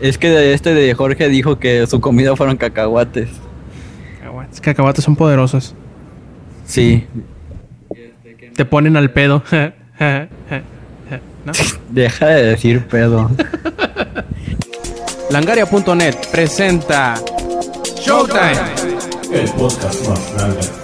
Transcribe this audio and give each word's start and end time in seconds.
Es 0.00 0.18
que 0.18 0.28
de 0.28 0.54
este 0.54 0.74
de 0.74 0.92
Jorge 0.94 1.28
dijo 1.28 1.58
que 1.58 1.86
su 1.86 2.00
comida 2.00 2.36
fueron 2.36 2.56
cacahuates. 2.56 3.28
Cacahuates, 4.18 4.60
cacahuates 4.60 5.04
son 5.04 5.16
poderosos. 5.16 5.74
Sí. 6.66 7.06
Te 8.56 8.64
ponen 8.64 8.96
al 8.96 9.10
pedo. 9.10 9.42
¿No? 11.44 11.52
Deja 11.90 12.26
de 12.26 12.42
decir 12.44 12.86
pedo. 12.86 13.30
Langaria.net 15.30 16.16
presenta 16.30 17.14
Showtime. 18.00 18.52
El 19.32 19.48
podcast 19.50 20.08
más 20.08 20.34
grande. 20.34 20.83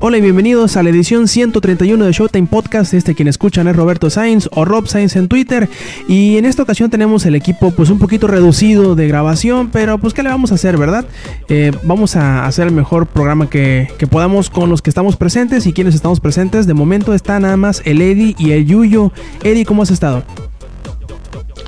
Hola 0.00 0.18
y 0.18 0.20
bienvenidos 0.20 0.76
a 0.76 0.84
la 0.84 0.90
edición 0.90 1.26
131 1.26 2.04
de 2.04 2.12
Showtime 2.12 2.46
Podcast. 2.46 2.94
Este 2.94 3.16
quien 3.16 3.26
escuchan 3.26 3.66
es 3.66 3.74
Roberto 3.74 4.10
Sainz 4.10 4.48
o 4.52 4.64
Rob 4.64 4.86
Sainz 4.86 5.16
en 5.16 5.26
Twitter. 5.26 5.68
Y 6.06 6.36
en 6.36 6.44
esta 6.44 6.62
ocasión 6.62 6.88
tenemos 6.88 7.26
el 7.26 7.34
equipo 7.34 7.72
pues 7.72 7.90
un 7.90 7.98
poquito 7.98 8.28
reducido 8.28 8.94
de 8.94 9.08
grabación, 9.08 9.70
pero 9.72 9.98
pues 9.98 10.14
qué 10.14 10.22
le 10.22 10.28
vamos 10.28 10.52
a 10.52 10.54
hacer, 10.54 10.76
¿verdad? 10.76 11.04
Eh, 11.48 11.72
vamos 11.82 12.14
a 12.14 12.46
hacer 12.46 12.68
el 12.68 12.72
mejor 12.72 13.08
programa 13.08 13.50
que, 13.50 13.88
que 13.98 14.06
podamos 14.06 14.50
con 14.50 14.70
los 14.70 14.82
que 14.82 14.90
estamos 14.90 15.16
presentes 15.16 15.66
y 15.66 15.72
quienes 15.72 15.96
estamos 15.96 16.20
presentes. 16.20 16.68
De 16.68 16.74
momento 16.74 17.12
está 17.12 17.40
nada 17.40 17.56
más 17.56 17.82
el 17.84 18.00
Eddie 18.00 18.36
y 18.38 18.52
el 18.52 18.66
Yuyo. 18.66 19.10
Eddie, 19.42 19.64
¿cómo 19.64 19.82
has 19.82 19.90
estado? 19.90 20.22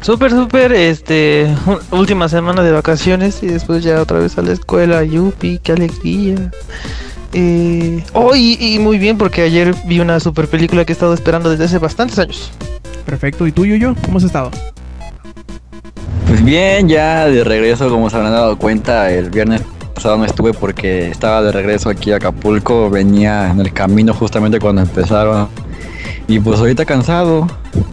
Súper, 0.03 0.31
súper, 0.31 0.73
este, 0.73 1.53
última 1.91 2.29
semana 2.29 2.63
de 2.63 2.71
vacaciones 2.71 3.43
y 3.43 3.49
después 3.49 3.83
ya 3.83 4.01
otra 4.01 4.21
vez 4.21 4.39
a 4.39 4.43
la 4.43 4.53
escuela, 4.53 5.03
yupi, 5.03 5.59
qué 5.59 5.73
alegría. 5.73 6.53
Eh, 7.33 8.05
oh, 8.13 8.35
y, 8.35 8.57
y 8.59 8.79
muy 8.79 8.99
bien 8.99 9.17
porque 9.17 9.43
ayer 9.43 9.75
vi 9.87 10.01
una 10.01 10.19
super 10.21 10.49
película 10.49 10.85
que 10.85 10.93
he 10.93 10.95
estado 10.95 11.15
esperando 11.15 11.51
desde 11.51 11.65
hace 11.65 11.79
bastantes 11.79 12.19
años. 12.19 12.51
Perfecto. 13.07 13.47
¿Y 13.47 13.53
tú, 13.53 13.65
Yuyo? 13.67 13.95
¿Cómo 14.05 14.19
has 14.19 14.25
estado? 14.25 14.51
Pues 16.27 16.45
bien, 16.45 16.89
ya 16.89 17.27
de 17.27 17.43
regreso, 17.43 17.89
como 17.91 18.09
se 18.09 18.17
habrán 18.17 18.33
dado 18.33 18.57
cuenta, 18.57 19.11
el 19.13 19.31
viernes 19.31 19.63
pasado 19.95 20.17
no 20.17 20.25
estuve 20.25 20.53
porque 20.55 21.09
estaba 21.09 21.43
de 21.43 21.53
regreso 21.53 21.91
aquí 21.91 22.13
a 22.13 22.17
Acapulco, 22.17 22.89
venía 22.89 23.51
en 23.51 23.61
el 23.61 23.73
camino 23.73 24.15
justamente 24.15 24.59
cuando 24.59 24.83
empezaron. 24.83 25.49
Y 26.31 26.39
pues 26.39 26.61
ahorita 26.61 26.85
cansado, 26.85 27.49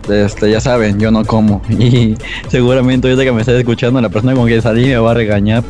este, 0.08 0.52
ya 0.52 0.62
saben, 0.62 1.00
yo 1.00 1.10
no 1.10 1.26
como. 1.26 1.64
Y 1.70 2.16
seguramente 2.50 3.08
ahorita 3.08 3.24
que 3.24 3.32
me 3.32 3.42
esté 3.42 3.58
escuchando, 3.58 4.00
la 4.00 4.10
persona 4.10 4.36
con 4.36 4.46
quien 4.46 4.62
salí 4.62 4.86
me 4.86 4.98
va 4.98 5.10
a 5.10 5.14
regañar. 5.16 5.64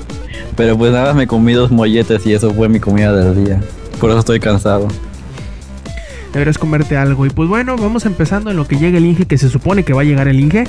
Pero 0.57 0.77
pues 0.77 0.91
nada, 0.91 1.13
me 1.13 1.27
comí 1.27 1.53
dos 1.53 1.71
molletes 1.71 2.25
y 2.25 2.33
eso 2.33 2.53
fue 2.53 2.67
mi 2.67 2.81
comida 2.81 3.15
del 3.15 3.45
día. 3.45 3.61
Por 4.01 4.09
eso 4.09 4.19
estoy 4.19 4.41
cansado. 4.41 4.89
Deberías 6.33 6.57
comerte 6.57 6.97
algo. 6.97 7.25
Y 7.25 7.29
pues 7.29 7.47
bueno, 7.47 7.77
vamos 7.77 8.05
empezando 8.05 8.51
en 8.51 8.57
lo 8.57 8.67
que 8.67 8.75
llega 8.75 8.97
el 8.97 9.05
Inge, 9.05 9.27
que 9.27 9.37
se 9.37 9.47
supone 9.47 9.83
que 9.83 9.93
va 9.93 10.01
a 10.01 10.03
llegar 10.05 10.27
el 10.27 10.37
Inge. 10.37 10.65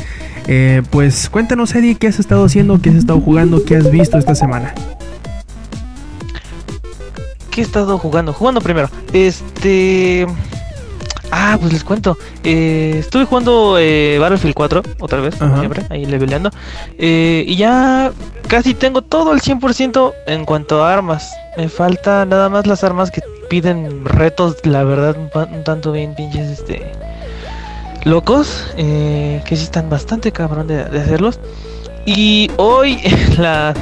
Eh, 0.47 0.83
pues 0.91 1.29
cuéntanos, 1.29 1.75
Eddie, 1.75 1.97
qué 1.97 2.07
has 2.07 2.21
estado 2.21 2.45
haciendo, 2.45 2.81
qué 2.81 2.91
has 2.91 2.97
estado 2.97 3.21
jugando, 3.21 3.65
qué 3.65 3.75
has 3.75 3.91
visto 3.91 4.19
esta 4.19 4.37
semana. 4.37 4.73
¿Qué 7.51 7.63
he 7.63 7.65
estado 7.65 7.99
jugando? 7.99 8.33
Jugando 8.33 8.61
primero. 8.61 8.89
Este... 9.13 10.29
Ah, 11.31 11.57
pues 11.61 11.73
les 11.73 11.85
cuento. 11.85 12.17
Eh, 12.45 12.97
estuve 12.99 13.25
jugando 13.25 13.77
eh, 13.79 14.19
Battlefield 14.19 14.55
4 14.55 14.83
otra 15.01 15.21
vez, 15.21 15.37
como 15.37 15.59
siempre, 15.59 15.85
ahí 15.91 16.07
leveleando. 16.07 16.51
Eh, 16.99 17.45
y 17.47 17.57
ya 17.57 18.13
casi 18.47 18.75
tengo 18.75 19.03
todo 19.03 19.33
el 19.33 19.41
100% 19.41 20.15
en 20.27 20.45
cuanto 20.45 20.85
a 20.85 20.93
armas. 20.93 21.33
Me 21.57 21.69
falta 21.69 22.25
nada 22.25 22.49
más 22.49 22.67
las 22.67 22.85
armas 22.85 23.11
que 23.11 23.21
piden 23.51 24.05
retos, 24.05 24.57
la 24.65 24.85
verdad, 24.85 25.17
un, 25.19 25.65
tanto 25.65 25.93
bien 25.93 26.15
pinches, 26.15 26.61
este... 26.61 26.93
Locos, 28.05 28.65
eh, 28.77 29.43
que 29.45 29.57
sí 29.57 29.65
están 29.65 29.91
bastante 29.91 30.31
cabrón 30.31 30.69
de, 30.69 30.85
de 30.85 31.01
hacerlos. 31.01 31.41
Y 32.07 32.51
hoy 32.57 33.01
en, 33.05 33.43
la 33.43 33.75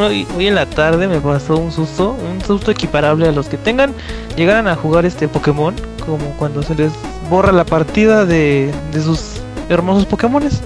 hoy, 0.00 0.26
en 0.38 0.54
la 0.54 0.66
tarde 0.66 1.06
me 1.08 1.20
pasó 1.20 1.56
un 1.56 1.72
susto, 1.72 2.16
un 2.30 2.44
susto 2.44 2.70
equiparable 2.70 3.28
a 3.28 3.32
los 3.32 3.48
que 3.48 3.56
tengan, 3.56 3.94
llegaran 4.36 4.66
a 4.68 4.74
jugar 4.74 5.06
este 5.06 5.28
Pokémon, 5.28 5.74
como 6.04 6.24
cuando 6.38 6.62
se 6.62 6.74
les 6.74 6.92
borra 7.30 7.52
la 7.52 7.64
partida 7.64 8.24
de, 8.26 8.72
de 8.92 9.02
sus 9.02 9.34
hermosos 9.68 10.06
Pokémones. 10.06 10.60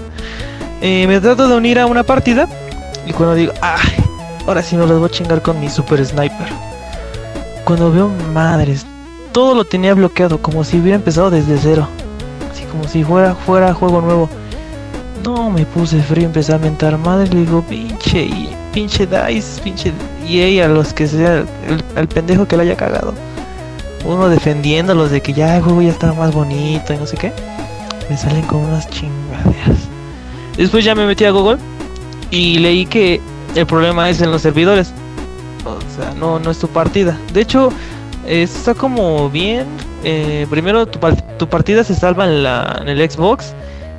Eh, 0.81 1.07
me 1.07 1.19
trato 1.21 1.47
de 1.47 1.55
unir 1.55 1.79
a 1.79 1.85
una 1.85 2.03
partida 2.03 2.47
y 3.05 3.13
cuando 3.13 3.35
digo, 3.35 3.53
ay, 3.61 3.95
ahora 4.47 4.61
sí 4.61 4.75
me 4.75 4.85
los 4.85 4.99
voy 4.99 5.07
a 5.07 5.11
chingar 5.11 5.41
con 5.41 5.59
mi 5.59 5.69
Super 5.69 6.05
Sniper. 6.05 6.47
Cuando 7.63 7.91
veo 7.91 8.09
madres, 8.33 8.85
todo 9.31 9.55
lo 9.55 9.65
tenía 9.65 9.93
bloqueado, 9.93 10.41
como 10.41 10.63
si 10.63 10.79
hubiera 10.79 10.95
empezado 10.95 11.29
desde 11.29 11.57
cero. 11.57 11.87
Así 12.51 12.63
como 12.65 12.87
si 12.87 13.03
fuera, 13.03 13.35
fuera 13.35 13.73
juego 13.73 14.01
nuevo. 14.01 14.29
No, 15.23 15.49
me 15.49 15.65
puse 15.65 16.01
frío, 16.01 16.25
empecé 16.25 16.53
a 16.53 16.57
mentar 16.57 16.97
madre, 16.97 17.29
le 17.29 17.41
digo, 17.41 17.61
pinche, 17.61 18.23
y- 18.23 18.49
pinche 18.73 19.07
Dice, 19.07 19.61
pinche 19.61 19.91
EA 20.27 20.65
a 20.65 20.67
los 20.67 20.93
que 20.93 21.07
sea, 21.07 21.37
el, 21.67 21.83
al 21.95 22.07
pendejo 22.07 22.45
que 22.47 22.57
le 22.57 22.63
haya 22.63 22.75
cagado. 22.75 23.13
Uno 24.05 24.27
defendiéndolos 24.27 25.11
de 25.11 25.21
que 25.21 25.31
ya 25.31 25.55
el 25.57 25.63
juego 25.63 25.81
ya 25.81 25.91
estaba 25.91 26.13
más 26.13 26.33
bonito 26.33 26.93
y 26.93 26.97
no 26.97 27.05
sé 27.05 27.15
qué. 27.15 27.31
Me 28.09 28.17
salen 28.17 28.41
con 28.47 28.59
unas 28.65 28.89
chingaderas. 28.89 29.77
Después 30.57 30.83
ya 30.83 30.93
me 30.93 31.05
metí 31.05 31.23
a 31.23 31.31
Google 31.31 31.57
y 32.29 32.59
leí 32.59 32.85
que 32.85 33.21
el 33.55 33.65
problema 33.65 34.09
es 34.09 34.19
en 34.21 34.29
los 34.29 34.41
servidores. 34.41 34.91
O 35.65 35.77
sea, 35.95 36.13
no, 36.15 36.37
no 36.39 36.51
es 36.51 36.59
tu 36.59 36.67
partida. 36.67 37.17
De 37.33 37.39
hecho, 37.41 37.71
está 38.27 38.73
como 38.73 39.29
bien. 39.29 39.65
eh, 40.03 40.45
primero 40.49 40.85
tu, 40.85 40.99
tu 41.37 41.47
partida 41.47 41.85
se 41.85 41.95
salva 41.95 42.25
en, 42.25 42.43
la, 42.43 42.79
en 42.81 42.89
el 42.89 43.09
Xbox 43.09 43.53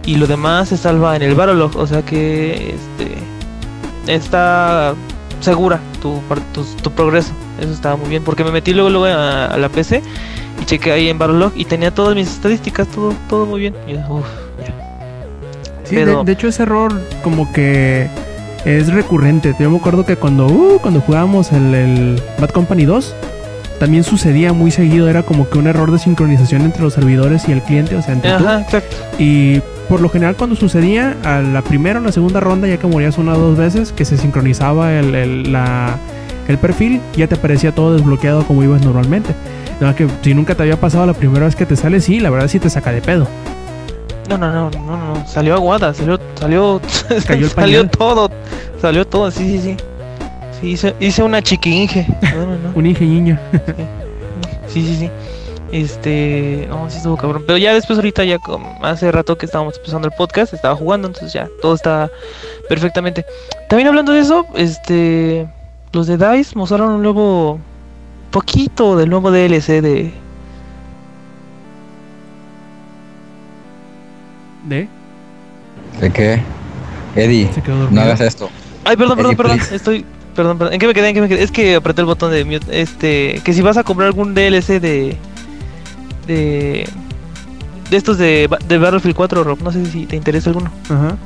y 0.06 0.16
lo 0.16 0.26
demás 0.26 0.68
se 0.68 0.76
salva 0.76 1.16
en 1.16 1.22
el 1.22 1.34
Battlelog, 1.34 1.76
o 1.76 1.86
sea 1.86 2.02
que 2.02 2.74
este 2.74 4.12
está 4.12 4.94
segura 5.40 5.80
tu, 6.00 6.20
tu, 6.52 6.64
tu 6.82 6.90
progreso. 6.90 7.32
Eso 7.60 7.72
estaba 7.72 7.96
muy 7.96 8.08
bien 8.08 8.22
porque 8.24 8.44
me 8.44 8.50
metí 8.50 8.72
luego, 8.72 8.90
luego 8.90 9.06
a, 9.06 9.46
a 9.46 9.56
la 9.58 9.68
PC 9.68 10.02
y 10.60 10.64
chequé 10.64 10.92
ahí 10.92 11.08
en 11.08 11.18
Battlelog 11.18 11.52
y 11.56 11.64
tenía 11.64 11.92
todas 11.92 12.14
mis 12.14 12.28
estadísticas, 12.28 12.88
todo 12.88 13.14
todo 13.28 13.46
muy 13.46 13.60
bien. 13.60 13.74
Y 13.86 13.92
yo, 13.92 13.98
uf, 14.08 14.24
ya. 14.60 14.74
Sí, 15.84 15.96
de, 15.96 16.04
Pero- 16.04 16.24
de 16.24 16.32
hecho 16.32 16.48
ese 16.48 16.62
error 16.64 16.92
como 17.22 17.50
que 17.52 18.08
es 18.64 18.92
recurrente. 18.92 19.54
Yo 19.58 19.70
me 19.70 19.76
acuerdo 19.78 20.04
que 20.06 20.16
cuando, 20.16 20.46
uh, 20.46 20.78
cuando 20.80 21.00
jugábamos 21.00 21.52
el, 21.52 21.74
el 21.74 22.22
Bad 22.38 22.50
Company 22.50 22.84
2, 22.86 23.14
también 23.78 24.02
sucedía 24.04 24.52
muy 24.54 24.70
seguido. 24.70 25.08
Era 25.08 25.22
como 25.22 25.48
que 25.50 25.58
un 25.58 25.66
error 25.66 25.90
de 25.92 25.98
sincronización 25.98 26.62
entre 26.62 26.82
los 26.82 26.94
servidores 26.94 27.46
y 27.48 27.52
el 27.52 27.60
cliente, 27.62 27.94
o 27.96 28.00
sea, 28.02 28.14
entre 28.14 28.30
tú. 28.38 28.44
Ajá, 28.44 28.62
exacto. 28.62 28.96
Y 29.18 29.60
por 29.88 30.00
lo 30.00 30.08
general 30.08 30.36
cuando 30.36 30.56
sucedía, 30.56 31.16
a 31.24 31.40
la 31.40 31.62
primera 31.62 31.98
o 32.00 32.02
la 32.02 32.12
segunda 32.12 32.40
ronda, 32.40 32.66
ya 32.68 32.76
que 32.78 32.86
morías 32.86 33.18
una 33.18 33.34
o 33.34 33.38
dos 33.38 33.56
veces, 33.56 33.92
que 33.92 34.04
se 34.04 34.16
sincronizaba 34.16 34.92
el, 34.92 35.14
el- 35.14 35.52
la- 35.52 35.96
el 36.48 36.58
perfil, 36.58 37.00
ya 37.16 37.26
te 37.26 37.34
aparecía 37.36 37.72
todo 37.74 37.94
desbloqueado 37.94 38.44
como 38.46 38.62
ibas 38.62 38.82
normalmente. 38.84 39.34
Nada 39.80 39.94
que 39.96 40.06
si 40.22 40.34
nunca 40.34 40.54
te 40.54 40.62
había 40.62 40.76
pasado 40.78 41.06
la 41.06 41.14
primera 41.14 41.46
vez 41.46 41.56
que 41.56 41.66
te 41.66 41.76
sale, 41.76 42.00
sí, 42.00 42.20
la 42.20 42.30
verdad 42.30 42.48
sí 42.48 42.58
te 42.58 42.70
saca 42.70 42.92
de 42.92 43.00
pedo. 43.00 43.26
No, 44.28 44.38
no, 44.38 44.50
no, 44.52 44.70
no, 44.70 44.96
no, 45.14 45.26
salió 45.26 45.54
aguada, 45.54 45.92
salió, 45.92 46.18
salió, 46.38 46.80
Cayó 47.26 47.46
el 47.46 47.50
salió 47.54 47.88
todo, 47.88 48.30
salió 48.80 49.06
todo, 49.06 49.30
sí, 49.30 49.50
sí, 49.50 49.60
sí. 49.60 49.76
Sí, 50.60 50.68
hice, 50.70 50.94
hice 51.00 51.22
una 51.22 51.42
chiquinge. 51.42 52.06
No, 52.34 52.46
no, 52.46 52.58
no. 52.58 52.72
Sí, 54.68 54.82
sí, 54.86 54.96
sí. 54.96 55.10
Este, 55.74 56.66
no, 56.68 56.88
sí 56.88 56.98
estuvo 56.98 57.16
cabrón. 57.16 57.42
Pero 57.48 57.58
ya 57.58 57.74
después 57.74 57.98
ahorita 57.98 58.22
ya 58.22 58.38
como 58.38 58.78
hace 58.84 59.10
rato 59.10 59.36
que 59.36 59.44
estábamos 59.44 59.76
empezando 59.76 60.06
el 60.06 60.14
podcast, 60.14 60.54
estaba 60.54 60.76
jugando, 60.76 61.08
entonces 61.08 61.32
ya 61.32 61.48
todo 61.60 61.74
está 61.74 62.08
perfectamente. 62.68 63.26
También 63.68 63.88
hablando 63.88 64.12
de 64.12 64.20
eso, 64.20 64.46
este, 64.54 65.48
los 65.92 66.06
de 66.06 66.16
Dice 66.16 66.52
mostraron 66.54 66.92
un 66.92 67.02
nuevo 67.02 67.58
poquito 68.30 68.96
del 68.96 69.10
nuevo 69.10 69.32
DLC 69.32 69.82
de 69.82 70.12
¿De? 74.68 74.88
¿De 76.00 76.10
qué? 76.12 76.40
Eddie, 77.16 77.50
no 77.90 78.00
hagas 78.00 78.20
esto. 78.20 78.48
Ay, 78.84 78.96
perdón, 78.96 79.16
perdón, 79.16 79.32
Eddie, 79.32 79.36
perdón. 79.36 79.56
please. 79.56 79.74
Estoy 79.74 80.06
perdón, 80.36 80.56
perdón. 80.56 80.74
¿En 80.74 80.78
qué 80.78 80.86
me 80.86 80.94
quedé? 80.94 81.08
¿En 81.08 81.14
qué 81.16 81.20
me 81.20 81.28
quedé? 81.28 81.42
Es 81.42 81.50
que 81.50 81.74
apreté 81.74 82.02
el 82.02 82.06
botón 82.06 82.30
de 82.30 82.44
mute. 82.44 82.80
Este, 82.80 83.40
que 83.44 83.52
si 83.52 83.60
vas 83.60 83.76
a 83.76 83.82
comprar 83.82 84.06
algún 84.06 84.34
DLC 84.34 84.80
de 84.80 85.16
de 86.26 86.88
de 87.90 87.96
estos 87.96 88.16
de, 88.18 88.46
Ba- 88.48 88.58
de 88.66 88.78
Battlefield 88.78 89.14
4, 89.14 89.44
Rob, 89.44 89.62
no 89.62 89.70
sé 89.70 89.84
si 89.86 90.06
te 90.06 90.16
interesa 90.16 90.50
alguno. 90.50 90.70
Ajá. 90.88 91.16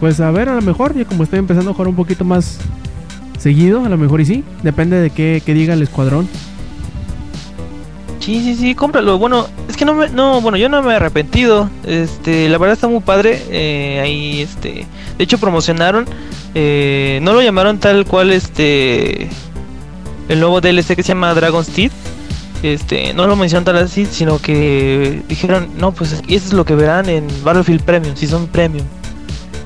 Pues 0.00 0.18
a 0.20 0.30
ver, 0.30 0.48
a 0.48 0.54
lo 0.54 0.62
mejor, 0.62 0.94
ya 0.96 1.04
como 1.04 1.22
estoy 1.22 1.38
empezando 1.38 1.70
a 1.70 1.74
jugar 1.74 1.88
un 1.88 1.94
poquito 1.96 2.24
más 2.24 2.58
seguido, 3.38 3.84
a 3.84 3.88
lo 3.88 3.96
mejor 3.96 4.20
y 4.20 4.26
sí. 4.26 4.44
Depende 4.62 5.00
de 5.00 5.10
qué, 5.10 5.42
qué 5.44 5.54
diga 5.54 5.74
el 5.74 5.82
escuadrón. 5.82 6.28
Sí, 8.18 8.42
sí, 8.42 8.54
sí, 8.54 8.74
cómpralo. 8.74 9.18
Bueno, 9.18 9.46
es 9.68 9.76
que 9.76 9.84
no 9.84 9.94
me, 9.94 10.08
no, 10.10 10.40
bueno, 10.40 10.58
yo 10.58 10.68
no 10.68 10.82
me 10.82 10.92
he 10.92 10.96
arrepentido. 10.96 11.70
Este, 11.86 12.48
la 12.48 12.58
verdad 12.58 12.74
está 12.74 12.86
muy 12.88 13.00
padre. 13.00 13.42
eh, 13.50 14.00
ahí, 14.02 14.40
este, 14.42 14.86
de 15.16 15.24
hecho 15.24 15.38
promocionaron, 15.38 16.06
eh, 16.54 17.18
no 17.22 17.32
lo 17.32 17.40
llamaron 17.40 17.78
tal 17.78 18.04
cual, 18.04 18.32
este, 18.32 19.28
el 20.28 20.40
nuevo 20.40 20.60
DLC 20.60 20.94
que 20.96 21.02
se 21.02 21.08
llama 21.08 21.32
Dragon's 21.34 21.68
Teeth, 21.68 21.92
este, 22.62 23.12
no 23.14 23.26
lo 23.26 23.36
mencionan 23.36 23.64
tal 23.64 23.76
así, 23.78 24.06
sino 24.06 24.38
que 24.38 25.22
dijeron, 25.28 25.68
no, 25.78 25.92
pues 25.92 26.12
eso 26.12 26.22
es 26.28 26.52
lo 26.52 26.64
que 26.64 26.74
verán 26.74 27.08
en 27.08 27.26
Battlefield 27.44 27.82
Premium, 27.82 28.14
si 28.16 28.26
son 28.26 28.46
Premium. 28.48 28.86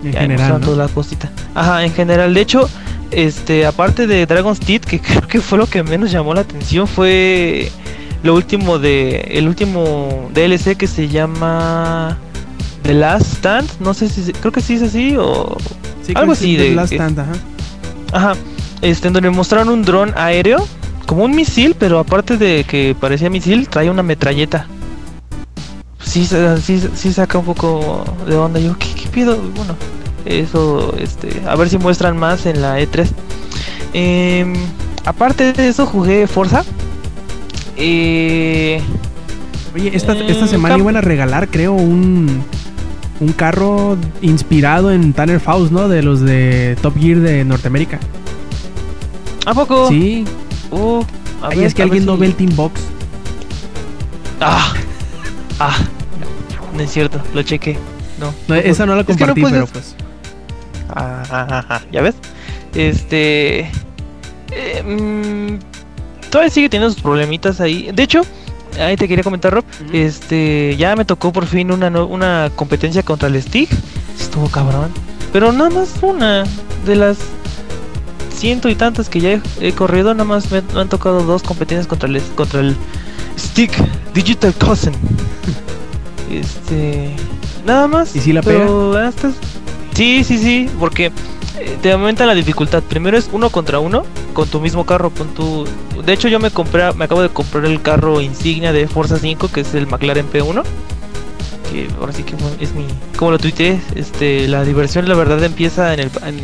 En 0.04 0.12
Ya 0.12 0.20
general, 0.20 0.38
mostraron 0.38 0.60
¿no? 0.60 0.66
toda 0.66 0.86
la 0.86 0.92
cosita. 0.92 1.30
Ajá, 1.54 1.84
en 1.84 1.92
general. 1.92 2.34
De 2.34 2.40
hecho, 2.40 2.68
este, 3.10 3.64
aparte 3.66 4.06
de 4.06 4.26
Dragon's 4.26 4.60
Teeth, 4.60 4.84
que 4.84 5.00
creo 5.00 5.22
que 5.26 5.40
fue 5.40 5.58
lo 5.58 5.66
que 5.66 5.82
menos 5.82 6.10
llamó 6.10 6.34
la 6.34 6.42
atención, 6.42 6.86
fue 6.86 7.70
lo 8.22 8.34
último 8.34 8.78
de. 8.78 9.20
El 9.30 9.48
último 9.48 10.28
DLC 10.34 10.76
que 10.76 10.86
se 10.86 11.08
llama. 11.08 12.18
The 12.82 12.92
Last 12.94 13.32
Stand. 13.38 13.70
No 13.80 13.94
sé 13.94 14.08
si. 14.10 14.30
Creo 14.32 14.52
que 14.52 14.60
sí 14.60 14.74
es 14.74 14.82
así 14.82 15.16
o. 15.18 15.56
Sí, 16.06 16.12
algo 16.14 16.32
así 16.32 16.56
The 16.56 16.62
de- 16.64 16.74
Last 16.74 16.92
Stand, 16.92 17.18
ajá. 17.20 17.32
Ajá. 18.12 18.34
Este, 18.82 19.08
donde 19.08 19.30
mostraron 19.30 19.70
un 19.70 19.82
dron 19.84 20.12
aéreo. 20.16 20.66
Como 21.06 21.24
un 21.24 21.34
misil, 21.34 21.76
pero 21.78 21.98
aparte 21.98 22.36
de 22.36 22.64
que 22.64 22.96
parecía 22.98 23.28
misil, 23.30 23.68
trae 23.68 23.90
una 23.90 24.02
metralleta. 24.02 24.66
Sí, 26.02 26.26
sí, 26.26 26.82
sí 26.94 27.12
saca 27.12 27.38
un 27.38 27.44
poco 27.44 28.04
de 28.26 28.36
onda. 28.36 28.60
Yo, 28.60 28.76
¿qué, 28.78 28.88
qué 28.94 29.08
pido? 29.08 29.36
Bueno, 29.54 29.74
eso, 30.24 30.94
este, 30.98 31.42
a 31.46 31.56
ver 31.56 31.68
si 31.68 31.78
muestran 31.78 32.16
más 32.16 32.46
en 32.46 32.62
la 32.62 32.80
E3. 32.80 33.08
Em, 33.92 34.54
aparte 35.04 35.52
de 35.52 35.68
eso, 35.68 35.86
jugué 35.86 36.26
Forza. 36.26 36.64
Eh, 37.76 38.80
Oye, 39.74 39.90
esta, 39.94 40.12
Eh, 40.14 40.26
esta 40.28 40.46
semana 40.46 40.78
iban 40.78 40.96
a 40.96 41.00
regalar, 41.00 41.48
creo, 41.48 41.72
un, 41.72 42.44
un 43.20 43.32
carro 43.32 43.96
inspirado 44.22 44.92
en 44.92 45.12
Tanner 45.12 45.40
Faust, 45.40 45.72
¿no? 45.72 45.88
De 45.88 46.02
los 46.02 46.20
de 46.20 46.76
Top 46.80 46.96
Gear 46.98 47.18
de 47.18 47.44
Norteamérica. 47.44 47.98
¿A 49.46 49.52
poco? 49.54 49.88
Sí. 49.88 50.24
Uh, 50.70 51.02
a 51.42 51.48
Ay, 51.48 51.58
ver, 51.58 51.66
es 51.66 51.74
que 51.74 51.82
alguien 51.82 52.04
no 52.06 52.14
si- 52.14 52.20
ve 52.20 52.26
el 52.26 52.34
Team 52.34 52.56
Box. 52.56 52.80
Ah, 54.40 54.72
ah, 55.60 55.76
no 56.74 56.80
es 56.82 56.90
cierto, 56.92 57.20
lo 57.34 57.42
chequé. 57.42 57.78
No, 58.18 58.34
No, 58.48 58.54
esa 58.54 58.86
no 58.86 58.94
la 58.94 59.00
Es 59.02 59.06
que 59.06 59.12
no 59.14 59.18
compartí, 59.18 59.42
pero 59.42 59.66
puedes- 59.66 59.70
pues. 59.70 59.96
Ah, 60.90 61.22
ah, 61.30 61.46
ah, 61.50 61.64
ah, 61.68 61.80
¿Ya 61.92 62.02
ves? 62.02 62.14
Este. 62.74 63.70
eh, 64.50 64.82
mm, 64.84 65.58
todavía 66.30 66.50
sigue 66.50 66.68
teniendo 66.68 66.92
sus 66.92 67.02
problemitas 67.02 67.60
ahí. 67.60 67.90
De 67.92 68.02
hecho, 68.02 68.22
ahí 68.78 68.96
te 68.96 69.08
quería 69.08 69.24
comentar, 69.24 69.52
Rob. 69.52 69.64
Este. 69.92 70.76
Ya 70.76 70.94
me 70.96 71.04
tocó 71.04 71.32
por 71.32 71.46
fin 71.46 71.70
una, 71.72 71.90
no- 71.90 72.06
una 72.06 72.50
competencia 72.54 73.02
contra 73.02 73.28
el 73.28 73.40
Stick. 73.42 73.70
Estuvo 74.18 74.48
cabrón. 74.48 74.90
Pero 75.32 75.50
nada 75.52 75.70
más 75.70 75.94
una 76.02 76.44
de 76.86 76.96
las 76.96 77.18
ciento 78.44 78.68
y 78.68 78.74
tantas 78.74 79.08
que 79.08 79.20
ya 79.20 79.30
he, 79.32 79.40
he 79.60 79.72
corrido. 79.72 80.12
Nada 80.12 80.24
más 80.24 80.50
me, 80.50 80.60
me 80.74 80.80
han 80.82 80.88
tocado 80.90 81.22
dos 81.24 81.42
competencias 81.42 81.86
contra 81.86 82.08
el, 82.10 82.20
contra 82.34 82.60
el 82.60 82.76
Stick 83.38 83.72
Digital 84.12 84.52
Cousin. 84.54 84.92
Este. 86.30 87.14
Nada 87.66 87.86
más. 87.86 88.14
¿Y 88.16 88.20
si 88.20 88.32
la 88.32 88.42
pero 88.42 88.96
hasta- 88.96 89.30
Sí, 89.94 90.24
sí, 90.24 90.38
sí, 90.38 90.68
porque 90.80 91.06
eh, 91.06 91.78
te 91.80 91.92
aumenta 91.92 92.26
la 92.26 92.34
dificultad. 92.34 92.82
Primero 92.82 93.16
es 93.16 93.28
uno 93.32 93.48
contra 93.50 93.78
uno 93.78 94.04
con 94.32 94.48
tu 94.48 94.60
mismo 94.60 94.84
carro, 94.84 95.10
con 95.10 95.28
tu. 95.34 95.66
De 96.04 96.12
hecho, 96.12 96.28
yo 96.28 96.40
me 96.40 96.50
compré, 96.50 96.92
me 96.94 97.04
acabo 97.04 97.22
de 97.22 97.28
comprar 97.28 97.64
el 97.66 97.80
carro 97.80 98.20
insignia 98.20 98.72
de 98.72 98.88
Forza 98.88 99.18
5, 99.18 99.48
que 99.48 99.60
es 99.60 99.74
el 99.74 99.86
McLaren 99.86 100.26
P1. 100.30 100.62
Que 101.70 101.88
ahora 102.00 102.12
sí 102.12 102.24
que 102.24 102.34
es 102.60 102.74
mi. 102.74 102.86
Como 103.16 103.30
lo 103.30 103.38
tuiteé, 103.38 103.80
este, 103.94 104.48
la 104.48 104.64
diversión, 104.64 105.08
la 105.08 105.14
verdad, 105.14 105.42
empieza 105.44 105.94
en 105.94 106.00
el 106.00 106.10
en 106.26 106.40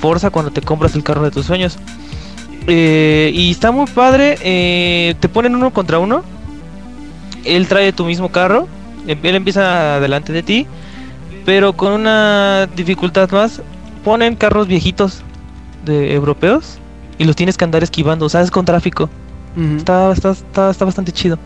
Forza 0.00 0.30
cuando 0.30 0.50
te 0.50 0.60
compras 0.62 0.94
el 0.94 1.02
carro 1.02 1.22
de 1.24 1.30
tus 1.30 1.46
sueños. 1.46 1.78
Eh, 2.66 3.30
y 3.34 3.50
está 3.50 3.70
muy 3.72 3.86
padre. 3.86 4.36
eh, 4.42 5.14
te 5.20 5.28
ponen 5.28 5.54
uno 5.54 5.72
contra 5.72 5.98
uno. 5.98 6.22
Él 7.44 7.66
trae 7.68 7.92
tu 7.92 8.04
mismo 8.04 8.28
carro. 8.30 8.68
em- 9.06 9.18
Él 9.22 9.34
empieza 9.36 10.00
delante 10.00 10.32
de 10.32 10.42
ti. 10.42 10.66
Pero 11.44 11.72
con 11.72 11.92
una 11.92 12.68
dificultad 12.76 13.30
más. 13.30 13.62
Ponen 14.04 14.36
carros 14.36 14.66
viejitos 14.68 15.22
de 15.84 16.14
europeos. 16.14 16.78
Y 17.18 17.24
los 17.24 17.34
tienes 17.36 17.56
que 17.56 17.64
andar 17.64 17.82
esquivando. 17.82 18.26
O 18.26 18.28
sea, 18.28 18.42
es 18.42 18.50
con 18.50 18.64
tráfico. 18.64 19.08
Está, 19.78 20.12
está, 20.12 20.30
está, 20.30 20.70
está 20.70 20.84
bastante 20.84 21.10
chido. 21.10 21.36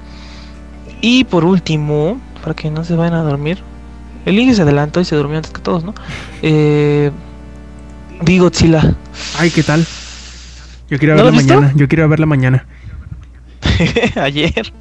Y 1.00 1.24
por 1.24 1.44
último, 1.44 2.20
para 2.42 2.54
que 2.54 2.70
no 2.70 2.84
se 2.84 2.94
vayan 2.94 3.14
a 3.14 3.22
dormir. 3.22 3.58
El 4.26 4.36
niño 4.36 4.54
se 4.54 4.62
adelantó 4.62 5.00
y 5.00 5.04
se 5.04 5.16
durmió 5.16 5.36
antes 5.38 5.50
que 5.52 5.60
todos, 5.60 5.82
¿no? 5.82 5.94
Eh, 6.42 7.10
vi 8.24 8.38
Godzilla. 8.38 8.94
Ay, 9.38 9.50
¿qué 9.50 9.62
tal? 9.62 9.84
Yo 10.88 10.98
quiero 10.98 11.16
¿No 11.16 11.24
verla 11.24 11.40
mañana. 11.40 11.72
Yo 11.74 11.88
quiero 11.88 12.08
verla 12.08 12.26
mañana. 12.26 12.66
Ayer. 14.16 14.72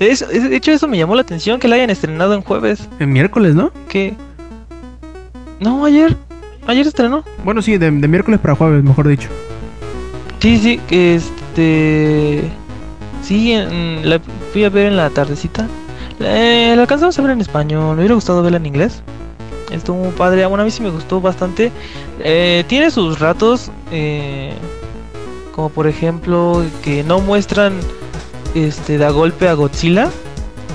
Eso- 0.00 0.26
de 0.26 0.56
hecho, 0.56 0.70
eso 0.72 0.88
me 0.88 0.96
llamó 0.96 1.14
la 1.14 1.22
atención 1.22 1.58
que 1.60 1.68
la 1.68 1.76
hayan 1.76 1.90
estrenado 1.90 2.34
en 2.34 2.42
jueves. 2.42 2.88
El 2.98 3.08
miércoles, 3.08 3.54
¿no? 3.54 3.72
Que. 3.88 4.14
No, 5.60 5.84
ayer. 5.84 6.16
Ayer 6.66 6.86
estrenó. 6.86 7.24
Bueno, 7.44 7.60
sí, 7.62 7.76
de, 7.78 7.90
de 7.90 8.08
miércoles 8.08 8.38
para 8.40 8.54
jueves, 8.54 8.84
mejor 8.84 9.08
dicho. 9.08 9.28
Sí, 10.40 10.58
sí, 10.58 10.80
este. 10.90 12.44
Sí, 13.22 13.52
en- 13.52 14.08
la 14.08 14.20
fui 14.52 14.64
a 14.64 14.70
ver 14.70 14.86
en 14.86 14.96
la 14.96 15.10
tardecita. 15.10 15.66
Eh, 16.20 16.72
la 16.76 16.82
alcanzamos 16.82 17.18
a 17.18 17.22
ver 17.22 17.32
en 17.32 17.40
español. 17.40 17.94
Me 17.96 18.00
hubiera 18.02 18.14
gustado 18.14 18.42
verla 18.42 18.58
en 18.58 18.66
inglés. 18.66 19.02
Estuvo 19.70 19.98
muy 19.98 20.12
padre. 20.12 20.46
Bueno, 20.46 20.62
a 20.62 20.64
mí 20.64 20.70
sí 20.70 20.82
me 20.82 20.90
gustó 20.90 21.20
bastante. 21.20 21.70
Eh, 22.20 22.64
tiene 22.68 22.90
sus 22.90 23.18
ratos. 23.18 23.70
eh, 23.90 24.52
como 25.58 25.70
por 25.70 25.88
ejemplo, 25.88 26.64
que 26.84 27.02
no 27.02 27.18
muestran 27.18 27.72
este 28.54 28.96
da 28.96 29.10
golpe 29.10 29.48
a 29.48 29.54
Godzilla. 29.54 30.08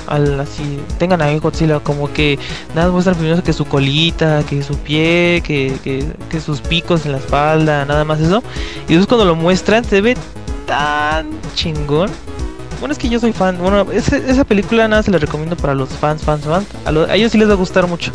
Al 0.07 0.37
así, 0.41 0.77
tengan 0.97 1.21
ahí 1.21 1.39
Godzilla, 1.39 1.79
como 1.79 2.11
que 2.11 2.37
nada 2.75 2.91
muestran 2.91 3.15
primero 3.15 3.41
que 3.41 3.53
su 3.53 3.63
colita, 3.63 4.43
que 4.43 4.61
su 4.61 4.77
pie, 4.77 5.41
que, 5.41 5.77
que, 5.85 6.05
que 6.29 6.41
sus 6.41 6.59
picos 6.59 7.05
en 7.05 7.13
la 7.13 7.19
espalda, 7.19 7.85
nada 7.85 8.03
más 8.03 8.19
eso. 8.19 8.43
Y 8.89 8.95
después 8.95 9.07
cuando 9.07 9.23
lo 9.23 9.35
muestran 9.35 9.85
se 9.85 10.01
ve 10.01 10.17
tan 10.67 11.29
chingón. 11.55 12.09
Bueno, 12.81 12.91
es 12.91 12.99
que 12.99 13.07
yo 13.07 13.21
soy 13.21 13.31
fan. 13.31 13.57
Bueno, 13.59 13.87
esa 13.93 14.43
película 14.43 14.85
nada 14.89 15.01
se 15.01 15.11
la 15.11 15.17
recomiendo 15.17 15.55
para 15.55 15.73
los 15.73 15.87
fans, 15.87 16.23
fans, 16.23 16.43
fans. 16.43 16.67
A 16.85 17.15
ellos 17.15 17.31
sí 17.31 17.37
les 17.37 17.47
va 17.47 17.53
a 17.53 17.55
gustar 17.55 17.87
mucho. 17.87 18.11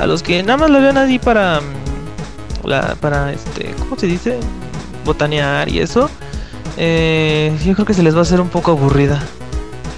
A 0.00 0.06
los 0.06 0.22
que 0.22 0.42
nada 0.42 0.56
más 0.56 0.70
la 0.70 0.78
vean 0.78 0.96
así 0.96 1.18
para... 1.18 1.60
mm, 1.60 2.66
La, 2.66 2.94
para 3.00 3.32
este... 3.32 3.74
¿Cómo 3.78 3.96
se 3.98 4.06
dice? 4.06 4.38
Botanear 5.04 5.68
y 5.68 5.80
eso. 5.80 6.08
eh, 6.76 7.54
yo 7.64 7.74
creo 7.74 7.86
que 7.86 7.94
se 7.94 8.02
les 8.02 8.14
va 8.14 8.20
a 8.20 8.22
hacer 8.22 8.40
un 8.40 8.48
poco 8.48 8.70
aburrida. 8.72 9.22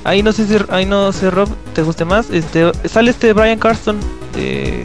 Ahí 0.04 0.22
no 0.22 0.32
sé 0.32 0.46
si... 0.46 0.56
Ahí 0.70 0.84
no 0.86 1.12
sé, 1.12 1.30
Rob, 1.30 1.48
¿te 1.74 1.82
guste 1.82 2.04
más? 2.04 2.30
Este, 2.30 2.70
sale 2.88 3.10
este 3.12 3.32
Brian 3.32 3.58
Carston 3.58 3.98
de... 4.34 4.80
eh, 4.82 4.84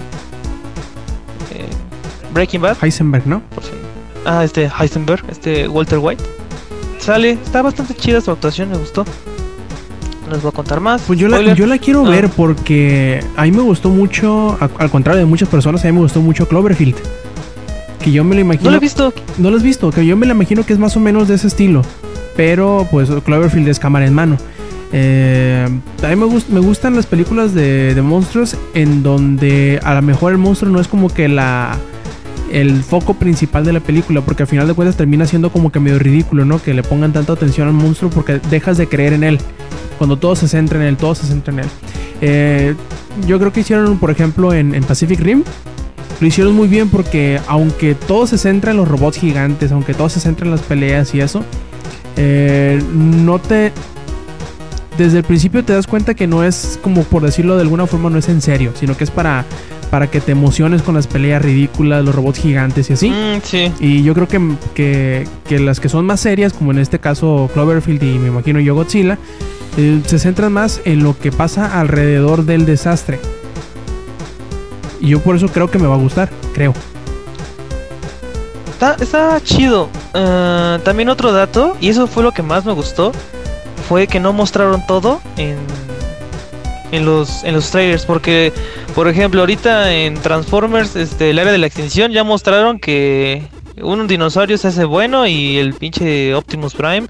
Breaking 2.34 2.62
Bad. 2.62 2.78
Heisenberg, 2.84 3.26
¿no? 3.26 3.42
Ah, 4.26 4.44
este 4.44 4.70
Heisenberg, 4.80 5.24
este 5.30 5.68
Walter 5.68 5.98
White. 6.00 6.24
Sale, 7.00 7.32
está 7.32 7.62
bastante 7.62 7.96
chida 7.96 8.22
su 8.22 8.30
actuación, 8.32 8.70
me 8.70 8.78
gustó. 8.78 9.06
No 10.28 10.34
les 10.34 10.42
voy 10.42 10.50
a 10.50 10.52
contar 10.52 10.80
más. 10.82 11.02
Pues 11.08 11.18
yo 11.20 11.28
la, 11.28 11.38
yo 11.56 11.66
la 11.68 11.78
quiero 11.78 12.04
ver 12.04 12.30
porque 12.30 13.24
a 13.36 13.44
mí 13.44 13.52
me 13.52 13.62
gustó 13.62 13.90
mucho, 13.90 14.58
a- 14.60 14.70
al 14.80 14.90
contrario 14.90 15.20
de 15.20 15.26
muchas 15.26 15.48
personas, 15.50 15.84
a 15.84 15.88
mí 15.88 15.94
me 15.94 16.00
gustó 16.00 16.22
mucho 16.22 16.48
Cloverfield. 16.48 16.96
Que 18.00 18.12
yo 18.12 18.24
me 18.24 18.36
lo 18.36 18.42
imagino. 18.42 18.66
No 18.66 18.72
lo 18.72 18.78
he 18.78 18.80
visto. 18.82 19.14
¿No 19.38 19.50
lo 19.52 19.58
has 19.58 19.64
visto? 19.64 19.90
Que 19.92 20.06
yo 20.06 20.18
me 20.18 20.26
la 20.26 20.34
imagino 20.34 20.66
que 20.66 20.74
es 20.74 20.80
más 20.80 20.96
o 20.98 21.00
menos 21.00 21.28
de 21.28 21.36
ese 21.36 21.48
estilo. 21.48 21.82
Pero 22.36 22.88
pues 22.92 23.10
Cloverfield 23.26 23.68
es 23.70 23.80
cámara 23.80 24.06
en 24.06 24.14
mano. 24.14 24.38
Eh, 24.94 25.68
a 26.04 26.08
mí 26.08 26.16
me, 26.16 26.26
gust- 26.26 26.48
me 26.50 26.60
gustan 26.60 26.96
las 26.96 27.06
películas 27.06 27.54
de, 27.54 27.94
de 27.94 28.02
monstruos 28.02 28.56
en 28.74 29.04
donde 29.04 29.80
a 29.84 29.94
lo 29.96 30.02
mejor 30.02 30.32
el 30.32 30.38
monstruo 30.38 30.72
no 30.72 30.80
es 30.80 30.88
como 30.88 31.10
que 31.10 31.28
la 31.28 31.78
el 32.52 32.82
foco 32.82 33.14
principal 33.16 33.66
de 33.66 33.74
la 33.74 33.82
película 33.82 34.22
porque 34.22 34.44
al 34.44 34.48
final 34.48 34.66
de 34.68 34.74
cuentas 34.74 34.96
termina 34.96 35.26
siendo 35.26 35.50
como 35.52 35.70
que 35.70 35.82
medio 35.82 36.00
ridículo, 36.00 36.46
¿no? 36.46 36.62
Que 36.62 36.74
le 36.74 36.82
pongan 36.84 37.12
tanta 37.12 37.34
atención 37.34 37.68
al 37.68 37.74
monstruo 37.74 38.10
porque 38.10 38.40
dejas 38.50 38.78
de 38.78 38.88
creer 38.88 39.12
en 39.12 39.26
él. 39.26 39.40
Cuando 39.98 40.18
todo 40.18 40.36
se 40.36 40.48
centra 40.48 40.80
en 40.80 40.88
él, 40.88 40.98
todo 40.98 41.16
se 41.16 41.26
centra 41.26 41.54
en 41.54 41.60
él. 41.60 41.68
Eh, 42.22 42.76
yo 43.28 43.40
creo 43.40 43.52
que 43.52 43.62
hicieron, 43.62 43.98
por 43.98 44.12
ejemplo, 44.12 44.54
en, 44.54 44.76
en 44.76 44.84
Pacific 44.84 45.20
Rim, 45.20 45.44
lo 46.20 46.28
hicieron 46.28 46.56
muy 46.56 46.68
bien 46.68 46.90
porque 46.90 47.40
aunque 47.48 47.96
todo 47.96 48.26
se 48.28 48.38
centra 48.38 48.72
en 48.72 48.78
los 48.78 48.88
robots 48.88 49.18
gigantes, 49.18 49.72
aunque 49.72 49.94
todo 49.94 50.10
se 50.10 50.20
centra 50.20 50.46
en 50.46 50.52
las 50.52 50.62
peleas 50.62 51.14
y 51.14 51.22
eso, 51.22 51.44
eh, 52.16 52.82
no 52.94 53.40
te... 53.40 53.72
Desde 54.98 55.20
el 55.20 55.24
principio 55.24 55.64
te 55.64 55.74
das 55.74 55.86
cuenta 55.86 56.16
que 56.16 56.26
no 56.26 56.44
es 56.44 56.80
como 56.82 57.04
por 57.04 57.22
decirlo 57.22 57.56
de 57.56 57.62
alguna 57.62 57.86
forma, 57.86 58.10
no 58.10 58.18
es 58.18 58.30
en 58.30 58.42
serio, 58.42 58.72
sino 58.74 58.98
que 58.98 59.04
es 59.04 59.12
para, 59.12 59.46
para 59.92 60.10
que 60.10 60.20
te 60.20 60.32
emociones 60.32 60.82
con 60.82 60.96
las 60.96 61.06
peleas 61.06 61.40
ridículas, 61.40 62.04
los 62.04 62.16
robots 62.16 62.40
gigantes 62.40 62.90
y 62.90 62.94
así. 62.94 63.10
Mm, 63.12 63.42
sí. 63.44 63.72
Y 63.80 64.02
yo 64.02 64.16
creo 64.16 64.28
que, 64.28 64.42
que, 64.74 65.28
que 65.48 65.60
las 65.60 65.80
que 65.80 65.88
son 65.88 66.08
más 66.08 66.20
serias, 66.20 66.52
como 66.52 66.72
en 66.72 66.80
este 66.80 66.98
caso 66.98 67.48
Cloverfield 67.54 68.02
y 68.02 68.18
me 68.18 68.30
imagino 68.30 68.60
yo 68.60 68.74
Godzilla, 68.74 69.20
eh, 69.78 70.02
se 70.06 70.20
centran 70.20 70.52
más 70.52 70.82
en 70.86 71.04
lo 71.04 71.18
que 71.18 71.32
pasa 71.32 71.80
alrededor 71.80 72.46
del 72.46 72.66
desastre. 72.66 73.20
Y 75.00 75.10
yo 75.10 75.20
por 75.22 75.36
eso 75.36 75.48
creo 75.48 75.70
que 75.70 75.78
me 75.78 75.88
va 75.88 75.96
a 75.96 76.00
gustar, 76.00 76.30
creo. 76.54 76.74
Está, 78.70 78.96
está 79.00 79.40
chido. 79.42 79.90
Ah, 80.14 80.80
también 80.84 81.10
otro 81.10 81.32
dato, 81.32 81.78
y 81.80 81.90
eso 81.90 82.08
fue 82.08 82.24
lo 82.24 82.32
que 82.32 82.42
más 82.42 82.66
me 82.66 82.74
gustó, 82.74 83.12
fue 83.88 84.08
que 84.08 84.20
no 84.20 84.34
mostraron 84.34 84.86
todo 84.86 85.22
en, 85.38 85.58
en 86.92 87.06
los 87.06 87.44
en 87.44 87.54
los 87.54 87.70
trailers 87.72 88.06
porque 88.06 88.52
por 88.96 89.08
ejemplo 89.08 89.42
ahorita 89.42 89.94
en 89.94 90.16
Transformers 90.16 90.96
este 90.96 91.30
el 91.30 91.40
área 91.40 91.52
de 91.52 91.58
la 91.58 91.68
extinción 91.68 92.12
ya 92.12 92.24
mostraron 92.24 92.80
que 92.80 93.44
un 93.82 94.08
dinosaurio 94.08 94.58
se 94.58 94.70
hace 94.70 94.86
bueno 94.86 95.28
y 95.28 95.58
el 95.58 95.74
pinche 95.74 96.34
Optimus 96.34 96.74
Prime 96.76 97.08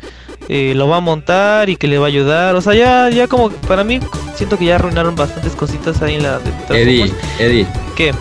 eh, 0.50 0.74
lo 0.76 0.88
va 0.88 0.98
a 0.98 1.02
montar 1.02 1.70
y 1.70 1.76
que 1.78 1.88
le 1.88 1.98
va 1.98 2.06
a 2.06 2.08
ayudar 2.08 2.56
o 2.56 2.62
sea 2.62 2.74
ya 2.74 3.10
ya 3.10 3.28
como 3.28 3.50
para 3.50 3.84
mí 3.84 4.00
siento 4.36 4.58
que 4.58 4.66
ya 4.66 4.76
arruinaron 4.76 5.16
bastantes 5.16 5.54
cositas 5.54 6.02
ahí 6.02 6.16
en 6.16 6.24
la 6.24 6.40
de 6.40 6.82
Eddie, 6.82 7.14
Eddie, 7.40 7.68
¿Qué? 7.96 8.14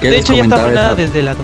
¿qué 0.00 0.10
de 0.10 0.18
hecho 0.18 0.34
ya 0.34 0.42
está 0.44 0.56
arruinada 0.62 0.86
esa- 0.88 0.96
desde 0.96 1.22
la. 1.22 1.34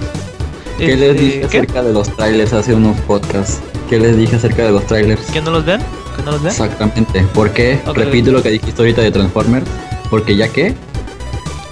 ¿Qué 0.79 0.93
Este, 0.93 0.97
les 0.97 1.21
dije 1.21 1.41
¿qué? 1.41 1.47
acerca 1.47 1.83
de 1.83 1.93
los 1.93 2.09
trailers 2.17 2.53
hace 2.55 2.75
unos 2.75 2.99
podcasts? 3.03 3.61
¿Qué 3.91 3.99
les 3.99 4.17
dije 4.17 4.37
acerca 4.37 4.62
de 4.65 4.73
los 4.73 4.87
trailers? 4.87 5.21
¿Que 5.31 5.41
no 5.43 5.50
los 5.50 5.65
vean? 5.65 5.81
¿Que 6.17 6.23
no 6.23 6.33
los 6.33 6.43
vean? 6.43 6.53
Exactamente. 6.53 7.23
¿Por 7.35 7.50
qué? 7.50 7.81
Ok. 7.87 7.97
Repite 7.99 8.31
lo 8.31 8.43
que 8.43 8.49
dijiste 8.50 8.81
ahorita 8.81 9.03
de 9.03 9.11
Transformers. 9.11 9.67
Porque 10.09 10.37
ya 10.37 10.49
que. 10.49 10.75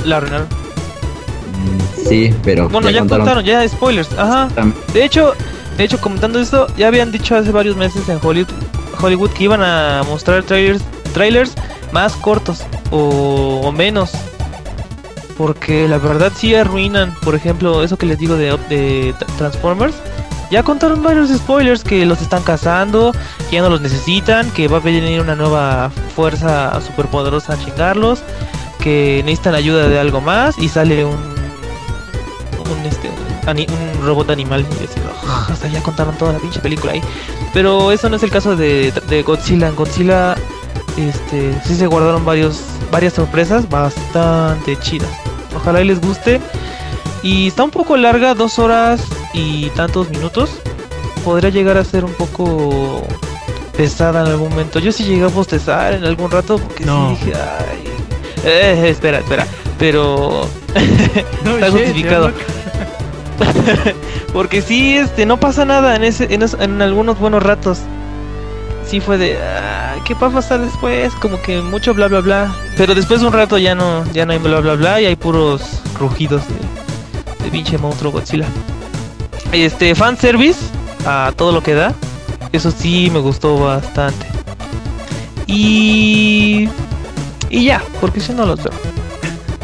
La 0.04 0.18
arruinaron. 0.18 0.46
Mm, 0.46 2.08
sí, 2.08 2.34
pero. 2.42 2.68
Bueno, 2.68 2.90
ya, 2.90 3.00
contaron, 3.00 3.44
ya 3.44 3.66
spoilers. 3.68 4.10
Ajá. 4.18 4.48
De 4.92 5.04
hecho, 5.04 5.34
de 5.78 5.84
hecho, 5.84 6.00
comentando 6.00 6.40
esto, 6.40 6.66
ya 6.76 6.88
habían 6.88 7.12
dicho 7.12 7.36
hace 7.36 7.52
varios 7.52 7.76
meses 7.76 8.08
en 8.08 8.18
Hollywood, 8.20 9.30
que 9.30 9.44
iban 9.44 9.62
a 9.62 10.02
mostrar 10.08 10.42
trailers, 10.42 10.82
trailers 11.14 11.54
más 11.92 12.14
cortos 12.16 12.64
o, 12.90 13.72
menos. 13.72 14.10
Porque 15.36 15.86
la 15.86 15.98
verdad 15.98 16.32
sí 16.34 16.56
arruinan, 16.56 17.14
por 17.22 17.36
ejemplo, 17.36 17.84
eso 17.84 17.96
que 17.96 18.06
les 18.06 18.18
digo 18.18 18.34
de, 18.34 18.58
de 18.68 19.14
Tra- 19.14 19.26
Transformers. 19.38 19.94
Ya 20.50 20.64
contaron 20.64 21.00
varios 21.02 21.28
spoilers 21.30 21.84
que 21.84 22.04
los 22.06 22.20
están 22.22 22.42
cazando, 22.42 23.12
que 23.48 23.56
ya 23.56 23.62
no 23.62 23.70
los 23.70 23.80
necesitan, 23.80 24.50
que 24.50 24.66
va 24.66 24.78
a 24.78 24.80
venir 24.80 25.20
una 25.20 25.36
nueva 25.36 25.92
fuerza 26.16 26.80
superpoderosa 26.80 27.52
a 27.52 27.58
chingarlos, 27.58 28.20
que 28.80 29.22
necesitan 29.24 29.54
ayuda 29.54 29.86
de 29.88 30.00
algo 30.00 30.20
más 30.20 30.58
y 30.58 30.68
sale 30.68 31.04
un 31.04 31.14
un, 31.14 32.86
este, 32.86 33.08
un, 33.52 34.06
robot 34.06 34.30
animal 34.30 34.60
y 34.60 34.80
decir, 34.82 35.02
"Oh, 35.26 35.46
hasta 35.52 35.68
ya 35.68 35.82
contaron 35.82 36.16
toda 36.16 36.32
la 36.34 36.38
pinche 36.38 36.60
película 36.60 36.92
ahí. 36.92 37.00
Pero 37.52 37.92
eso 37.92 38.08
no 38.08 38.16
es 38.16 38.22
el 38.22 38.30
caso 38.30 38.56
de, 38.56 38.92
de 39.08 39.22
Godzilla. 39.22 39.68
En 39.68 39.76
Godzilla 39.76 40.34
este, 40.96 41.54
sí 41.64 41.74
se 41.76 41.86
guardaron 41.86 42.24
varios, 42.24 42.60
varias 42.90 43.14
sorpresas 43.14 43.68
bastante 43.68 44.76
chidas. 44.78 45.10
Ojalá 45.56 45.80
y 45.80 45.84
les 45.84 46.00
guste. 46.00 46.40
Y 47.22 47.48
está 47.48 47.64
un 47.64 47.70
poco 47.70 47.96
larga, 47.96 48.34
dos 48.34 48.58
horas 48.58 49.00
y 49.32 49.70
tantos 49.70 50.08
minutos. 50.10 50.50
Podría 51.24 51.50
llegar 51.50 51.76
a 51.76 51.84
ser 51.84 52.04
un 52.04 52.12
poco 52.12 53.02
pesada 53.76 54.22
en 54.22 54.28
algún 54.28 54.50
momento. 54.50 54.78
Yo 54.78 54.92
sí 54.92 55.04
llegué 55.04 55.24
a 55.24 55.28
bostezar 55.28 55.94
en 55.94 56.04
algún 56.04 56.30
rato 56.30 56.58
porque 56.58 56.84
No. 56.84 57.16
sí 57.18 57.24
dije, 57.26 57.38
ay. 57.38 57.92
Eh, 58.44 58.88
espera, 58.88 59.18
espera. 59.18 59.46
Pero 59.78 60.48
Está 60.74 61.70
justificado. 61.70 62.32
Porque 64.32 64.62
sí, 64.62 64.96
este, 64.96 65.26
no 65.26 65.38
pasa 65.38 65.64
nada 65.64 65.96
en 65.96 66.04
ese, 66.04 66.32
en, 66.32 66.42
en 66.42 66.82
algunos 66.82 67.18
buenos 67.18 67.42
ratos. 67.42 67.78
Sí 68.86 69.00
fue 69.00 69.18
de, 69.18 69.36
"Ah, 69.38 69.96
¿qué 70.06 70.14
va 70.14 70.28
a 70.28 70.30
pasar 70.30 70.60
después? 70.60 71.12
Como 71.14 71.40
que 71.42 71.60
mucho 71.60 71.92
bla 71.94 72.08
bla 72.08 72.20
bla. 72.20 72.52
Pero 72.76 72.94
después 72.94 73.20
de 73.20 73.26
un 73.26 73.32
rato 73.32 73.58
ya 73.58 73.74
no, 73.74 74.04
ya 74.12 74.24
no 74.24 74.32
hay 74.32 74.38
bla 74.38 74.60
bla 74.60 74.74
bla 74.74 75.00
y 75.00 75.06
hay 75.06 75.16
puros 75.16 75.62
rugidos 75.98 76.42
de, 76.48 77.44
de 77.44 77.50
pinche 77.50 77.76
monstruo 77.78 78.12
Godzilla. 78.12 78.46
Este, 79.52 79.94
fanservice 79.94 80.60
a 81.06 81.32
todo 81.36 81.52
lo 81.52 81.62
que 81.62 81.74
da. 81.74 81.92
Eso 82.52 82.70
sí 82.70 83.10
me 83.12 83.18
gustó 83.18 83.58
bastante. 83.58 84.26
Y... 85.46 86.68
Y 87.50 87.64
ya, 87.64 87.82
porque 88.00 88.20
si 88.20 88.32
no 88.32 88.44
los 88.46 88.62
veo. 88.62 88.72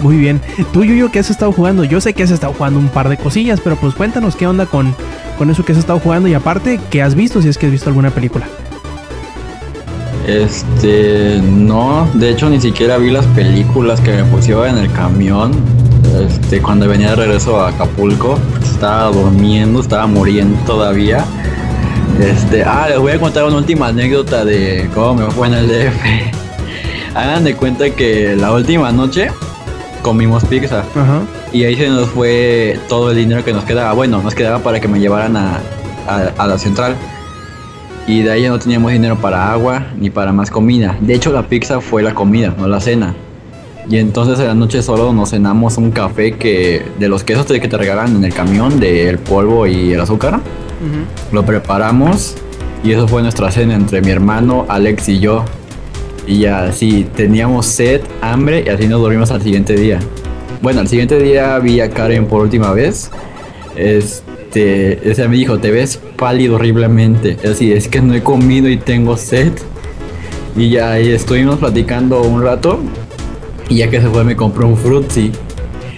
Muy 0.05 0.19
bien. 0.19 0.39
Tú, 0.75 0.85
Yuyo, 0.85 1.11
¿qué 1.11 1.19
has 1.19 1.31
estado 1.31 1.51
jugando? 1.51 1.83
Yo 1.83 1.99
sé 1.99 2.13
que 2.13 2.23
has 2.23 2.31
estado 2.31 2.53
jugando 2.53 2.79
un 2.79 2.89
par 2.89 3.09
de 3.09 3.17
cosillas, 3.17 3.59
pero 3.65 3.77
pues 3.77 3.95
cuéntanos 3.95 4.37
qué 4.37 4.47
onda 4.47 4.67
con, 4.67 4.95
con 5.39 5.49
eso 5.49 5.65
que 5.65 5.73
has 5.73 5.79
estado 5.79 5.99
jugando 5.99 6.29
y 6.29 6.35
aparte, 6.35 6.79
¿qué 6.91 7.01
has 7.01 7.15
visto 7.15 7.41
si 7.41 7.49
es 7.49 7.57
que 7.57 7.65
has 7.65 7.73
visto 7.73 7.89
alguna 7.89 8.11
película? 8.11 8.47
Este, 10.27 11.41
no, 11.43 12.07
de 12.13 12.29
hecho 12.29 12.51
ni 12.51 12.61
siquiera 12.61 12.99
vi 12.99 13.13
las 13.13 13.25
películas 13.29 13.99
que 14.03 14.13
me 14.13 14.25
pusieron 14.25 14.69
en 14.69 14.77
el 14.77 14.93
camión. 14.93 15.53
Este, 16.21 16.61
cuando 16.61 16.87
venía 16.87 17.09
de 17.11 17.17
regreso 17.17 17.59
a 17.59 17.71
Acapulco, 17.71 18.39
estaba 18.63 19.11
durmiendo, 19.11 19.81
estaba 19.81 20.07
muriendo 20.07 20.59
todavía. 20.67 21.25
Este, 22.21 22.63
ah, 22.63 22.89
les 22.91 22.99
voy 22.99 23.13
a 23.13 23.19
contar 23.19 23.45
una 23.45 23.57
última 23.57 23.87
anécdota 23.87 24.45
de 24.45 24.87
cómo 24.93 25.15
me 25.15 25.31
fue 25.31 25.47
en 25.47 25.55
el 25.55 25.67
DF. 25.67 27.15
Hagan 27.15 27.45
de 27.45 27.55
cuenta 27.55 27.89
que 27.89 28.37
la 28.37 28.53
última 28.53 28.93
noche 28.93 29.31
comimos 30.05 30.45
pizza 30.45 30.81
Ajá. 30.95 31.23
y 31.53 31.65
ahí 31.65 31.75
se 31.75 31.89
nos 31.89 32.09
fue 32.11 32.79
todo 32.89 33.11
el 33.11 33.17
dinero 33.17 33.43
que 33.45 33.53
nos 33.53 33.65
quedaba. 33.65 33.93
Bueno, 33.95 34.23
nos 34.23 34.35
quedaba 34.35 34.61
para 34.61 34.79
que 34.79 34.87
me 34.87 35.01
llevaran 35.01 35.37
a, 35.37 35.59
a- 36.07 36.31
a 36.39 36.47
la 36.47 36.59
central. 36.59 36.95
Y 38.07 38.21
de 38.23 38.31
ahí 38.31 38.43
ya 38.43 38.51
no 38.51 38.59
teníamos 38.59 38.93
dinero 38.93 39.17
para 39.17 39.51
agua 39.51 39.87
ni 39.99 40.11
para 40.11 40.31
más 40.31 40.51
comida. 40.51 40.95
De 41.01 41.15
hecho, 41.15 41.33
la 41.33 41.49
pizza 41.49 41.81
fue 41.81 42.03
la 42.03 42.13
comida, 42.15 42.55
no 42.59 42.69
la 42.69 42.79
cena. 42.81 43.15
Y 43.89 43.97
entonces 43.97 44.39
en 44.41 44.47
la 44.47 44.55
noche 44.55 44.83
solo 44.83 45.13
nos 45.15 45.31
cenamos 45.31 45.79
un 45.79 45.91
café 45.91 46.33
que 46.33 46.85
de 46.99 47.09
los 47.09 47.25
quesos 47.25 47.47
que 47.47 47.59
te 47.67 47.77
regalan 47.79 48.15
en 48.17 48.25
el 48.25 48.33
camión, 48.35 48.79
del 48.79 49.19
polvo 49.19 49.67
y 49.67 49.93
el 49.95 50.01
azúcar. 50.01 50.41
Lo 51.33 51.45
preparamos 51.47 52.35
y 52.83 52.93
eso 52.93 53.09
fue 53.09 53.23
nuestra 53.23 53.51
cena 53.51 53.75
entre 53.75 54.03
mi 54.03 54.11
hermano, 54.11 54.67
Alex 54.69 55.09
y 55.09 55.19
yo. 55.19 55.45
Y 56.27 56.39
ya 56.41 56.65
así 56.65 57.07
teníamos 57.15 57.67
sed, 57.67 58.01
hambre 58.21 58.65
y 58.67 58.71
así 58.71 58.87
nos 58.87 59.01
dormimos 59.01 59.31
al 59.31 59.43
siguiente 59.43 59.75
día. 59.75 59.99
Bueno, 60.63 60.81
al 60.81 60.89
siguiente 60.89 61.19
día 61.19 61.59
vi 61.59 61.81
a 61.81 61.91
Karen 61.91 62.27
por 62.27 62.43
última 62.43 62.73
vez. 62.73 63.11
Este, 63.77 65.11
ese 65.11 65.29
me 65.29 65.37
dijo, 65.37 65.59
te 65.59 65.71
ves 65.71 66.01
pálido 66.17 66.55
horriblemente. 66.57 67.37
Así, 67.49 67.73
es 67.73 67.89
que 67.89 68.01
no 68.01 68.15
he 68.15 68.23
comido 68.23 68.69
y 68.69 68.79
tengo 68.79 69.17
sed. 69.17 69.53
Y 70.57 70.71
ya 70.71 70.93
ahí 70.93 71.11
estuvimos 71.11 71.59
platicando 71.59 72.23
un 72.23 72.43
rato. 72.43 72.81
Y 73.69 73.77
ya 73.77 73.91
que 73.91 74.01
se 74.01 74.09
fue 74.09 74.25
me 74.25 74.37
compró 74.37 74.67
un 74.67 74.77
frutzi. 74.77 75.33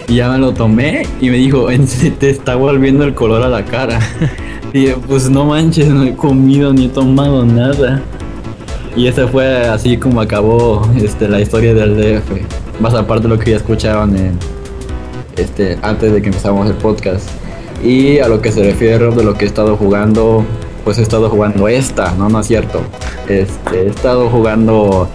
Y 0.09 0.15
ya 0.15 0.29
me 0.29 0.37
lo 0.37 0.53
tomé 0.53 1.05
y 1.21 1.29
me 1.29 1.37
dijo, 1.37 1.69
"En 1.69 1.87
serio, 1.87 2.13
te 2.19 2.29
está 2.29 2.55
volviendo 2.55 3.03
el 3.03 3.13
color 3.13 3.43
a 3.43 3.49
la 3.49 3.63
cara. 3.63 3.99
y 4.73 4.87
yo, 4.87 4.99
pues 5.01 5.29
no 5.29 5.45
manches, 5.45 5.87
no 5.87 6.03
he 6.03 6.15
comido 6.15 6.73
ni 6.73 6.85
he 6.85 6.89
tomado 6.89 7.45
nada. 7.45 8.01
Y 8.97 9.07
esa 9.07 9.27
fue 9.27 9.67
así 9.67 9.97
como 9.97 10.19
acabó 10.19 10.81
este, 10.99 11.29
la 11.29 11.39
historia 11.39 11.75
del 11.75 11.95
DF. 11.95 12.81
Más 12.81 12.95
aparte 12.95 13.27
de 13.27 13.29
lo 13.29 13.39
que 13.39 13.51
ya 13.51 13.57
escuchaban 13.57 14.17
en, 14.17 14.39
este, 15.37 15.77
antes 15.83 16.11
de 16.11 16.19
que 16.19 16.29
empezáramos 16.29 16.67
el 16.67 16.73
podcast. 16.73 17.29
Y 17.83 18.17
a 18.17 18.27
lo 18.27 18.41
que 18.41 18.51
se 18.51 18.63
refiere 18.63 19.11
de 19.11 19.23
lo 19.23 19.35
que 19.35 19.45
he 19.45 19.47
estado 19.47 19.77
jugando, 19.77 20.43
pues 20.83 20.97
he 20.97 21.03
estado 21.03 21.29
jugando 21.29 21.67
esta, 21.67 22.13
no, 22.15 22.27
no 22.27 22.39
es 22.39 22.47
cierto. 22.47 22.81
Este, 23.27 23.83
he 23.83 23.87
estado 23.87 24.29
jugando 24.29 25.07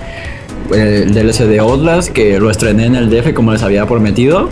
eh, 0.72 1.04
el 1.04 1.12
DLC 1.12 1.46
de 1.46 1.58
Outlast, 1.58 2.10
que 2.10 2.38
lo 2.38 2.50
estrené 2.50 2.86
en 2.86 2.94
el 2.94 3.10
DF 3.10 3.34
como 3.34 3.52
les 3.52 3.64
había 3.64 3.84
prometido. 3.86 4.48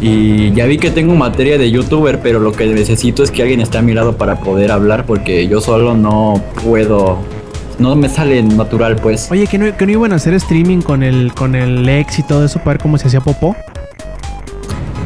Y 0.00 0.52
ya 0.52 0.66
vi 0.66 0.78
que 0.78 0.90
tengo 0.90 1.14
materia 1.14 1.58
de 1.58 1.70
youtuber, 1.70 2.20
pero 2.20 2.38
lo 2.40 2.52
que 2.52 2.66
necesito 2.66 3.22
es 3.22 3.32
que 3.32 3.42
alguien 3.42 3.60
esté 3.60 3.78
a 3.78 3.82
mi 3.82 3.94
lado 3.94 4.16
para 4.16 4.40
poder 4.40 4.70
hablar, 4.70 5.06
porque 5.06 5.46
yo 5.48 5.60
solo 5.60 5.94
no 5.94 6.40
puedo, 6.64 7.18
no 7.78 7.94
me 7.96 8.08
sale 8.08 8.42
natural, 8.42 8.96
pues. 8.96 9.28
Oye, 9.30 9.46
¿que 9.46 9.58
no, 9.58 9.76
que 9.76 9.86
no 9.86 9.92
iban 9.92 10.12
a 10.12 10.16
hacer 10.16 10.34
streaming 10.34 10.80
con 10.82 11.02
el, 11.02 11.32
con 11.34 11.54
el 11.54 11.88
ex 11.88 12.18
y 12.18 12.22
todo 12.22 12.44
eso 12.44 12.58
para 12.58 12.72
ver 12.74 12.78
cómo 12.80 12.98
se 12.98 13.08
hacía 13.08 13.20
popó? 13.20 13.56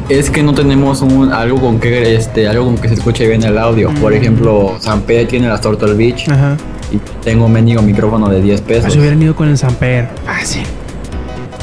Es 0.09 0.29
que 0.29 0.41
no 0.41 0.53
tenemos 0.53 1.01
un, 1.01 1.33
algo 1.33 1.59
con 1.59 1.79
que 1.79 2.15
este, 2.15 2.47
algo 2.47 2.65
con 2.65 2.77
que 2.77 2.87
se 2.87 2.93
escuche 2.93 3.27
bien 3.27 3.43
el 3.43 3.57
audio. 3.57 3.89
Por 4.01 4.13
Mm. 4.13 4.15
ejemplo, 4.15 4.75
San 4.79 5.01
Pedro 5.01 5.27
tiene 5.27 5.47
las 5.49 5.59
Turtle 5.61 5.93
Beach 5.95 6.29
Ajá. 6.29 6.55
y 6.91 6.97
tengo 7.23 7.45
un 7.45 7.51
mendigo 7.51 7.81
micrófono 7.81 8.29
de 8.29 8.41
10 8.41 8.61
Ah, 8.61 8.67
pesos. 8.67 8.93
se 8.93 8.99
hubieran 8.99 9.21
ido 9.21 9.35
con 9.35 9.49
el 9.49 9.57
Samper. 9.57 10.07
Fácil. 10.25 10.63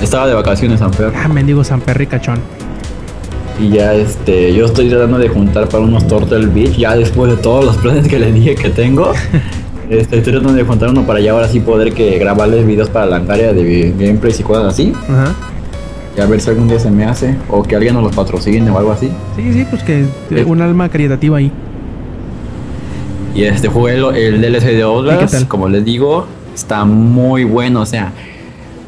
Estaba 0.03 0.27
de 0.27 0.35
vacaciones 0.35 0.81
San 0.81 0.91
Pedro 0.91 1.13
Ah, 1.17 1.29
mendigo 1.29 1.65
Samper 1.65 1.97
ricachón. 1.97 2.41
y 3.59 3.69
ya 3.71 3.95
este, 3.95 4.53
yo 4.53 4.67
estoy 4.67 4.89
tratando 4.91 5.17
de 5.19 5.29
juntar 5.29 5.69
para 5.69 5.83
unos 5.85 6.07
Turtle 6.07 6.47
Beach 6.47 6.77
ya 6.77 6.97
después 6.97 7.31
de 7.31 7.37
todos 7.39 7.65
los 7.65 7.77
planes 7.79 8.07
que 8.09 8.19
les 8.19 8.35
dije 8.35 8.55
que 8.57 8.69
tengo. 8.69 9.13
Este, 9.91 10.19
estoy 10.19 10.33
tratando 10.33 10.55
de 10.55 10.65
juntar 10.65 10.89
uno 10.91 11.03
para 11.03 11.21
ya 11.21 11.33
ahora 11.33 11.49
sí 11.49 11.61
poder 11.61 11.93
que 11.93 12.19
grabarles 12.19 12.67
videos 12.67 12.89
para 12.89 13.07
la 13.07 13.17
área 13.17 13.53
de 13.53 13.95
gameplays 13.99 14.41
y 14.41 14.43
cosas 14.43 14.65
así. 14.65 14.93
Ajá. 15.09 15.35
Y 16.17 16.21
a 16.21 16.27
ver 16.27 16.41
si 16.41 16.51
algún 16.51 16.69
día 16.69 16.79
se 16.79 16.91
me 16.91 17.05
hace 17.05 17.37
o 17.49 17.63
que 17.63 17.75
alguien 17.75 17.95
nos 17.95 18.05
los 18.05 18.15
patrocine 18.15 18.71
o 18.71 18.79
algo 18.79 18.93
así. 18.93 19.11
Sí, 19.37 19.53
sí, 19.53 19.67
pues 19.69 19.83
que 19.83 20.07
un 20.45 20.61
alma 20.61 20.89
caritativa 20.89 21.39
ahí. 21.39 21.51
Y 23.35 23.43
este 23.45 23.69
jugué 23.69 23.95
el, 23.95 24.05
el 24.15 24.41
DLC 24.41 24.65
de 24.65 24.75
¿Y 24.75 24.77
qué 24.77 24.83
Outlast, 24.83 25.49
como 25.49 25.69
les 25.69 25.85
digo, 25.85 26.27
está 26.55 26.85
muy 26.85 27.43
bueno. 27.43 27.81
O 27.81 27.87
sea, 27.87 28.13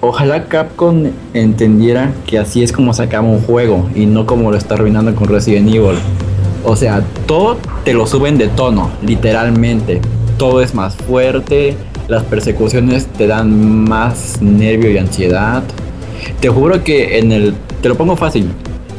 ojalá 0.00 0.44
Capcom 0.44 1.06
entendiera 1.34 2.12
que 2.26 2.38
así 2.38 2.62
es 2.62 2.70
como 2.70 2.94
se 2.94 3.02
acaba 3.02 3.26
un 3.26 3.40
juego 3.40 3.88
y 3.94 4.06
no 4.06 4.24
como 4.24 4.52
lo 4.52 4.56
está 4.56 4.74
arruinando 4.74 5.14
con 5.16 5.28
Resident 5.28 5.68
Evil. 5.68 5.98
O 6.64 6.76
sea, 6.76 7.02
todo 7.26 7.58
te 7.84 7.92
lo 7.92 8.06
suben 8.06 8.38
de 8.38 8.48
tono, 8.48 8.90
literalmente. 9.02 10.00
Todo 10.38 10.60
es 10.60 10.74
más 10.74 10.94
fuerte, 10.94 11.76
las 12.08 12.22
persecuciones 12.24 13.06
te 13.06 13.26
dan 13.26 13.84
más 13.88 14.40
nervio 14.40 14.90
y 14.90 14.98
ansiedad. 14.98 15.62
Te 16.40 16.48
juro 16.48 16.84
que 16.84 17.18
en 17.18 17.32
el. 17.32 17.54
Te 17.82 17.88
lo 17.88 17.96
pongo 17.96 18.16
fácil. 18.16 18.50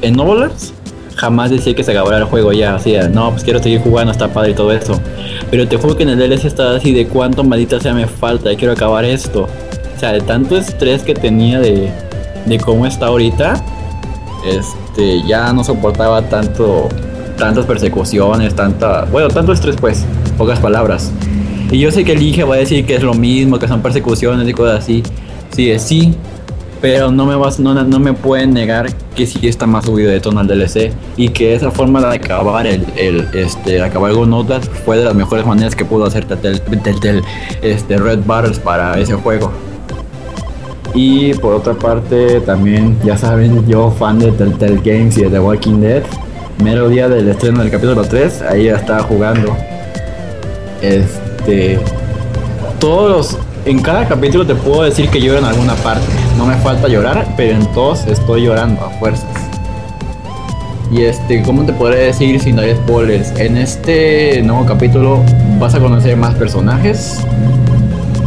En 0.02 0.16
Novelers 0.16 0.74
jamás 1.18 1.50
decía 1.50 1.76
que 1.76 1.84
se 1.84 1.92
acabara 1.92 2.18
el 2.18 2.24
juego 2.26 2.54
ya. 2.54 2.76
Así, 2.76 2.96
no, 3.12 3.32
pues 3.32 3.44
quiero 3.44 3.62
seguir 3.62 3.82
jugando, 3.82 4.12
está 4.12 4.30
padre 4.30 4.52
y 4.52 4.54
todo 4.54 4.72
eso. 4.72 5.00
Pero 5.52 5.68
te 5.68 5.78
juro 5.78 5.96
que 5.98 6.04
en 6.04 6.10
el 6.10 6.20
DLC 6.20 6.46
estaba 6.46 6.76
así 6.76 6.94
de 6.94 7.08
cuánto 7.08 7.44
maldita 7.44 7.80
sea 7.80 7.94
me 7.94 8.08
falta, 8.08 8.56
quiero 8.56 8.74
acabar 8.74 9.04
esto. 9.04 9.48
O 9.96 10.00
sea, 10.00 10.12
de 10.14 10.22
tanto 10.22 10.58
estrés 10.58 11.02
que 11.02 11.14
tenía 11.14 11.60
de, 11.60 11.90
de 12.46 12.60
cómo 12.60 12.86
está 12.86 13.08
ahorita, 13.08 13.64
este, 14.46 15.24
ya 15.28 15.52
no 15.54 15.64
soportaba 15.64 16.22
tanto, 16.30 16.88
tantas 17.38 17.66
persecuciones, 17.66 18.56
tanta, 18.56 19.06
bueno, 19.06 19.30
tanto 19.30 19.54
estrés 19.54 19.76
pues, 19.78 20.06
pocas 20.38 20.60
palabras. 20.60 21.12
Y 21.72 21.80
yo 21.80 21.92
sé 21.92 22.04
que 22.04 22.14
el 22.14 22.22
Inge 22.22 22.44
va 22.44 22.56
a 22.56 22.58
decir 22.58 22.86
que 22.86 22.96
es 22.96 23.04
lo 23.04 23.14
mismo, 23.14 23.60
que 23.60 23.68
son 23.68 23.82
persecuciones 23.82 24.48
y 24.48 24.54
cosas 24.54 24.80
así. 24.80 25.04
Sí, 25.52 25.72
es 25.72 25.82
sí, 25.82 26.16
pero 26.82 27.12
no 27.12 27.26
me 27.26 27.36
vas, 27.36 27.60
no, 27.60 27.74
no 27.74 28.00
me 28.00 28.14
pueden 28.14 28.54
negar 28.54 28.88
que 29.16 29.26
sí 29.26 29.48
está 29.48 29.66
más 29.66 29.86
subido 29.86 30.12
de 30.12 30.20
tono 30.20 30.40
al 30.40 30.48
DLC 30.48 30.92
y 31.16 31.30
que 31.30 31.56
esa 31.56 31.72
forma 31.72 32.00
de 32.02 32.16
acabar 32.16 32.68
el, 32.68 32.86
el 32.96 33.28
este 33.34 33.82
acabar 33.82 34.14
con 34.14 34.30
notas 34.30 34.70
fue 34.86 34.98
de 34.98 35.06
las 35.06 35.16
mejores 35.16 35.46
maneras 35.46 35.76
que 35.76 35.86
pudo 35.86 36.06
hacer 36.06 36.26
Telltale 36.26 37.22
este 37.62 37.98
Red 37.98 38.20
Battles 38.26 38.60
para 38.60 39.00
ese 39.00 39.16
juego. 39.16 39.52
Y 40.94 41.34
por 41.36 41.54
otra 41.54 41.74
parte, 41.74 42.42
también, 42.42 42.98
ya 43.04 43.18
saben, 43.18 43.68
yo 43.68 43.92
fan 43.92 44.20
de 44.20 44.32
Telltale 44.32 44.82
Games 44.84 45.18
y 45.18 45.24
de 45.24 45.30
The 45.30 45.40
Walking 45.40 45.80
Dead. 45.80 46.04
Mero 46.64 46.90
día 46.90 47.08
del 47.08 47.30
estreno 47.30 47.60
del 47.60 47.70
capítulo 47.70 48.04
3, 48.04 48.42
ahí 48.42 48.66
ya 48.66 48.78
estaba 48.78 49.04
jugando. 49.04 49.56
Este. 50.82 51.80
Todos 52.80 53.12
los. 53.12 53.38
En 53.66 53.82
cada 53.82 54.08
capítulo 54.08 54.46
te 54.46 54.56
puedo 54.56 54.84
decir 54.84 55.10
que 55.10 55.22
lloro 55.22 55.40
en 55.40 55.46
alguna 55.46 55.76
parte. 55.76 56.06
No 56.38 56.46
me 56.46 56.56
falta 56.58 56.88
llorar, 56.88 57.28
pero 57.38 57.56
en 57.56 57.66
todos 57.74 58.08
estoy 58.08 58.46
llorando 58.46 58.82
a 58.82 58.90
fuerzas. 58.92 59.30
Y 60.92 61.04
este, 61.04 61.44
¿cómo 61.44 61.64
te 61.64 61.74
podré 61.74 62.06
decir 62.06 62.40
si 62.40 62.54
no 62.54 62.62
hay 62.62 62.74
spoilers? 62.76 63.38
En 63.40 63.58
este 63.58 64.42
nuevo 64.42 64.66
capítulo 64.66 65.22
vas 65.60 65.76
a 65.76 65.80
conocer 65.80 66.18
más 66.18 66.34
personajes. 66.36 67.20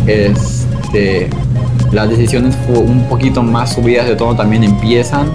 Este 0.06 1.28
las 1.92 2.08
decisiones 2.08 2.56
un 2.68 3.04
poquito 3.08 3.42
más 3.42 3.74
subidas 3.74 4.06
de 4.06 4.14
tono 4.14 4.36
también 4.36 4.62
empiezan. 4.62 5.28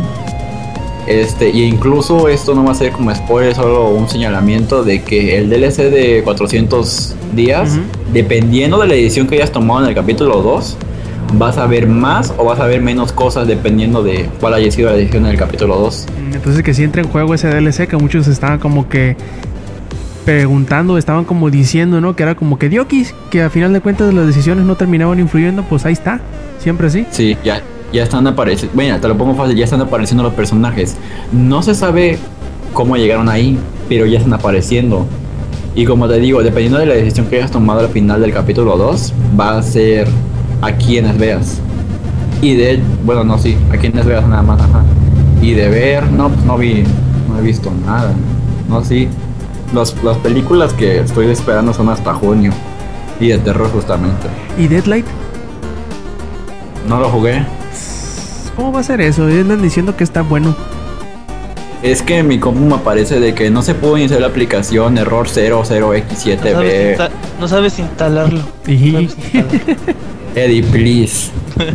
Este, 1.08 1.50
y 1.50 1.64
incluso 1.64 2.30
esto 2.30 2.56
no 2.56 2.64
va 2.64 2.72
a 2.72 2.76
ser 2.76 2.92
como 2.92 3.14
spoiler, 3.14 3.54
solo 3.54 3.90
un 3.90 4.10
señalamiento 4.10 4.84
de 4.84 5.04
que 5.04 5.38
el 5.38 5.50
DLC 5.50 5.92
de 5.92 6.22
400 6.24 7.16
días, 7.36 7.78
dependiendo 8.12 8.80
de 8.80 8.88
la 8.88 8.96
edición 8.96 9.28
que 9.28 9.36
hayas 9.36 9.52
tomado 9.52 9.84
en 9.84 9.90
el 9.90 9.96
capítulo 9.96 10.42
2, 10.42 10.78
vas 11.38 11.58
a 11.58 11.68
ver 11.68 11.88
más 11.88 12.34
o 12.38 12.46
vas 12.46 12.60
a 12.60 12.66
ver 12.66 12.82
menos 12.82 13.12
cosas 13.12 13.48
dependiendo 13.48 14.04
de 14.04 14.30
cuál 14.40 14.54
haya 14.56 14.72
sido 14.72 14.90
la 14.90 14.96
edición 14.96 15.24
del 15.24 15.38
capítulo 15.38 15.78
2. 15.78 16.06
Entonces 16.34 16.64
que 16.64 16.74
si 16.74 16.84
entra 16.84 17.02
en 17.02 17.08
juego 17.08 17.34
ese 17.34 17.50
DLC 17.50 17.88
que 17.88 17.98
muchos 17.98 18.28
estaban 18.28 18.60
como 18.60 18.90
que 18.90 19.16
preguntando, 20.26 20.98
estaban 20.98 21.24
como 21.24 21.52
diciendo, 21.52 22.02
¿no? 22.02 22.16
Que 22.16 22.24
era 22.24 22.36
como 22.36 22.58
que 22.58 22.68
Diokis, 22.68 23.14
que 23.30 23.44
a 23.44 23.50
final 23.52 23.74
de 23.74 23.82
cuentas 23.82 24.12
las 24.14 24.26
decisiones 24.26 24.66
no 24.66 24.76
terminaban 24.76 25.20
influyendo, 25.20 25.64
pues 25.64 25.86
ahí 25.86 25.94
está. 25.94 26.20
Siempre 26.60 26.90
sí. 26.90 27.06
Sí, 27.12 27.38
ya, 27.44 27.62
ya 27.96 28.04
están 28.04 28.28
apareciendo. 28.28 28.76
Bueno, 28.76 29.00
te 29.00 29.08
lo 29.08 29.18
pongo 29.18 29.34
fácil, 29.36 29.56
ya 29.56 29.64
están 29.64 29.82
apareciendo 29.82 30.24
los 30.24 30.34
personajes. 30.34 30.98
No 31.32 31.64
se 31.64 31.74
sabe 31.74 32.20
cómo 32.74 32.98
llegaron 32.98 33.30
ahí, 33.30 33.58
pero 33.88 34.06
ya 34.06 34.18
están 34.18 34.34
apareciendo. 34.34 35.06
Y 35.74 35.86
como 35.86 36.08
te 36.08 36.20
digo, 36.20 36.44
dependiendo 36.44 36.78
de 36.78 36.86
la 36.86 36.94
decisión 36.94 37.28
que 37.28 37.38
hayas 37.38 37.52
tomado 37.52 37.80
al 37.80 37.90
final 37.90 38.22
del 38.22 38.34
capítulo 38.34 38.78
2, 38.78 39.14
va 39.40 39.58
a 39.58 39.64
ser 39.64 40.08
a 40.62 40.74
quienes 40.74 41.18
veas. 41.18 41.60
Y 42.42 42.56
de, 42.56 42.80
bueno, 43.06 43.24
no, 43.24 43.38
sí, 43.38 43.58
a 43.72 43.78
quienes 43.78 44.06
veas 44.06 44.28
nada 44.28 44.42
más, 44.42 44.62
ajá. 44.62 44.84
Y 45.42 45.52
de 45.54 45.70
ver, 45.70 46.12
no, 46.12 46.30
pues 46.30 46.46
no 46.46 46.58
vi, 46.58 46.84
no 47.30 47.40
he 47.40 47.42
visto 47.42 47.72
nada. 47.86 48.14
No, 48.70 48.84
sí. 48.84 49.08
Los, 49.74 49.96
las 50.04 50.18
películas 50.18 50.74
que 50.74 51.00
estoy 51.00 51.28
esperando 51.28 51.74
son 51.74 51.90
hasta 51.90 52.14
junio. 52.14 52.52
Y 53.20 53.30
de 53.30 53.38
terror 53.38 53.70
justamente. 53.72 54.28
¿Y 54.58 54.68
Deadlight? 54.68 55.06
No 56.88 57.00
lo 57.00 57.10
jugué. 57.10 57.46
¿Cómo 58.56 58.72
va 58.72 58.80
a 58.80 58.84
ser 58.84 59.02
eso? 59.02 59.26
Andan 59.26 59.62
diciendo 59.62 59.96
que 59.96 60.04
está 60.04 60.22
bueno. 60.22 60.56
Es 61.84 62.02
que 62.02 62.24
mi 62.24 62.40
compu 62.40 62.62
me 62.62 62.76
aparece 62.76 63.20
de 63.20 63.34
que 63.34 63.50
no 63.50 63.62
se 63.62 63.76
pudo 63.76 63.98
iniciar 63.98 64.22
la 64.22 64.28
aplicación, 64.28 64.98
error 64.98 65.28
00X7B. 65.28 67.10
No 67.40 67.48
sabes, 67.48 67.78
instalarlo. 67.80 68.42
Eddie, 70.36 70.64
please. 70.64 71.32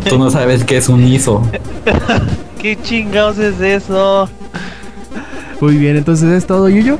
Tú 0.09 0.17
no 0.17 0.29
sabes 0.29 0.63
qué 0.63 0.77
es 0.77 0.89
un 0.89 1.03
ISO. 1.03 1.43
¿Qué 2.61 2.77
chingados 2.81 3.37
es 3.37 3.59
eso? 3.59 4.29
Muy 5.59 5.77
bien, 5.77 5.97
entonces 5.97 6.29
es 6.29 6.45
todo, 6.45 6.69
Yuyo. 6.69 6.97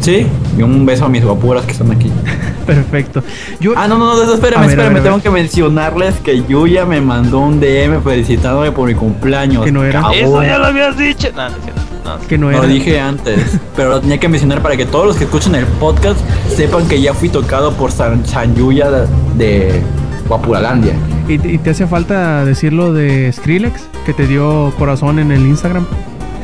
Sí, 0.00 0.26
y 0.56 0.62
un 0.62 0.86
beso 0.86 1.04
a 1.04 1.08
mis 1.08 1.24
guapuras 1.24 1.64
que 1.64 1.72
están 1.72 1.90
aquí. 1.90 2.10
Perfecto. 2.68 3.22
Yo... 3.60 3.72
Ah, 3.76 3.88
no, 3.88 3.96
no, 3.96 4.14
no, 4.14 4.34
espérame, 4.34 4.68
espérame, 4.68 5.02
tengo 5.02 5.22
que 5.22 5.30
mencionarles 5.30 6.16
que 6.16 6.44
Yuya 6.46 6.84
me 6.84 7.00
mandó 7.00 7.38
un 7.38 7.60
DM 7.60 8.02
felicitándome 8.02 8.72
por 8.72 8.88
mi 8.88 8.94
cumpleaños. 8.94 9.64
Que 9.64 9.72
no 9.72 9.82
era. 9.84 10.02
Eso 10.14 10.42
ya 10.42 10.58
lo 10.58 10.66
habías 10.66 10.98
dicho. 10.98 11.28
No, 11.34 11.48
no, 11.48 12.26
que 12.28 12.36
no 12.36 12.50
era. 12.50 12.60
Lo 12.60 12.68
dije 12.68 13.00
antes, 13.00 13.58
pero 13.76 13.88
lo 13.88 14.00
tenía 14.02 14.18
que 14.18 14.28
mencionar 14.28 14.60
para 14.60 14.76
que 14.76 14.84
todos 14.84 15.06
los 15.06 15.16
que 15.16 15.24
escuchen 15.24 15.54
el 15.54 15.64
podcast 15.64 16.20
sepan 16.54 16.86
que 16.88 17.00
ya 17.00 17.14
fui 17.14 17.30
tocado 17.30 17.72
por 17.72 17.90
San, 17.90 18.22
Yuya 18.54 18.90
de, 19.36 19.80
Guapuralandia. 20.28 20.92
¿Y, 21.26 21.34
¿Y 21.34 21.56
te 21.56 21.70
hace 21.70 21.86
falta 21.86 22.44
decirlo 22.44 22.92
de 22.92 23.32
Skrillex, 23.32 23.88
que 24.04 24.12
te 24.12 24.26
dio 24.26 24.74
corazón 24.78 25.18
en 25.18 25.32
el 25.32 25.46
Instagram? 25.46 25.86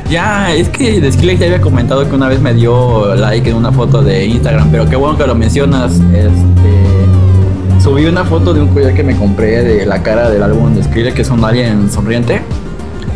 Ya, 0.09 0.53
es 0.53 0.69
que 0.69 1.11
Skillex 1.11 1.39
ya 1.39 1.45
había 1.47 1.61
comentado 1.61 2.07
que 2.07 2.15
una 2.15 2.27
vez 2.27 2.39
me 2.39 2.53
dio 2.53 3.15
like 3.15 3.49
en 3.49 3.55
una 3.55 3.71
foto 3.71 4.03
de 4.03 4.25
Instagram, 4.25 4.69
pero 4.69 4.87
qué 4.87 4.95
bueno 4.95 5.17
que 5.17 5.25
lo 5.25 5.33
mencionas. 5.33 5.93
Este, 6.13 7.81
subí 7.83 8.05
una 8.05 8.23
foto 8.23 8.53
de 8.53 8.61
un 8.61 8.67
collar 8.67 8.93
que 8.93 9.03
me 9.03 9.15
compré 9.15 9.63
de 9.63 9.85
la 9.85 10.03
cara 10.03 10.29
del 10.29 10.43
álbum 10.43 10.75
de 10.75 10.83
Skrillex, 10.83 11.15
que 11.15 11.21
es 11.23 11.29
un 11.29 11.43
alien 11.43 11.89
sonriente. 11.89 12.41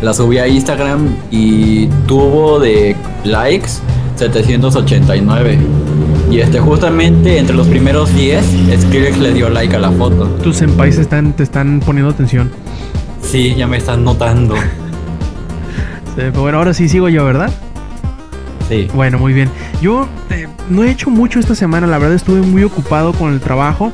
La 0.02 0.14
subí 0.14 0.38
a 0.38 0.48
Instagram 0.48 1.14
y 1.30 1.86
tuvo 2.08 2.58
de 2.58 2.96
likes 3.24 3.70
789. 4.16 5.58
Y 6.30 6.40
este, 6.40 6.58
justamente 6.58 7.38
entre 7.38 7.54
los 7.54 7.68
primeros 7.68 8.12
10, 8.14 8.44
Skrillex 8.82 9.18
le 9.18 9.32
dio 9.32 9.48
like 9.48 9.76
a 9.76 9.78
la 9.78 9.90
foto. 9.92 10.26
Tus 10.42 10.56
senpais 10.56 10.98
están, 10.98 11.34
te 11.34 11.44
están 11.44 11.80
poniendo 11.80 12.10
atención. 12.10 12.50
Sí, 13.22 13.54
ya 13.56 13.66
me 13.66 13.76
están 13.76 14.04
notando. 14.04 14.56
Bueno, 16.34 16.58
ahora 16.58 16.74
sí 16.74 16.88
sigo 16.88 17.08
yo, 17.08 17.24
¿verdad? 17.24 17.50
Sí. 18.68 18.88
Bueno, 18.94 19.18
muy 19.18 19.32
bien. 19.32 19.48
Yo 19.80 20.08
eh, 20.30 20.46
no 20.68 20.84
he 20.84 20.90
hecho 20.90 21.10
mucho 21.10 21.40
esta 21.40 21.54
semana, 21.54 21.86
la 21.86 21.98
verdad 21.98 22.14
estuve 22.14 22.40
muy 22.42 22.62
ocupado 22.62 23.12
con 23.12 23.32
el 23.32 23.40
trabajo. 23.40 23.92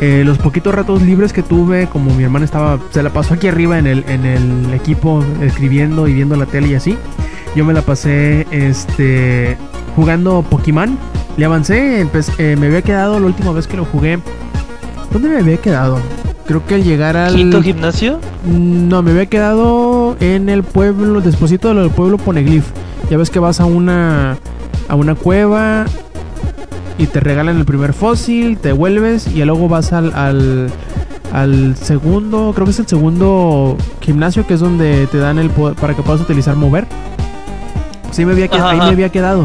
Eh, 0.00 0.22
los 0.26 0.36
poquitos 0.38 0.74
ratos 0.74 1.00
libres 1.02 1.32
que 1.32 1.42
tuve, 1.42 1.86
como 1.86 2.14
mi 2.14 2.24
hermana 2.24 2.44
estaba, 2.44 2.78
se 2.90 3.02
la 3.02 3.10
pasó 3.10 3.34
aquí 3.34 3.48
arriba 3.48 3.78
en 3.78 3.86
el, 3.86 4.04
en 4.08 4.26
el 4.26 4.74
equipo 4.74 5.24
escribiendo 5.40 6.06
y 6.08 6.12
viendo 6.14 6.36
la 6.36 6.46
tele 6.46 6.68
y 6.68 6.74
así. 6.74 6.98
Yo 7.54 7.64
me 7.64 7.72
la 7.72 7.80
pasé 7.82 8.46
este, 8.50 9.56
jugando 9.94 10.42
Pokémon. 10.42 10.98
Le 11.36 11.44
avancé, 11.44 12.06
eh, 12.38 12.56
me 12.58 12.66
había 12.66 12.82
quedado 12.82 13.18
la 13.18 13.26
última 13.26 13.52
vez 13.52 13.66
que 13.66 13.76
lo 13.76 13.84
jugué. 13.84 14.18
¿Dónde 15.10 15.28
me 15.28 15.38
había 15.38 15.56
quedado? 15.56 15.98
Creo 16.46 16.64
que 16.66 16.74
al 16.74 16.84
llegar 16.84 17.16
al. 17.16 17.34
¿Quinto 17.34 17.62
gimnasio? 17.62 18.20
No, 18.44 19.02
me 19.02 19.12
había 19.12 19.26
quedado 19.26 19.85
en 20.20 20.48
el 20.48 20.62
pueblo, 20.62 21.20
despuésito 21.20 21.74
del 21.74 21.90
pueblo 21.90 22.18
Poneglyph. 22.18 22.66
Ya 23.10 23.16
ves 23.16 23.30
que 23.30 23.38
vas 23.38 23.60
a 23.60 23.64
una. 23.64 24.38
a 24.88 24.94
una 24.94 25.14
cueva 25.14 25.86
y 26.98 27.06
te 27.06 27.20
regalan 27.20 27.58
el 27.58 27.64
primer 27.64 27.92
fósil, 27.92 28.58
te 28.58 28.72
vuelves 28.72 29.26
y 29.26 29.44
luego 29.44 29.68
vas 29.68 29.92
al, 29.92 30.12
al, 31.32 31.76
segundo, 31.76 32.52
creo 32.54 32.64
que 32.64 32.70
es 32.70 32.78
el 32.78 32.86
segundo 32.86 33.76
gimnasio 34.00 34.46
que 34.46 34.54
es 34.54 34.60
donde 34.60 35.06
te 35.08 35.18
dan 35.18 35.38
el 35.38 35.50
poder 35.50 35.76
para 35.76 35.94
que 35.94 36.02
puedas 36.02 36.22
utilizar 36.22 36.56
mover. 36.56 36.86
Sí, 38.12 38.24
me 38.24 38.32
había 38.32 38.48
quedado, 38.48 38.68
ahí 38.70 38.78
me 38.78 38.84
había 38.86 39.10
quedado. 39.10 39.44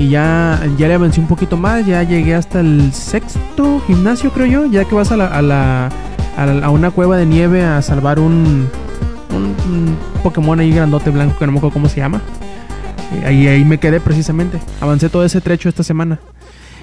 Y 0.00 0.08
ya, 0.08 0.60
ya 0.78 0.88
le 0.88 0.94
avancé 0.94 1.20
un 1.20 1.28
poquito 1.28 1.56
más, 1.56 1.86
ya 1.86 2.02
llegué 2.02 2.34
hasta 2.34 2.58
el 2.58 2.92
sexto 2.92 3.80
gimnasio, 3.86 4.32
creo 4.32 4.46
yo, 4.46 4.66
ya 4.66 4.84
que 4.84 4.94
vas 4.94 5.12
a 5.12 5.16
la 5.16 5.90
a, 6.36 6.70
una 6.70 6.90
cueva 6.90 7.16
de 7.16 7.26
nieve 7.26 7.64
a 7.64 7.82
salvar 7.82 8.18
un, 8.18 8.68
un, 9.32 9.96
Pokémon 10.22 10.58
ahí 10.58 10.72
grandote 10.72 11.10
blanco 11.10 11.38
que 11.38 11.46
no 11.46 11.52
me 11.52 11.58
acuerdo 11.58 11.74
cómo 11.74 11.88
se 11.88 11.96
llama. 11.96 12.20
Ahí, 13.24 13.48
ahí 13.48 13.64
me 13.64 13.78
quedé 13.78 14.00
precisamente. 14.00 14.58
Avancé 14.80 15.08
todo 15.08 15.24
ese 15.24 15.40
trecho 15.40 15.68
esta 15.68 15.82
semana. 15.82 16.18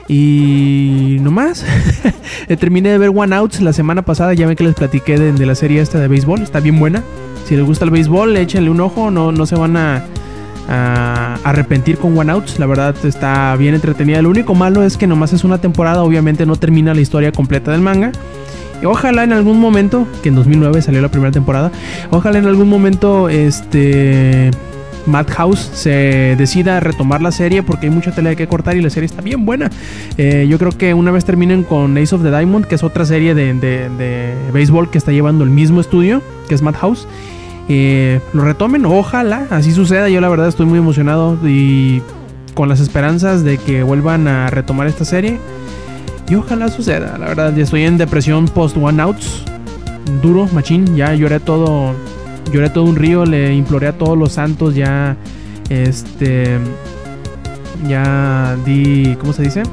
Y 0.08 1.18
no 1.22 1.32
más. 1.32 1.66
Terminé 2.60 2.90
de 2.90 2.98
ver 2.98 3.12
One 3.14 3.36
Outs 3.36 3.62
la 3.62 3.74
semana 3.74 4.04
pasada. 4.04 4.34
Ya 4.34 4.48
ven 4.48 4.56
que 4.56 4.64
les 4.64 4.76
platiqué 4.76 5.18
de, 5.18 5.46
la 5.46 5.56
serie 5.56 5.82
esta 5.82 6.00
de 6.00 6.08
béisbol. 6.08 6.42
Está 6.42 6.60
bien 6.60 6.80
buena. 6.80 7.04
Si 7.46 7.56
les 7.56 7.66
gusta 7.66 7.86
el 7.86 7.92
béisbol, 7.92 8.36
échenle 8.38 8.70
un 8.70 8.80
ojo. 8.80 9.12
No, 9.12 9.32
no 9.32 9.46
se 9.46 9.56
van 9.56 9.76
a, 9.76 10.06
a 10.70 11.36
arrepentir 11.44 11.98
con 11.98 12.18
One 12.18 12.32
Outs. 12.32 12.60
La 12.60 12.66
verdad 12.66 12.96
está 13.04 13.56
bien 13.58 13.76
entretenida. 13.76 14.22
Lo 14.22 14.30
único 14.30 14.56
malo 14.56 14.84
es 14.84 14.96
que 14.96 15.08
nomás 15.08 15.34
es 15.34 15.44
una 15.44 15.60
temporada. 15.60 16.04
Obviamente 16.04 16.46
no 16.46 16.56
termina 16.56 16.94
la 16.94 17.02
historia 17.02 17.34
completa 17.34 17.72
del 17.72 17.82
manga. 17.82 18.12
Ojalá 18.84 19.24
en 19.24 19.34
algún 19.34 19.60
momento, 19.60 20.08
que 20.22 20.30
en 20.30 20.36
2009 20.36 20.82
salió 20.82 21.02
la 21.02 21.10
primera 21.10 21.32
temporada, 21.32 21.72
ojalá 22.12 22.38
en 22.38 22.46
algún 22.46 22.70
momento 22.70 23.30
este 23.30 24.52
Madhouse 25.08 25.72
se 25.74 26.36
decida 26.38 26.80
retomar 26.80 27.22
la 27.22 27.32
serie 27.32 27.64
porque 27.64 27.88
hay 27.88 27.94
mucha 27.94 28.12
tela 28.12 28.36
que 28.36 28.48
cortar 28.48 28.78
y 28.78 28.82
la 28.82 28.90
serie 28.90 29.06
está 29.06 29.22
bien 29.22 29.46
buena. 29.46 29.70
Eh, 30.18 30.46
yo 30.50 30.60
creo 30.60 30.72
que 30.72 30.94
una 30.94 31.12
vez 31.12 31.26
terminen 31.26 31.64
con 31.64 31.98
Ace 31.98 32.14
of 32.14 32.22
the 32.24 32.30
Diamond, 32.30 32.66
que 32.66 32.76
es 32.76 32.84
otra 32.84 33.06
serie 33.06 33.34
de, 33.34 33.54
de, 33.54 33.90
de 33.90 34.36
béisbol 34.54 34.92
que 34.92 34.98
está 34.98 35.12
llevando 35.12 35.44
el 35.44 35.50
mismo 35.50 35.82
estudio, 35.82 36.22
que 36.48 36.56
es 36.56 36.62
Madhouse, 36.62 37.08
eh, 37.70 38.20
lo 38.34 38.44
retomen. 38.44 38.86
Ojalá 38.86 39.48
así 39.50 39.72
suceda. 39.72 40.10
Yo 40.10 40.22
la 40.22 40.30
verdad 40.30 40.48
estoy 40.48 40.66
muy 40.66 40.80
emocionado 40.80 41.38
y 41.48 42.02
con 42.54 42.70
las 42.70 42.80
esperanzas 42.80 43.44
de 43.44 43.58
que 43.58 43.84
vuelvan 43.84 44.28
a 44.28 44.50
retomar 44.50 44.88
esta 44.88 45.06
serie. 45.06 45.40
Y 46.30 46.36
ojalá 46.36 46.70
suceda. 46.70 47.18
La 47.18 47.28
verdad, 47.28 47.58
estoy 47.58 47.84
en 47.84 47.98
depresión 47.98 48.46
post 48.48 48.76
One 48.78 49.02
Outs. 49.02 49.44
Duro, 50.22 50.48
machín. 50.54 50.96
Ya 50.96 51.14
lloré 51.14 51.40
todo. 51.40 51.94
Lloré 52.52 52.70
todo 52.70 52.84
un 52.84 52.96
río. 52.96 53.26
Le 53.26 53.54
imploré 53.54 53.88
a 53.88 53.94
todos 53.98 54.18
los 54.18 54.34
santos. 54.34 54.76
Ya. 54.76 55.16
Este. 55.70 56.58
Ya 57.88 58.58
di. 58.66 59.16
¿Cómo 59.20 59.32
se 59.34 59.44
dice? 59.44 59.64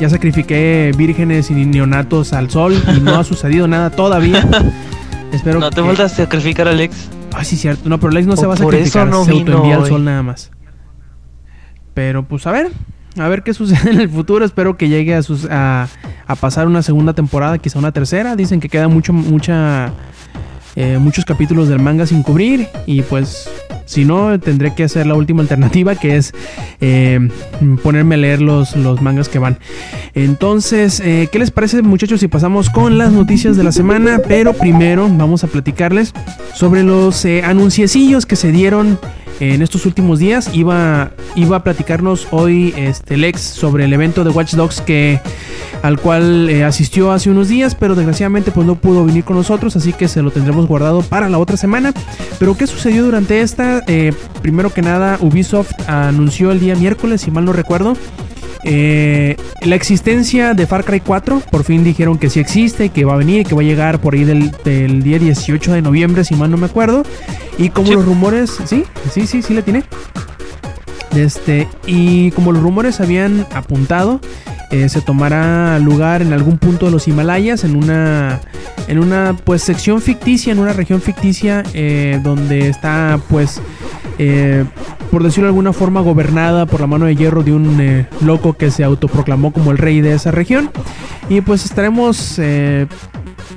Ya 0.00 0.10
sacrifiqué 0.10 0.92
vírgenes 0.96 1.50
y 1.50 1.54
neonatos 1.54 2.32
al 2.34 2.50
sol. 2.50 2.74
Y 2.96 3.00
no 3.00 3.18
ha 3.18 3.24
sucedido 3.24 3.66
nada 3.66 3.88
todavía. 3.90 4.46
Espero 5.32 5.60
No 5.60 5.70
te 5.70 5.76
que... 5.80 5.86
falta 5.86 6.04
a 6.04 6.08
sacrificar 6.10 6.68
a 6.68 6.72
Alex. 6.72 7.08
Ah, 7.34 7.44
sí, 7.44 7.56
cierto. 7.56 7.88
No, 7.88 7.98
pero 7.98 8.12
Lex 8.12 8.26
no 8.26 8.34
O 8.34 8.36
se 8.36 8.46
va 8.46 8.54
a 8.54 8.56
sacrificar. 8.56 9.06
no 9.08 9.24
se 9.24 9.30
autoenvía 9.30 9.76
al 9.76 9.86
sol 9.86 10.04
nada 10.04 10.22
más. 10.22 10.50
Pero 11.94 12.24
pues 12.26 12.46
a 12.46 12.52
ver. 12.52 12.70
A 13.18 13.28
ver 13.28 13.42
qué 13.42 13.54
sucede 13.54 13.90
en 13.90 14.00
el 14.00 14.08
futuro. 14.08 14.44
Espero 14.44 14.76
que 14.76 14.88
llegue 14.88 15.14
a, 15.14 15.22
sus, 15.22 15.46
a, 15.50 15.88
a 16.26 16.34
pasar 16.36 16.66
una 16.66 16.82
segunda 16.82 17.14
temporada, 17.14 17.58
quizá 17.58 17.78
una 17.78 17.92
tercera. 17.92 18.36
Dicen 18.36 18.60
que 18.60 18.68
queda 18.68 18.88
mucho, 18.88 19.14
eh, 20.76 20.98
muchos 20.98 21.24
capítulos 21.24 21.68
del 21.68 21.80
manga 21.80 22.06
sin 22.06 22.22
cubrir. 22.22 22.68
Y 22.84 23.02
pues, 23.02 23.48
si 23.86 24.04
no, 24.04 24.38
tendré 24.38 24.74
que 24.74 24.84
hacer 24.84 25.06
la 25.06 25.14
última 25.14 25.40
alternativa, 25.40 25.94
que 25.94 26.16
es 26.16 26.34
eh, 26.80 27.28
ponerme 27.82 28.16
a 28.16 28.18
leer 28.18 28.42
los, 28.42 28.76
los 28.76 29.00
mangas 29.00 29.30
que 29.30 29.38
van. 29.38 29.58
Entonces, 30.14 31.00
eh, 31.00 31.28
¿qué 31.32 31.38
les 31.38 31.50
parece, 31.50 31.80
muchachos, 31.82 32.20
si 32.20 32.28
pasamos 32.28 32.68
con 32.68 32.98
las 32.98 33.12
noticias 33.12 33.56
de 33.56 33.64
la 33.64 33.72
semana? 33.72 34.20
Pero 34.28 34.52
primero 34.52 35.08
vamos 35.10 35.42
a 35.42 35.46
platicarles 35.46 36.12
sobre 36.54 36.82
los 36.82 37.24
eh, 37.24 37.42
anunciecillos 37.44 38.26
que 38.26 38.36
se 38.36 38.52
dieron 38.52 38.98
en 39.40 39.62
estos 39.62 39.86
últimos 39.86 40.18
días. 40.18 40.50
Iba, 40.54 41.10
iba 41.34 41.56
a 41.56 41.64
platicarnos 41.64 42.28
hoy 42.30 42.74
este 42.76 43.16
Lex 43.16 43.40
sobre 43.40 43.84
el 43.84 43.92
evento 43.92 44.24
de 44.24 44.30
Watch 44.30 44.54
Dogs 44.54 44.80
que 44.80 45.20
al 45.82 46.00
cual 46.00 46.48
eh, 46.48 46.64
asistió 46.64 47.12
hace 47.12 47.30
unos 47.30 47.48
días, 47.48 47.74
pero 47.74 47.94
desgraciadamente 47.94 48.50
pues 48.50 48.66
no 48.66 48.76
pudo 48.76 49.04
venir 49.04 49.24
con 49.24 49.36
nosotros, 49.36 49.76
así 49.76 49.92
que 49.92 50.08
se 50.08 50.22
lo 50.22 50.30
tendremos 50.30 50.66
guardado 50.66 51.02
para 51.02 51.28
la 51.28 51.38
otra 51.38 51.56
semana. 51.56 51.92
Pero 52.38 52.56
¿qué 52.56 52.66
sucedió 52.66 53.04
durante 53.04 53.40
esta? 53.40 53.82
Eh, 53.86 54.12
primero 54.42 54.72
que 54.72 54.82
nada, 54.82 55.18
Ubisoft 55.20 55.72
anunció 55.86 56.50
el 56.50 56.60
día 56.60 56.74
miércoles, 56.74 57.20
si 57.20 57.30
mal 57.30 57.44
no 57.44 57.52
recuerdo, 57.52 57.96
eh, 58.64 59.36
la 59.62 59.74
existencia 59.74 60.54
de 60.54 60.66
Far 60.66 60.84
Cry 60.84 61.00
4, 61.00 61.42
por 61.50 61.64
fin 61.64 61.84
dijeron 61.84 62.18
que 62.18 62.30
sí 62.30 62.40
existe, 62.40 62.88
que 62.88 63.04
va 63.04 63.14
a 63.14 63.16
venir, 63.16 63.46
que 63.46 63.54
va 63.54 63.60
a 63.62 63.64
llegar 63.64 64.00
por 64.00 64.14
ahí 64.14 64.24
del, 64.24 64.50
del 64.64 65.02
día 65.02 65.18
18 65.18 65.72
de 65.72 65.82
noviembre, 65.82 66.24
si 66.24 66.34
mal 66.34 66.50
no 66.50 66.56
me 66.56 66.66
acuerdo. 66.66 67.02
Y 67.58 67.70
como 67.70 67.88
Sí. 67.88 67.94
los 67.94 68.04
rumores, 68.04 68.56
sí, 68.66 68.84
sí, 69.12 69.26
sí, 69.26 69.42
sí 69.42 69.54
le 69.54 69.62
tiene. 69.62 69.84
Este, 71.14 71.66
y 71.86 72.30
como 72.32 72.52
los 72.52 72.62
rumores 72.62 73.00
habían 73.00 73.46
apuntado, 73.54 74.20
eh, 74.70 74.88
se 74.88 75.00
tomará 75.00 75.78
lugar 75.78 76.20
en 76.20 76.32
algún 76.32 76.58
punto 76.58 76.86
de 76.86 76.92
los 76.92 77.08
Himalayas, 77.08 77.64
en 77.64 77.74
una, 77.76 78.40
en 78.88 78.98
una 78.98 79.34
pues 79.44 79.62
sección 79.62 80.02
ficticia, 80.02 80.52
en 80.52 80.58
una 80.58 80.72
región 80.74 81.00
ficticia, 81.00 81.62
eh, 81.72 82.20
donde 82.22 82.68
está 82.68 83.18
pues, 83.30 83.62
eh, 84.18 84.64
por 85.10 85.22
decirlo 85.22 85.46
de 85.46 85.50
alguna 85.50 85.72
forma, 85.72 86.00
gobernada 86.00 86.66
por 86.66 86.80
la 86.80 86.86
mano 86.86 87.06
de 87.06 87.16
hierro 87.16 87.42
de 87.42 87.52
un 87.52 87.80
eh, 87.80 88.06
loco 88.20 88.54
que 88.54 88.70
se 88.70 88.84
autoproclamó 88.84 89.52
como 89.52 89.70
el 89.70 89.78
rey 89.78 90.00
de 90.00 90.14
esa 90.14 90.30
región. 90.30 90.70
Y 91.28 91.40
pues 91.40 91.64
estaremos 91.64 92.38
eh, 92.38 92.86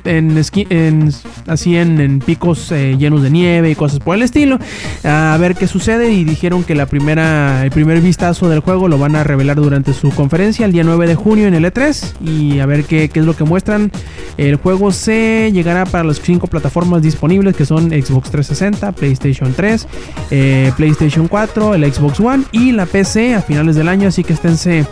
en, 0.05 0.37
esqui- 0.37 0.67
en- 0.69 1.11
así 1.47 1.75
en, 1.77 1.99
en 1.99 2.19
picos 2.19 2.71
eh, 2.71 2.95
llenos 2.97 3.21
de 3.23 3.29
nieve 3.29 3.69
y 3.71 3.75
cosas 3.75 3.99
por 3.99 4.15
el 4.15 4.21
estilo 4.23 4.59
a 5.03 5.37
ver 5.39 5.55
qué 5.55 5.67
sucede 5.67 6.11
y 6.11 6.23
dijeron 6.23 6.63
que 6.63 6.75
la 6.75 6.85
primera 6.85 7.63
el 7.65 7.71
primer 7.71 8.01
vistazo 8.01 8.49
del 8.49 8.59
juego 8.59 8.87
lo 8.87 8.97
van 8.97 9.15
a 9.15 9.23
revelar 9.23 9.57
durante 9.57 9.93
su 9.93 10.09
conferencia 10.11 10.65
el 10.65 10.71
día 10.71 10.83
9 10.83 11.07
de 11.07 11.15
junio 11.15 11.47
en 11.47 11.53
el 11.53 11.65
E3 11.65 12.13
y 12.25 12.59
a 12.59 12.65
ver 12.65 12.83
qué, 12.85 13.09
qué 13.09 13.19
es 13.19 13.25
lo 13.25 13.35
que 13.35 13.43
muestran 13.43 13.91
el 14.37 14.55
juego 14.57 14.91
se 14.91 15.51
llegará 15.53 15.85
para 15.85 16.03
las 16.03 16.19
cinco 16.21 16.47
plataformas 16.47 17.01
disponibles 17.01 17.55
que 17.55 17.65
son 17.65 17.89
Xbox 17.89 18.29
360 18.31 18.91
PlayStation 18.93 19.53
3 19.53 19.87
eh, 20.31 20.71
PlayStation 20.77 21.27
4 21.27 21.75
el 21.75 21.93
Xbox 21.93 22.19
One 22.19 22.43
y 22.51 22.71
la 22.71 22.85
PC 22.85 23.35
a 23.35 23.41
finales 23.41 23.75
del 23.75 23.87
año 23.87 24.07
así 24.07 24.23
que 24.23 24.33
esténse 24.33 24.85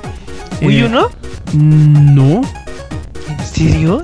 ¿Uy, 0.61 0.77
eh, 0.79 0.85
uno? 0.85 1.07
no 1.53 2.41
¿En 3.29 3.45
serio? 3.45 4.01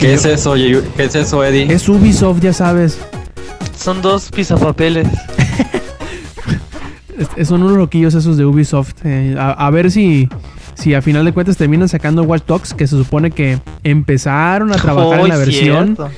¿Qué 0.00 0.14
es 0.14 0.24
eso, 0.24 0.54
¿Qué 0.54 0.82
es 1.04 1.14
eso, 1.14 1.44
Eddie? 1.44 1.72
es 1.72 1.86
Ubisoft 1.88 2.40
ya 2.40 2.52
sabes 2.54 2.98
Son 3.76 4.00
dos 4.02 4.30
pisapapeles. 4.30 5.06
Es- 7.36 7.48
Son 7.48 7.62
unos 7.62 7.76
loquillos 7.76 8.14
esos 8.14 8.36
de 8.38 8.46
Ubisoft. 8.46 8.94
Eh, 9.04 9.36
a, 9.38 9.50
a 9.52 9.70
ver 9.70 9.90
si, 9.90 10.28
si 10.74 10.94
a 10.94 11.02
final 11.02 11.24
de 11.24 11.32
cuentas 11.32 11.56
terminan 11.58 11.86
sacando 11.88 12.22
Watch 12.22 12.44
Dogs, 12.46 12.72
que 12.72 12.86
se 12.86 12.96
supone 12.96 13.30
que 13.30 13.58
empezaron 13.84 14.72
a 14.72 14.76
trabajar 14.76 15.20
Oh, 15.20 15.24
en 15.24 15.28
la 15.28 15.36
versión 15.36 15.96
cierto. 15.96 16.10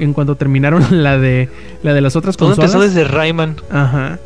en 0.00 0.12
cuanto 0.14 0.36
terminaron 0.36 0.84
la 1.02 1.18
de 1.18 1.50
la 1.82 1.92
de 1.92 2.00
las 2.00 2.16
otras 2.16 2.36
Todo 2.38 2.48
consolas. 2.50 2.72
empezó 2.74 2.88
desde 2.88 3.04
Rayman. 3.04 3.56
Ajá. 3.70 4.18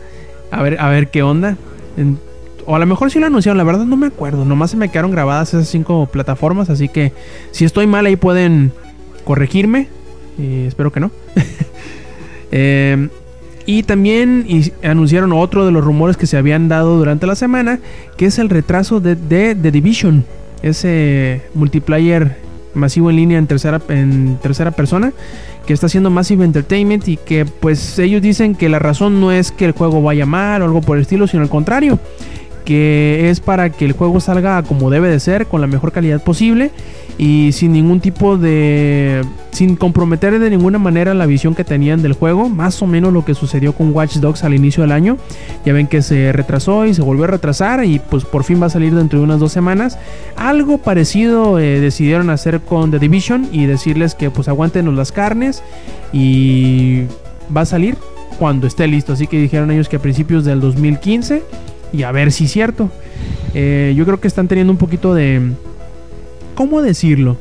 A 0.53 0.63
ver, 0.63 0.81
a 0.81 0.89
ver 0.89 1.09
qué 1.11 1.23
onda. 1.25 1.57
En- 1.97 2.19
o 2.67 2.77
a 2.77 2.79
lo 2.79 2.87
mejor 2.87 3.11
sí 3.11 3.19
lo 3.19 3.27
anunciaron, 3.27 3.59
la 3.59 3.65
verdad 3.65 3.85
no 3.85 3.97
me 3.97 4.07
acuerdo. 4.07 4.45
Nomás 4.45 4.71
se 4.71 4.77
me 4.77 4.89
quedaron 4.89 5.11
grabadas 5.11 5.53
esas 5.55 5.67
cinco 5.69 6.07
plataformas, 6.13 6.71
así 6.71 6.89
que 6.89 7.13
si 7.51 7.65
estoy 7.65 7.89
mal 7.89 8.07
ahí 8.07 8.15
pueden 8.15 8.73
corregirme. 9.25 9.89
Y 10.39 10.67
espero 10.67 10.93
que 10.93 11.01
no. 11.01 11.11
Eh, 12.53 13.09
y 13.65 13.85
también 13.85 14.45
anunciaron 14.83 15.33
otro 15.33 15.65
de 15.65 15.71
los 15.71 15.85
rumores 15.85 16.17
que 16.17 16.27
se 16.27 16.37
habían 16.37 16.69
dado 16.69 16.99
durante 16.99 17.29
la 17.29 17.37
semana, 17.37 17.79
que 18.17 18.27
es 18.27 18.41
el 18.41 18.49
retraso 18.49 18.99
de, 18.99 19.15
de 19.15 19.55
The 19.55 19.71
Division, 19.71 20.25
ese 20.61 21.43
multiplayer 21.55 22.39
masivo 22.75 23.11
en 23.11 23.17
línea 23.17 23.39
en 23.39 23.47
tercera, 23.47 23.81
en 23.89 24.39
tercera 24.43 24.71
persona, 24.73 25.13
que 25.67 25.73
está 25.73 25.87
haciendo 25.87 26.11
Massive 26.11 26.45
Entertainment 26.45 27.07
y 27.09 27.17
que 27.17 27.45
pues 27.45 27.99
ellos 27.99 28.23
dicen 28.23 28.55
que 28.55 28.69
la 28.69 28.79
razón 28.79 29.21
no 29.21 29.31
es 29.33 29.53
que 29.53 29.67
el 29.67 29.73
juego 29.73 30.03
vaya 30.03 30.27
mal 30.27 30.63
o 30.63 30.65
algo 30.65 30.81
por 30.81 30.97
el 30.97 31.03
estilo, 31.03 31.27
sino 31.27 31.43
al 31.43 31.49
contrario, 31.49 31.99
que 32.65 33.31
es 33.31 33.41
para 33.41 33.71
que 33.71 33.85
el 33.85 33.93
juego 33.93 34.21
salga 34.21 34.63
como 34.63 34.91
debe 34.91 35.09
de 35.09 35.21
ser, 35.21 35.47
con 35.47 35.61
la 35.61 35.67
mejor 35.67 35.93
calidad 35.93 36.23
posible 36.23 36.71
y 37.23 37.53
sin 37.53 37.75
ningún 37.75 38.01
tipo 38.01 38.39
de... 38.39 39.23
sin 39.51 39.77
comprometer 39.77 40.39
de 40.39 40.49
ninguna 40.49 40.79
manera 40.79 41.13
la 41.13 41.27
visión 41.27 41.55
que 41.55 41.65
tenían 41.65 42.01
del 42.01 42.15
juego, 42.15 42.49
más 42.49 42.81
o 42.81 42.87
menos 42.87 43.13
lo 43.13 43.27
que 43.27 43.35
sucedió 43.35 43.75
con 43.75 43.95
Watch 43.95 44.17
Dogs 44.17 44.43
al 44.43 44.55
inicio 44.55 44.83
del 44.83 44.93
año. 44.93 45.19
Ya 45.67 45.75
ven 45.75 45.87
que 45.87 46.01
se 46.01 46.33
retrasó 46.33 46.87
y 46.87 46.95
se 46.95 47.03
volvió 47.03 47.25
a 47.25 47.27
retrasar 47.27 47.85
y 47.85 47.99
pues 47.99 48.25
por 48.25 48.43
fin 48.43 48.63
va 48.63 48.69
a 48.69 48.71
salir 48.71 48.95
dentro 48.95 49.19
de 49.19 49.27
unas 49.27 49.39
dos 49.39 49.53
semanas. 49.53 49.99
Algo 50.35 50.79
parecido 50.79 51.59
eh, 51.59 51.79
decidieron 51.79 52.31
hacer 52.31 52.61
con 52.61 52.91
The 52.91 52.99
Division 52.99 53.51
y 53.53 53.67
decirles 53.67 54.15
que 54.15 54.31
pues 54.31 54.49
aguántenos 54.49 54.95
las 54.95 55.13
carnes 55.13 55.63
y 56.15 57.03
va 57.55 57.61
a 57.61 57.67
salir 57.67 57.99
cuando 58.39 58.67
esté 58.67 58.87
listo. 58.87 59.13
Así 59.13 59.27
que 59.27 59.39
dijeron 59.39 59.71
ellos 59.71 59.91
que 59.91 59.97
a 59.97 60.01
principios 60.01 60.47
del 60.47 60.63
2015 60.63 61.43
y 61.93 62.03
a 62.03 62.13
ver 62.13 62.33
si 62.33 62.45
es 62.47 62.53
cierto. 62.53 62.89
Eh, 63.53 63.93
yo 63.95 64.07
creo 64.07 64.21
que 64.21 64.29
están 64.29 64.49
teniendo 64.49 64.73
un 64.73 64.79
poquito 64.79 65.13
de... 65.13 65.53
¿Cómo 66.61 66.83
decirlo? 66.83 67.39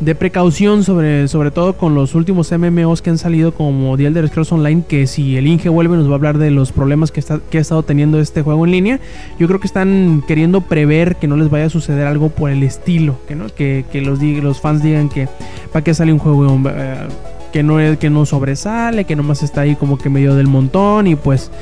De 0.00 0.16
precaución 0.16 0.82
sobre, 0.82 1.28
sobre 1.28 1.52
todo 1.52 1.74
con 1.74 1.94
los 1.94 2.16
últimos 2.16 2.50
MMOs 2.50 3.00
que 3.00 3.10
han 3.10 3.16
salido 3.16 3.54
como 3.54 3.96
The 3.96 4.06
Elder 4.06 4.26
Scrolls 4.26 4.50
Online, 4.50 4.82
que 4.88 5.06
si 5.06 5.36
el 5.36 5.46
Inge 5.46 5.68
vuelve 5.68 5.96
nos 5.96 6.08
va 6.08 6.10
a 6.10 6.14
hablar 6.16 6.36
de 6.36 6.50
los 6.50 6.72
problemas 6.72 7.12
que, 7.12 7.20
está, 7.20 7.38
que 7.48 7.58
ha 7.58 7.60
estado 7.60 7.84
teniendo 7.84 8.18
este 8.18 8.42
juego 8.42 8.64
en 8.64 8.72
línea. 8.72 9.00
Yo 9.38 9.46
creo 9.46 9.60
que 9.60 9.68
están 9.68 10.24
queriendo 10.26 10.62
prever 10.62 11.14
que 11.14 11.28
no 11.28 11.36
les 11.36 11.48
vaya 11.48 11.66
a 11.66 11.70
suceder 11.70 12.08
algo 12.08 12.30
por 12.30 12.50
el 12.50 12.64
estilo, 12.64 13.20
que, 13.28 13.36
¿no? 13.36 13.46
que, 13.54 13.84
que 13.92 14.00
los, 14.00 14.20
los 14.20 14.60
fans 14.60 14.82
digan 14.82 15.10
que 15.10 15.28
para 15.72 15.84
qué 15.84 15.94
sale 15.94 16.12
un 16.12 16.18
juego 16.18 16.60
eh, 16.70 17.06
que, 17.52 17.62
no, 17.62 17.76
que 18.00 18.10
no 18.10 18.26
sobresale, 18.26 19.04
que 19.04 19.14
nomás 19.14 19.44
está 19.44 19.60
ahí 19.60 19.76
como 19.76 19.96
que 19.96 20.10
medio 20.10 20.34
del 20.34 20.48
montón 20.48 21.06
y 21.06 21.14
pues... 21.14 21.52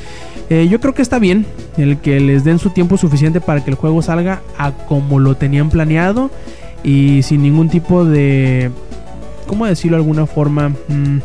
Eh, 0.51 0.67
yo 0.71 0.81
creo 0.81 0.95
que 0.95 1.03
está 1.03 1.19
bien 1.19 1.45
el 1.77 1.99
que 1.99 2.21
les 2.21 2.43
den 2.43 2.59
su 2.59 2.71
tiempo 2.71 2.97
suficiente 2.97 3.39
para 3.39 3.63
que 3.63 3.69
el 3.69 3.77
juego 3.77 4.01
salga 4.01 4.41
a 4.57 4.73
como 4.73 5.19
lo 5.19 5.35
tenían 5.35 5.69
planeado 5.69 6.31
y 6.83 7.23
sin 7.23 7.43
ningún 7.43 7.69
tipo 7.69 8.05
de, 8.05 8.71
¿cómo 9.47 9.67
decirlo 9.67 9.97
de 9.97 10.03
alguna 10.03 10.27
forma? 10.27 10.71
Mm, 10.89 11.19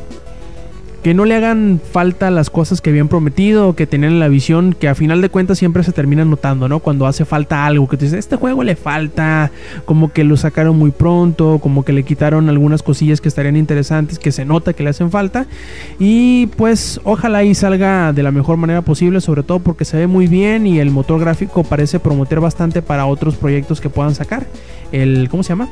que 1.03 1.13
no 1.13 1.25
le 1.25 1.35
hagan 1.35 1.81
falta 1.91 2.31
las 2.31 2.49
cosas 2.49 2.79
que 2.79 2.89
habían 2.89 3.09
prometido 3.09 3.75
que 3.75 3.85
tenían 3.85 4.13
en 4.13 4.19
la 4.21 4.29
visión, 4.29 4.73
que 4.73 4.87
a 4.87 4.95
final 4.95 5.21
de 5.21 5.27
cuentas 5.27 5.57
siempre 5.57 5.83
se 5.83 5.91
termina 5.91 6.23
notando, 6.23 6.69
¿no? 6.69 6.79
Cuando 6.79 7.05
hace 7.05 7.25
falta 7.25 7.65
algo, 7.65 7.89
que 7.89 7.97
te 7.97 8.05
dice, 8.05 8.17
este 8.17 8.37
juego 8.37 8.63
le 8.63 8.77
falta, 8.77 9.51
como 9.83 10.13
que 10.13 10.23
lo 10.23 10.37
sacaron 10.37 10.77
muy 10.77 10.91
pronto, 10.91 11.59
como 11.61 11.83
que 11.83 11.91
le 11.91 12.03
quitaron 12.03 12.47
algunas 12.47 12.83
cosillas 12.83 13.19
que 13.19 13.27
estarían 13.27 13.57
interesantes, 13.57 14.17
que 14.17 14.31
se 14.31 14.45
nota 14.45 14.71
que 14.71 14.83
le 14.83 14.91
hacen 14.91 15.11
falta. 15.11 15.45
Y 15.99 16.47
pues 16.55 17.01
ojalá 17.03 17.43
y 17.43 17.53
salga 17.53 18.13
de 18.13 18.23
la 18.23 18.31
mejor 18.31 18.55
manera 18.55 18.81
posible, 18.81 19.19
sobre 19.19 19.43
todo 19.43 19.59
porque 19.59 19.83
se 19.83 19.97
ve 19.97 20.07
muy 20.07 20.27
bien 20.27 20.65
y 20.65 20.79
el 20.79 20.89
motor 20.89 21.19
gráfico 21.19 21.65
parece 21.65 21.99
prometer 21.99 22.39
bastante 22.39 22.81
para 22.81 23.05
otros 23.07 23.35
proyectos 23.35 23.81
que 23.81 23.89
puedan 23.89 24.15
sacar. 24.15 24.47
El, 24.93 25.27
¿cómo 25.29 25.43
se 25.43 25.49
llama? 25.49 25.67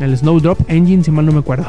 El 0.00 0.16
Snowdrop 0.16 0.58
Engine, 0.68 1.04
si 1.04 1.12
mal 1.12 1.24
no 1.24 1.30
me 1.30 1.38
acuerdo. 1.38 1.66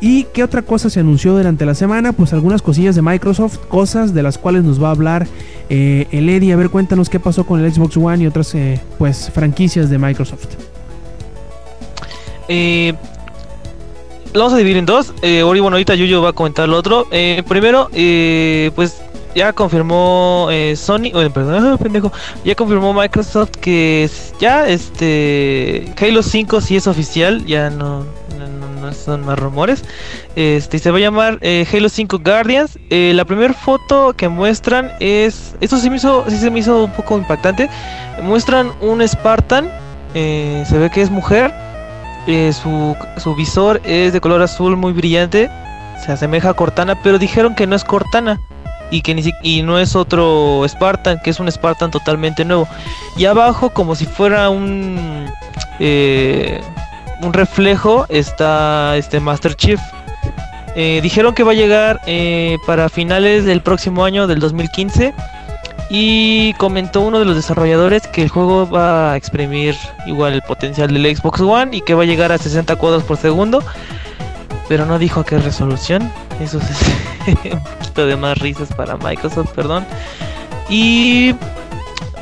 ¿Y 0.00 0.24
qué 0.24 0.42
otra 0.42 0.62
cosa 0.62 0.90
se 0.90 0.98
anunció 0.98 1.36
durante 1.36 1.64
la 1.64 1.76
semana? 1.76 2.12
Pues 2.12 2.32
algunas 2.32 2.60
cosillas 2.60 2.96
de 2.96 3.02
Microsoft, 3.02 3.58
cosas 3.68 4.12
de 4.12 4.24
las 4.24 4.36
cuales 4.36 4.64
nos 4.64 4.82
va 4.82 4.88
a 4.88 4.90
hablar 4.90 5.28
eh, 5.68 6.08
el 6.10 6.28
Eddie. 6.28 6.52
A 6.52 6.56
ver, 6.56 6.70
cuéntanos 6.70 7.08
qué 7.08 7.20
pasó 7.20 7.46
con 7.46 7.64
el 7.64 7.72
Xbox 7.72 7.96
One 7.96 8.24
y 8.24 8.26
otras 8.26 8.52
eh, 8.56 8.80
pues 8.98 9.30
franquicias 9.32 9.90
de 9.90 9.98
Microsoft. 9.98 10.56
Eh, 12.48 12.94
lo 14.32 14.40
vamos 14.40 14.54
a 14.54 14.56
dividir 14.56 14.78
en 14.78 14.86
dos. 14.86 15.14
Eh, 15.22 15.44
bueno, 15.44 15.68
ahorita 15.68 15.94
Yuyo 15.94 16.20
va 16.20 16.30
a 16.30 16.32
comentar 16.32 16.68
lo 16.68 16.78
otro. 16.78 17.06
Primero, 17.46 17.88
pues 18.74 19.00
ya 19.34 19.52
confirmó 19.52 20.48
eh, 20.50 20.76
Sony, 20.76 21.10
perdón, 21.32 21.78
ya 22.44 22.54
confirmó 22.54 22.92
Microsoft 22.92 23.50
que 23.60 24.08
ya 24.40 24.68
este 24.68 25.92
Halo 26.00 26.22
5 26.22 26.60
sí 26.60 26.76
es 26.76 26.86
oficial, 26.86 27.44
ya 27.46 27.70
no, 27.70 28.00
no, 28.38 28.46
no- 28.80 28.92
son 28.92 29.24
más 29.24 29.38
rumores. 29.38 29.84
Este 30.36 30.78
se 30.78 30.90
va 30.90 30.98
a 30.98 31.00
llamar 31.00 31.38
eh, 31.40 31.66
Halo 31.72 31.88
5 31.88 32.18
Guardians. 32.18 32.78
Eh, 32.90 33.12
la 33.14 33.24
primera 33.24 33.54
foto 33.54 34.12
que 34.14 34.28
muestran 34.28 34.90
es, 35.00 35.54
esto 35.60 35.78
sí 35.78 35.88
me 35.88 35.96
hizo, 35.96 36.24
sí 36.28 36.36
se 36.36 36.50
me 36.50 36.58
hizo 36.58 36.84
un 36.84 36.92
poco 36.92 37.16
impactante. 37.16 37.70
Muestran 38.22 38.70
un 38.82 39.00
Spartan, 39.06 39.70
se 40.12 40.78
ve 40.78 40.90
que 40.92 41.00
es 41.00 41.10
mujer. 41.10 41.54
su, 42.52 42.94
su 43.16 43.34
visor 43.34 43.80
es 43.84 44.12
de 44.12 44.20
color 44.20 44.42
azul 44.42 44.76
muy 44.76 44.92
brillante. 44.92 45.48
Se 46.04 46.12
asemeja 46.12 46.50
a 46.50 46.54
Cortana, 46.54 47.00
pero 47.02 47.18
dijeron 47.18 47.54
que 47.54 47.66
no 47.66 47.76
es 47.76 47.84
Cortana. 47.84 48.40
Y 48.92 49.02
que 49.02 49.14
ni 49.16 49.24
y 49.42 49.62
no 49.62 49.80
es 49.80 49.96
otro 49.96 50.62
Spartan, 50.68 51.18
que 51.24 51.30
es 51.30 51.40
un 51.40 51.50
Spartan 51.50 51.90
totalmente 51.90 52.44
nuevo. 52.44 52.68
Y 53.16 53.24
abajo, 53.24 53.70
como 53.70 53.96
si 53.96 54.06
fuera 54.06 54.50
un 54.50 55.26
eh, 55.80 56.60
un 57.22 57.32
reflejo, 57.32 58.06
está 58.08 58.96
este 58.96 59.18
Master 59.18 59.54
Chief. 59.54 59.80
Eh, 60.74 61.00
dijeron 61.02 61.34
que 61.34 61.42
va 61.42 61.52
a 61.52 61.54
llegar 61.54 62.00
eh, 62.06 62.58
para 62.66 62.88
finales 62.88 63.44
del 63.44 63.62
próximo 63.62 64.04
año, 64.04 64.26
del 64.26 64.40
2015. 64.40 65.14
Y 65.90 66.54
comentó 66.54 67.02
uno 67.02 67.18
de 67.18 67.26
los 67.26 67.36
desarrolladores 67.36 68.06
que 68.06 68.22
el 68.22 68.28
juego 68.28 68.68
va 68.68 69.12
a 69.12 69.16
exprimir 69.16 69.76
igual 70.06 70.32
el 70.32 70.42
potencial 70.42 70.92
del 70.92 71.16
Xbox 71.16 71.40
One 71.40 71.76
y 71.76 71.82
que 71.82 71.92
va 71.92 72.04
a 72.04 72.06
llegar 72.06 72.32
a 72.32 72.38
60 72.38 72.76
cuadros 72.76 73.02
por 73.04 73.18
segundo. 73.18 73.62
Pero 74.68 74.86
no 74.86 74.98
dijo 74.98 75.20
a 75.20 75.26
qué 75.26 75.38
resolución. 75.38 76.10
Eso 76.40 76.58
es 76.58 77.44
un 77.52 77.62
poquito 77.62 78.06
de 78.06 78.16
más 78.16 78.38
risas 78.38 78.68
para 78.74 78.96
Microsoft, 78.96 79.50
perdón. 79.54 79.84
Y... 80.68 81.34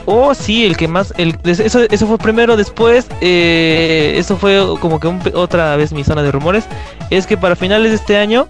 Oh, 0.06 0.34
sí, 0.34 0.66
el 0.66 0.76
que 0.76 0.88
más... 0.88 1.14
Eso, 1.16 2.06
fue 2.06 2.18
primero, 2.18 2.56
después... 2.56 3.06
eh, 3.20 4.14
eso 4.16 4.36
fue 4.36 4.60
como 4.80 4.98
que 4.98 5.08
otra 5.34 5.76
vez 5.76 5.92
mi 5.92 6.04
zona 6.04 6.22
de 6.22 6.32
rumores. 6.32 6.64
Es 7.10 7.26
que 7.26 7.36
para 7.36 7.56
finales 7.56 7.90
de 7.90 7.96
este 7.96 8.16
año... 8.16 8.48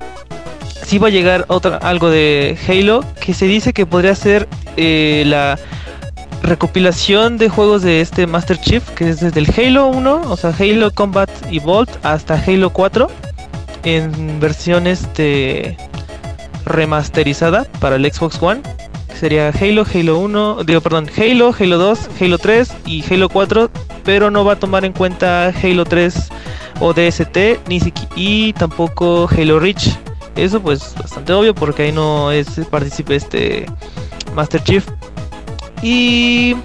Sí 0.85 0.99
va 0.99 1.09
a 1.09 1.11
llegar 1.11 1.45
otra, 1.49 1.77
algo 1.77 2.11
de 2.11 2.59
Halo 2.67 3.05
que 3.21 3.33
se 3.33 3.47
dice 3.47 3.73
que 3.73 3.87
podría 3.87 4.15
ser 4.17 4.49
eh, 4.77 5.23
la 5.27 5.57
recopilación 6.43 7.39
de 7.39 7.49
juegos 7.49 7.83
de 7.83 8.01
este 8.01 8.27
Master 8.27 8.59
Chief, 8.59 8.83
que 8.91 9.11
es 9.11 9.21
desde 9.21 9.41
el 9.41 9.53
Halo 9.57 9.87
1, 9.89 10.23
o 10.27 10.37
sea, 10.37 10.55
Halo 10.59 10.91
Combat 10.91 11.31
Evolved 11.51 11.95
hasta 12.03 12.35
Halo 12.35 12.71
4, 12.71 13.09
en 13.85 14.41
versión 14.41 14.87
este 14.87 15.77
remasterizada 16.65 17.65
para 17.81 17.97
el 17.97 18.11
Xbox 18.11 18.43
One. 18.43 18.63
Sería 19.19 19.51
Halo, 19.51 19.85
Halo 19.93 20.19
1, 20.19 20.65
digo, 20.65 20.81
perdón, 20.81 21.11
Halo, 21.17 21.55
Halo 21.59 21.79
2, 21.79 22.09
Halo 22.21 22.39
3 22.39 22.73
y 22.87 23.05
Halo 23.13 23.29
4, 23.29 23.71
pero 24.03 24.31
no 24.31 24.45
va 24.45 24.55
a 24.55 24.57
tomar 24.57 24.85
en 24.85 24.93
cuenta 24.93 25.53
Halo 25.63 25.85
3 25.85 26.31
o 26.81 26.95
DST, 26.95 27.69
ni 27.69 27.81
y 28.17 28.53
tampoco 28.55 29.29
Halo 29.31 29.61
Reach. 29.61 29.91
Eso 30.37 30.61
pues 30.61 30.95
bastante 30.95 31.33
obvio 31.35 31.55
porque 31.55 31.83
ahí 31.83 31.93
no 31.93 32.31
es 32.33 32.49
participe 32.71 33.17
este 33.17 33.67
Master 34.35 34.63
Chief. 34.63 34.87
Y 35.83 36.57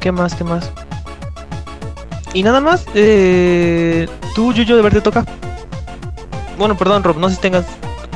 ¿qué 0.00 0.10
más? 0.10 0.34
¿Qué 0.34 0.42
más? 0.42 0.72
Y 2.32 2.42
nada 2.42 2.60
más, 2.60 2.84
eh, 2.94 4.08
tú 4.34 4.52
Yuyo 4.52 4.74
de 4.74 4.82
verte 4.82 5.00
toca. 5.00 5.24
Bueno, 6.58 6.76
perdón, 6.76 7.02
Rob, 7.02 7.18
no 7.18 7.28
sé 7.28 7.36
si 7.36 7.40
tengas 7.42 7.64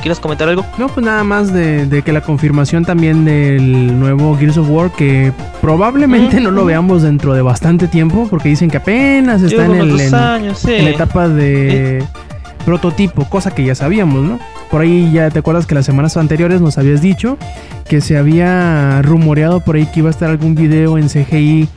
quieras 0.01 0.19
comentar 0.21 0.47
algo. 0.47 0.65
No, 0.77 0.87
pues 0.87 1.05
nada 1.05 1.23
más 1.25 1.51
de, 1.51 1.85
de 1.85 2.01
que 2.03 2.13
la 2.13 2.21
confirmación 2.21 2.85
también 2.85 3.25
del 3.25 3.99
nuevo 3.99 4.37
Gears 4.37 4.57
of 4.57 4.69
War, 4.69 4.91
que 4.91 5.33
probablemente 5.61 6.39
no 6.39 6.51
lo 6.51 6.63
veamos 6.65 7.01
dentro 7.01 7.33
de 7.33 7.41
bastante 7.41 7.87
tiempo, 7.87 8.27
porque 8.29 8.47
dicen 8.49 8.69
que 8.69 8.77
apenas 8.77 9.41
está 9.41 9.65
en, 9.65 9.71
el, 9.71 9.81
unos 9.81 9.89
dos 9.91 10.01
en- 10.01 10.15
años, 10.15 10.59
sí. 10.59 10.73
en 10.73 10.85
la 10.85 10.91
etapa 10.91 11.27
de 11.27 12.01
prototipo, 12.65 13.25
cosa 13.25 13.51
que 13.51 13.63
ya 13.63 13.75
sabíamos, 13.75 14.23
¿no? 14.23 14.39
Por 14.71 14.81
ahí 14.81 15.11
ya 15.11 15.29
te 15.31 15.39
acuerdas 15.39 15.65
que 15.65 15.75
las 15.75 15.85
semanas 15.85 16.15
anteriores 16.17 16.61
nos 16.61 16.77
habías 16.77 17.01
dicho 17.01 17.37
que 17.87 18.01
se 18.01 18.17
había 18.17 19.01
rumoreado 19.01 19.61
por 19.61 19.75
ahí 19.75 19.87
que 19.87 19.99
iba 20.01 20.09
a 20.09 20.11
estar 20.11 20.29
algún 20.29 20.53
video 20.55 20.97
en 20.97 21.07
CGI 21.09 21.67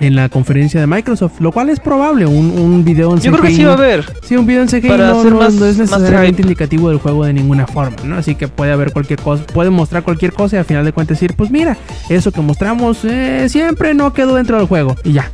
en 0.00 0.16
la 0.16 0.28
conferencia 0.28 0.80
de 0.80 0.86
Microsoft, 0.86 1.40
lo 1.40 1.52
cual 1.52 1.70
es 1.70 1.78
probable, 1.80 2.26
un, 2.26 2.50
un 2.58 2.84
video 2.84 3.12
en 3.12 3.18
CGI. 3.18 3.24
Yo 3.26 3.32
creo 3.32 3.44
que 3.44 3.54
sí 3.54 3.64
va 3.64 3.70
a 3.72 3.74
haber. 3.74 4.04
Sí, 4.22 4.36
un 4.36 4.44
video 4.46 4.62
en 4.62 4.68
CGI 4.68 4.88
Para 4.88 5.08
no, 5.08 5.20
hacer 5.20 5.32
no- 5.32 5.38
más- 5.38 5.54
no 5.54 5.66
es 5.66 5.78
necesariamente 5.78 6.42
indicativo 6.42 6.88
del 6.88 6.98
juego 6.98 7.24
de 7.24 7.32
ninguna 7.32 7.66
forma, 7.66 7.96
¿no? 8.04 8.16
Así 8.16 8.34
que 8.34 8.48
puede 8.48 8.72
haber 8.72 8.92
cualquier 8.92 9.20
cosa, 9.20 9.44
puede 9.46 9.70
mostrar 9.70 10.02
cualquier 10.02 10.32
cosa 10.32 10.56
y 10.56 10.58
al 10.58 10.64
final 10.64 10.84
de 10.84 10.92
cuentas 10.92 11.18
decir, 11.20 11.34
pues 11.36 11.50
mira, 11.50 11.76
eso 12.08 12.32
que 12.32 12.40
mostramos 12.40 12.98
eh, 13.04 13.46
siempre 13.48 13.94
no 13.94 14.12
quedó 14.12 14.34
dentro 14.34 14.58
del 14.58 14.66
juego 14.66 14.96
y 15.04 15.12
ya. 15.12 15.30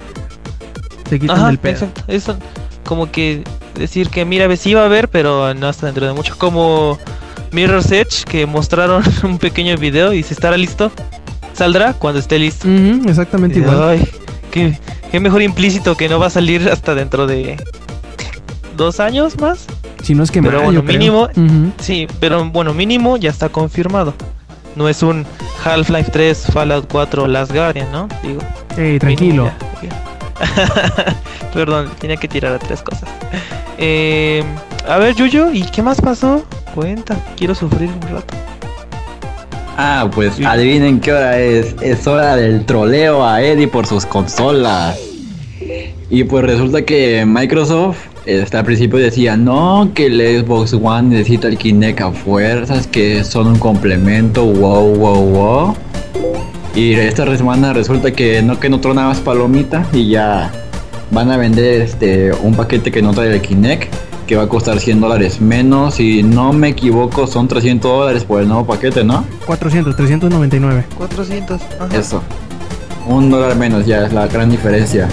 Se 1.09 1.19
quitan 1.19 1.37
Ajá, 1.39 1.47
del 1.49 1.59
pedo. 1.59 1.73
exacto. 1.73 2.03
Eso, 2.07 2.37
como 2.85 3.11
que 3.11 3.43
decir 3.77 4.09
que 4.11 4.25
mira, 4.25 4.55
sí 4.57 4.75
va 4.75 4.83
a 4.83 4.87
haber, 4.87 5.09
pero 5.09 5.55
no 5.55 5.69
hasta 5.69 5.87
dentro 5.87 6.07
de 6.07 6.13
mucho. 6.13 6.37
Como 6.39 6.99
Mirror's 7.53 7.91
Edge, 7.91 8.25
que 8.29 8.47
mostraron 8.47 9.03
un 9.25 9.39
pequeño 9.39 9.77
video 9.77 10.13
y 10.13 10.23
si 10.23 10.35
estará 10.35 10.57
listo, 10.57 10.93
saldrá 11.55 11.95
cuando 11.95 12.21
esté 12.21 12.39
listo. 12.39 12.69
Exactamente 13.09 13.59
Y, 13.59 13.63
igual. 13.63 13.83
Ay, 13.83 14.09
qué, 14.51 14.79
qué 15.11 15.21
mejor 15.21 15.43
implícito 15.43 15.97
que 15.97 16.09
no 16.09 16.19
va 16.19 16.27
a 16.27 16.31
salir 16.31 16.69
hasta 16.71 16.95
dentro 16.95 17.27
de 17.27 17.57
dos 18.77 19.01
años 19.01 19.39
más. 19.41 19.67
Si 20.03 20.15
no 20.15 20.23
es 20.23 20.31
que 20.31 20.43
Pero 20.43 20.59
más, 20.59 20.65
bueno, 20.65 20.83
mínimo-. 20.83 21.29
Sí, 21.79 22.07
pero 22.19 22.45
bueno, 22.51 22.73
mínimo 22.75 23.17
ya 23.17 23.31
está 23.31 23.49
confirmado. 23.49 24.15
No 24.77 24.89
es 24.89 25.03
un 25.03 25.27
Half-Life 25.65 26.11
3, 26.13 26.47
Fallout 26.53 26.89
4, 26.91 27.27
Last 27.27 27.53
Guardian, 27.53 27.91
¿no? 27.93 28.09
Digo. 28.23 28.41
Ey, 28.77 28.99
tranquilo. 28.99 29.51
ya. 29.83 29.91
Perdón, 31.53 31.91
tenía 31.99 32.17
que 32.17 32.29
tirar 32.29 32.55
a 32.55 32.59
tres 32.59 32.81
cosas. 32.83 33.09
Eh, 33.77 34.43
a 34.89 34.97
ver, 34.99 35.15
Yuyo, 35.15 35.53
¿y 35.53 35.63
qué 35.65 35.83
más 35.83 36.01
pasó? 36.01 36.45
Cuenta, 36.75 37.17
quiero 37.37 37.55
sufrir 37.55 37.91
un 37.91 38.01
rato. 38.09 38.35
Ah, 39.77 40.11
pues 40.13 40.35
Sí. 40.35 40.45
adivinen 40.45 41.01
qué 41.01 41.13
hora 41.13 41.39
es. 41.39 41.75
Es 41.81 42.07
hora 42.07 42.37
del 42.37 42.65
troleo 42.67 43.25
a 43.25 43.43
Eddie 43.43 43.69
por 43.69 43.87
sus 43.87 44.05
consolas. 44.07 44.99
Y 46.11 46.25
pues 46.25 46.45
resulta 46.45 46.83
que 46.83 47.25
Microsoft 47.27 47.99
este, 48.27 48.57
al 48.57 48.65
principio 48.65 48.99
decía 48.99 49.37
no, 49.37 49.91
que 49.95 50.07
el 50.07 50.43
Xbox 50.43 50.75
One 50.75 51.17
necesita 51.17 51.49
el 51.49 51.57
Kinect 51.57 52.01
a 52.01 52.13
fuerzas, 52.13 52.87
que 52.87 53.25
son 53.25 53.47
un 53.47 53.59
complemento, 53.59 54.45
wow, 54.45 54.95
wow, 54.95 55.25
wow. 55.25 55.75
Y 56.75 56.93
esta 56.93 57.37
semana 57.37 57.73
resulta 57.73 58.13
que 58.13 58.43
no, 58.43 58.61
que 58.61 58.69
no 58.69 58.81
trona 58.81 59.07
más 59.07 59.21
palomita 59.21 59.87
y 59.93 60.11
ya 60.11 60.53
van 61.11 61.31
a 61.31 61.37
vender 61.37 61.81
este 61.83 62.33
un 62.33 62.55
paquete 62.55 62.93
que 62.93 63.03
no 63.03 63.13
trae 63.13 63.33
el 63.35 63.41
Kinect 63.41 63.93
que 64.31 64.37
va 64.37 64.45
a 64.45 64.49
costar 64.49 64.79
100 64.79 65.01
dólares 65.01 65.41
menos. 65.41 65.97
Si 65.97 66.23
no 66.23 66.53
me 66.53 66.69
equivoco, 66.69 67.27
son 67.27 67.49
300 67.49 67.91
dólares 67.91 68.23
por 68.23 68.41
el 68.41 68.47
nuevo 68.47 68.65
paquete, 68.65 69.03
¿no? 69.03 69.25
400, 69.45 69.97
399. 69.97 70.85
400. 70.97 71.61
Ajá. 71.81 71.99
Eso. 71.99 72.23
Un 73.09 73.29
dólar 73.29 73.57
menos 73.57 73.87
ya 73.87 74.07
es 74.07 74.13
la 74.13 74.29
gran 74.29 74.49
diferencia. 74.49 75.09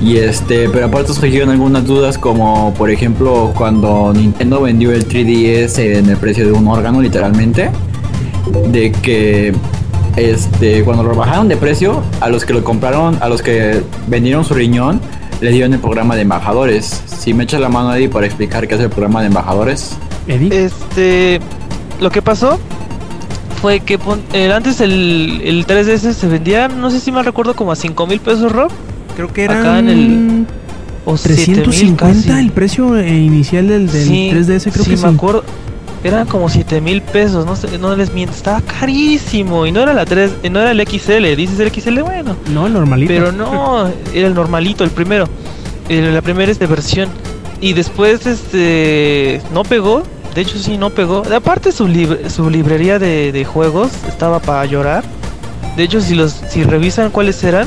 Y 0.00 0.16
este, 0.16 0.70
pero 0.70 0.86
aparte 0.86 1.12
surgieron 1.12 1.50
algunas 1.50 1.84
dudas 1.84 2.16
como 2.16 2.72
por 2.72 2.88
ejemplo 2.90 3.52
cuando 3.54 4.14
Nintendo 4.14 4.62
vendió 4.62 4.90
el 4.90 5.06
3DS 5.06 5.78
en 5.98 6.08
el 6.08 6.16
precio 6.16 6.46
de 6.46 6.52
un 6.52 6.66
órgano 6.66 7.02
literalmente. 7.02 7.68
De 8.70 8.90
que 8.90 9.52
este, 10.16 10.82
cuando 10.82 11.02
lo 11.02 11.14
bajaron 11.14 11.46
de 11.48 11.58
precio, 11.58 12.02
a 12.22 12.30
los 12.30 12.46
que 12.46 12.54
lo 12.54 12.64
compraron, 12.64 13.18
a 13.20 13.28
los 13.28 13.42
que 13.42 13.82
vendieron 14.06 14.46
su 14.46 14.54
riñón, 14.54 14.98
les 15.40 15.52
dieron 15.52 15.72
el 15.74 15.80
programa 15.80 16.14
de 16.16 16.22
embajadores. 16.22 17.02
Si 17.06 17.34
me 17.34 17.44
echas 17.44 17.60
la 17.60 17.68
mano 17.68 17.94
Eddie 17.94 18.08
para 18.08 18.26
explicar 18.26 18.66
qué 18.66 18.74
es 18.74 18.80
el 18.80 18.90
programa 18.90 19.20
de 19.20 19.26
embajadores. 19.28 19.96
Eddie. 20.26 20.64
Este. 20.64 21.40
lo 22.00 22.10
que 22.10 22.20
pasó 22.22 22.58
fue 23.60 23.80
que 23.80 23.98
eh, 24.32 24.52
antes 24.52 24.80
el, 24.80 25.40
el 25.44 25.66
3DS 25.66 26.12
se 26.12 26.26
vendía, 26.28 26.68
no 26.68 26.90
sé 26.90 27.00
si 27.00 27.10
mal 27.12 27.24
recuerdo, 27.24 27.54
como 27.56 27.72
a 27.72 27.76
5 27.76 28.06
mil 28.06 28.20
pesos, 28.20 28.52
Rob. 28.52 28.70
Creo 29.16 29.32
que 29.32 29.44
Acá 29.44 29.60
eran 29.60 29.88
en 29.88 29.98
el- 29.98 30.46
O 31.06 31.16
7,000 31.16 31.62
350 31.62 32.28
casi. 32.28 32.38
el 32.40 32.50
precio 32.52 32.96
eh, 32.98 33.08
inicial 33.16 33.68
del, 33.68 33.90
del 33.90 34.04
Sí, 34.06 34.30
3DS, 34.32 34.72
creo 34.72 34.84
sí, 34.84 34.90
que 34.90 34.96
sí. 34.96 35.02
me 35.04 35.08
acuerdo. 35.10 35.44
Eran 36.04 36.26
como 36.26 36.48
7 36.48 36.80
mil 36.80 37.02
pesos, 37.02 37.46
no, 37.46 37.56
sé, 37.56 37.78
no 37.78 37.96
les 37.96 38.12
miento, 38.12 38.34
estaba 38.34 38.60
carísimo. 38.60 39.66
Y 39.66 39.72
no 39.72 39.80
era 39.80 39.92
la 39.92 40.04
3, 40.04 40.30
eh, 40.44 40.50
no 40.50 40.60
era 40.60 40.70
el 40.70 40.80
XL, 40.86 41.34
dices 41.36 41.58
el 41.58 41.70
XL, 41.72 42.00
bueno. 42.02 42.36
No, 42.52 42.66
el 42.66 42.72
normalito. 42.74 43.12
Pero 43.12 43.32
no, 43.32 43.88
era 44.14 44.28
el 44.28 44.34
normalito, 44.34 44.84
el 44.84 44.90
primero. 44.90 45.26
El- 45.88 46.14
la 46.14 46.22
primera 46.22 46.52
este 46.52 46.66
versión. 46.66 47.08
Y 47.60 47.72
después 47.72 48.26
este 48.26 49.40
no 49.52 49.62
pegó. 49.64 50.02
De 50.34 50.42
hecho 50.42 50.58
sí 50.58 50.76
no 50.76 50.90
pegó. 50.90 51.22
Aparte 51.34 51.72
su, 51.72 51.88
su 52.28 52.50
librería 52.50 52.98
de, 52.98 53.32
de 53.32 53.44
juegos 53.44 53.90
estaba 54.06 54.38
para 54.38 54.64
llorar. 54.66 55.02
De 55.76 55.82
hecho 55.82 56.00
si 56.00 56.14
los 56.14 56.32
si 56.32 56.62
revisan 56.62 57.10
cuáles 57.10 57.42
eran, 57.42 57.66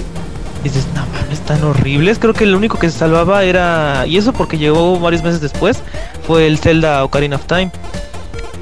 dices, 0.64 0.86
no 0.94 1.02
mames, 1.08 1.40
están 1.40 1.64
horribles. 1.64 2.20
Creo 2.20 2.34
que 2.34 2.44
el 2.44 2.56
único 2.56 2.78
que 2.78 2.90
se 2.92 3.00
salvaba 3.00 3.44
era. 3.44 4.06
Y 4.06 4.18
eso 4.18 4.32
porque 4.34 4.58
llegó 4.60 5.00
varios 5.00 5.24
meses 5.24 5.42
después. 5.42 5.82
Fue 6.28 6.46
el 6.46 6.60
Zelda 6.60 7.04
Ocarina 7.04 7.38
of 7.38 7.46
Time. 7.46 7.72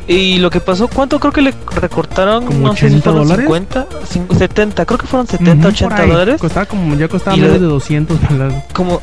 Y 0.08 0.38
lo 0.38 0.50
que 0.50 0.62
pasó, 0.62 0.88
¿cuánto 0.88 1.20
creo 1.20 1.34
que 1.34 1.42
le 1.42 1.54
recortaron? 1.76 2.46
¿Como 2.46 2.60
no 2.68 2.74
sé 2.76 2.90
si 2.90 2.96
80 2.98 3.04
fueron 3.12 3.28
dólares? 3.28 3.46
50, 3.46 3.88
cin- 4.08 4.38
70, 4.38 4.86
creo 4.86 4.98
que 4.98 5.06
fueron 5.08 5.28
70, 5.28 5.52
Ujú, 5.60 5.68
80 5.68 5.96
por 5.96 6.04
ahí. 6.06 6.12
dólares. 6.12 6.42
Costaba 6.42 6.66
como, 6.66 6.96
ya 6.96 7.08
costaba 7.10 7.36
Y 7.36 7.42
menos 7.42 7.56
lo- 7.58 7.62
de 7.68 7.68
200 7.74 8.18
dólares. 8.30 8.64
Como, 8.74 9.02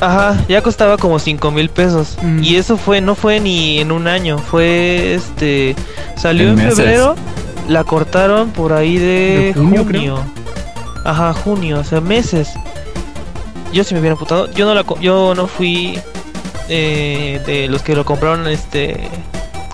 ajá, 0.00 0.36
ya 0.48 0.62
costaba 0.62 0.96
como 0.96 1.18
5 1.18 1.50
mil 1.50 1.68
pesos. 1.68 2.16
Mm. 2.22 2.42
Y 2.42 2.56
eso 2.56 2.78
fue, 2.78 3.02
no 3.02 3.14
fue 3.14 3.38
ni 3.40 3.80
en 3.80 3.92
un 3.92 4.08
año, 4.08 4.38
fue 4.38 5.14
este. 5.14 5.76
Salió 6.16 6.48
En 6.52 6.58
en, 6.58 6.72
febrero, 6.72 7.16
la 7.68 7.84
cortaron 7.84 8.50
por 8.50 8.72
ahí 8.72 8.96
de, 8.96 9.46
De 9.48 9.54
junio, 9.54 9.84
junio. 9.84 10.18
Ajá, 11.04 11.34
junio, 11.34 11.80
o 11.80 11.84
sea, 11.84 12.00
meses. 12.00 12.48
Yo 13.74 13.84
sí 13.84 13.92
me 13.92 14.00
hubiera 14.00 14.16
putado. 14.16 14.50
Yo 14.52 14.64
no 14.64 14.72
la 14.74 14.84
yo 15.02 15.34
no 15.34 15.46
fui 15.48 15.98
eh, 16.70 17.42
de 17.46 17.68
los 17.68 17.82
que 17.82 17.94
lo 17.94 18.06
compraron 18.06 18.46
este 18.48 19.08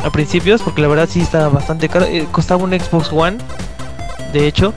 a 0.04 0.10
principios, 0.10 0.62
porque 0.62 0.82
la 0.82 0.88
verdad 0.88 1.08
sí 1.10 1.20
estaba 1.20 1.48
bastante 1.48 1.88
caro. 1.88 2.06
Eh, 2.06 2.26
costaba 2.30 2.64
un 2.64 2.70
Xbox 2.70 3.12
One, 3.12 3.38
de 4.32 4.46
hecho. 4.46 4.74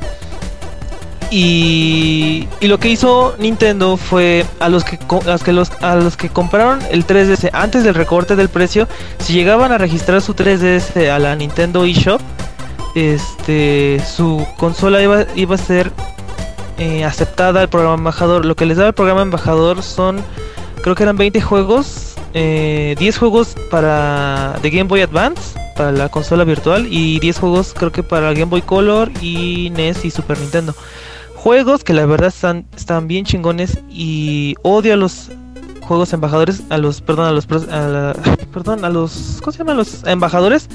Y, 1.32 2.48
y 2.60 2.68
lo 2.68 2.80
que 2.80 2.90
hizo 2.90 3.36
Nintendo 3.40 3.98
fue 3.98 4.46
a 4.60 4.70
los 4.70 4.84
que 4.84 5.00
a 5.00 5.32
los 5.32 5.44
que 5.44 5.52
a 5.82 5.96
los 5.96 6.18
que 6.18 6.30
compraron 6.30 6.80
el 6.92 7.06
3DS 7.06 7.50
antes 7.52 7.84
del 7.84 7.96
recorte 7.96 8.36
del 8.36 8.50
precio, 8.50 8.88
si 9.20 9.34
llegaban 9.34 9.72
a 9.72 9.78
registrar 9.78 10.22
su 10.22 10.36
3DS 10.36 11.10
a 11.10 11.18
la 11.18 11.36
Nintendo 11.36 11.84
eShop, 11.84 12.22
este 12.94 14.02
su 14.06 14.46
consola 14.58 15.02
iba, 15.02 15.26
iba 15.36 15.56
a 15.56 15.58
ser 15.58 15.92
eh, 16.78 17.04
aceptada 17.04 17.62
al 17.62 17.70
programa 17.70 17.96
embajador. 17.96 18.46
Lo 18.46 18.56
que 18.56 18.66
les 18.66 18.78
daba 18.78 18.90
el 18.90 18.96
programa 18.96 19.22
embajador 19.22 19.82
son 19.82 20.22
creo 20.82 20.96
que 20.96 21.04
eran 21.04 21.18
20 21.18 21.42
juegos, 21.42 22.15
eh, 22.38 22.96
10 23.00 23.18
juegos 23.18 23.56
para 23.72 24.60
de 24.62 24.70
Game 24.70 24.90
Boy 24.90 25.02
Advance 25.02 25.58
para 25.78 25.94
la 25.94 26.10
consola 26.10 26.44
virtual 26.44 26.86
y 26.90 27.20
10 27.22 27.40
juegos 27.40 27.74
creo 27.74 27.94
que 27.94 28.04
para 28.04 28.34
Game 28.34 28.46
Boy 28.46 28.62
Color 28.62 29.10
y 29.22 29.72
NES 29.72 30.04
y 30.04 30.12
Super 30.12 30.38
Nintendo. 30.40 30.76
Juegos 31.36 31.86
que 31.86 31.94
la 31.94 32.06
verdad 32.06 32.28
están, 32.28 32.66
están 32.76 33.08
bien 33.08 33.24
chingones 33.24 33.80
y 33.90 34.56
odio 34.64 34.94
a 34.94 34.98
los 34.98 35.32
juegos 35.80 36.12
embajadores, 36.12 36.64
a 36.70 36.78
los, 36.78 37.00
perdón, 37.00 37.28
a 37.28 37.32
los, 37.32 37.46
perdón, 38.54 38.84
a 38.84 38.90
los, 38.90 39.38
¿cómo 39.40 39.52
se 39.54 39.60
llaman 39.60 39.78
los 39.78 40.04
embajadores? 40.04 40.68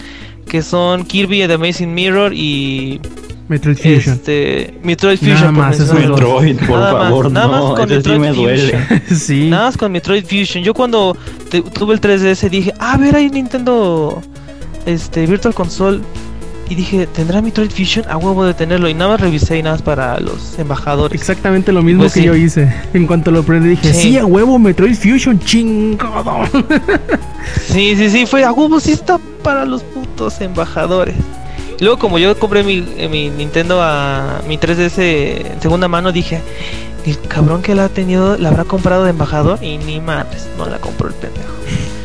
Que 0.47 0.63
son 0.63 1.05
Kirby 1.05 1.47
The 1.47 1.55
Amazing 1.55 1.93
Mirror 1.93 2.33
y 2.33 3.01
Metroid 3.51 3.77
Fusion. 3.77 4.15
este 4.15 4.75
Metroid 4.83 5.21
Nada 5.21 5.35
Fusion. 5.37 5.55
por 5.55 5.65
más, 5.65 5.79
dos. 5.79 5.93
Metroid, 5.93 6.57
por 6.61 6.79
Nada 6.79 6.93
más, 6.95 7.03
favor, 7.03 7.33
nada 7.33 7.49
más 7.49 7.61
no, 7.65 7.75
con 7.75 7.85
ese 7.85 7.89
sí 7.89 7.97
Metroid 7.97 8.19
me 8.21 8.33
duele. 8.33 8.79
Fusion. 8.79 9.03
sí. 9.19 9.49
Nada 9.51 9.65
más 9.67 9.77
con 9.77 9.93
Metroid 9.93 10.25
Fusion. 10.25 10.65
Yo 10.65 10.73
cuando 10.73 11.17
te- 11.51 11.61
tuve 11.63 11.95
el 11.95 12.01
3DS 12.01 12.49
dije, 12.49 12.73
ah, 12.79 12.93
a 12.95 12.97
ver, 12.97 13.17
hay 13.17 13.29
Nintendo 13.29 14.23
este, 14.87 15.27
Virtual 15.27 15.53
Console. 15.53 16.01
Y 16.69 16.77
dije, 16.77 17.09
¿tendrá 17.09 17.43
Metroid 17.43 17.71
Fusion? 17.73 18.05
A 18.09 18.17
huevo 18.17 18.45
de 18.45 18.55
tenerlo. 18.55 18.89
Y 18.89 18.95
nada 18.95 19.11
más 19.11 19.21
revisé 19.21 19.59
y 19.59 19.63
nada 19.65 19.75
más 19.75 19.83
para 19.83 20.21
los 20.21 20.57
embajadores. 20.57 21.21
Exactamente 21.21 21.73
lo 21.73 21.83
mismo 21.83 22.03
Pues 22.03 22.13
que 22.13 22.21
sí. 22.21 22.27
yo 22.27 22.37
hice. 22.37 22.73
En 22.95 23.09
cuanto 23.09 23.33
lo 23.33 23.43
prendí 23.43 23.71
dije, 23.71 23.93
sí, 23.93 24.11
Sí. 24.13 24.19
a 24.19 24.25
huevo, 24.25 24.57
Metroid 24.57 24.95
Fusion, 24.95 25.41
chingado. 25.41 26.45
Sí, 27.67 27.97
sí, 27.97 28.09
sí, 28.11 28.25
fue 28.27 28.45
a 28.45 28.53
huevo, 28.53 28.79
sí 28.79 28.93
está 28.93 29.19
para 29.43 29.65
los 29.65 29.83
putos 29.83 30.41
embajadores. 30.41 31.17
Luego 31.81 31.99
como 31.99 32.19
yo 32.19 32.39
compré 32.39 32.63
mi, 32.63 32.85
eh, 32.99 33.09
mi 33.09 33.31
Nintendo 33.31 33.81
a 33.83 34.43
mi 34.47 34.59
3DS 34.59 34.99
en 34.99 35.63
segunda 35.63 35.89
mano, 35.89 36.13
dije, 36.13 36.43
el 37.07 37.19
cabrón 37.21 37.63
que 37.63 37.75
la 37.75 37.87
ha 37.87 37.89
tenido, 37.89 38.37
la 38.37 38.51
habrá 38.51 38.65
comprado 38.65 39.05
de 39.05 39.11
embajador 39.11 39.59
y 39.63 39.79
ni 39.79 40.01
madres, 40.01 40.49
no 40.59 40.67
la 40.67 40.79
compró 40.79 41.09
el 41.09 41.15
pendejo. 41.15 41.49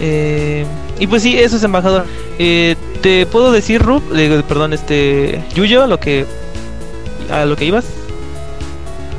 Eh, 0.00 0.64
y 1.00 1.08
pues 1.08 1.24
sí, 1.24 1.36
eso 1.36 1.56
es 1.56 1.64
embajador. 1.64 2.06
Eh, 2.38 2.76
te 3.02 3.26
puedo 3.26 3.50
decir, 3.50 3.82
Rub, 3.82 4.00
eh, 4.14 4.44
perdón, 4.46 4.72
este, 4.72 5.42
Yuyo, 5.56 5.88
lo 5.88 5.98
que 5.98 6.24
a 7.32 7.44
lo 7.44 7.56
que 7.56 7.64
ibas. 7.64 7.84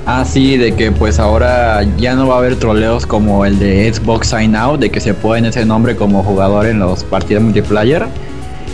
Ah, 0.06 0.24
sí, 0.24 0.56
de 0.56 0.74
que 0.74 0.94
pues 0.94 1.20
ahora 1.20 1.84
ya 1.98 2.16
no 2.16 2.30
va 2.30 2.36
a 2.36 2.38
haber 2.38 2.56
troleos 2.56 3.06
como 3.06 3.46
el 3.46 3.60
de 3.60 3.94
Xbox 3.94 4.30
Sign 4.30 4.56
Out, 4.56 4.80
de 4.80 4.90
que 4.90 5.02
se 5.02 5.14
ponen 5.14 5.48
ese 5.48 5.66
nombre 5.66 5.98
como 5.98 6.24
jugador 6.24 6.66
en 6.66 6.80
los 6.80 7.04
partidos 7.04 7.44
multiplayer 7.44 8.08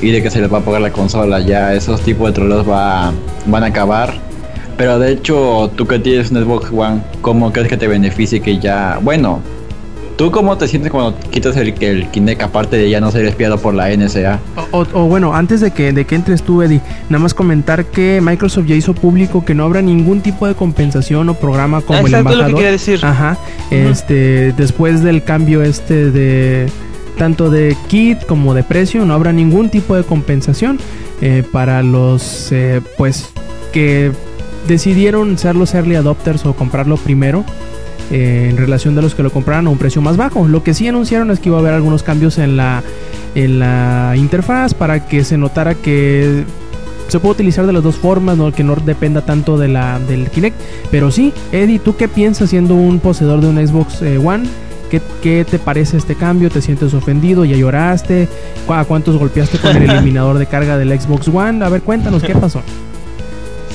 y 0.02 0.12
de 0.12 0.22
que 0.22 0.30
se 0.30 0.42
les 0.42 0.52
va 0.52 0.60
a 0.60 0.62
pagar 0.62 0.82
la 0.82 0.92
consola. 0.92 1.40
Ya 1.40 1.74
esos 1.74 2.02
tipos 2.02 2.28
de 2.28 2.34
troleos 2.34 2.68
va, 2.70 3.12
van 3.46 3.64
a 3.64 3.68
acabar. 3.68 4.14
Pero 4.78 5.00
de 5.00 5.12
hecho, 5.14 5.72
tú 5.76 5.88
que 5.88 6.00
tienes 6.00 6.32
un 6.32 6.44
Xbox 6.44 6.70
One, 6.72 7.02
¿cómo 7.22 7.52
crees 7.54 7.70
que 7.70 7.78
te 7.78 7.88
beneficie 7.88 8.42
que 8.42 8.60
ya... 8.60 9.00
Bueno, 9.02 9.40
¿tú 10.18 10.32
cómo 10.32 10.58
te 10.58 10.68
sientes 10.68 10.92
cuando 10.92 11.18
quitas 11.32 11.56
el, 11.56 11.74
el 11.82 12.08
Kinect 12.10 12.42
aparte 12.42 12.76
de 12.76 12.90
ya 12.90 13.00
no 13.00 13.10
ser 13.10 13.26
espiado 13.26 13.58
por 13.58 13.74
la 13.74 13.96
NSA? 13.96 14.38
O, 14.72 14.80
o- 14.80 14.88
o 14.92 15.06
bueno, 15.08 15.34
antes 15.34 15.62
de 15.62 15.72
que, 15.72 15.94
de 15.94 16.04
que 16.04 16.16
entres 16.16 16.44
tú, 16.44 16.62
Eddie, 16.62 16.82
nada 17.10 17.24
más 17.24 17.34
comentar 17.34 17.86
que 17.86 18.20
Microsoft 18.22 18.66
ya 18.66 18.76
hizo 18.76 18.94
público 18.94 19.46
que 19.46 19.54
no 19.56 19.64
habrá 19.64 19.82
ningún 19.82 20.20
tipo 20.20 20.46
de 20.46 20.56
compensación 20.56 21.30
o 21.30 21.36
programa 21.36 21.80
como 21.80 22.00
el 22.00 22.08
exacto, 22.08 22.32
es 22.32 22.36
lo 22.36 22.44
que 22.44 22.50
embajador. 22.50 22.56
quería 22.58 22.72
decir. 22.72 23.00
Ajá. 23.06 23.38
Este, 23.72 24.52
después 24.58 25.04
del 25.04 25.24
cambio 25.24 25.64
este 25.64 26.12
de 26.12 26.70
tanto 27.16 27.50
de 27.50 27.76
kit 27.88 28.26
como 28.26 28.54
de 28.54 28.64
precio, 28.64 29.06
no 29.06 29.14
habrá 29.14 29.34
ningún 29.34 29.70
tipo 29.70 29.96
de 29.96 30.04
compensación 30.04 30.80
eh, 31.22 31.44
para 31.50 31.82
los 31.82 32.52
eh, 32.52 32.82
pues 32.98 33.30
que 33.72 34.12
decidieron 34.68 35.38
ser 35.38 35.56
los 35.56 35.74
early 35.74 35.96
adopters 35.96 36.46
o 36.46 36.54
comprarlo 36.54 36.98
primero 36.98 37.44
eh, 38.12 38.48
en 38.50 38.58
relación 38.58 38.96
de 38.96 39.02
los 39.02 39.16
que 39.16 39.24
lo 39.24 39.32
compraron 39.32 39.68
a 39.68 39.70
un 39.70 39.78
precio 39.78 40.02
más 40.02 40.18
bajo. 40.18 40.48
Lo 40.48 40.64
que 40.64 40.74
sí 40.74 40.88
anunciaron 40.88 41.32
es 41.32 41.40
que 41.40 41.50
iba 41.50 41.58
a 41.58 41.62
haber 41.62 41.74
algunos 41.74 42.04
cambios 42.04 42.38
en 42.38 42.58
la 42.58 42.84
en 43.34 43.60
la 43.60 44.14
interfaz 44.16 44.74
para 44.74 45.08
que 45.08 45.26
se 45.26 45.38
notara 45.38 45.76
que 45.76 46.46
se 47.10 47.20
puede 47.20 47.34
utilizar 47.34 47.66
de 47.68 47.74
las 47.74 47.84
dos 47.84 47.98
formas, 47.98 48.38
¿no? 48.38 48.52
que 48.54 48.64
no 48.64 48.76
dependa 48.76 49.22
tanto 49.22 49.58
de 49.58 49.68
la, 49.68 50.00
del 50.00 50.30
Kinect. 50.30 50.58
Pero 50.90 51.12
sí, 51.12 51.34
Eddie, 51.52 51.80
¿tú 51.80 51.98
qué 51.98 52.08
piensas 52.08 52.50
siendo 52.50 52.76
un 52.76 53.00
poseedor 53.00 53.42
de 53.42 53.48
un 53.48 53.68
Xbox 53.68 54.02
One? 54.02 54.46
¿Qué, 54.96 55.02
qué 55.22 55.46
te 55.46 55.60
parece 55.60 55.98
este 55.98 56.16
cambio? 56.16 56.50
¿Te 56.50 56.62
sientes 56.62 56.94
ofendido? 56.94 57.44
¿Ya 57.44 57.58
lloraste? 57.58 58.30
¿Cu- 58.66 58.74
¿A 58.74 58.86
cuántos 58.86 59.18
golpeaste 59.18 59.58
con 59.58 59.76
el 59.76 59.90
eliminador 59.90 60.38
de 60.38 60.46
carga 60.46 60.78
del 60.78 60.98
Xbox 60.98 61.28
One? 61.28 61.64
A 61.66 61.70
ver, 61.70 61.82
cuéntanos, 61.82 62.24
¿qué 62.24 62.34
pasó? 62.34 62.62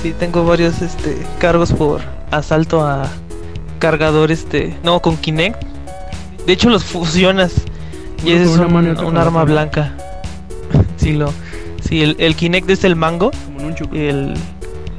Sí, 0.03 0.15
tengo 0.19 0.45
varios 0.47 0.81
este 0.81 1.19
cargos 1.39 1.73
por 1.75 2.01
asalto 2.31 2.87
a 2.87 3.07
cargador 3.79 4.31
este, 4.31 4.75
no 4.83 5.01
con 5.01 5.19
Kinect. 5.19 5.63
De 6.47 6.55
hecho 6.55 6.71
los 6.71 6.85
fusionas 6.85 7.53
y 8.25 8.33
ese 8.33 8.45
es 8.45 8.49
una 8.51 8.67
un, 8.67 8.99
un 9.05 9.17
arma 9.19 9.45
blanca. 9.45 9.93
sí 10.97 11.13
lo 11.13 11.33
Sí, 11.87 12.03
el, 12.03 12.17
el 12.19 12.35
Kinect 12.35 12.71
es 12.71 12.85
el 12.85 12.97
mango 12.97 13.31
y 13.93 13.99
el 13.99 14.35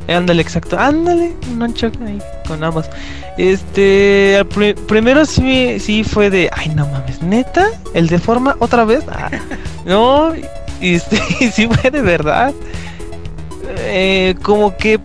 ándale 0.08 0.42
exacto, 0.42 0.78
ándale, 0.78 1.34
un 1.52 1.64
ahí 1.64 2.20
con 2.52 2.64
ambas. 2.64 2.90
Este, 3.38 4.38
al 4.38 4.46
primero 4.46 5.26
sí 5.26 5.80
sí 5.80 6.04
fue 6.04 6.30
de, 6.30 6.50
ay 6.56 6.70
no 6.70 6.86
mames, 6.88 7.22
neta, 7.22 7.68
el 7.94 8.08
de 8.08 8.20
forma 8.20 8.56
otra 8.60 8.86
vez. 8.86 9.04
Ah, 9.10 9.30
no, 9.86 10.34
y 10.82 10.96
este, 10.96 11.18
sí 11.52 11.68
fue 11.68 11.92
de 11.92 12.02
verdad. 12.02 12.54
Eh, 13.78 14.36
como 14.42 14.76
que 14.76 15.00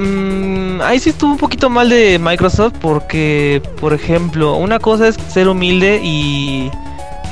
Mm, 0.00 0.80
ahí 0.82 0.98
sí 0.98 1.10
estuvo 1.10 1.32
un 1.32 1.36
poquito 1.36 1.68
mal 1.68 1.90
de 1.90 2.18
Microsoft 2.18 2.74
porque, 2.80 3.60
por 3.80 3.92
ejemplo, 3.92 4.56
una 4.56 4.78
cosa 4.78 5.08
es 5.08 5.16
ser 5.28 5.46
humilde 5.46 6.00
y, 6.02 6.70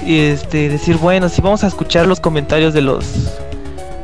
y, 0.04 0.18
este 0.18 0.68
decir, 0.68 0.98
bueno, 0.98 1.30
si 1.30 1.40
vamos 1.40 1.64
a 1.64 1.68
escuchar 1.68 2.06
los 2.06 2.20
comentarios 2.20 2.74
de 2.74 2.82
los 2.82 3.06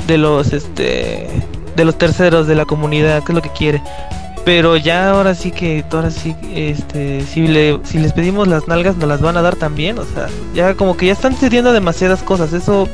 de 0.07 0.19
los 0.19 0.53
este 0.53 1.29
de 1.77 1.85
los 1.85 1.99
terceros 1.99 2.47
de 2.47 2.55
la 2.55 2.65
comunidad, 2.65 3.23
que 3.23 3.33
es 3.33 3.37
lo 3.37 3.43
que 3.43 3.51
quiere. 3.51 3.83
Pero 4.45 4.77
ya 4.77 5.11
ahora 5.11 5.35
sí 5.35 5.51
que, 5.51 5.85
ahora 5.91 6.11
sí, 6.11 6.37
este, 6.55 7.23
si, 7.23 7.47
le, 7.47 7.81
si 7.85 7.99
les 7.99 8.13
pedimos 8.13 8.47
las 8.47 8.69
nalgas, 8.69 8.97
nos 8.97 9.09
las 9.09 9.21
van 9.23 9.37
a 9.39 9.43
dar 9.43 9.57
también. 9.57 9.99
O 9.99 10.05
sea, 10.05 10.29
ya 10.55 10.75
como 10.75 10.97
que 10.97 11.07
ya 11.07 11.13
están 11.13 11.35
cediendo 11.35 11.73
demasiadas 11.73 12.23
cosas. 12.23 12.53
Eso 12.53 12.89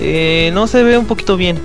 eh, 0.00 0.50
no 0.54 0.66
se 0.66 0.82
ve 0.82 0.96
un 0.96 1.06
poquito 1.06 1.36
bien. 1.36 1.60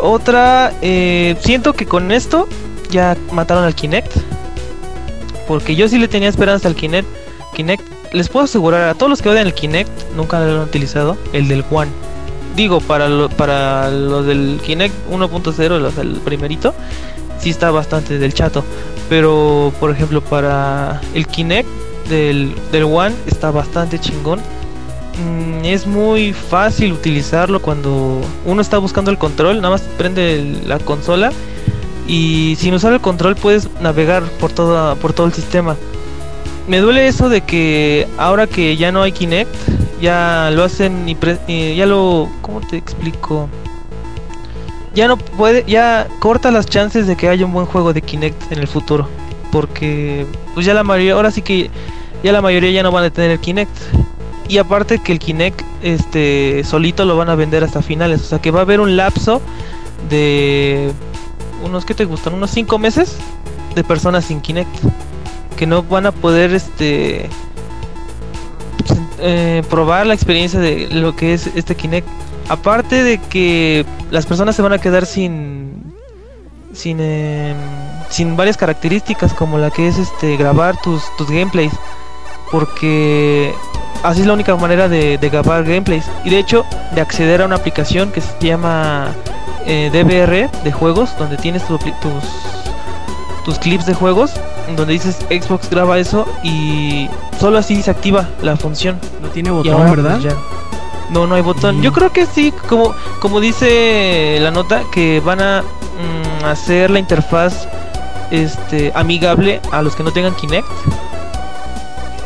Otra, 0.00 0.72
eh, 0.82 1.36
siento 1.40 1.72
que 1.72 1.86
con 1.86 2.12
esto 2.12 2.46
ya 2.90 3.16
mataron 3.32 3.64
al 3.64 3.74
Kinect. 3.74 4.12
Porque 5.48 5.74
yo 5.74 5.88
sí 5.88 5.98
le 5.98 6.08
tenía 6.08 6.28
esperanza 6.28 6.68
al 6.68 6.74
Kinect. 6.74 7.08
Kinect, 7.54 7.82
les 8.12 8.28
puedo 8.28 8.44
asegurar 8.44 8.88
a 8.88 8.94
todos 8.94 9.08
los 9.08 9.22
que 9.22 9.28
odian 9.30 9.46
el 9.46 9.54
Kinect, 9.54 9.90
nunca 10.16 10.40
lo 10.40 10.60
han 10.60 10.68
utilizado, 10.68 11.16
el 11.32 11.48
del 11.48 11.64
One. 11.70 11.90
Digo, 12.56 12.80
para 12.80 13.08
lo, 13.08 13.28
para 13.28 13.90
los 13.90 14.26
del 14.26 14.60
Kinect 14.64 14.94
1.0, 15.10 15.78
los 15.80 15.96
del 15.96 16.20
primerito, 16.20 16.74
sí 17.38 17.50
está 17.50 17.70
bastante 17.70 18.18
del 18.18 18.34
chato. 18.34 18.64
Pero, 19.08 19.72
por 19.80 19.90
ejemplo, 19.90 20.22
para 20.22 21.00
el 21.14 21.26
Kinect 21.26 21.68
del, 22.08 22.54
del 22.72 22.84
One 22.84 23.14
está 23.26 23.50
bastante 23.50 23.98
chingón. 23.98 24.40
Mm, 25.18 25.64
es 25.64 25.86
muy 25.86 26.32
fácil 26.32 26.92
utilizarlo 26.92 27.62
cuando 27.62 28.20
uno 28.44 28.60
está 28.60 28.78
buscando 28.78 29.10
el 29.10 29.18
control, 29.18 29.56
nada 29.56 29.70
más 29.70 29.82
prende 29.96 30.60
la 30.66 30.78
consola 30.78 31.30
y 32.06 32.56
sin 32.58 32.74
usar 32.74 32.92
el 32.92 33.00
control 33.00 33.36
puedes 33.36 33.68
navegar 33.80 34.24
por 34.40 34.52
todo, 34.52 34.96
por 34.96 35.12
todo 35.12 35.26
el 35.26 35.32
sistema. 35.32 35.76
Me 36.66 36.78
duele 36.78 37.06
eso 37.06 37.28
de 37.28 37.42
que 37.42 38.08
ahora 38.16 38.46
que 38.46 38.76
ya 38.76 38.90
no 38.90 39.02
hay 39.02 39.12
Kinect, 39.12 39.54
ya 40.00 40.50
lo 40.52 40.64
hacen 40.64 41.08
y, 41.08 41.74
ya 41.76 41.86
lo... 41.86 42.28
¿Cómo 42.40 42.60
te 42.60 42.76
explico? 42.76 43.48
Ya 44.94 45.08
no 45.08 45.16
puede, 45.16 45.64
ya 45.66 46.06
corta 46.20 46.50
las 46.50 46.66
chances 46.66 47.06
de 47.06 47.16
que 47.16 47.28
haya 47.28 47.44
un 47.44 47.52
buen 47.52 47.66
juego 47.66 47.92
de 47.92 48.02
Kinect 48.02 48.52
en 48.52 48.58
el 48.58 48.68
futuro. 48.68 49.08
Porque 49.50 50.26
pues 50.54 50.66
ya 50.66 50.74
la 50.74 50.84
mayoría, 50.84 51.14
ahora 51.14 51.30
sí 51.30 51.42
que 51.42 51.70
ya 52.22 52.32
la 52.32 52.40
mayoría 52.40 52.70
ya 52.70 52.82
no 52.82 52.92
van 52.92 53.04
a 53.04 53.10
tener 53.10 53.38
Kinect. 53.38 53.76
Y 54.48 54.58
aparte 54.58 54.98
que 54.98 55.12
el 55.12 55.18
Kinect 55.18 55.62
este 55.82 56.64
solito 56.64 57.04
lo 57.04 57.16
van 57.16 57.28
a 57.28 57.34
vender 57.34 57.64
hasta 57.64 57.82
finales, 57.82 58.22
o 58.22 58.24
sea 58.24 58.40
que 58.40 58.50
va 58.50 58.60
a 58.60 58.62
haber 58.62 58.80
un 58.80 58.96
lapso 58.96 59.40
de 60.10 60.92
unos 61.64 61.84
que 61.84 61.94
te 61.94 62.04
gustan, 62.04 62.34
unos 62.34 62.50
5 62.50 62.78
meses 62.78 63.16
de 63.74 63.84
personas 63.84 64.26
sin 64.26 64.40
Kinect 64.40 64.70
que 65.56 65.66
no 65.66 65.82
van 65.82 66.06
a 66.06 66.12
poder 66.12 66.52
este 66.52 67.28
eh, 69.20 69.62
probar 69.70 70.06
la 70.06 70.14
experiencia 70.14 70.60
de 70.60 70.88
lo 70.90 71.16
que 71.16 71.32
es 71.32 71.46
este 71.54 71.74
Kinect. 71.74 72.08
Aparte 72.48 73.02
de 73.02 73.18
que 73.18 73.86
las 74.10 74.26
personas 74.26 74.54
se 74.56 74.62
van 74.62 74.72
a 74.72 74.78
quedar 74.78 75.06
sin 75.06 75.94
sin 76.72 77.00
em, 77.00 77.56
sin 78.10 78.36
varias 78.36 78.56
características 78.56 79.32
como 79.32 79.58
la 79.58 79.70
que 79.70 79.88
es 79.88 79.98
este 79.98 80.36
grabar 80.36 80.80
tus 80.82 81.04
tus 81.16 81.28
gameplays 81.28 81.72
porque 82.50 83.54
así 84.02 84.20
es 84.20 84.26
la 84.26 84.34
única 84.34 84.54
manera 84.56 84.88
de, 84.88 85.18
grabar 85.20 85.64
gameplays. 85.64 86.04
Y 86.24 86.30
de 86.30 86.38
hecho 86.38 86.64
de 86.94 87.00
acceder 87.00 87.42
a 87.42 87.46
una 87.46 87.56
aplicación 87.56 88.12
que 88.12 88.20
se 88.20 88.32
llama 88.40 89.12
eh, 89.66 89.90
DVR 89.92 90.50
de 90.62 90.72
juegos 90.72 91.16
donde 91.18 91.36
tienes 91.36 91.66
tus 91.66 91.80
tus 93.44 93.58
clips 93.58 93.84
de 93.84 93.94
juegos 93.94 94.32
donde 94.76 94.94
dices 94.94 95.16
Xbox 95.28 95.68
graba 95.68 95.98
eso 95.98 96.26
y 96.42 97.08
solo 97.38 97.58
así 97.58 97.82
se 97.82 97.90
activa 97.90 98.28
la 98.42 98.56
función. 98.56 98.98
No 99.20 99.28
tiene 99.28 99.50
botón 99.50 99.90
verdad 99.90 100.18
pues, 100.20 100.34
no 101.14 101.26
no 101.26 101.36
hay 101.36 101.42
botón. 101.42 101.80
Yo 101.80 101.92
creo 101.92 102.12
que 102.12 102.26
sí 102.26 102.52
como 102.68 102.94
como 103.20 103.40
dice 103.40 104.38
la 104.40 104.50
nota 104.50 104.82
que 104.92 105.20
van 105.20 105.40
a 105.40 105.62
mm, 105.62 106.44
hacer 106.44 106.90
la 106.90 106.98
interfaz 106.98 107.66
este 108.30 108.92
amigable 108.94 109.60
a 109.70 109.80
los 109.80 109.96
que 109.96 110.02
no 110.02 110.12
tengan 110.12 110.34
Kinect. 110.34 110.68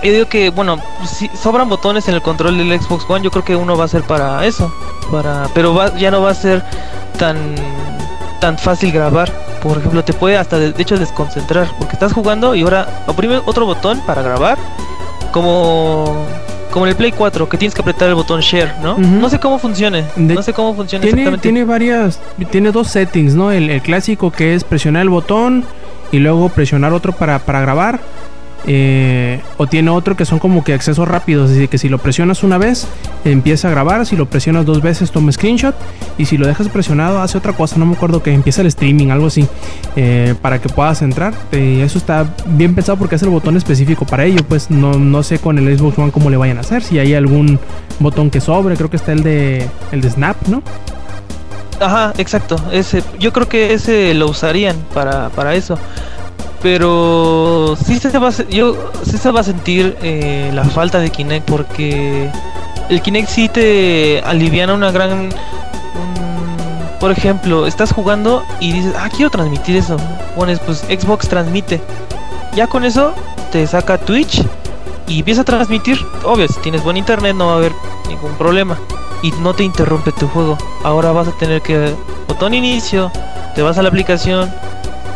Yo 0.02 0.12
digo 0.12 0.26
que, 0.26 0.50
bueno, 0.50 0.78
si 1.04 1.28
sobran 1.28 1.68
botones 1.68 2.06
en 2.08 2.14
el 2.14 2.22
control 2.22 2.56
del 2.56 2.80
Xbox 2.80 3.04
One, 3.08 3.24
yo 3.24 3.32
creo 3.32 3.44
que 3.44 3.56
uno 3.56 3.76
va 3.76 3.84
a 3.84 3.88
ser 3.88 4.02
para 4.04 4.44
eso, 4.46 4.72
para, 5.10 5.48
pero 5.54 5.74
va, 5.74 5.92
ya 5.96 6.12
no 6.12 6.22
va 6.22 6.30
a 6.30 6.34
ser 6.34 6.62
tan 7.18 7.36
tan 8.40 8.56
fácil 8.56 8.92
grabar. 8.92 9.32
Por 9.60 9.78
ejemplo, 9.78 10.04
te 10.04 10.12
puede 10.12 10.36
hasta 10.36 10.56
de, 10.58 10.72
hecho 10.80 10.96
desconcentrar, 10.96 11.68
porque 11.78 11.94
estás 11.94 12.12
jugando 12.12 12.54
y 12.54 12.62
ahora 12.62 13.02
oprime 13.08 13.40
otro 13.44 13.66
botón 13.66 14.00
para 14.06 14.22
grabar, 14.22 14.56
como 15.32 16.26
como 16.78 16.86
en 16.86 16.90
el 16.90 16.96
Play 16.96 17.10
4 17.10 17.48
que 17.48 17.58
tienes 17.58 17.74
que 17.74 17.80
apretar 17.80 18.08
el 18.08 18.14
botón 18.14 18.40
share, 18.40 18.72
¿no? 18.80 18.96
No 18.96 19.28
sé 19.28 19.40
cómo 19.40 19.58
funcione. 19.58 20.04
no 20.14 20.40
sé 20.44 20.52
cómo 20.52 20.76
funciona 20.76 21.02
tiene, 21.02 21.22
exactamente. 21.22 21.42
Tiene 21.42 21.64
varias, 21.64 22.20
tiene 22.52 22.70
dos 22.70 22.86
settings, 22.86 23.34
¿no? 23.34 23.50
El, 23.50 23.68
el, 23.68 23.82
clásico 23.82 24.30
que 24.30 24.54
es 24.54 24.62
presionar 24.62 25.02
el 25.02 25.08
botón 25.08 25.64
y 26.12 26.20
luego 26.20 26.48
presionar 26.50 26.92
otro 26.92 27.10
para, 27.10 27.40
para 27.40 27.60
grabar. 27.62 27.98
Eh, 28.66 29.40
o 29.56 29.66
tiene 29.66 29.90
otro 29.90 30.16
que 30.16 30.24
son 30.24 30.38
como 30.38 30.64
que 30.64 30.74
accesos 30.74 31.06
rápidos, 31.06 31.50
así 31.50 31.68
que 31.68 31.78
si 31.78 31.88
lo 31.88 31.98
presionas 31.98 32.42
una 32.42 32.58
vez 32.58 32.86
empieza 33.24 33.68
a 33.68 33.70
grabar, 33.70 34.04
si 34.04 34.16
lo 34.16 34.26
presionas 34.26 34.66
dos 34.66 34.82
veces 34.82 35.10
toma 35.10 35.32
screenshot 35.32 35.74
y 36.18 36.24
si 36.26 36.36
lo 36.36 36.46
dejas 36.46 36.68
presionado 36.68 37.22
hace 37.22 37.38
otra 37.38 37.52
cosa, 37.52 37.76
no 37.78 37.86
me 37.86 37.94
acuerdo 37.94 38.22
que 38.22 38.32
empieza 38.32 38.60
el 38.60 38.66
streaming, 38.66 39.08
algo 39.08 39.28
así, 39.28 39.46
eh, 39.96 40.34
para 40.42 40.60
que 40.60 40.68
puedas 40.68 41.02
entrar. 41.02 41.34
Y 41.52 41.80
eso 41.80 41.98
está 41.98 42.26
bien 42.46 42.74
pensado 42.74 42.98
porque 42.98 43.14
es 43.14 43.22
el 43.22 43.28
botón 43.30 43.56
específico 43.56 44.04
para 44.04 44.24
ello, 44.24 44.42
pues 44.46 44.70
no, 44.70 44.92
no 44.94 45.22
sé 45.22 45.38
con 45.38 45.56
el 45.58 45.78
Xbox 45.78 45.98
One 45.98 46.12
cómo 46.12 46.28
le 46.28 46.36
vayan 46.36 46.58
a 46.58 46.60
hacer, 46.60 46.82
si 46.82 46.98
hay 46.98 47.14
algún 47.14 47.58
botón 48.00 48.30
que 48.30 48.40
sobre, 48.40 48.76
creo 48.76 48.90
que 48.90 48.96
está 48.96 49.12
el 49.12 49.22
de, 49.22 49.66
el 49.92 50.00
de 50.00 50.10
Snap, 50.10 50.36
¿no? 50.48 50.62
Ajá, 51.80 52.12
exacto. 52.18 52.56
Ese, 52.72 53.04
yo 53.20 53.32
creo 53.32 53.48
que 53.48 53.72
ese 53.72 54.12
lo 54.14 54.28
usarían 54.28 54.76
para, 54.92 55.28
para 55.28 55.54
eso 55.54 55.78
pero 56.62 57.76
sí 57.84 57.98
se 57.98 58.16
va 58.18 58.28
a, 58.28 58.48
yo 58.48 58.90
sí 59.04 59.16
se 59.18 59.30
va 59.30 59.40
a 59.40 59.44
sentir 59.44 59.96
eh, 60.02 60.50
la 60.54 60.64
falta 60.64 60.98
de 60.98 61.10
Kinect 61.10 61.48
porque 61.48 62.30
el 62.88 63.02
Kinect 63.02 63.28
sí 63.28 63.48
te 63.48 64.20
aliviana 64.24 64.74
una 64.74 64.90
gran 64.90 65.28
por 66.98 67.12
ejemplo 67.12 67.66
estás 67.66 67.92
jugando 67.92 68.44
y 68.58 68.72
dices 68.72 68.94
ah 68.98 69.08
quiero 69.14 69.30
transmitir 69.30 69.76
eso 69.76 69.96
pones 70.38 70.60
pues 70.60 70.78
Xbox 70.78 71.28
transmite. 71.28 71.80
Ya 72.54 72.68
con 72.68 72.84
eso 72.84 73.12
te 73.50 73.66
saca 73.66 73.98
Twitch 73.98 74.42
y 75.08 75.18
empieza 75.18 75.42
a 75.42 75.44
transmitir. 75.44 75.98
Obvio 76.24 76.46
si 76.48 76.60
tienes 76.60 76.82
buen 76.84 76.96
internet 76.96 77.34
no 77.34 77.48
va 77.48 77.54
a 77.54 77.56
haber 77.56 77.72
ningún 78.08 78.32
problema. 78.34 78.78
Y 79.22 79.32
no 79.32 79.52
te 79.52 79.64
interrumpe 79.64 80.12
tu 80.12 80.28
juego. 80.28 80.56
Ahora 80.84 81.10
vas 81.10 81.26
a 81.26 81.32
tener 81.32 81.60
que 81.60 81.92
botón 82.28 82.54
inicio 82.54 83.10
te 83.56 83.62
vas 83.62 83.76
a 83.78 83.82
la 83.82 83.88
aplicación 83.88 84.48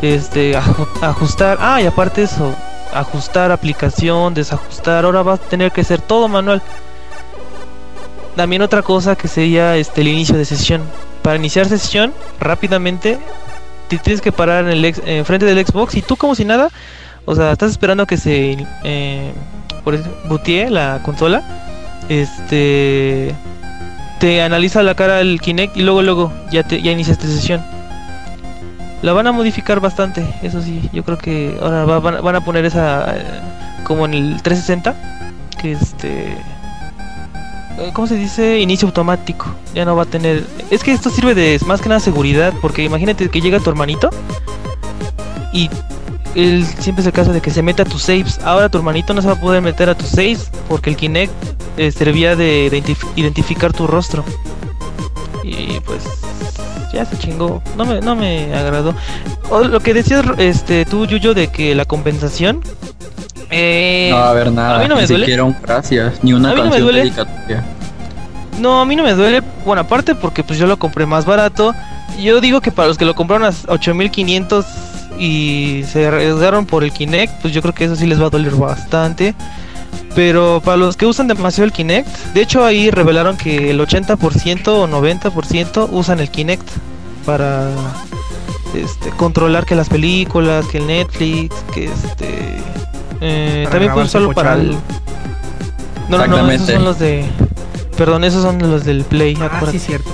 este 0.03 0.57
ajustar 0.57 1.59
ah 1.61 1.81
y 1.81 1.87
aparte 1.87 2.25
eso 2.25 2.55
ajustar 2.93 3.53
aplicación 3.53 4.35
desajustar 4.35 5.05
ahora 5.05 5.23
va 5.23 5.35
a 5.35 5.39
tener 5.39 5.73
que 5.73 5.85
ser 5.85 6.01
todo 6.01 6.29
manual. 6.29 6.61
También 8.37 8.63
otra 8.63 8.83
cosa 8.83 9.17
que 9.17 9.29
sería 9.29 9.77
este 9.77 10.01
el 10.01 10.09
inicio 10.09 10.37
de 10.37 10.45
sesión. 10.45 10.83
Para 11.23 11.37
iniciar 11.37 11.67
sesión 11.67 12.13
rápidamente 12.41 13.19
te 13.89 13.99
tienes 13.99 14.21
que 14.21 14.33
parar 14.33 14.69
en 14.69 14.85
el 14.85 15.25
frente 15.25 15.47
del 15.47 15.65
Xbox 15.65 15.95
y 15.95 16.03
tú 16.03 16.17
como 16.17 16.35
si 16.35 16.45
nada 16.45 16.69
o 17.25 17.35
sea 17.37 17.53
estás 17.53 17.71
esperando 17.71 18.07
que 18.07 18.17
se 18.17 18.67
eh, 18.85 19.33
por 19.85 19.99
butee 20.29 20.71
la 20.71 21.01
consola 21.05 21.43
este 22.09 23.35
te 24.19 24.43
analiza 24.43 24.83
la 24.83 24.95
cara 24.95 25.17
del 25.17 25.41
Kinect 25.41 25.77
y 25.77 25.83
luego 25.83 26.03
luego 26.03 26.33
ya 26.51 26.63
te 26.63 26.81
ya 26.81 26.91
iniciaste 26.91 27.27
sesión 27.27 27.63
la 29.03 29.13
van 29.13 29.27
a 29.27 29.33
modificar 29.33 29.81
bastante, 29.81 30.25
eso 30.43 30.63
sí. 30.63 30.89
Yo 30.93 31.05
creo 31.05 31.19
que 31.19 31.59
ahora 31.61 31.85
van, 31.85 32.37
a 32.37 32.45
poner 32.45 32.65
esa 32.65 33.17
eh, 33.17 33.41
como 33.85 34.07
en 34.07 34.15
el 34.15 34.43
360, 34.43 34.95
que 35.61 35.73
este 35.73 36.39
eh, 37.79 37.91
¿cómo 37.93 38.07
se 38.07 38.17
dice? 38.17 38.61
Inicio 38.61 38.89
automático. 38.89 39.47
Ya 39.75 39.85
no 39.85 39.97
va 39.97 40.03
a 40.05 40.07
tener. 40.07 40.47
Es 40.71 40.85
que 40.85 40.93
esto 40.93 41.11
sirve 41.11 41.35
de 41.35 41.59
más 41.67 41.81
que 41.81 41.89
nada 41.89 42.01
seguridad. 42.01 42.53
Porque 42.61 42.85
imagínate 42.85 43.29
que 43.29 43.41
llega 43.41 43.61
tu 43.61 43.71
hermanito. 43.71 44.11
Y 45.53 45.69
él 46.35 46.65
siempre 46.79 47.01
es 47.03 47.07
el 47.07 47.13
caso 47.13 47.33
de 47.33 47.41
que 47.41 47.51
se 47.51 47.63
mete 47.63 47.83
a 47.83 47.85
tus 47.85 48.03
saves. 48.03 48.39
Ahora 48.45 48.69
tu 48.69 48.79
hermanito 48.79 49.15
no 49.15 49.23
se 49.23 49.29
va 49.29 49.35
a 49.35 49.41
poder 49.41 49.63
meter 49.63 49.89
a 49.89 49.95
tus 49.95 50.09
saves. 50.09 50.51
Porque 50.69 50.91
el 50.91 50.97
Kinect 50.97 51.33
eh, 51.77 51.91
servía 51.91 52.37
de 52.37 52.83
identificar 53.17 53.73
tu 53.73 53.87
rostro. 53.87 54.25
Y 55.43 55.81
pues 55.81 56.05
ya 56.93 57.05
se 57.05 57.19
chingó. 57.19 57.63
No 57.77 57.85
me, 57.85 58.01
no 58.01 58.17
me 58.17 58.55
agradó. 58.55 58.95
lo 59.51 59.81
que 59.81 59.95
decías 59.95 60.25
este, 60.39 60.85
tú, 60.85 61.07
Yuyo, 61.07 61.35
de 61.35 61.49
que 61.49 61.75
la 61.75 61.85
compensación. 61.85 62.61
Eh, 63.51 64.09
no 64.11 64.19
a 64.19 64.31
haber 64.31 64.51
nada. 64.51 64.77
A 64.77 64.83
mí 64.83 64.89
no 64.89 64.97
me 64.97 65.03
ni 65.03 65.07
duele. 65.09 65.27
Siquiera 65.27 65.45
un 65.45 65.57
gracias, 65.63 66.23
ni 66.23 66.33
una 66.33 66.51
a 66.51 66.55
mí 66.55 66.61
canción 66.63 66.81
no 66.81 66.93
me 66.93 67.03
duele. 67.03 67.13
No, 68.61 68.81
a 68.81 68.85
mí 68.85 68.97
no 68.97 69.03
me 69.03 69.13
duele. 69.13 69.43
Bueno, 69.65 69.83
aparte 69.83 70.15
porque 70.15 70.43
pues 70.43 70.59
yo 70.59 70.67
lo 70.67 70.79
compré 70.79 71.07
más 71.07 71.25
barato. 71.25 71.75
Yo 72.21 72.41
digo 72.41 72.61
que 72.61 72.71
para 72.71 72.89
los 72.89 72.99
que 72.99 73.05
lo 73.05 73.15
compraron 73.15 73.47
a 73.47 73.73
8500 73.73 74.67
y 75.19 75.85
se 75.91 76.07
arriesgaron 76.07 76.67
por 76.67 76.85
el 76.85 76.93
Kinect, 76.93 77.41
pues 77.43 77.55
yo 77.55 77.63
creo 77.63 77.75
que 77.75 77.85
eso 77.85 77.97
sí 77.97 78.07
les 78.07 78.21
va 78.21 78.27
a 78.27 78.31
doler 78.31 78.55
bastante. 78.55 79.35
Pero 80.15 80.61
para 80.65 80.77
los 80.77 80.97
que 80.97 81.07
usan 81.07 81.27
demasiado 81.27 81.65
el 81.65 81.73
Kinect, 81.73 82.07
de 82.35 82.43
hecho 82.43 82.65
ahí 82.65 82.91
revelaron 82.91 83.37
que 83.37 83.71
el 83.71 83.81
80% 83.81 84.69
o 84.69 84.87
90% 84.87 85.89
usan 85.91 86.21
el 86.21 86.31
Kinect 86.31 86.69
para 87.25 87.71
este, 88.75 89.09
controlar 89.17 89.65
que 89.65 89.75
las 89.75 89.89
películas, 89.89 90.67
que 90.67 90.79
el 90.79 90.87
Netflix, 90.87 91.55
que 91.73 91.85
este... 91.87 92.59
eh, 93.23 93.67
también 93.71 93.93
grabarse 93.93 94.19
usarlo 94.19 94.33
para 94.33 94.55
el... 94.55 94.77
No, 96.11 96.19
no, 96.27 96.43
no, 96.43 96.51
esos 96.51 96.69
son 96.69 96.85
los 96.85 96.99
de... 96.99 97.25
Perdón, 97.97 98.25
esos 98.25 98.43
son 98.43 98.59
los 98.59 98.85
del 98.85 99.05
Play, 99.05 99.35
Ah, 99.41 99.47
acuérdate. 99.47 99.79
sí, 99.79 99.87
cierto. 99.87 100.11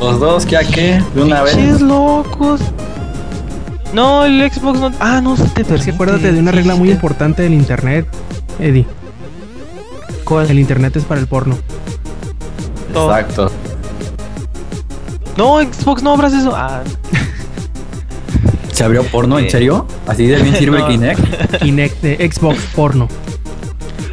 Los 0.00 0.20
dos, 0.20 0.46
que 0.46 0.56
a 0.56 0.60
qué? 0.64 1.02
De 1.14 1.22
una 1.22 1.42
vez. 1.42 1.80
Locos. 1.82 2.60
No, 3.92 4.24
el 4.24 4.50
Xbox 4.50 4.78
no... 4.80 4.90
Ah, 5.00 5.20
no, 5.20 5.36
sí 5.36 5.42
te 5.54 5.64
permite. 5.64 5.90
acuérdate 5.90 6.32
de 6.32 6.38
una 6.40 6.52
regla 6.52 6.76
muy 6.76 6.88
te- 6.88 6.94
importante 6.94 7.42
del 7.42 7.52
internet, 7.54 8.06
Eddie. 8.58 8.86
El 10.50 10.58
internet 10.58 10.94
es 10.96 11.04
para 11.04 11.20
el 11.20 11.26
porno. 11.26 11.56
todo. 12.92 13.10
Exacto. 13.16 13.50
No, 15.36 15.60
Xbox, 15.62 16.02
no 16.02 16.12
abras 16.12 16.32
eso. 16.34 16.52
Ah, 16.54 16.82
¿Se 18.72 18.84
abrió 18.84 19.02
porno? 19.04 19.38
¿En 19.38 19.46
Eh, 19.46 19.50
serio? 19.50 19.86
¿Así 20.06 20.26
de 20.26 20.42
bien 20.42 20.54
sirve 20.56 20.78
no. 20.80 20.88
Kinect? 20.88 21.56
Kinect 21.62 22.02
de 22.02 22.30
Xbox 22.30 22.58
porno. 22.76 23.08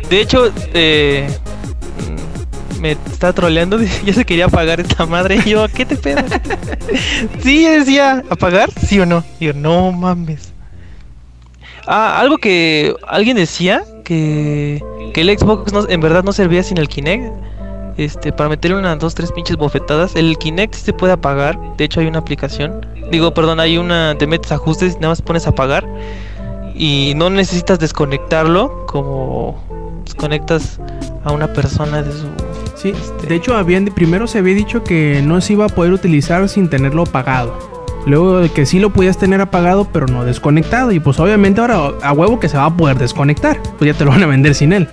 De 0.09 0.21
hecho, 0.21 0.51
eh, 0.73 1.27
me 2.79 2.91
está 2.91 3.33
troleando. 3.33 3.77
Ya 4.05 4.13
se 4.13 4.23
quería 4.25 4.45
apagar 4.45 4.79
esta 4.79 5.05
madre. 5.05 5.39
Y 5.45 5.49
yo, 5.49 5.67
¿qué 5.67 5.85
te 5.85 5.97
pedo? 5.97 6.21
sí, 7.43 7.65
decía, 7.65 8.23
¿apagar? 8.29 8.69
¿Sí 8.85 8.99
o 8.99 9.05
no? 9.05 9.23
Y 9.39 9.47
yo, 9.47 9.53
no 9.53 9.91
mames. 9.91 10.53
Ah, 11.87 12.19
algo 12.19 12.37
que 12.37 12.95
alguien 13.07 13.37
decía 13.37 13.83
que, 14.03 14.81
que 15.15 15.21
el 15.21 15.39
Xbox 15.39 15.71
no- 15.71 15.87
en 15.87 16.01
verdad 16.01 16.23
no 16.25 16.33
servía 16.33 16.61
sin 16.61 16.77
el 16.77 16.89
Kinect. 16.89 17.31
Este, 17.97 18.33
para 18.33 18.49
meterle 18.49 18.75
unas 18.77 18.99
dos, 18.99 19.15
tres 19.15 19.31
pinches 19.31 19.55
bofetadas. 19.55 20.17
El 20.17 20.37
Kinect 20.37 20.73
se 20.75 20.91
puede 20.91 21.13
apagar. 21.13 21.57
De 21.77 21.85
hecho, 21.85 22.01
hay 22.01 22.07
una 22.07 22.19
aplicación. 22.19 22.85
Digo, 23.09 23.33
perdón, 23.33 23.61
hay 23.61 23.77
una. 23.77 24.17
Te 24.17 24.27
metes 24.27 24.51
ajustes 24.51 24.91
y 24.91 24.95
nada 24.95 25.09
más 25.09 25.21
pones 25.21 25.47
apagar. 25.47 25.87
Y 26.75 27.13
no 27.15 27.29
necesitas 27.29 27.79
desconectarlo 27.79 28.85
como 28.87 29.57
desconectas 30.03 30.81
a 31.23 31.31
una 31.31 31.53
persona 31.53 32.01
de 32.01 32.11
su. 32.11 32.27
Sí, 32.75 32.89
Este- 32.89 33.27
de 33.27 33.35
hecho 33.35 33.55
habían 33.55 33.85
primero 33.85 34.27
se 34.27 34.39
había 34.39 34.53
dicho 34.53 34.83
que 34.83 35.21
no 35.23 35.39
se 35.39 35.53
iba 35.53 35.63
a 35.63 35.69
poder 35.69 35.93
utilizar 35.93 36.49
sin 36.49 36.69
tenerlo 36.69 37.03
apagado. 37.03 37.74
Luego 38.05 38.39
de 38.39 38.49
que 38.49 38.65
sí 38.65 38.79
lo 38.79 38.91
podías 38.91 39.17
tener 39.17 39.41
apagado, 39.41 39.87
pero 39.91 40.05
no 40.05 40.23
desconectado. 40.23 40.91
Y 40.91 40.99
pues 40.99 41.19
obviamente 41.19 41.61
ahora 41.61 41.91
a 42.01 42.11
huevo 42.13 42.39
que 42.39 42.49
se 42.49 42.57
va 42.57 42.65
a 42.65 42.75
poder 42.75 42.97
desconectar. 42.97 43.59
Pues 43.77 43.91
ya 43.91 43.97
te 43.97 44.05
lo 44.05 44.11
van 44.11 44.23
a 44.23 44.27
vender 44.27 44.53
sin 44.53 44.73
él. 44.73 44.87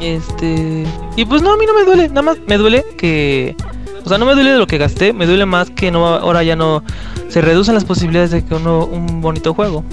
Este. 0.00 0.84
Y 1.16 1.24
pues 1.24 1.42
no, 1.42 1.52
a 1.52 1.56
mí 1.56 1.64
no 1.66 1.74
me 1.74 1.84
duele. 1.84 2.08
Nada 2.08 2.22
más 2.22 2.38
me 2.46 2.56
duele 2.56 2.84
que. 2.96 3.56
O 4.04 4.08
sea, 4.08 4.18
no 4.18 4.26
me 4.26 4.34
duele 4.34 4.52
de 4.52 4.58
lo 4.58 4.66
que 4.66 4.78
gasté. 4.78 5.12
Me 5.12 5.26
duele 5.26 5.46
más 5.46 5.70
que 5.70 5.90
no 5.90 6.06
ahora 6.06 6.42
ya 6.42 6.56
no. 6.56 6.82
Se 7.28 7.40
reducen 7.40 7.74
las 7.74 7.84
posibilidades 7.84 8.30
de 8.30 8.44
que 8.44 8.54
uno. 8.54 8.84
Un 8.84 9.20
bonito 9.20 9.54
juego. 9.54 9.84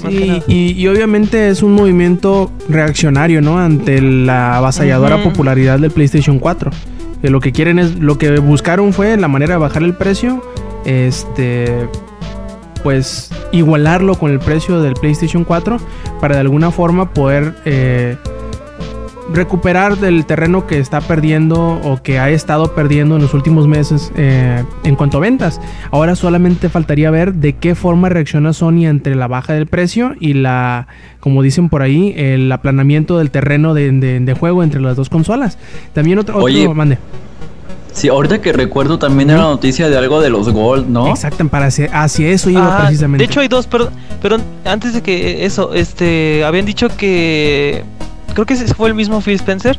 Sí, 0.00 0.42
y, 0.46 0.80
y 0.80 0.86
obviamente 0.86 1.48
es 1.48 1.60
un 1.60 1.74
movimiento 1.74 2.52
reaccionario, 2.68 3.40
¿no? 3.40 3.58
Ante 3.58 4.00
la 4.00 4.56
avasalladora 4.56 5.24
popularidad 5.24 5.80
del 5.80 5.90
PlayStation 5.90 6.38
4. 6.38 6.70
Que 7.22 7.30
lo 7.30 7.40
que 7.40 7.52
quieren 7.52 7.78
es, 7.78 7.96
lo 7.96 8.18
que 8.18 8.38
buscaron 8.38 8.92
fue 8.92 9.16
la 9.16 9.28
manera 9.28 9.54
de 9.54 9.60
bajar 9.60 9.82
el 9.82 9.94
precio, 9.94 10.42
este, 10.84 11.88
pues 12.82 13.30
igualarlo 13.52 14.14
con 14.14 14.30
el 14.30 14.38
precio 14.38 14.80
del 14.80 14.94
PlayStation 14.94 15.44
4 15.44 15.78
para 16.20 16.36
de 16.36 16.40
alguna 16.42 16.70
forma 16.70 17.12
poder 17.12 17.54
eh, 17.64 18.16
recuperar 19.32 19.98
del 19.98 20.24
terreno 20.24 20.66
que 20.66 20.78
está 20.78 21.00
perdiendo 21.00 21.80
o 21.84 22.02
que 22.02 22.18
ha 22.18 22.30
estado 22.30 22.74
perdiendo 22.74 23.16
en 23.16 23.22
los 23.22 23.34
últimos 23.34 23.66
meses 23.68 24.10
eh, 24.16 24.64
en 24.84 24.96
cuanto 24.96 25.18
a 25.18 25.20
ventas. 25.20 25.60
Ahora 25.90 26.16
solamente 26.16 26.68
faltaría 26.68 27.10
ver 27.10 27.34
de 27.34 27.52
qué 27.54 27.74
forma 27.74 28.08
reacciona 28.08 28.52
Sony 28.52 28.86
entre 28.86 29.14
la 29.14 29.26
baja 29.28 29.52
del 29.52 29.66
precio 29.66 30.14
y 30.18 30.32
la, 30.34 30.88
como 31.20 31.42
dicen 31.42 31.68
por 31.68 31.82
ahí, 31.82 32.14
el 32.16 32.50
aplanamiento 32.50 33.18
del 33.18 33.30
terreno 33.30 33.74
de, 33.74 33.92
de- 33.92 34.20
de 34.20 34.34
juego 34.34 34.62
entre 34.62 34.80
las 34.80 34.96
dos 34.96 35.08
consolas. 35.10 35.58
También 35.92 36.18
otro, 36.18 36.38
Oye. 36.38 36.62
otro 36.62 36.74
mande. 36.74 36.98
Sí, 37.92 38.08
ahorita 38.08 38.40
que 38.40 38.52
recuerdo 38.52 38.98
también 38.98 39.30
era 39.30 39.40
noticia 39.40 39.88
de 39.88 39.96
algo 39.98 40.20
de 40.20 40.30
los 40.30 40.48
Gold, 40.50 40.88
¿no? 40.88 41.08
Exacto, 41.08 41.46
para 41.48 41.66
hacia, 41.66 41.86
hacia 41.92 42.28
eso 42.28 42.48
iba 42.48 42.76
Ah, 42.76 42.82
precisamente. 42.82 43.24
De 43.24 43.30
hecho 43.30 43.40
hay 43.40 43.48
dos, 43.48 43.66
pero, 43.66 43.88
pero 44.22 44.36
antes 44.64 44.92
de 44.94 45.02
que 45.02 45.44
eso, 45.44 45.74
este, 45.74 46.44
habían 46.44 46.64
dicho 46.64 46.88
que 46.96 47.82
creo 48.38 48.46
que 48.46 48.54
ese 48.54 48.72
fue 48.72 48.88
el 48.88 48.94
mismo 48.94 49.20
Phil 49.20 49.34
Spencer 49.34 49.76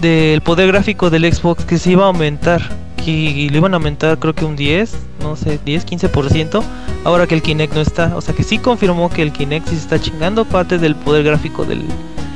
del 0.00 0.40
poder 0.40 0.68
gráfico 0.68 1.10
del 1.10 1.24
Xbox 1.34 1.64
que 1.64 1.76
se 1.76 1.90
iba 1.90 2.04
a 2.04 2.06
aumentar, 2.06 2.62
que 3.04 3.48
lo 3.50 3.56
iban 3.56 3.74
a 3.74 3.78
aumentar 3.78 4.16
creo 4.20 4.32
que 4.32 4.44
un 4.44 4.54
10, 4.54 4.96
no 5.22 5.34
sé, 5.34 5.58
10, 5.64 5.84
15%, 5.84 6.62
ahora 7.02 7.26
que 7.26 7.34
el 7.34 7.42
Kinect 7.42 7.74
no 7.74 7.80
está, 7.80 8.16
o 8.16 8.20
sea 8.20 8.32
que 8.32 8.44
sí 8.44 8.58
confirmó 8.58 9.10
que 9.10 9.22
el 9.22 9.32
Kinect 9.32 9.66
sí 9.66 9.74
se 9.74 9.80
está 9.80 10.00
chingando 10.00 10.44
parte 10.44 10.78
del 10.78 10.94
poder 10.94 11.24
gráfico 11.24 11.64
del 11.64 11.80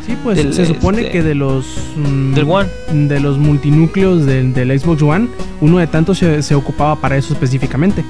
sí, 0.05 0.16
pues 0.25 0.39
del, 0.39 0.53
se 0.55 0.66
supone 0.66 1.03
este, 1.03 1.12
que 1.12 1.23
de 1.23 1.37
los 1.37 1.66
mm, 1.95 2.35
del 2.35 2.51
One. 2.51 2.68
de 2.93 3.21
los 3.21 3.39
multinúcleos 3.39 4.27
del, 4.27 4.53
del 4.53 4.77
Xbox 4.77 5.03
One, 5.03 5.29
uno 5.61 5.79
de 5.79 5.87
tantos 5.87 6.18
se, 6.18 6.43
se 6.43 6.57
ocupaba 6.57 6.97
para 6.97 7.16
eso 7.16 7.33
específicamente. 7.33 8.05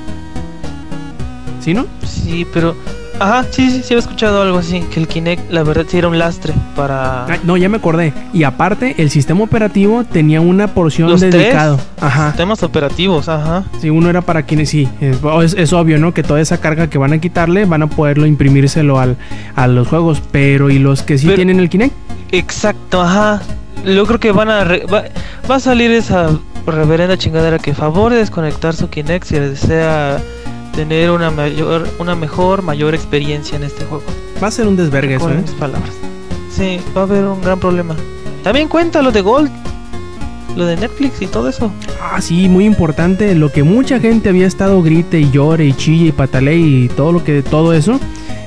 ¿Sí, 1.61 1.75
no? 1.75 1.85
Sí, 2.07 2.47
pero 2.55 2.75
ajá, 3.21 3.45
sí, 3.51 3.71
sí, 3.71 3.79
sí 3.85 3.95
había 3.95 3.99
escuchado 4.01 4.43
algo 4.43 4.59
así, 4.59 4.81
que 4.93 4.99
el 4.99 5.07
Kinect 5.07 5.51
la 5.53 5.63
verdad 5.63 5.85
sí 5.89 5.99
era 5.99 6.09
un 6.09 6.19
lastre 6.19 6.53
para 6.75 7.27
no, 7.45 7.57
ya 7.57 7.69
me 7.69 7.77
acordé. 7.77 8.13
Y 8.33 8.43
aparte, 8.43 8.97
el 8.99 9.11
sistema 9.11 9.45
operativo 9.45 10.03
tenía 10.05 10.41
una 10.41 10.69
porción 10.75 11.09
Los 11.11 11.21
tres. 11.21 11.33
dedicado. 11.35 11.79
Ajá. 12.01 12.35
temas 12.37 12.63
operativos, 12.63 13.29
ajá. 13.29 13.65
Sí, 13.81 13.91
uno 13.91 14.11
era 14.11 14.21
para 14.23 14.43
quienes 14.43 14.71
sí. 14.71 14.89
Es, 15.01 15.19
es- 15.45 15.55
es 15.55 15.73
obvio, 15.73 15.99
¿no? 15.99 16.13
Que 16.15 16.23
toda 16.23 16.41
esa 16.41 16.59
carga 16.59 16.89
que 16.89 16.99
van 16.99 17.13
a 17.13 17.19
quitarle 17.19 17.65
van 17.67 17.83
a 17.83 17.87
poderlo 17.87 18.27
imprimírselo 18.27 18.99
al, 18.99 19.17
a 19.55 19.67
los 19.69 19.87
juegos. 19.89 20.21
Pero, 20.33 20.71
¿y 20.71 20.79
los 20.79 21.03
que 21.03 21.19
sí 21.19 21.27
Pero- 21.27 21.37
tienen 21.37 21.61
el 21.61 21.69
Kinect? 21.69 21.95
Exacto, 22.33 23.01
ajá. 23.03 23.43
Yo 23.85 24.07
creo 24.07 24.21
que 24.21 24.33
van 24.33 24.51
a 24.51 24.65
re- 24.65 24.85
va, 24.87 25.05
va 25.51 25.55
a 25.57 25.61
salir 25.61 25.91
esa 25.91 26.31
reverenda 26.67 27.17
chingadera 27.17 27.59
que 27.59 27.75
favore 27.75 28.17
desconectar 28.17 28.75
su 28.75 28.89
Kinect 28.91 29.25
si 29.27 29.39
desea 29.39 30.21
tener 30.75 31.11
una 31.11 31.31
mayor, 31.31 31.89
una 31.99 32.15
mejor, 32.15 32.63
mayor 32.63 32.95
experiencia 32.95 33.57
en 33.57 33.65
este 33.65 33.85
juego. 33.85 34.05
Va 34.43 34.49
a 34.49 34.51
ser 34.51 34.67
un 34.67 34.77
desvergue 34.77 35.17
eso, 35.17 35.31
¿eh? 35.31 35.43
palabras. 35.59 35.93
Sí, 36.51 36.81
va 36.97 37.03
a 37.03 37.05
haber 37.05 37.25
un 37.25 37.41
gran 37.41 37.59
problema. 37.61 37.97
También 38.43 38.69
cuenta 38.69 39.03
lo 39.03 39.13
de 39.13 39.21
Gold, 39.21 39.51
lo 40.57 40.67
de 40.67 40.77
Netflix 40.77 41.21
y 41.23 41.27
todo 41.27 41.49
eso. 41.49 41.73
Ah, 42.01 42.21
sí, 42.21 42.49
muy 42.49 42.65
importante. 42.65 43.35
Lo 43.35 43.53
que 43.53 43.63
mucha 43.63 44.01
gente 44.01 44.29
había 44.29 44.47
estado 44.47 44.83
grite 44.83 45.21
y 45.21 45.31
llore 45.31 45.67
y 45.67 45.73
chille 45.73 46.07
y 46.07 46.13
patale 46.13 46.57
y 46.57 46.89
todo 46.89 47.13
lo 47.13 47.23
que 47.25 47.43
todo 47.43 47.73
eso, 47.73 48.01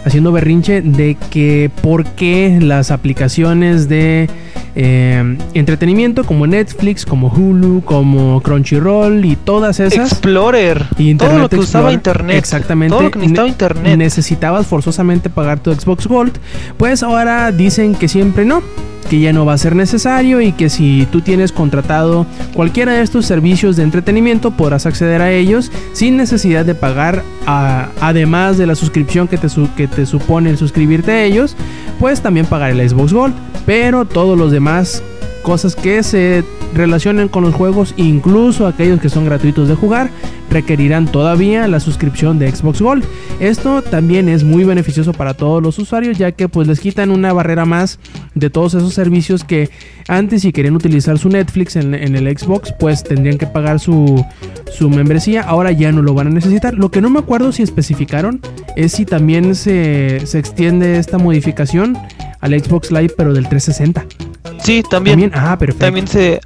haciendo 0.05 0.31
berrinche 0.31 0.81
de 0.81 1.15
que 1.29 1.69
por 1.81 2.05
qué 2.05 2.59
las 2.61 2.91
aplicaciones 2.91 3.87
de 3.89 4.29
eh, 4.75 5.37
entretenimiento 5.53 6.23
como 6.23 6.47
Netflix, 6.47 7.05
como 7.05 7.27
Hulu, 7.27 7.83
como 7.85 8.41
Crunchyroll 8.41 9.23
y 9.25 9.35
todas 9.35 9.79
esas. 9.79 10.11
Explorer. 10.11 10.85
y 10.97 11.13
todo 11.15 11.27
lo 11.29 11.33
Internet 11.33 11.49
que 11.51 11.57
usaba 11.59 11.91
Explorer, 11.91 11.93
internet. 11.93 12.37
Exactamente. 12.37 12.93
Todo 12.93 13.03
lo 13.03 13.11
que 13.11 13.19
necesitaba 13.19 13.45
Ne- 13.47 13.51
internet. 13.51 13.97
necesitabas 13.97 14.67
forzosamente 14.67 15.29
pagar 15.29 15.59
tu 15.59 15.71
Xbox 15.73 16.07
Gold, 16.07 16.33
pues 16.77 17.03
ahora 17.03 17.51
dicen 17.51 17.93
que 17.95 18.07
siempre 18.07 18.45
no, 18.45 18.61
que 19.09 19.19
ya 19.19 19.33
no 19.33 19.45
va 19.45 19.53
a 19.53 19.57
ser 19.57 19.75
necesario 19.75 20.39
y 20.41 20.53
que 20.53 20.69
si 20.69 21.05
tú 21.11 21.21
tienes 21.21 21.51
contratado 21.51 22.25
cualquiera 22.55 22.93
de 22.93 23.01
estos 23.01 23.25
servicios 23.25 23.75
de 23.75 23.83
entretenimiento 23.83 24.51
podrás 24.51 24.85
acceder 24.85 25.21
a 25.21 25.29
ellos 25.31 25.71
sin 25.91 26.15
necesidad 26.17 26.65
de 26.65 26.73
pagar 26.73 27.21
a- 27.45 27.89
además 28.01 28.57
de 28.57 28.65
la 28.65 28.75
suscripción 28.75 29.27
que 29.27 29.37
te, 29.37 29.47
que 29.75 29.87
te 29.95 30.05
supone 30.05 30.49
el 30.49 30.57
suscribirte 30.57 31.11
a 31.11 31.23
ellos, 31.23 31.55
pues 31.99 32.21
también 32.21 32.45
pagar 32.45 32.71
el 32.71 32.89
Xbox 32.89 33.13
Gold, 33.13 33.33
pero 33.65 34.05
todos 34.05 34.37
los 34.37 34.51
demás 34.51 35.03
cosas 35.43 35.75
que 35.75 36.03
se 36.03 36.43
relacionen 36.73 37.27
con 37.27 37.43
los 37.43 37.53
juegos, 37.53 37.93
incluso 37.97 38.67
aquellos 38.67 38.99
que 38.99 39.09
son 39.09 39.25
gratuitos 39.25 39.67
de 39.67 39.75
jugar, 39.75 40.09
requerirán 40.49 41.07
todavía 41.07 41.67
la 41.67 41.79
suscripción 41.79 42.39
de 42.39 42.53
Xbox 42.53 42.81
Gold. 42.81 43.03
Esto 43.39 43.81
también 43.81 44.29
es 44.29 44.43
muy 44.43 44.63
beneficioso 44.63 45.13
para 45.13 45.33
todos 45.33 45.61
los 45.61 45.79
usuarios 45.79 46.17
ya 46.17 46.31
que 46.31 46.47
pues 46.47 46.67
les 46.67 46.79
quitan 46.79 47.11
una 47.11 47.33
barrera 47.33 47.65
más 47.65 47.99
de 48.35 48.49
todos 48.49 48.73
esos 48.75 48.93
servicios 48.93 49.43
que 49.43 49.69
antes 50.07 50.43
si 50.43 50.51
querían 50.51 50.75
utilizar 50.75 51.17
su 51.17 51.29
Netflix 51.29 51.75
en, 51.75 51.93
el 51.93 52.37
Xbox 52.37 52.73
pues 52.79 53.03
tendrían 53.03 53.37
que 53.37 53.47
pagar 53.47 53.79
su, 53.79 54.23
su 54.71 54.89
membresía, 54.89 55.41
ahora 55.41 55.71
ya 55.71 55.91
no 55.91 56.01
lo 56.01 56.13
van 56.13 56.27
a 56.27 56.29
necesitar. 56.29 56.73
Lo 56.73 56.91
que 56.91 57.01
no 57.01 57.09
me 57.09 57.19
acuerdo 57.19 57.51
si 57.51 57.63
especificaron 57.63 58.41
es 58.75 58.93
si 58.93 59.05
también 59.05 59.55
se, 59.55 60.25
se 60.25 60.39
extiende 60.39 60.97
esta 60.97 61.17
modificación 61.17 61.97
al 62.41 62.59
Xbox 62.59 62.91
Live 62.91 63.13
pero 63.17 63.33
del 63.33 63.47
360. 63.47 64.32
Sí, 64.61 64.83
también. 64.89 65.19
También, 65.19 65.31
ah, 65.35 65.57
perfecto. 65.57 65.85
También 65.85 66.07
se 66.07 66.39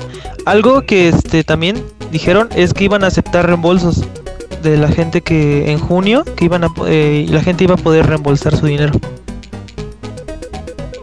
algo 0.46 0.82
que 0.82 1.10
este 1.10 1.44
también 1.44 1.84
dijeron 2.12 2.50
es 2.56 2.74
que 2.74 2.86
iban 2.86 3.04
a 3.04 3.08
aceptar 3.08 3.46
reembolsos 3.46 4.04
de 4.64 4.78
la 4.78 4.88
gente 4.88 5.22
que 5.22 5.72
en 5.72 5.80
junio 5.80 6.24
que 6.36 6.46
iban 6.46 6.64
a 6.64 6.70
eh, 6.88 7.26
la 7.30 7.42
gente 7.42 7.64
iba 7.64 7.76
a 7.76 7.78
poder 7.78 8.08
reembolsar 8.08 8.56
su 8.56 8.66
dinero. 8.66 8.94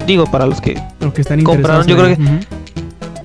Digo 0.07 0.27
para 0.27 0.47
los 0.47 0.61
que 0.61 0.81
Los 1.01 1.13
que 1.13 1.23
están 1.23 1.43
compraron, 1.43 1.87
yo 1.87 1.97
creo 1.97 2.13
Ujú. 2.13 2.41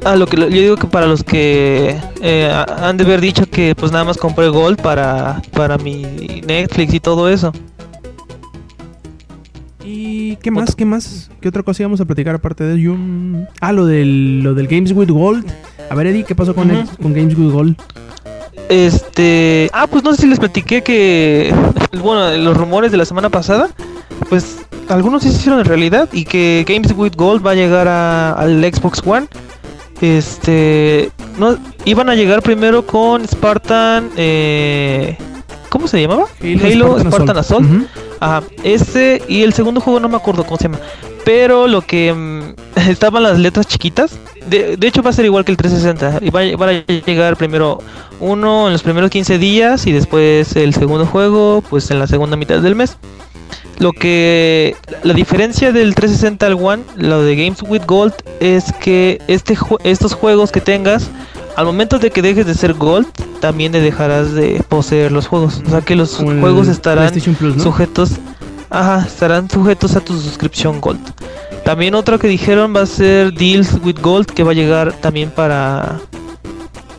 Ah, 0.05 0.15
lo 0.15 0.27
que 0.27 0.38
yo 0.38 0.47
digo 0.47 0.77
que 0.77 0.88
para 0.88 1.07
los 1.07 1.23
que 1.23 1.97
eh, 2.21 2.65
han 2.82 2.95
de 2.95 3.03
haber 3.03 3.19
dicho 3.19 3.45
que 3.49 3.75
pues 3.75 3.91
nada 3.91 4.05
más 4.05 4.17
compré 4.17 4.47
Gold 4.47 4.82
para, 4.82 5.41
para 5.51 5.77
mi 5.77 6.41
Netflix 6.45 6.93
y 6.93 6.99
todo 7.01 7.27
eso. 7.27 7.51
¿Y 9.92 10.36
qué 10.38 10.52
más? 10.52 10.76
¿Qué 10.76 10.86
más? 10.86 11.32
¿Qué 11.42 11.50
otra 11.50 11.64
cosa 11.64 11.82
íbamos 11.82 12.00
a 12.00 12.06
platicar 12.06 12.36
aparte 12.36 12.64
de 12.64 12.80
Yum? 12.80 13.46
Ah, 13.60 13.72
lo 13.72 13.88
del, 13.88 14.42
lo 14.44 14.54
del 14.54 14.68
Games 14.68 14.92
with 14.92 15.10
Gold. 15.10 15.46
A 15.90 15.96
ver, 15.96 16.06
Eddie, 16.08 16.24
¿qué 16.26 16.36
pasó 16.36 16.54
con, 16.54 16.70
Ujú. 16.70 16.80
el- 16.82 16.98
con 17.02 17.14
Games 17.14 17.36
with 17.36 17.52
Gold? 17.52 17.76
Este, 18.70 19.70
ah, 19.74 19.88
pues 19.88 20.04
no 20.04 20.14
sé 20.14 20.22
si 20.22 20.28
les 20.28 20.38
platiqué 20.40 20.84
que, 20.84 21.52
bueno, 22.04 22.38
los 22.38 22.56
rumores 22.56 22.92
de 22.92 22.98
la 22.98 23.06
semana 23.06 23.30
pasada, 23.30 23.70
pues 24.30 24.60
algunos 24.90 25.24
sí 25.24 25.30
se 25.30 25.38
hicieron 25.38 25.60
en 25.60 25.66
realidad 25.66 26.08
y 26.12 26.26
que 26.26 26.64
Games 26.68 26.94
with 26.96 27.14
Gold 27.16 27.44
va 27.46 27.52
a 27.52 27.56
llegar 27.56 27.88
a- 27.88 28.34
al 28.34 28.62
Xbox 28.64 29.02
One. 29.04 29.26
Este, 30.02 31.10
no, 31.40 31.58
iban 31.86 32.10
a 32.10 32.16
llegar 32.16 32.44
primero 32.44 32.86
con 32.86 33.28
Spartan, 33.28 34.10
eh, 34.18 35.18
¿cómo 35.70 35.88
se 35.88 36.00
llamaba? 36.00 36.26
Halo, 36.64 37.00
Spartan, 37.00 37.38
Assault. 37.38 37.66
Ujú. 37.66 37.86
Ajá, 38.20 38.43
ese 38.63 39.22
y 39.28 39.43
el 39.43 39.53
segundo 39.53 39.80
juego 39.82 39.99
no 39.99 40.09
me 40.09 40.17
acuerdo 40.17 40.43
cómo 40.43 40.57
se 40.57 40.63
llama. 40.63 40.80
Pero 41.26 41.67
lo 41.67 41.82
que 41.82 42.13
mm, 42.13 42.80
estaban 42.89 43.24
las 43.24 43.39
letras 43.39 43.67
chiquitas. 43.67 44.17
De, 44.47 44.78
de 44.78 44.88
hecho 44.88 45.03
va 45.03 45.11
a 45.11 45.13
ser 45.13 45.26
igual 45.26 45.45
que 45.45 45.51
el 45.51 45.57
360. 45.57 46.26
Y 46.26 46.30
va, 46.32 46.41
a- 46.41 46.55
van 46.57 46.70
a 46.88 46.91
llegar 47.05 47.38
primero 47.38 47.80
uno 48.20 48.67
en 48.67 48.74
los 48.74 48.82
primeros 48.84 49.09
15 49.09 49.38
días 49.38 49.86
y 49.88 49.91
después 49.91 50.55
el 50.55 50.74
segundo 50.74 51.05
juego 51.05 51.63
pues 51.70 51.91
en 51.91 51.99
la 51.99 52.07
segunda 52.07 52.36
mitad 52.36 52.59
del 52.61 52.76
mes. 52.76 52.97
Lo 53.78 53.93
que 53.93 54.76
la 55.03 55.13
diferencia 55.13 55.72
del 55.72 55.95
360 55.95 56.45
al 56.47 56.53
One, 56.55 56.84
lo 56.97 57.22
de 57.22 57.36
Games 57.38 57.61
with 57.61 57.84
Gold 57.86 58.13
es 58.41 58.74
que 58.74 59.22
este 59.30 59.57
estos 59.86 60.13
juegos 60.15 60.51
que 60.51 60.59
tengas 60.59 61.09
al 61.56 61.66
momento 61.66 62.00
de 62.00 62.12
que 62.12 62.22
dejes 62.22 62.45
de 62.45 62.54
ser 62.54 62.74
Gold, 62.74 63.08
también 63.39 63.72
te 63.72 63.82
dejarás 63.82 64.34
de 64.34 64.64
poseer 64.68 65.12
los 65.12 65.28
juegos. 65.28 65.62
O 65.66 65.70
sea 65.70 65.82
que 65.82 65.95
los 65.95 66.16
Como 66.16 66.39
juegos 66.39 66.68
estarán 66.68 67.10
PlayStation 67.10 67.36
Plus, 67.36 67.58
¿no? 67.58 67.64
sujetos 67.64 68.12
ajá 68.70 69.06
estarán 69.06 69.50
sujetos 69.50 69.95
a 69.95 70.00
tu 70.00 70.20
suscripción 70.20 70.80
gold 70.80 71.00
también 71.64 71.95
otro 71.95 72.20
que 72.20 72.28
dijeron 72.28 72.76
va 72.76 72.82
a 72.82 72.86
ser 72.86 73.34
deals 73.34 73.74
with 73.84 74.00
gold 74.02 74.28
que 74.28 74.43
va 74.43 74.52
a 74.52 74.54
llegar 74.54 74.93
también 74.93 75.32
para 75.32 76.00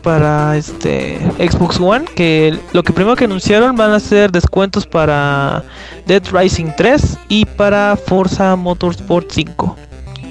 para 0.01 0.57
este 0.57 1.19
Xbox 1.37 1.79
One 1.79 2.05
que 2.15 2.57
lo 2.73 2.83
que 2.83 2.91
primero 2.91 3.15
que 3.15 3.25
anunciaron 3.25 3.75
van 3.75 3.91
a 3.91 3.99
ser 3.99 4.31
descuentos 4.31 4.85
para 4.85 5.63
Dead 6.07 6.23
Rising 6.31 6.71
3 6.75 7.17
y 7.29 7.45
para 7.45 7.95
Forza 7.95 8.55
Motorsport 8.55 9.31
5 9.31 9.77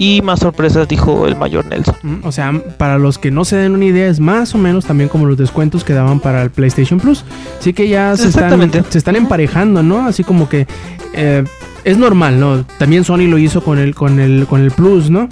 y 0.01 0.23
más 0.23 0.41
sorpresas 0.41 0.89
dijo 0.89 1.27
el 1.27 1.37
mayor 1.37 1.67
Nelson 1.67 1.95
Mm, 2.03 2.25
O 2.25 2.33
sea, 2.33 2.53
para 2.79 2.97
los 2.97 3.19
que 3.19 3.31
no 3.31 3.45
se 3.45 3.57
den 3.57 3.73
una 3.75 3.85
idea, 3.85 4.09
es 4.09 4.19
más 4.19 4.55
o 4.55 4.59
menos 4.59 4.87
también 4.87 5.11
como 5.11 5.27
los 5.27 5.37
descuentos 5.37 5.85
que 5.85 5.93
daban 5.93 6.21
para 6.21 6.43
el 6.43 6.51
PlayStation 6.51 6.99
Plus. 6.99 7.23
Así 7.59 7.75
que 7.75 7.87
ya 7.87 8.17
se 8.17 8.29
están, 8.29 8.71
se 8.89 8.97
están 8.97 9.17
emparejando, 9.17 9.83
¿no? 9.83 10.07
Así 10.07 10.25
como 10.25 10.49
que 10.49 10.67
eh, 11.13 11.45
es 11.85 11.99
normal, 11.99 12.41
¿no? 12.41 12.65
También 12.79 13.05
Sony 13.05 13.29
lo 13.29 13.37
hizo 13.37 13.63
con 13.63 13.79
el, 13.79 13.95
con 13.95 14.21
el, 14.21 14.47
con 14.49 14.63
el 14.63 14.71
Plus, 14.71 15.11
¿no? 15.11 15.29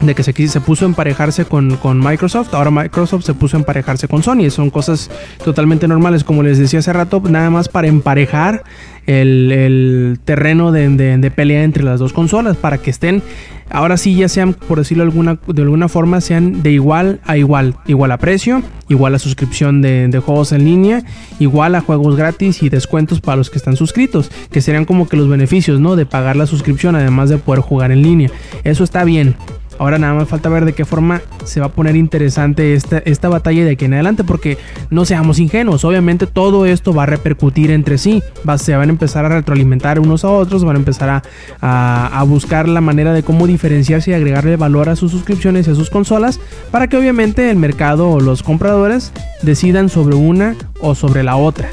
De 0.00 0.14
que 0.14 0.22
se, 0.22 0.60
puso 0.60 0.84
a 0.84 0.88
emparejarse 0.88 1.44
con, 1.46 1.78
Microsoft, 1.98 2.52
ahora 2.52 2.70
Microsoft 2.70 3.24
se 3.24 3.32
puso 3.32 3.56
a 3.56 3.60
emparejarse 3.60 4.06
con 4.08 4.22
Sony. 4.22 4.50
Son 4.50 4.70
cosas 4.70 5.10
totalmente 5.42 5.88
normales, 5.88 6.24
como 6.24 6.42
les 6.42 6.58
decía 6.58 6.80
hace 6.80 6.92
rato, 6.92 7.22
nada 7.28 7.48
más 7.48 7.68
para 7.68 7.86
emparejar 7.86 8.64
el, 9.06 10.18
terreno 10.24 10.72
de 10.72 11.32
pelea 11.34 11.62
entre 11.64 11.84
las 11.84 12.00
dos 12.00 12.12
consolas, 12.12 12.56
para 12.56 12.78
que 12.78 12.90
estén, 12.90 13.22
ahora 13.70 13.96
sí 13.96 14.14
ya 14.14 14.28
sean, 14.28 14.54
por 14.54 14.78
decirlo 14.78 15.04
alguna, 15.04 15.38
de 15.46 15.62
alguna 15.62 15.88
forma, 15.88 16.20
sean 16.20 16.62
de 16.62 16.72
igual 16.72 17.20
a 17.24 17.36
igual, 17.36 17.76
igual 17.86 18.12
a 18.12 18.18
precio, 18.18 18.62
igual 18.88 19.14
a 19.14 19.18
suscripción 19.18 19.82
de, 19.82 20.08
de 20.08 20.18
juegos 20.18 20.52
en 20.52 20.64
línea, 20.64 21.02
igual 21.38 21.74
a 21.74 21.80
juegos 21.80 22.16
gratis 22.16 22.62
y 22.62 22.68
descuentos 22.68 23.20
para 23.20 23.36
los 23.36 23.50
que 23.50 23.58
están 23.58 23.76
suscritos, 23.76 24.30
que 24.50 24.60
serían 24.60 24.84
como 24.84 25.08
que 25.08 25.16
los 25.16 25.28
beneficios, 25.28 25.80
¿no? 25.80 25.96
De 25.96 26.06
pagar 26.06 26.36
la 26.36 26.46
suscripción, 26.46 26.96
además 26.96 27.30
de 27.30 27.38
poder 27.38 27.60
jugar 27.60 27.92
en 27.92 28.02
línea. 28.02 28.30
Eso 28.64 28.84
está 28.84 29.04
bien. 29.04 29.36
Ahora 29.78 29.98
nada 29.98 30.14
más 30.14 30.28
falta 30.28 30.48
ver 30.48 30.64
de 30.64 30.72
qué 30.72 30.84
forma 30.84 31.20
se 31.44 31.60
va 31.60 31.66
a 31.66 31.68
poner 31.70 31.96
interesante 31.96 32.74
esta, 32.74 32.98
esta 32.98 33.28
batalla 33.28 33.64
de 33.64 33.72
aquí 33.72 33.84
en 33.86 33.94
adelante, 33.94 34.24
porque 34.24 34.56
no 34.90 35.04
seamos 35.04 35.38
ingenuos, 35.38 35.84
obviamente 35.84 36.26
todo 36.26 36.64
esto 36.66 36.94
va 36.94 37.02
a 37.02 37.06
repercutir 37.06 37.70
entre 37.70 37.98
sí, 37.98 38.22
va, 38.48 38.56
se 38.58 38.74
van 38.76 38.88
a 38.88 38.92
empezar 38.92 39.24
a 39.24 39.28
retroalimentar 39.28 39.98
unos 39.98 40.24
a 40.24 40.30
otros, 40.30 40.64
van 40.64 40.76
a 40.76 40.78
empezar 40.78 41.08
a, 41.08 41.22
a- 41.60 42.22
buscar 42.24 42.68
la 42.68 42.80
manera 42.80 43.12
de 43.12 43.22
cómo 43.22 43.46
diferenciarse 43.46 44.10
y 44.10 44.14
agregarle 44.14 44.56
valor 44.56 44.88
a 44.88 44.96
sus 44.96 45.10
suscripciones 45.10 45.66
y 45.66 45.70
a 45.70 45.74
sus 45.74 45.90
consolas, 45.90 46.40
para 46.70 46.86
que 46.88 46.96
obviamente 46.96 47.50
el 47.50 47.56
mercado 47.56 48.10
o 48.10 48.20
los 48.20 48.42
compradores 48.42 49.12
decidan 49.42 49.88
sobre 49.88 50.14
una 50.16 50.54
o 50.80 50.94
sobre 50.94 51.22
la 51.22 51.36
otra. 51.36 51.68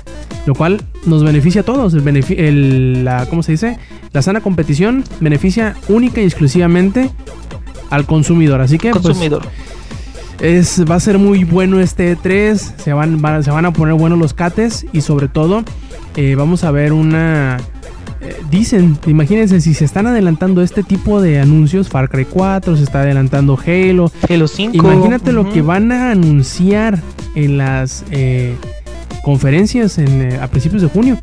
Lo 0.46 0.56
cual 0.56 0.82
nos 1.06 1.24
beneficia 1.24 1.62
a 1.62 1.64
todos. 1.64 1.94
El 1.94 2.08
el- 2.38 3.06
la, 3.06 3.28
¿Cómo 3.28 3.44
se 3.44 3.52
dice? 3.54 3.78
La 4.12 4.22
sana 4.22 4.42
competición 4.42 5.04
beneficia 5.20 5.76
única 5.88 6.20
y 6.20 6.26
exclusivamente 6.26 7.10
al 7.92 8.06
consumidor. 8.08 8.60
Así 8.62 8.78
que 8.80 8.90
pues, 8.92 9.04
consumidor 9.04 9.44
es, 10.40 10.84
va 10.90 10.96
a 10.96 11.00
ser 11.00 11.20
muy 11.20 11.44
bueno 11.44 11.80
este 11.80 12.18
E3. 12.18 12.56
Se 12.78 12.94
van, 12.94 13.22
van- 13.22 13.44
se 13.44 13.52
van 13.52 13.66
a 13.66 13.72
poner 13.74 13.94
buenos 13.94 14.18
los 14.18 14.34
cates. 14.34 14.86
Y 14.92 15.02
sobre 15.02 15.28
todo, 15.28 15.64
eh, 16.16 16.34
vamos 16.36 16.64
a 16.64 16.72
ver 16.72 16.94
una. 16.94 17.58
eh, 18.22 18.36
dicen, 18.50 18.98
imagínense 19.06 19.62
si 19.62 19.74
se 19.76 19.86
están 19.86 20.08
adelantando 20.08 20.62
este 20.64 20.82
tipo 20.84 21.22
de 21.22 21.40
anuncios, 21.40 21.90
Far 21.90 22.10
Cry 22.10 22.26
4, 22.26 22.76
se 22.78 22.84
está 22.84 23.02
adelantando 23.02 23.58
Halo, 23.66 24.12
Halo 24.30 24.48
5 24.48 24.76
Imagínate 24.76 25.32
lo 25.32 25.52
que 25.52 25.62
van 25.62 25.92
a 25.92 26.12
anunciar 26.12 27.00
en 27.36 27.58
las 27.58 28.04
eh, 28.12 28.56
conferencias 29.24 29.98
en, 30.00 30.22
eh, 30.34 30.40
a 30.42 30.48
principios 30.48 30.82
de 30.82 30.88
junio. 30.90 31.20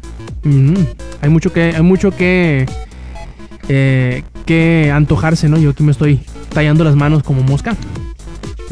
Hay 1.21 1.29
mucho 1.29 1.53
que, 1.53 1.73
hay 1.77 1.83
mucho 1.83 2.11
que, 2.17 2.67
que 3.67 4.91
antojarse, 4.95 5.49
¿no? 5.49 5.59
Yo 5.59 5.71
aquí 5.71 5.83
me 5.83 5.93
estoy 5.93 6.21
tallando 6.53 6.85
las 6.85 6.95
manos 6.97 7.23
como 7.23 7.43
mosca. 7.43 7.77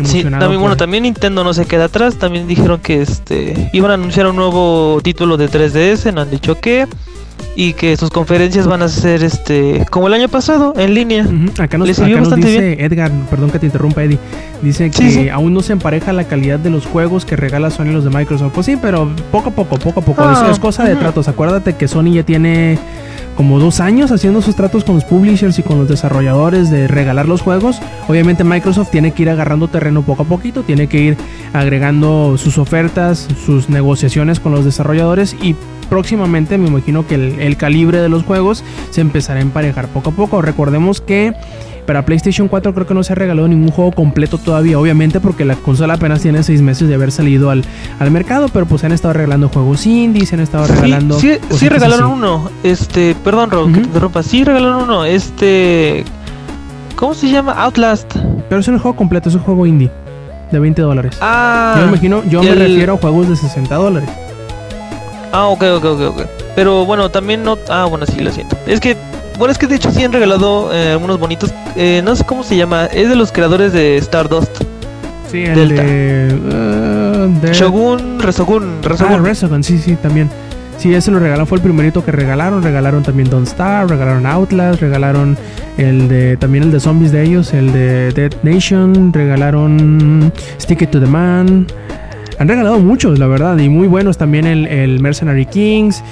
Sí, 0.04 0.22
también, 0.24 0.60
bueno, 0.60 0.76
también 0.76 1.04
Nintendo 1.04 1.42
no 1.42 1.54
se 1.54 1.64
queda 1.64 1.86
atrás. 1.86 2.16
También 2.16 2.46
dijeron 2.46 2.80
que 2.80 3.00
este 3.00 3.70
iban 3.72 3.90
a 3.90 3.94
anunciar 3.94 4.26
un 4.26 4.36
nuevo 4.36 5.00
título 5.02 5.38
de 5.38 5.48
3DS, 5.48 6.12
no 6.12 6.20
han 6.20 6.30
dicho 6.30 6.60
qué. 6.60 6.86
Y 7.58 7.72
que 7.72 7.96
sus 7.96 8.10
conferencias 8.10 8.66
van 8.66 8.82
a 8.82 8.88
ser 8.90 9.22
este 9.22 9.86
como 9.90 10.08
el 10.08 10.12
año 10.14 10.28
pasado, 10.28 10.74
en 10.76 10.92
línea. 10.92 11.24
Ujú, 11.24 11.62
Acá 11.62 11.78
nos, 11.78 11.88
acá 11.98 12.08
nos 12.20 12.36
dice 12.36 12.84
Edgar, 12.84 13.10
perdón 13.30 13.50
que 13.50 13.58
te 13.58 13.64
interrumpa 13.64 14.02
Eddie, 14.04 14.18
dice 14.60 14.90
que 14.90 14.96
Sí, 14.98 15.10
sí. 15.10 15.28
aún 15.30 15.54
no 15.54 15.62
se 15.62 15.72
empareja 15.72 16.12
la 16.12 16.24
calidad 16.24 16.58
de 16.58 16.68
los 16.68 16.84
juegos 16.84 17.24
que 17.24 17.34
regala 17.34 17.70
Sony 17.70 17.86
los 17.92 18.04
de 18.04 18.10
Microsoft. 18.10 18.52
Pues 18.54 18.66
sí, 18.66 18.76
pero 18.80 19.10
poco 19.32 19.48
a 19.48 19.52
poco, 19.52 19.78
poco 19.78 20.00
a 20.00 20.02
poco. 20.04 20.22
Ah, 20.22 20.42
es, 20.44 20.52
es 20.52 20.58
cosa 20.58 20.84
de 20.84 20.96
tratos. 20.96 21.28
Acuérdate 21.28 21.74
que 21.76 21.88
Sony 21.88 22.12
ya 22.12 22.22
tiene 22.24 22.78
como 23.36 23.60
dos 23.60 23.80
años 23.80 24.10
haciendo 24.10 24.42
sus 24.42 24.56
tratos 24.56 24.84
con 24.84 24.96
los 24.96 25.04
publishers 25.04 25.58
y 25.58 25.62
con 25.62 25.78
los 25.78 25.88
desarrolladores 25.88 26.70
de 26.70 26.88
regalar 26.88 27.28
los 27.28 27.42
juegos. 27.42 27.80
Obviamente 28.08 28.42
Microsoft 28.44 28.90
tiene 28.90 29.12
que 29.12 29.22
ir 29.22 29.30
agarrando 29.30 29.68
terreno 29.68 30.02
poco 30.02 30.22
a 30.22 30.26
poquito, 30.26 30.62
tiene 30.62 30.88
que 30.88 30.98
ir 30.98 31.16
agregando 31.52 32.36
sus 32.38 32.58
ofertas, 32.58 33.28
sus 33.44 33.68
negociaciones 33.68 34.40
con 34.40 34.52
los 34.52 34.64
desarrolladores 34.64 35.36
y 35.40 35.54
próximamente 35.88 36.58
me 36.58 36.68
imagino 36.68 37.06
que 37.06 37.14
el, 37.14 37.40
el 37.40 37.56
calibre 37.56 38.00
de 38.00 38.08
los 38.08 38.24
juegos 38.24 38.64
se 38.90 39.02
empezará 39.02 39.38
a 39.38 39.42
emparejar 39.42 39.88
poco 39.88 40.10
a 40.10 40.12
poco. 40.12 40.42
Recordemos 40.42 41.00
que 41.00 41.34
para 41.86 42.04
PlayStation 42.04 42.48
4 42.48 42.74
creo 42.74 42.86
que 42.86 42.94
no 42.94 43.02
se 43.04 43.12
ha 43.12 43.16
regalado 43.16 43.48
ningún 43.48 43.70
juego 43.70 43.92
completo 43.92 44.38
todavía, 44.38 44.78
obviamente 44.78 45.20
porque 45.20 45.44
la 45.44 45.54
consola 45.56 45.94
apenas 45.94 46.20
tiene 46.20 46.42
6 46.42 46.60
meses 46.62 46.88
de 46.88 46.94
haber 46.94 47.12
salido 47.12 47.50
al, 47.50 47.64
al 47.98 48.10
mercado, 48.10 48.48
pero 48.48 48.66
pues 48.66 48.80
se 48.80 48.86
han 48.86 48.92
estado 48.92 49.14
regalando 49.14 49.48
juegos 49.48 49.86
indie, 49.86 50.26
se 50.26 50.34
han 50.34 50.40
estado 50.42 50.66
regalando... 50.66 51.18
Sí, 51.18 51.38
sí, 51.50 51.68
regalaron 51.68 52.04
así. 52.10 52.12
uno. 52.18 52.50
Este, 52.62 53.14
perdón, 53.24 53.50
Rob, 53.50 53.66
que 53.66 53.72
Ujú. 53.72 53.80
te 53.82 53.86
interrumpa. 53.86 54.22
Sí 54.22 54.44
regalaron 54.44 54.82
uno. 54.82 55.04
Este, 55.04 56.04
¿cómo 56.96 57.14
se 57.14 57.30
llama? 57.30 57.52
Outlast. 57.52 58.14
Pero 58.48 58.60
es 58.60 58.68
un 58.68 58.78
juego 58.78 58.96
completo, 58.96 59.28
es 59.28 59.34
un 59.34 59.42
juego 59.42 59.64
indie 59.66 59.90
de 60.50 60.58
20 60.58 60.82
dólares. 60.82 61.16
Ah, 61.20 61.74
yo 61.76 61.82
me 61.84 61.88
imagino, 61.88 62.22
yo 62.28 62.42
me 62.42 62.54
refiero 62.54 62.94
a 62.94 62.96
juegos 62.98 63.28
de 63.28 63.36
60 63.36 63.74
dólares. 63.74 64.08
Ah, 65.32 65.46
ok, 65.46 65.62
ok, 65.76 65.84
ok, 65.84 66.00
ok. 66.00 66.20
Pero 66.54 66.84
bueno, 66.84 67.10
también 67.10 67.42
no. 67.44 67.58
Ah, 67.68 67.84
bueno, 67.88 68.06
sí, 68.06 68.20
lo 68.20 68.30
siento. 68.32 68.56
Es 68.66 68.80
que, 68.80 68.96
bueno, 69.38 69.52
es 69.52 69.58
que 69.58 69.66
de 69.66 69.76
hecho 69.76 69.90
sí 69.90 70.02
han 70.04 70.12
regalado 70.12 70.72
eh, 70.74 70.92
algunos 70.92 71.18
bonitos. 71.18 71.52
eh, 71.76 72.02
no 72.04 72.16
sé 72.16 72.24
cómo 72.24 72.42
se 72.42 72.56
llama. 72.56 72.86
Es 72.86 73.08
de 73.08 73.16
los 73.16 73.32
creadores 73.32 73.72
de 73.72 73.96
Stardust. 73.98 74.62
Sí, 75.30 75.42
el 75.44 75.54
Delta. 75.54 75.82
de... 75.82 76.34
uh, 76.34 77.40
de- 77.46 77.52
Shogun, 77.52 78.20
Resogun, 78.20 78.64
Ah, 78.84 78.88
Resogun. 78.88 79.24
Resogun, 79.24 79.64
sí, 79.64 79.78
sí, 79.78 79.96
también. 79.96 80.30
Sí, 80.78 80.92
ese 80.94 81.10
lo 81.10 81.18
regalaron, 81.18 81.46
fue 81.46 81.56
el 81.56 81.62
primerito 81.62 82.04
que 82.04 82.12
regalaron. 82.12 82.62
Regalaron 82.62 83.02
también 83.02 83.28
Don't 83.30 83.48
Star, 83.48 83.88
regalaron 83.88 84.26
Outlast, 84.26 84.80
regalaron 84.80 85.36
el 85.78 86.06
de 86.08 86.36
también 86.36 86.64
el 86.64 86.70
de 86.70 86.80
zombies 86.80 87.12
de 87.12 87.22
ellos, 87.24 87.54
el 87.54 87.72
de 87.72 88.12
Dead 88.12 88.32
Nation, 88.42 89.10
regalaron 89.12 90.32
Stick 90.60 90.82
It 90.82 90.90
to 90.90 91.00
the 91.00 91.06
Man. 91.06 91.66
Han 92.38 92.48
regalado 92.48 92.78
muchos, 92.78 93.18
la 93.18 93.26
verdad, 93.26 93.56
y 93.58 93.70
muy 93.70 93.88
buenos 93.88 94.18
también 94.18 94.46
el, 94.46 94.66
el 94.66 95.00
Mercenary 95.00 95.46
Kings. 95.46 96.02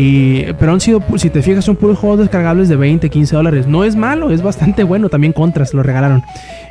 Y, 0.00 0.52
pero 0.60 0.72
han 0.72 0.80
sido, 0.80 1.02
si 1.16 1.28
te 1.28 1.42
fijas, 1.42 1.64
son 1.64 1.74
puros 1.74 1.98
juegos 1.98 2.20
descargables 2.20 2.68
de 2.68 2.76
20, 2.76 3.10
15 3.10 3.34
dólares. 3.34 3.66
No 3.66 3.82
es 3.82 3.96
malo, 3.96 4.30
es 4.30 4.42
bastante 4.42 4.84
bueno. 4.84 5.08
También 5.08 5.32
Contras 5.32 5.74
lo 5.74 5.82
regalaron. 5.82 6.22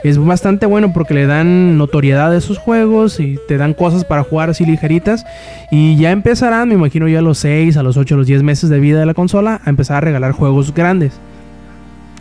Es 0.01 0.17
bastante 0.17 0.65
bueno 0.65 0.93
porque 0.93 1.13
le 1.13 1.27
dan 1.27 1.77
notoriedad 1.77 2.31
a 2.31 2.37
esos 2.37 2.57
juegos 2.57 3.19
y 3.19 3.37
te 3.49 3.57
dan 3.57 3.73
cosas 3.73 4.05
para 4.05 4.23
jugar 4.23 4.49
así 4.49 4.65
ligeritas. 4.65 5.25
Y 5.71 5.97
ya 5.97 6.11
empezarán, 6.11 6.69
me 6.69 6.75
imagino 6.75 7.09
ya 7.09 7.19
a 7.19 7.21
los 7.21 7.39
6, 7.39 7.75
a 7.75 7.83
los 7.83 7.97
8, 7.97 8.15
a 8.15 8.17
los 8.19 8.27
10 8.27 8.43
meses 8.43 8.69
de 8.69 8.79
vida 8.79 8.97
de 8.97 9.05
la 9.05 9.13
consola, 9.13 9.59
a 9.65 9.69
empezar 9.69 9.97
a 9.97 10.01
regalar 10.01 10.31
juegos 10.31 10.73
grandes. 10.73 11.19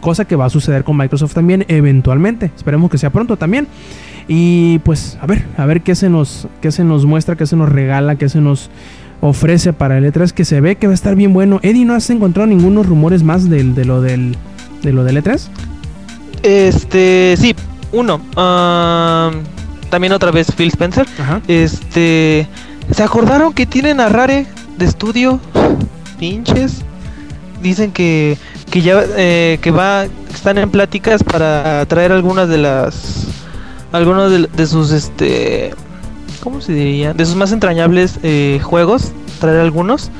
Cosa 0.00 0.24
que 0.24 0.34
va 0.34 0.46
a 0.46 0.50
suceder 0.50 0.82
con 0.82 0.96
Microsoft 0.96 1.34
también 1.34 1.64
eventualmente. 1.68 2.50
Esperemos 2.56 2.90
que 2.90 2.98
sea 2.98 3.10
pronto 3.10 3.36
también. 3.36 3.68
Y 4.26 4.80
pues 4.80 5.16
a 5.20 5.26
ver, 5.26 5.44
a 5.56 5.66
ver 5.66 5.82
qué 5.82 5.94
se 5.94 6.10
nos, 6.10 6.48
qué 6.60 6.72
se 6.72 6.82
nos 6.82 7.06
muestra, 7.06 7.36
qué 7.36 7.46
se 7.46 7.54
nos 7.54 7.68
regala, 7.68 8.16
qué 8.16 8.28
se 8.28 8.40
nos 8.40 8.70
ofrece 9.20 9.72
para 9.72 9.98
el 9.98 10.12
E3 10.12 10.30
que 10.32 10.44
se 10.44 10.60
ve 10.60 10.76
que 10.76 10.86
va 10.86 10.92
a 10.92 10.94
estar 10.94 11.14
bien 11.14 11.32
bueno. 11.32 11.60
Eddie, 11.62 11.84
¿no 11.84 11.94
has 11.94 12.08
encontrado 12.10 12.46
ningunos 12.46 12.86
rumores 12.86 13.22
más 13.22 13.48
del, 13.48 13.74
de 13.74 13.84
lo 13.84 14.00
del 14.00 14.36
de 14.82 14.92
lo 14.92 15.04
del 15.04 15.22
E3? 15.22 15.48
Este, 16.42 17.34
sí, 17.38 17.54
uno. 17.92 18.20
ah, 18.36 19.30
también 19.90 20.12
otra 20.12 20.30
vez 20.30 20.52
Phil 20.52 20.68
Spencer. 20.68 21.06
Ajá. 21.18 21.40
Este, 21.48 22.46
¿se 22.90 23.02
acordaron 23.02 23.52
que 23.52 23.66
tienen 23.66 24.00
a 24.00 24.08
Rare 24.08 24.46
de 24.78 24.84
estudio? 24.84 25.40
Pinches. 26.18 26.82
Dicen 27.62 27.90
que 27.92 28.36
que 28.70 28.82
ya 28.82 29.02
eh, 29.16 29.58
que 29.60 29.70
va 29.70 30.06
están 30.32 30.58
en 30.58 30.70
pláticas 30.70 31.22
para 31.22 31.84
traer 31.86 32.12
algunas 32.12 32.48
de 32.48 32.58
las 32.58 33.26
algunos 33.92 34.30
de, 34.30 34.48
de 34.54 34.66
sus 34.66 34.90
este 34.90 35.72
¿cómo 36.46 36.60
se 36.60 36.72
diría? 36.72 37.12
De 37.12 37.26
sus 37.26 37.34
más 37.34 37.50
entrañables 37.50 38.20
eh, 38.22 38.60
juegos, 38.62 39.10
traer 39.40 39.58
algunos 39.58 40.12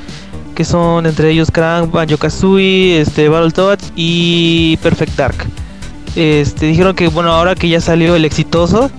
que 0.55 0.65
son 0.65 1.05
entre 1.05 1.29
ellos 1.31 1.51
Crank, 1.51 1.89
Banjo-Kazooie, 1.89 2.99
este 2.99 3.29
Battletoads 3.29 3.93
y 3.95 4.75
Perfect 4.83 5.15
Dark. 5.15 5.35
Este 6.17 6.65
dijeron 6.65 6.97
que 6.97 7.07
bueno, 7.07 7.31
ahora 7.31 7.55
que 7.55 7.69
ya 7.69 7.79
salió 7.79 8.13
el 8.17 8.25
exitoso, 8.25 8.91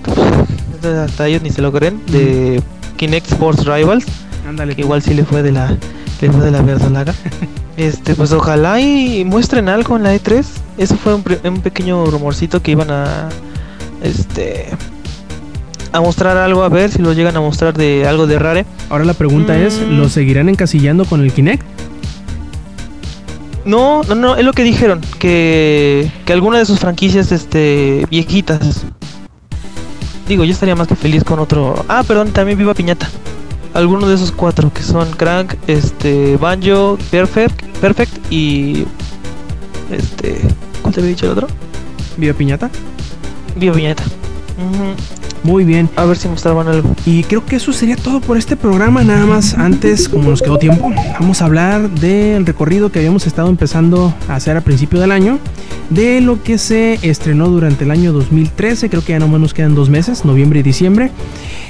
hasta 1.05 1.27
ellos 1.27 1.43
ni 1.43 1.51
se 1.51 1.61
lo 1.61 1.71
creen, 1.71 2.03
de 2.07 2.63
Kinect 2.97 3.27
Sports 3.31 3.63
Rivals, 3.63 4.07
Ándale. 4.47 4.75
que 4.75 4.81
igual 4.81 5.03
sí 5.03 5.13
le 5.13 5.23
fue 5.23 5.43
de 5.43 5.51
la 5.51 5.77
le 6.21 6.31
fue 6.31 6.45
de 6.45 6.49
la 6.51 6.63
verdolaga. 6.63 7.13
Este, 7.77 8.13
pues 8.13 8.33
ojalá 8.33 8.81
y 8.81 9.23
muestren 9.23 9.69
algo 9.69 9.95
en 9.95 10.03
la 10.03 10.13
E3. 10.13 10.43
Eso 10.77 10.97
fue 10.97 11.15
un, 11.15 11.23
un 11.45 11.61
pequeño 11.61 12.07
rumorcito 12.07 12.61
que 12.61 12.71
iban 12.71 12.91
a 12.91 13.29
este 14.03 14.67
a 15.91 16.01
mostrar 16.01 16.37
algo 16.37 16.63
a 16.63 16.69
ver 16.69 16.91
si 16.91 17.01
lo 17.01 17.13
llegan 17.13 17.35
a 17.37 17.41
mostrar 17.41 17.73
de 17.73 18.07
algo 18.07 18.27
de 18.27 18.37
rare. 18.39 18.65
Ahora 18.89 19.05
la 19.05 19.13
pregunta 19.13 19.57
es, 19.57 19.79
Mm. 19.81 19.97
¿lo 19.97 20.09
seguirán 20.09 20.49
encasillando 20.49 21.05
con 21.05 21.21
el 21.21 21.31
Kinect? 21.33 21.63
No, 23.65 24.03
no, 24.03 24.15
no, 24.15 24.35
es 24.35 24.43
lo 24.45 24.53
que 24.53 24.63
dijeron, 24.63 25.01
que 25.19 26.09
que 26.25 26.33
alguna 26.33 26.57
de 26.59 26.65
sus 26.65 26.79
franquicias 26.79 27.31
este 27.31 28.05
viejitas. 28.09 28.83
Digo, 30.27 30.43
yo 30.43 30.51
estaría 30.53 30.75
más 30.75 30.87
que 30.87 30.95
feliz 30.95 31.23
con 31.23 31.39
otro. 31.39 31.85
Ah, 31.87 32.03
perdón, 32.07 32.31
también 32.31 32.57
Viva 32.57 32.73
Piñata. 32.73 33.09
Algunos 33.73 34.09
de 34.09 34.15
esos 34.15 34.31
cuatro 34.31 34.71
que 34.73 34.81
son 34.81 35.09
Crank, 35.11 35.53
este 35.67 36.37
Banjo, 36.37 36.97
Perfect, 37.11 37.63
Perfect 37.79 38.31
y 38.31 38.85
este 39.91 40.41
¿cuál 40.81 40.93
te 40.93 40.99
había 41.01 41.09
dicho 41.11 41.25
el 41.25 41.31
otro? 41.33 41.47
¿Viva 42.17 42.33
Piñata? 42.33 42.69
Viva 43.55 43.75
Piñata. 43.75 44.03
Ujú. 44.57 44.95
Muy 45.43 45.63
bien. 45.63 45.89
A 45.95 46.05
ver 46.05 46.17
si 46.17 46.27
mostraban 46.27 46.67
algo. 46.67 46.95
Y 47.05 47.23
creo 47.23 47.45
que 47.45 47.55
eso 47.55 47.71
sería 47.71 47.95
todo 47.95 48.19
por 48.21 48.37
este 48.37 48.55
programa. 48.55 49.03
Nada 49.03 49.25
más 49.25 49.53
antes, 49.53 50.09
como 50.09 50.29
nos 50.29 50.41
quedó 50.41 50.57
tiempo, 50.57 50.91
vamos 51.19 51.41
a 51.41 51.45
hablar 51.45 51.89
del 51.89 52.45
recorrido 52.45 52.91
que 52.91 52.99
habíamos 52.99 53.25
estado 53.27 53.49
empezando 53.49 54.13
a 54.27 54.35
hacer 54.35 54.57
a 54.57 54.61
principio 54.61 54.99
del 54.99 55.11
año. 55.11 55.39
De 55.89 56.21
lo 56.21 56.43
que 56.43 56.57
se 56.57 56.99
estrenó 57.01 57.49
durante 57.49 57.83
el 57.83 57.91
año 57.91 58.11
2013. 58.13 58.89
Creo 58.89 59.03
que 59.03 59.13
ya 59.13 59.19
nomás 59.19 59.39
nos 59.39 59.53
quedan 59.53 59.75
dos 59.75 59.89
meses, 59.89 60.25
noviembre 60.25 60.59
y 60.59 60.63
diciembre. 60.63 61.11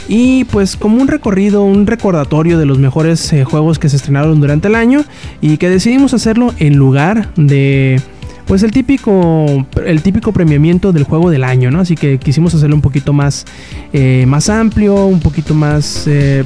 Y 0.08 0.46
pues 0.46 0.76
como 0.76 1.02
un 1.02 1.08
recorrido, 1.08 1.64
un 1.64 1.86
recordatorio 1.86 2.58
de 2.58 2.66
los 2.66 2.80
mejores 2.80 3.32
eh, 3.32 3.44
juegos 3.44 3.78
que 3.78 3.90
se 3.90 3.96
estrenaron 3.96 4.42
durante 4.42 4.68
el 4.68 4.76
año. 4.76 5.06
Y 5.42 5.58
que 5.58 5.70
decidimos 5.70 6.14
hacerlo 6.14 6.54
en 6.58 6.76
lugar 6.76 7.34
de... 7.36 8.02
Pues 8.50 8.64
el 8.64 8.72
típico, 8.72 9.46
el 9.86 10.02
típico 10.02 10.34
premiamiento 10.34 10.92
del 10.92 11.04
juego 11.04 11.30
del 11.30 11.44
año, 11.44 11.70
¿no? 11.70 11.82
Así 11.82 11.94
que 11.94 12.18
quisimos 12.18 12.56
hacerlo 12.56 12.76
un 12.76 12.82
poquito 12.82 13.14
más, 13.14 13.46
eh, 13.94 14.26
más 14.28 14.50
amplio, 14.50 15.06
un 15.06 15.20
poquito 15.20 15.54
más, 15.54 16.08
eh, 16.08 16.44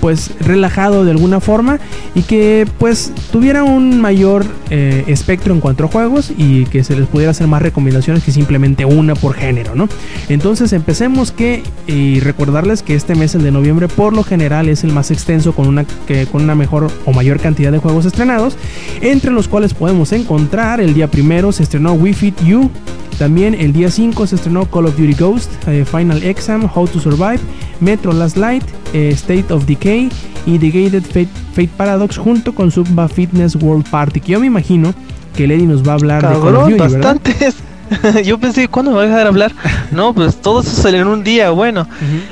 pues 0.00 0.30
relajado 0.40 1.04
de 1.04 1.10
alguna 1.10 1.40
forma 1.40 1.78
y 2.14 2.22
que 2.22 2.66
pues 2.78 3.12
tuviera 3.32 3.64
un 3.64 4.00
mayor 4.00 4.46
eh, 4.70 5.04
espectro 5.06 5.54
en 5.54 5.60
cuanto 5.60 5.84
a 5.84 5.88
juegos 5.88 6.32
y 6.36 6.64
que 6.66 6.84
se 6.84 6.96
les 6.96 7.06
pudiera 7.06 7.30
hacer 7.30 7.46
más 7.46 7.62
recomendaciones 7.62 8.22
que 8.22 8.32
simplemente 8.32 8.84
una 8.84 9.14
por 9.14 9.34
género, 9.34 9.74
¿no? 9.74 9.88
Entonces 10.28 10.72
empecemos 10.72 11.32
que 11.32 11.62
y 11.86 12.20
recordarles 12.20 12.82
que 12.82 12.94
este 12.94 13.14
mes 13.14 13.34
el 13.34 13.42
de 13.42 13.50
noviembre 13.50 13.88
por 13.88 14.12
lo 14.12 14.22
general 14.22 14.68
es 14.68 14.84
el 14.84 14.92
más 14.92 15.10
extenso 15.10 15.54
con 15.54 15.66
una 15.66 15.84
que 16.06 16.26
con 16.26 16.42
una 16.42 16.54
mejor 16.54 16.90
o 17.04 17.12
mayor 17.12 17.40
cantidad 17.40 17.72
de 17.72 17.78
juegos 17.78 18.06
estrenados, 18.06 18.56
entre 19.00 19.32
los 19.32 19.48
cuales 19.48 19.74
podemos 19.74 20.12
encontrar 20.12 20.80
el 20.80 20.94
día 20.94 21.08
primero 21.10 21.52
se 21.52 21.62
estrenó 21.62 21.92
We 21.94 22.12
Fit 22.12 22.40
You, 22.44 22.70
también 23.18 23.54
el 23.54 23.72
día 23.72 23.90
5 23.90 24.26
se 24.26 24.36
estrenó 24.36 24.66
Call 24.66 24.86
of 24.86 24.96
Duty 24.96 25.14
Ghost, 25.14 25.50
eh, 25.66 25.84
Final 25.84 26.22
Exam, 26.22 26.68
How 26.72 26.86
to 26.86 27.00
Survive, 27.00 27.40
Metro 27.80 28.12
Last 28.12 28.36
Light, 28.36 28.64
eh, 28.92 29.10
State 29.12 29.52
of 29.52 29.66
Decay 29.66 30.10
y 30.46 30.58
The 30.58 30.66
Gated 30.68 31.02
Fate, 31.02 31.28
Fate 31.52 31.70
Paradox 31.76 32.16
junto 32.18 32.54
con 32.54 32.70
Zumba 32.70 33.08
Fitness 33.08 33.56
World 33.56 33.88
Party, 33.88 34.20
que 34.20 34.32
yo 34.32 34.40
me 34.40 34.46
imagino 34.46 34.94
que 35.34 35.46
Lady 35.46 35.66
nos 35.66 35.86
va 35.86 35.92
a 35.92 35.94
hablar 35.94 36.22
de 36.22 36.40
Call 36.40 36.56
of 36.56 36.68
Duty, 36.68 36.78
¿verdad? 36.78 36.90
bastantes. 36.90 37.56
Yo 38.24 38.38
pensé, 38.38 38.66
¿cuándo 38.66 38.90
me 38.90 38.96
va 38.96 39.02
a 39.04 39.06
dejar 39.06 39.26
hablar? 39.28 39.52
No, 39.92 40.12
pues 40.12 40.36
todo 40.40 40.60
eso 40.60 40.70
salió 40.70 41.02
en 41.02 41.08
un 41.08 41.22
día, 41.22 41.50
bueno. 41.50 41.86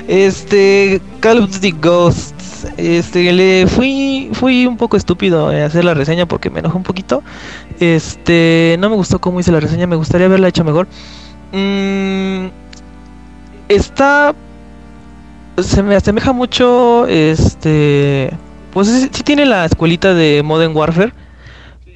Este, 0.09 1.01
Call 1.21 1.39
of 1.39 1.53
Duty 1.53 1.75
Ghosts. 1.81 2.34
Este, 2.77 3.33
le 3.33 3.67
fui, 3.67 4.31
fui 4.33 4.67
un 4.67 4.77
poco 4.77 4.97
estúpido 4.97 5.53
en 5.53 5.63
hacer 5.63 5.85
la 5.85 5.95
reseña 5.95 6.27
porque 6.27 6.51
me 6.51 6.61
enojó 6.61 6.77
un 6.77 6.83
poquito. 6.83 7.23
Este, 7.81 8.77
no 8.79 8.91
me 8.91 8.97
gustó 8.97 9.21
cómo 9.21 9.41
hice 9.41 9.53
la 9.53 9.61
reseña, 9.61 9.87
me 9.87 9.97
gustaría 9.97 10.27
haberla 10.27 10.49
hecho 10.49 10.65
mejor. 10.65 10.89
Mm, 11.53 12.47
está, 13.69 14.35
se 15.59 15.83
me 15.83 15.95
asemeja 15.95 16.33
mucho, 16.33 17.07
este, 17.07 18.31
pues 18.73 18.89
sí, 18.89 19.09
sí 19.13 19.23
tiene 19.23 19.47
la 19.47 19.65
escuelita 19.65 20.15
de 20.15 20.43
Modern 20.43 20.77
Warfare, 20.77 21.13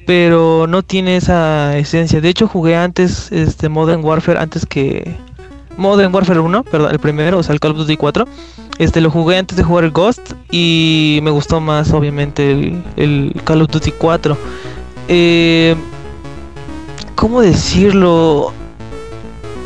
pero 0.05 0.65
no 0.67 0.81
tiene 0.81 1.17
esa 1.17 1.77
esencia. 1.77 2.21
De 2.21 2.29
hecho, 2.29 2.47
jugué 2.47 2.75
antes, 2.77 3.31
este, 3.31 3.69
Modern 3.69 4.03
Warfare 4.03 4.39
antes 4.39 4.65
que 4.65 5.15
Modern 5.79 6.13
Warfare 6.13 6.41
1, 6.41 6.63
perdón, 6.63 6.91
el 6.91 6.99
primero, 6.99 7.39
o 7.39 7.43
sea, 7.43 7.53
el 7.53 7.59
Call 7.59 7.71
of 7.71 7.77
Duty 7.77 7.97
4. 7.97 8.25
Este 8.77 9.01
lo 9.01 9.09
jugué 9.09 9.37
antes 9.37 9.57
de 9.57 9.63
jugar 9.63 9.85
el 9.85 9.91
Ghost 9.91 10.33
y 10.51 11.19
me 11.23 11.31
gustó 11.31 11.59
más, 11.59 11.91
obviamente, 11.91 12.51
el, 12.97 13.41
Call 13.45 13.61
of 13.61 13.69
Duty 13.69 13.91
4. 13.93 14.37
Eh, 15.07 15.75
¿Cómo 17.15 17.41
decirlo? 17.41 18.53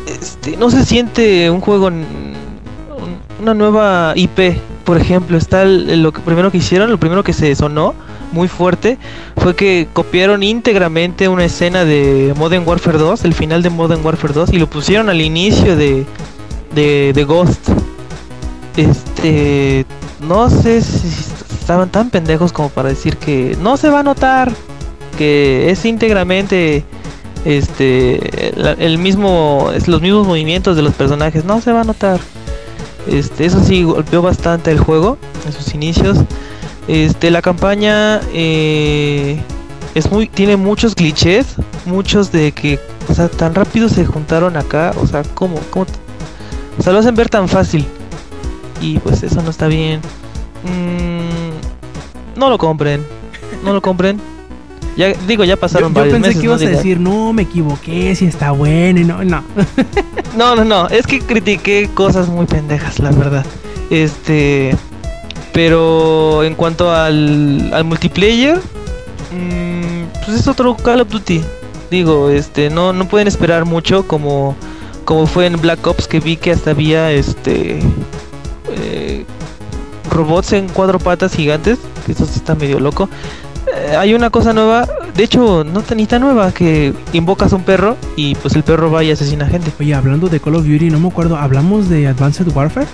Este, 0.06 0.56
no 0.56 0.70
se 0.70 0.84
siente 0.84 1.50
un 1.50 1.60
juego, 1.60 1.90
una 3.40 3.54
nueva 3.54 4.12
IP. 4.16 4.58
Por 4.84 4.98
ejemplo, 4.98 5.36
está 5.36 5.64
lo 5.64 6.12
que 6.12 6.20
primero 6.20 6.50
que 6.50 6.58
hicieron, 6.58 6.90
lo 6.90 6.98
primero 6.98 7.22
que 7.24 7.32
se 7.32 7.54
sonó 7.54 7.94
muy 8.34 8.48
fuerte 8.48 8.98
fue 9.36 9.56
que 9.56 9.88
copiaron 9.92 10.42
íntegramente 10.42 11.28
una 11.28 11.44
escena 11.44 11.84
de 11.84 12.34
Modern 12.36 12.66
Warfare 12.66 12.98
2, 12.98 13.24
el 13.24 13.32
final 13.32 13.62
de 13.62 13.70
Modern 13.70 14.04
Warfare 14.04 14.34
2, 14.34 14.52
y 14.52 14.58
lo 14.58 14.68
pusieron 14.68 15.08
al 15.08 15.20
inicio 15.20 15.76
de, 15.76 16.04
de, 16.74 17.24
Ghost. 17.24 17.70
Este, 18.76 19.86
no 20.20 20.50
sé 20.50 20.82
si 20.82 21.08
estaban 21.54 21.88
tan 21.88 22.10
pendejos 22.10 22.52
como 22.52 22.68
para 22.68 22.88
decir 22.90 23.16
que 23.16 23.56
no 23.60 23.76
se 23.76 23.88
va 23.88 24.00
a 24.00 24.02
notar 24.02 24.52
que 25.16 25.70
es 25.70 25.84
íntegramente 25.84 26.84
este 27.44 28.52
el 28.84 28.98
mismo 28.98 29.70
los 29.86 30.00
mismos 30.00 30.26
movimientos 30.26 30.76
de 30.76 30.82
los 30.82 30.94
personajes, 30.94 31.44
no 31.44 31.60
se 31.60 31.72
va 31.72 31.82
a 31.82 31.84
notar. 31.84 32.20
Este, 33.06 33.44
eso 33.44 33.62
sí 33.62 33.82
golpeó 33.82 34.22
bastante 34.22 34.70
el 34.70 34.78
juego 34.78 35.18
en 35.46 35.52
sus 35.52 35.74
inicios. 35.74 36.18
Este, 36.88 37.30
la 37.30 37.40
campaña 37.42 38.20
eh, 38.32 39.38
es 39.94 40.10
muy, 40.10 40.28
tiene 40.28 40.56
muchos 40.56 40.94
glitches, 40.94 41.56
muchos 41.86 42.30
de 42.32 42.52
que, 42.52 42.78
o 43.08 43.14
sea, 43.14 43.28
tan 43.28 43.54
rápido 43.54 43.88
se 43.88 44.04
juntaron 44.04 44.56
acá, 44.56 44.92
o 45.00 45.06
sea, 45.06 45.22
¿cómo? 45.34 45.58
¿Cómo? 45.70 45.86
O 46.78 46.82
sea, 46.82 46.92
lo 46.92 46.98
hacen 46.98 47.14
ver 47.14 47.28
tan 47.28 47.48
fácil. 47.48 47.86
Y 48.80 48.98
pues 48.98 49.22
eso 49.22 49.40
no 49.42 49.50
está 49.50 49.66
bien. 49.68 50.00
Mm, 50.64 52.38
no 52.38 52.48
lo 52.50 52.58
compren, 52.58 53.04
no 53.64 53.72
lo 53.72 53.80
compren. 53.82 54.20
Ya 54.96 55.08
digo, 55.26 55.42
ya 55.42 55.54
Yo, 55.54 55.60
pasaron 55.60 55.92
yo 55.92 55.98
varios 55.98 56.12
pensé 56.14 56.28
meses, 56.28 56.40
que 56.40 56.46
¿no? 56.46 56.52
ibas 56.52 56.62
a 56.62 56.64
Diga- 56.66 56.76
decir, 56.76 57.00
no, 57.00 57.32
me 57.32 57.42
equivoqué, 57.42 58.14
si 58.14 58.26
está 58.26 58.52
bueno 58.52 59.00
y 59.00 59.04
no, 59.04 59.24
no. 59.24 59.42
No, 60.38 60.54
no, 60.54 60.64
no, 60.64 60.86
es 60.88 61.04
que 61.08 61.18
critiqué 61.18 61.90
cosas 61.94 62.28
muy 62.28 62.46
pendejas, 62.46 63.00
la 63.00 63.10
verdad. 63.10 63.44
Este, 63.90 64.76
pero 65.54 66.42
en 66.42 66.56
cuanto 66.56 66.92
al, 66.92 67.70
al 67.72 67.84
multiplayer, 67.84 68.56
mm, 68.56 70.24
pues 70.26 70.40
es 70.40 70.48
otro 70.48 70.76
Call 70.76 71.00
of 71.00 71.08
Duty. 71.08 71.40
Digo, 71.92 72.28
este, 72.28 72.70
no, 72.70 72.92
no 72.92 73.06
pueden 73.06 73.28
esperar 73.28 73.64
mucho 73.64 74.06
como, 74.08 74.56
como 75.04 75.26
fue 75.28 75.46
en 75.46 75.60
Black 75.60 75.86
Ops 75.86 76.08
que 76.08 76.18
vi 76.18 76.36
que 76.36 76.50
hasta 76.50 76.72
había 76.72 77.12
este 77.12 77.78
eh, 78.72 79.24
robots 80.10 80.52
en 80.54 80.68
cuatro 80.68 80.98
patas 80.98 81.34
gigantes. 81.34 81.78
Eso 82.08 82.24
está 82.24 82.56
medio 82.56 82.80
loco. 82.80 83.08
Eh, 83.76 83.94
hay 83.96 84.12
una 84.12 84.30
cosa 84.30 84.52
nueva, 84.52 84.88
de 85.14 85.22
hecho, 85.22 85.62
no 85.62 85.82
tan 85.82 85.98
ni 85.98 86.06
tan 86.06 86.22
nueva, 86.22 86.50
que 86.50 86.92
invocas 87.12 87.52
a 87.52 87.56
un 87.56 87.62
perro 87.62 87.96
y 88.16 88.34
pues 88.34 88.56
el 88.56 88.64
perro 88.64 88.90
va 88.90 89.04
y 89.04 89.12
asesina 89.12 89.46
gente. 89.46 89.70
Oye, 89.78 89.94
hablando 89.94 90.28
de 90.28 90.40
Call 90.40 90.56
of 90.56 90.64
Duty, 90.64 90.90
no 90.90 90.98
me 90.98 91.06
acuerdo, 91.06 91.36
¿hablamos 91.36 91.88
de 91.88 92.08
Advanced 92.08 92.48
Warfare? 92.52 92.88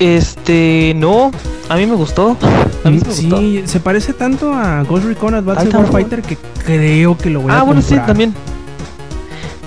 Este, 0.00 0.94
no, 0.96 1.30
a 1.68 1.76
mí 1.76 1.84
me 1.86 1.94
gustó. 1.94 2.36
A 2.84 2.90
mí 2.90 3.00
me 3.06 3.12
sí, 3.12 3.28
gustó. 3.28 3.42
se 3.66 3.80
parece 3.80 4.14
tanto 4.14 4.52
a 4.54 4.82
Ghost 4.82 5.04
Recon 5.04 5.34
Advanced 5.34 5.74
Warfighter 5.74 6.22
que 6.22 6.38
creo 6.64 7.16
que 7.18 7.28
lo 7.28 7.42
voy 7.42 7.52
a 7.52 7.60
Ah, 7.60 7.62
bueno, 7.62 7.82
sí, 7.82 7.94
también. 8.06 8.34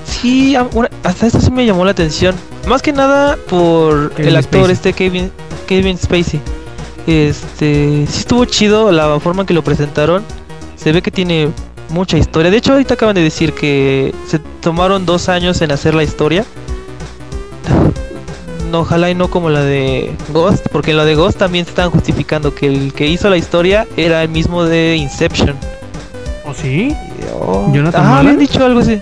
Sí, 0.05 0.55
hasta 1.03 1.27
esto 1.27 1.39
sí 1.39 1.51
me 1.51 1.65
llamó 1.65 1.85
la 1.85 1.91
atención. 1.91 2.35
Más 2.67 2.81
que 2.81 2.91
nada 2.93 3.37
por 3.47 4.11
Kevin 4.13 4.29
el 4.29 4.35
actor 4.37 4.61
Spacey. 4.61 4.73
este 4.73 4.93
Kevin, 4.93 5.31
Kevin 5.67 5.97
Spacey. 5.97 6.41
Este, 7.05 8.07
sí 8.09 8.19
estuvo 8.19 8.45
chido 8.45 8.91
la 8.91 9.19
forma 9.19 9.41
en 9.41 9.47
que 9.47 9.53
lo 9.53 9.63
presentaron. 9.63 10.23
Se 10.77 10.91
ve 10.91 11.01
que 11.03 11.11
tiene 11.11 11.49
mucha 11.89 12.17
historia. 12.17 12.49
De 12.49 12.57
hecho, 12.57 12.71
ahorita 12.71 12.95
acaban 12.95 13.13
de 13.13 13.21
decir 13.21 13.53
que 13.53 14.15
se 14.27 14.39
tomaron 14.39 15.05
dos 15.05 15.29
años 15.29 15.61
en 15.61 15.71
hacer 15.71 15.93
la 15.93 16.03
historia. 16.03 16.43
No, 18.73 18.79
ojalá 18.79 19.11
y 19.11 19.13
no 19.13 19.27
como 19.29 19.51
la 19.51 19.61
de 19.61 20.15
Ghost, 20.33 20.65
porque 20.71 20.89
en 20.91 20.97
la 20.97 21.05
de 21.05 21.13
Ghost 21.13 21.37
también 21.37 21.63
se 21.63 21.69
estaban 21.69 21.91
justificando 21.91 22.55
que 22.55 22.65
el 22.65 22.91
que 22.91 23.05
hizo 23.05 23.29
la 23.29 23.37
historia 23.37 23.85
era 23.97 24.23
el 24.23 24.29
mismo 24.29 24.63
de 24.63 24.95
Inception. 24.97 25.55
¿Oh, 26.43 26.55
sí? 26.55 26.91
Oh, 27.39 27.71
¿Jonathan 27.71 28.03
ah, 28.03 28.17
habían 28.17 28.39
dicho 28.39 28.65
algo 28.65 28.79
así. 28.79 28.99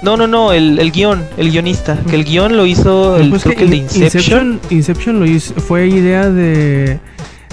No, 0.00 0.16
no, 0.16 0.26
no, 0.26 0.54
el, 0.54 0.78
el 0.78 0.90
guion, 0.92 1.26
el 1.36 1.50
guionista. 1.50 1.98
Que 2.08 2.16
el 2.16 2.24
guion 2.24 2.56
lo 2.56 2.64
hizo 2.64 3.18
el, 3.18 3.28
Pues 3.28 3.42
creo 3.42 3.54
que 3.54 3.64
el 3.64 3.70
de 3.70 3.76
In- 3.76 3.82
Inception. 3.82 4.60
Inception 4.70 5.20
lo 5.20 5.26
hizo, 5.26 5.52
fue 5.60 5.88
idea 5.88 6.30
de, 6.30 6.98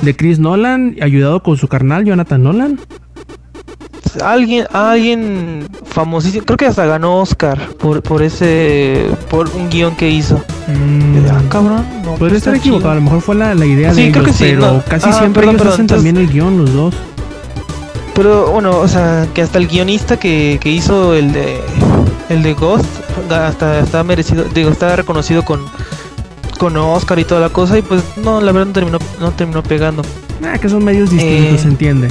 de 0.02 0.16
Chris 0.16 0.40
Nolan, 0.40 0.96
ayudado 1.02 1.44
con 1.44 1.58
su 1.58 1.68
carnal 1.68 2.06
Jonathan 2.06 2.42
Nolan. 2.42 2.80
Alguien, 4.18 4.66
alguien 4.72 5.68
famosísimo, 5.86 6.46
creo 6.46 6.58
que 6.58 6.66
hasta 6.66 6.86
ganó 6.86 7.20
Oscar 7.20 7.70
por, 7.80 8.02
por 8.02 8.22
ese, 8.24 9.08
por 9.30 9.50
un 9.50 9.70
guion 9.70 9.96
que 9.96 10.10
hizo. 10.10 10.36
Mm, 10.68 11.26
Ah, 11.32 11.42
cabrón. 11.50 11.86
no, 12.04 12.12
Podría 12.16 12.18
pues 12.18 12.34
estar 12.34 12.56
equivocado, 12.56 12.92
a 12.92 12.96
lo 12.96 13.02
mejor 13.02 13.22
fue 13.22 13.36
la, 13.36 13.54
la 13.56 13.66
idea 13.66 13.94
Sí, 13.94 14.04
de 14.06 14.12
creo 14.12 14.24
ellos, 14.24 14.36
que 14.38 14.44
sí, 14.46 14.52
pero 14.56 14.74
no. 14.74 14.84
casi 14.88 15.10
Ah, 15.10 15.14
siempre 15.14 15.42
perdón, 15.42 15.50
ellos 15.56 15.62
perdón, 15.62 15.74
hacen 15.74 15.82
entonces- 15.84 16.06
también 16.06 16.18
el 16.18 16.32
guion 16.32 16.58
los 16.58 16.74
dos. 16.74 16.96
Pero 18.16 18.52
bueno, 18.52 18.78
o 18.78 18.88
sea, 18.88 19.28
que 19.34 19.42
hasta 19.42 19.58
el 19.60 19.68
guionista 19.68 20.18
que, 20.18 20.58
que 20.62 20.70
hizo 20.70 21.14
el 21.14 21.32
de 21.32 21.60
el 22.30 22.44
de 22.44 22.54
Ghost 22.54 22.86
hasta 23.32 23.80
está 23.80 24.04
merecido, 24.04 24.44
digo, 24.54 24.70
está 24.70 24.96
reconocido 24.96 25.44
con 25.46 25.62
con 26.58 26.76
Oscar 26.76 27.18
y 27.20 27.24
toda 27.24 27.40
la 27.40 27.50
cosa 27.50 27.78
y 27.78 27.82
pues 27.82 28.04
no, 28.22 28.42
la 28.42 28.52
verdad 28.52 28.68
no 28.68 28.74
terminó 28.74 29.00
no 29.22 29.32
terminó 29.32 29.64
pegando. 29.64 30.02
Ah, 30.44 30.58
que 30.58 30.68
son 30.70 30.84
medios 30.84 31.10
distintos, 31.10 31.56
Eh, 31.56 31.58
se 31.62 31.68
entiende. 31.70 32.08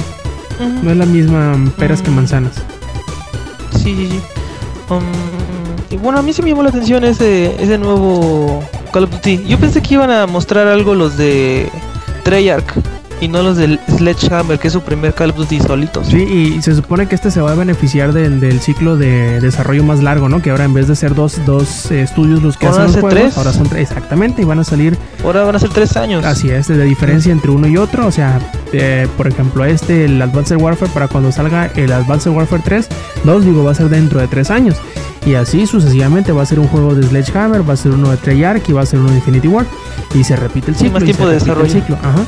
No 0.59 0.91
es 0.91 0.97
la 0.97 1.05
misma 1.05 1.55
peras 1.77 2.01
que 2.01 2.11
manzanas. 2.11 2.55
Sí, 3.71 3.95
sí, 3.95 4.09
sí. 4.09 4.19
Um, 4.89 5.01
y 5.89 5.97
bueno, 5.97 6.19
a 6.19 6.21
mí 6.21 6.33
sí 6.33 6.41
me 6.41 6.49
llamó 6.49 6.63
la 6.63 6.69
atención 6.69 7.03
ese, 7.03 7.61
ese 7.61 7.77
nuevo 7.77 8.63
Call 8.91 9.05
of 9.05 9.11
Duty. 9.11 9.45
Yo 9.47 9.57
pensé 9.57 9.81
que 9.81 9.93
iban 9.93 10.11
a 10.11 10.27
mostrar 10.27 10.67
algo 10.67 10.95
los 10.95 11.17
de 11.17 11.71
Treyarch 12.23 12.73
y 13.21 13.27
no 13.27 13.41
los 13.43 13.57
del 13.57 13.79
Sledgehammer, 13.97 14.59
que 14.59 14.67
es 14.67 14.73
su 14.73 14.81
primer 14.81 15.13
Call 15.13 15.31
of 15.31 15.35
Duty 15.37 15.59
solitos. 15.59 16.07
Sí, 16.07 16.17
y 16.23 16.61
se 16.61 16.73
supone 16.75 17.07
que 17.07 17.15
este 17.15 17.31
se 17.31 17.41
va 17.41 17.51
a 17.51 17.55
beneficiar 17.55 18.13
del, 18.13 18.39
del 18.39 18.59
ciclo 18.61 18.95
de 18.97 19.39
desarrollo 19.41 19.83
más 19.83 20.01
largo, 20.01 20.29
¿no? 20.29 20.41
Que 20.41 20.51
ahora 20.51 20.65
en 20.65 20.73
vez 20.73 20.87
de 20.87 20.95
ser 20.95 21.15
dos, 21.15 21.39
dos 21.45 21.91
eh, 21.91 22.01
estudios 22.01 22.41
los 22.41 22.55
que 22.57 22.67
Ahora 22.67 22.83
hacen 22.85 22.93
los 22.93 23.01
juegos, 23.01 23.19
tres. 23.19 23.37
ahora 23.37 23.53
son 23.53 23.67
tres, 23.69 23.81
exactamente, 23.89 24.41
y 24.41 24.45
van 24.45 24.59
a 24.59 24.63
salir 24.63 24.97
Ahora 25.23 25.43
van 25.43 25.55
a 25.55 25.59
ser 25.59 25.69
tres 25.69 25.97
años. 25.97 26.23
Así 26.25 26.49
es, 26.49 26.67
de 26.67 26.83
diferencia 26.85 27.31
entre 27.31 27.51
uno 27.51 27.67
y 27.67 27.75
otro. 27.77 28.07
O 28.07 28.11
sea, 28.11 28.39
eh, 28.71 29.07
por 29.17 29.27
ejemplo, 29.27 29.65
este, 29.65 30.05
el 30.05 30.21
Advanced 30.21 30.55
Warfare, 30.57 30.91
para 30.93 31.07
cuando 31.09 31.31
salga 31.31 31.65
el 31.75 31.91
Advanced 31.91 32.31
Warfare 32.31 32.61
3, 32.63 32.87
2, 33.25 33.45
digo, 33.45 33.63
va 33.63 33.71
a 33.71 33.75
ser 33.75 33.89
dentro 33.89 34.19
de 34.21 34.27
tres 34.27 34.49
años. 34.49 34.77
Y 35.25 35.33
así 35.35 35.67
sucesivamente 35.67 36.31
va 36.31 36.43
a 36.43 36.45
ser 36.45 36.59
un 36.59 36.67
juego 36.69 36.95
de 36.95 37.03
Sledgehammer, 37.05 37.67
va 37.69 37.73
a 37.73 37.77
ser 37.77 37.91
uno 37.91 38.09
de 38.09 38.15
Treyarch 38.17 38.69
y 38.69 38.71
va 38.71 38.81
a 38.83 38.85
ser 38.85 38.99
uno 38.99 39.09
de 39.09 39.15
Infinity 39.17 39.49
War. 39.49 39.65
Y 40.15 40.23
se 40.23 40.37
repite 40.37 40.71
el 40.71 40.77
Sí, 40.77 40.85
ciclo. 40.85 40.93
más 40.93 41.01
y 41.03 41.05
tiempo 41.07 41.27
de 41.27 41.33
repite 41.33 41.51
el 41.51 41.57
desarrollo. 41.57 41.73
ciclo. 41.73 41.97
Ajá. 42.01 42.23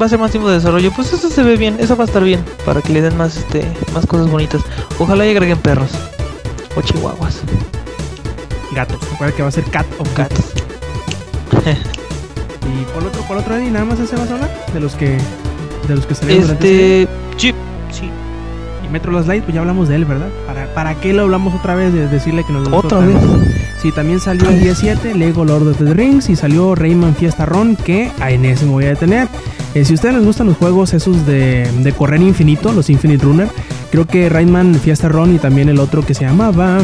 Va 0.00 0.06
a 0.06 0.08
ser 0.08 0.18
más 0.18 0.30
tiempo 0.30 0.48
de 0.48 0.56
desarrollo. 0.56 0.90
Pues 0.92 1.12
eso 1.12 1.28
se 1.28 1.42
ve 1.42 1.56
bien, 1.56 1.76
eso 1.78 1.96
va 1.96 2.04
a 2.04 2.06
estar 2.06 2.22
bien 2.22 2.44
para 2.64 2.80
que 2.82 2.92
le 2.92 3.02
den 3.02 3.16
más 3.16 3.36
este 3.36 3.66
más 3.92 4.06
cosas 4.06 4.30
bonitas. 4.30 4.62
Ojalá 4.98 5.26
y 5.26 5.30
agreguen 5.30 5.58
perros 5.58 5.90
o 6.76 6.82
chihuahuas, 6.82 7.40
Gatos. 8.74 9.00
Recuerda 9.10 9.34
que 9.34 9.42
va 9.42 9.48
a 9.48 9.52
ser 9.52 9.64
Cat 9.64 9.86
of 9.98 10.12
Cat. 10.14 10.32
¿Y 12.66 12.84
cuál 12.92 13.06
otro, 13.06 13.22
cuál 13.26 13.38
otro, 13.40 13.56
Eddie? 13.56 13.70
¿Nada 13.70 13.84
más 13.84 14.00
ese 14.00 14.16
vas 14.16 14.30
a 14.30 14.34
hablar? 14.34 14.66
De 14.72 14.80
los 14.80 14.94
que, 14.94 15.18
de 15.88 15.94
los 15.94 16.06
que 16.06 16.14
salieron 16.14 16.42
durante 16.42 16.66
ese 16.66 17.02
Este, 17.02 17.14
sí, 17.36 17.54
sí. 17.92 18.10
Y 18.86 18.92
Metro 18.92 19.12
Last 19.12 19.28
Light, 19.28 19.42
pues 19.44 19.54
ya 19.54 19.60
hablamos 19.60 19.88
de 19.88 19.96
él, 19.96 20.04
¿verdad? 20.04 20.28
¿Para, 20.46 20.66
¿Para 20.74 20.94
qué 20.96 21.12
lo 21.12 21.22
hablamos 21.22 21.54
otra 21.54 21.74
vez? 21.74 21.92
De 21.92 22.08
decirle 22.08 22.44
que 22.44 22.52
nos 22.52 22.68
gustó 22.68 22.96
Otra 22.96 23.00
vez. 23.00 23.16
Sí, 23.80 23.92
también 23.92 24.20
salió 24.20 24.48
el 24.48 24.60
día 24.60 24.74
7 24.74 25.14
Lego 25.14 25.44
Lord 25.44 25.68
of 25.68 25.78
the 25.78 25.92
Rings 25.92 26.28
y 26.30 26.36
salió 26.36 26.74
Rayman 26.74 27.14
Fiesta 27.14 27.46
Run, 27.46 27.76
que 27.76 28.10
en 28.26 28.44
ese 28.44 28.64
me 28.64 28.72
voy 28.72 28.84
a 28.84 28.88
detener. 28.88 29.28
Eh, 29.74 29.84
si 29.84 29.92
a 29.92 29.96
ustedes 29.96 30.14
les 30.14 30.24
gustan 30.24 30.46
los 30.46 30.56
juegos 30.56 30.94
esos 30.94 31.26
de, 31.26 31.70
de 31.82 31.92
correr 31.92 32.22
infinito, 32.22 32.72
los 32.72 32.88
Infinite 32.88 33.22
Runner, 33.22 33.48
creo 33.90 34.06
que 34.06 34.28
Rayman 34.28 34.74
Fiesta 34.76 35.08
Run 35.08 35.34
y 35.34 35.38
también 35.38 35.68
el 35.68 35.78
otro 35.78 36.04
que 36.04 36.14
se 36.14 36.24
llamaba 36.24 36.78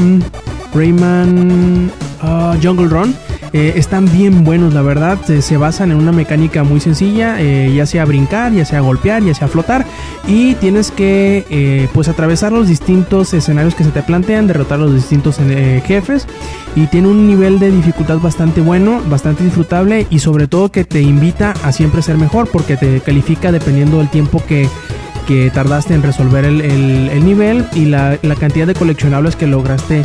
Rayman 0.75 1.91
ah, 2.21 2.57
Jungle 2.63 2.89
Run. 2.89 3.15
eh, 3.53 3.75
están 3.77 4.11
bien 4.11 4.45
buenos, 4.45 4.73
la 4.75 4.83
verdad. 4.83 5.19
Se, 5.27 5.43
se 5.43 5.57
basan 5.57 5.91
en 5.91 5.99
una 5.99 6.13
mecánica 6.13 6.65
muy 6.65 6.81
sencilla, 6.81 7.41
eh, 7.41 7.73
ya 7.75 7.85
sea 7.87 8.05
brincar, 8.05 8.53
ya 8.53 8.65
sea 8.65 8.81
golpear, 8.81 9.23
ya 9.23 9.35
sea 9.35 9.49
flotar. 9.49 9.85
Y 10.27 10.55
tienes 10.55 10.91
que 10.91 11.45
eh, 11.51 11.89
pues 11.93 12.09
atravesar 12.09 12.53
los 12.53 12.69
distintos 12.69 13.35
escenarios 13.35 13.75
que 13.75 13.85
se 13.85 13.91
te 13.91 14.03
plantean, 14.03 14.47
derrotar 14.47 14.79
los 14.79 14.95
distintos 14.95 15.37
eh, 15.41 15.83
jefes. 15.87 16.27
Y 16.75 16.87
tiene 16.87 17.09
un 17.09 17.27
nivel 17.27 17.59
de 17.59 17.71
dificultad 17.71 18.19
bastante 18.19 18.61
bueno, 18.63 19.03
bastante 19.11 19.45
disfrutable 19.45 20.07
y 20.09 20.21
sobre 20.21 20.47
todo 20.49 20.71
que 20.71 20.85
te 20.85 21.03
invita 21.03 21.53
a 21.63 21.73
siempre 21.73 22.01
ser 22.01 22.17
mejor 22.17 22.49
porque 22.49 22.77
te 22.79 23.01
califica 23.01 23.53
dependiendo 23.53 23.99
del 23.99 24.09
tiempo 24.09 24.43
que, 24.49 24.67
que 25.29 25.51
tardaste 25.51 25.93
en 25.93 26.03
resolver 26.03 26.47
el, 26.47 26.63
el- 26.63 27.11
el 27.13 27.25
nivel 27.27 27.67
y 27.75 27.85
la, 27.85 28.17
la 28.23 28.37
cantidad 28.37 28.67
de 28.67 28.73
coleccionables 28.75 29.37
que 29.37 29.47
lograste 29.47 30.03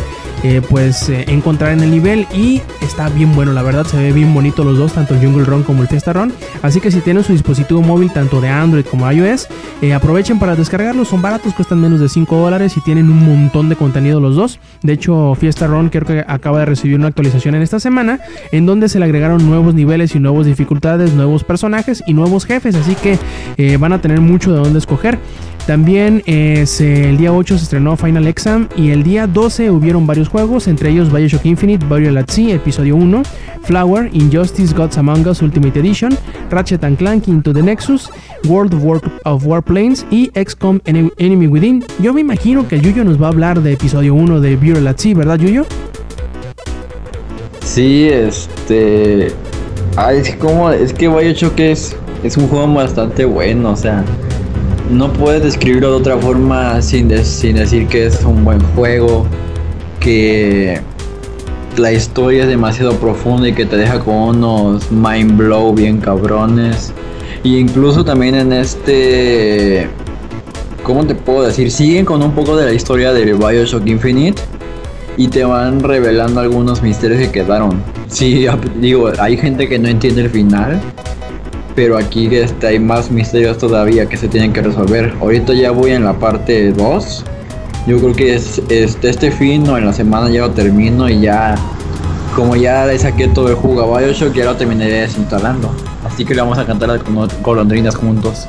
eh, 0.49 0.61
pues 0.61 1.09
eh, 1.09 1.25
encontrar 1.27 1.73
en 1.73 1.81
el 1.81 1.91
nivel 1.91 2.25
y 2.33 2.61
está 2.81 3.09
bien 3.09 3.35
bueno 3.35 3.51
la 3.51 3.63
verdad 3.63 3.85
se 3.85 3.97
ve 3.97 4.13
bien 4.13 4.33
bonito 4.33 4.63
los 4.63 4.77
dos 4.77 4.93
tanto 4.93 5.13
el 5.13 5.19
Jungle 5.19 5.43
Run 5.43 5.63
como 5.63 5.81
el 5.81 5.89
Fiesta 5.89 6.13
Run. 6.13 6.31
Así 6.61 6.79
que 6.79 6.89
si 6.89 7.01
tienen 7.01 7.25
su 7.25 7.33
dispositivo 7.33 7.81
móvil 7.81 8.13
tanto 8.13 8.39
de 8.39 8.47
Android 8.47 8.85
como 8.85 9.11
iOS 9.11 9.49
eh, 9.81 9.93
aprovechen 9.93 10.39
para 10.39 10.55
descargarlos 10.55 11.09
son 11.09 11.21
baratos 11.21 11.53
cuestan 11.53 11.81
menos 11.81 11.99
de 11.99 12.07
5 12.07 12.33
dólares 12.37 12.77
y 12.77 12.81
tienen 12.81 13.09
un 13.09 13.25
montón 13.25 13.67
de 13.67 13.75
contenido 13.75 14.21
los 14.21 14.37
dos. 14.37 14.61
De 14.83 14.93
hecho 14.93 15.35
Fiesta 15.35 15.67
Run 15.67 15.89
creo 15.89 16.05
que 16.05 16.23
acaba 16.25 16.59
de 16.59 16.65
recibir 16.65 16.95
una 16.95 17.09
actualización 17.09 17.55
en 17.55 17.61
esta 17.61 17.81
semana 17.81 18.21
en 18.53 18.65
donde 18.65 18.87
se 18.87 18.99
le 18.99 19.05
agregaron 19.05 19.45
nuevos 19.45 19.75
niveles 19.75 20.15
y 20.15 20.19
nuevas 20.19 20.45
dificultades 20.45 21.11
nuevos 21.11 21.43
personajes 21.43 22.05
y 22.07 22.13
nuevos 22.13 22.45
jefes 22.45 22.73
así 22.75 22.95
que 22.95 23.77
van 23.77 23.91
a 23.91 23.99
tener 23.99 24.21
mucho 24.21 24.53
de 24.53 24.59
dónde 24.59 24.79
escoger 24.79 25.19
también 25.67 26.23
eh, 26.25 26.63
se- 26.65 27.09
el 27.09 27.17
día 27.17 27.31
8 27.33 27.57
se 27.57 27.63
estrenó 27.65 27.95
Final 27.97 28.25
Exam 28.25 28.67
y 28.75 28.89
el 28.89 29.03
día 29.03 29.27
12 29.27 29.69
hubieron 29.69 30.07
varios 30.07 30.29
juegos, 30.29 30.67
entre 30.67 30.89
ellos 30.89 31.11
Bioshock 31.11 31.45
Infinite, 31.45 31.85
Burial 31.85 32.17
at 32.17 32.29
Sea, 32.29 32.55
episodio 32.55 32.95
1, 32.95 33.21
Flower, 33.63 34.09
Injustice, 34.13 34.73
Gods 34.73 34.97
Among 34.97 35.27
Us 35.27 35.41
Ultimate 35.41 35.77
Edition, 35.79 36.17
Ratchet 36.49 36.83
and 36.83 36.97
Clank 36.97 37.27
Into 37.27 37.53
the 37.53 37.61
Nexus, 37.61 38.09
World 38.47 38.73
of, 38.73 38.83
War 38.83 39.01
of 39.25 39.45
Warplanes 39.45 40.05
y 40.09 40.31
XCOM 40.33 40.79
Ene- 40.85 41.11
Enemy 41.17 41.47
Within. 41.47 41.83
Yo 42.01 42.13
me 42.13 42.21
imagino 42.21 42.67
que 42.67 42.79
Yuyo 42.79 43.03
nos 43.03 43.21
va 43.21 43.27
a 43.27 43.29
hablar 43.29 43.61
de 43.61 43.73
episodio 43.73 44.15
1 44.15 44.39
de 44.39 44.55
Burial 44.55 44.87
at 44.87 44.97
Sea, 44.97 45.13
¿verdad 45.15 45.37
Yuyo? 45.37 45.65
Sí, 47.61 48.07
este. 48.09 49.31
Ay, 49.97 50.19
es 50.19 50.35
como. 50.35 50.71
Es 50.71 50.93
que 50.93 51.07
Bioshock 51.09 51.59
es, 51.59 51.95
es 52.23 52.37
un 52.37 52.47
juego 52.47 52.73
bastante 52.73 53.25
bueno, 53.25 53.71
o 53.71 53.75
sea. 53.75 54.03
No 54.89 55.11
puedes 55.11 55.43
describirlo 55.43 55.91
de 55.91 55.97
otra 55.97 56.17
forma 56.17 56.81
sin, 56.81 57.07
de- 57.07 57.25
sin 57.25 57.55
decir 57.55 57.87
que 57.87 58.05
es 58.07 58.23
un 58.23 58.43
buen 58.45 58.61
juego. 58.75 59.25
Que 59.99 60.79
la 61.77 61.91
historia 61.91 62.43
es 62.43 62.49
demasiado 62.49 62.93
profunda 62.93 63.47
y 63.49 63.53
que 63.53 63.65
te 63.65 63.75
deja 63.77 63.99
con 63.99 64.15
unos 64.15 64.89
mind 64.91 65.37
blow 65.37 65.73
bien 65.73 65.97
cabrones. 65.99 66.93
Y 67.43 67.57
incluso 67.57 68.03
también 68.05 68.35
en 68.35 68.53
este. 68.53 69.87
¿Cómo 70.83 71.05
te 71.05 71.15
puedo 71.15 71.43
decir? 71.43 71.69
Siguen 71.69 72.05
con 72.05 72.23
un 72.23 72.31
poco 72.31 72.55
de 72.55 72.65
la 72.65 72.73
historia 72.73 73.11
de 73.11 73.33
Bioshock 73.33 73.85
Infinite 73.87 74.41
y 75.17 75.27
te 75.27 75.43
van 75.43 75.81
revelando 75.81 76.39
algunos 76.39 76.81
misterios 76.81 77.19
que 77.19 77.29
quedaron. 77.29 77.81
Sí, 78.07 78.45
digo, 78.79 79.11
hay 79.19 79.35
gente 79.35 79.67
que 79.67 79.77
no 79.79 79.89
entiende 79.89 80.21
el 80.21 80.29
final, 80.29 80.79
pero 81.77 81.95
aquí 81.95 82.25
este, 82.35 82.65
hay 82.65 82.79
más 82.79 83.11
misterios 83.11 83.59
todavía 83.59 84.09
que 84.09 84.17
se 84.17 84.27
tienen 84.27 84.51
que 84.51 84.63
resolver. 84.63 85.13
Ahorita 85.21 85.53
ya 85.53 85.69
voy 85.69 85.91
en 85.91 86.05
la 86.05 86.13
parte 86.13 86.71
2. 86.71 87.25
Yo 87.85 87.99
creo 87.99 88.15
que 88.15 88.33
es, 88.33 88.59
este, 88.67 89.09
este 89.11 89.29
fin 89.29 89.69
o 89.69 89.77
en 89.77 89.85
la 89.85 89.93
semana 89.93 90.27
ya 90.31 90.41
lo 90.41 90.49
termino 90.49 91.07
y 91.07 91.21
ya, 91.21 91.53
como 92.35 92.55
ya 92.55 92.87
le 92.87 92.97
saqué 92.97 93.27
todo 93.27 93.49
el 93.49 93.55
jugo 93.55 93.95
a 93.95 93.99
Bioshock, 93.99 94.33
ya 94.33 94.45
lo 94.45 94.55
terminaré 94.55 95.01
desinstalando. 95.01 95.71
Así 96.03 96.25
que 96.25 96.33
le 96.33 96.41
vamos 96.41 96.57
a 96.57 96.65
cantar 96.65 96.89
las 96.89 97.01
golondrinas 97.43 97.95
juntos. 97.95 98.47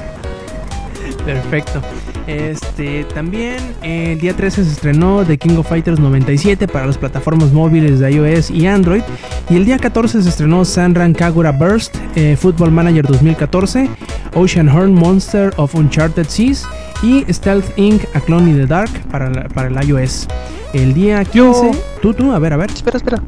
Perfecto. 1.27 1.83
Este, 2.29 3.05
también 3.05 3.57
eh, 3.83 4.13
el 4.13 4.21
día 4.21 4.35
13 4.37 4.63
se 4.63 4.71
estrenó 4.71 5.25
The 5.25 5.39
King 5.39 5.57
of 5.57 5.67
Fighters 5.67 5.99
97 5.99 6.69
para 6.69 6.87
las 6.87 6.99
plataformas 6.99 7.53
móviles 7.53 8.01
de 8.01 8.13
iOS 8.13 8.51
y 8.51 8.67
Android. 8.67 9.01
Y 9.49 9.57
el 9.57 9.65
día 9.65 9.79
14 9.79 10.23
se 10.23 10.29
estrenó 10.29 10.65
Sanran 10.67 11.15
Kagura 11.15 11.53
Burst, 11.53 11.97
eh, 12.17 12.37
Football 12.39 12.71
Manager 12.71 13.07
2014, 13.07 13.89
Ocean 14.35 14.69
Horn 14.69 14.93
Monster 14.93 15.55
of 15.57 15.75
Uncharted 15.75 16.27
Seas 16.29 16.67
y 17.03 17.25
Stealth 17.33 17.67
Inc. 17.79 18.03
A 18.15 18.21
Clone 18.21 18.51
in 18.51 18.57
the 18.61 18.67
Dark 18.67 18.91
para, 19.11 19.31
la- 19.31 19.49
para 19.49 19.69
el 19.69 19.89
iOS. 19.89 20.29
El 20.75 20.93
día 20.93 21.25
15, 21.25 21.39
Yo- 21.39 21.71
tú, 22.03 22.13
tú, 22.13 22.31
a 22.33 22.39
ver, 22.39 22.53
a 22.53 22.59
ver. 22.59 22.71
Espera, 22.71 22.99
espera. 22.99 23.23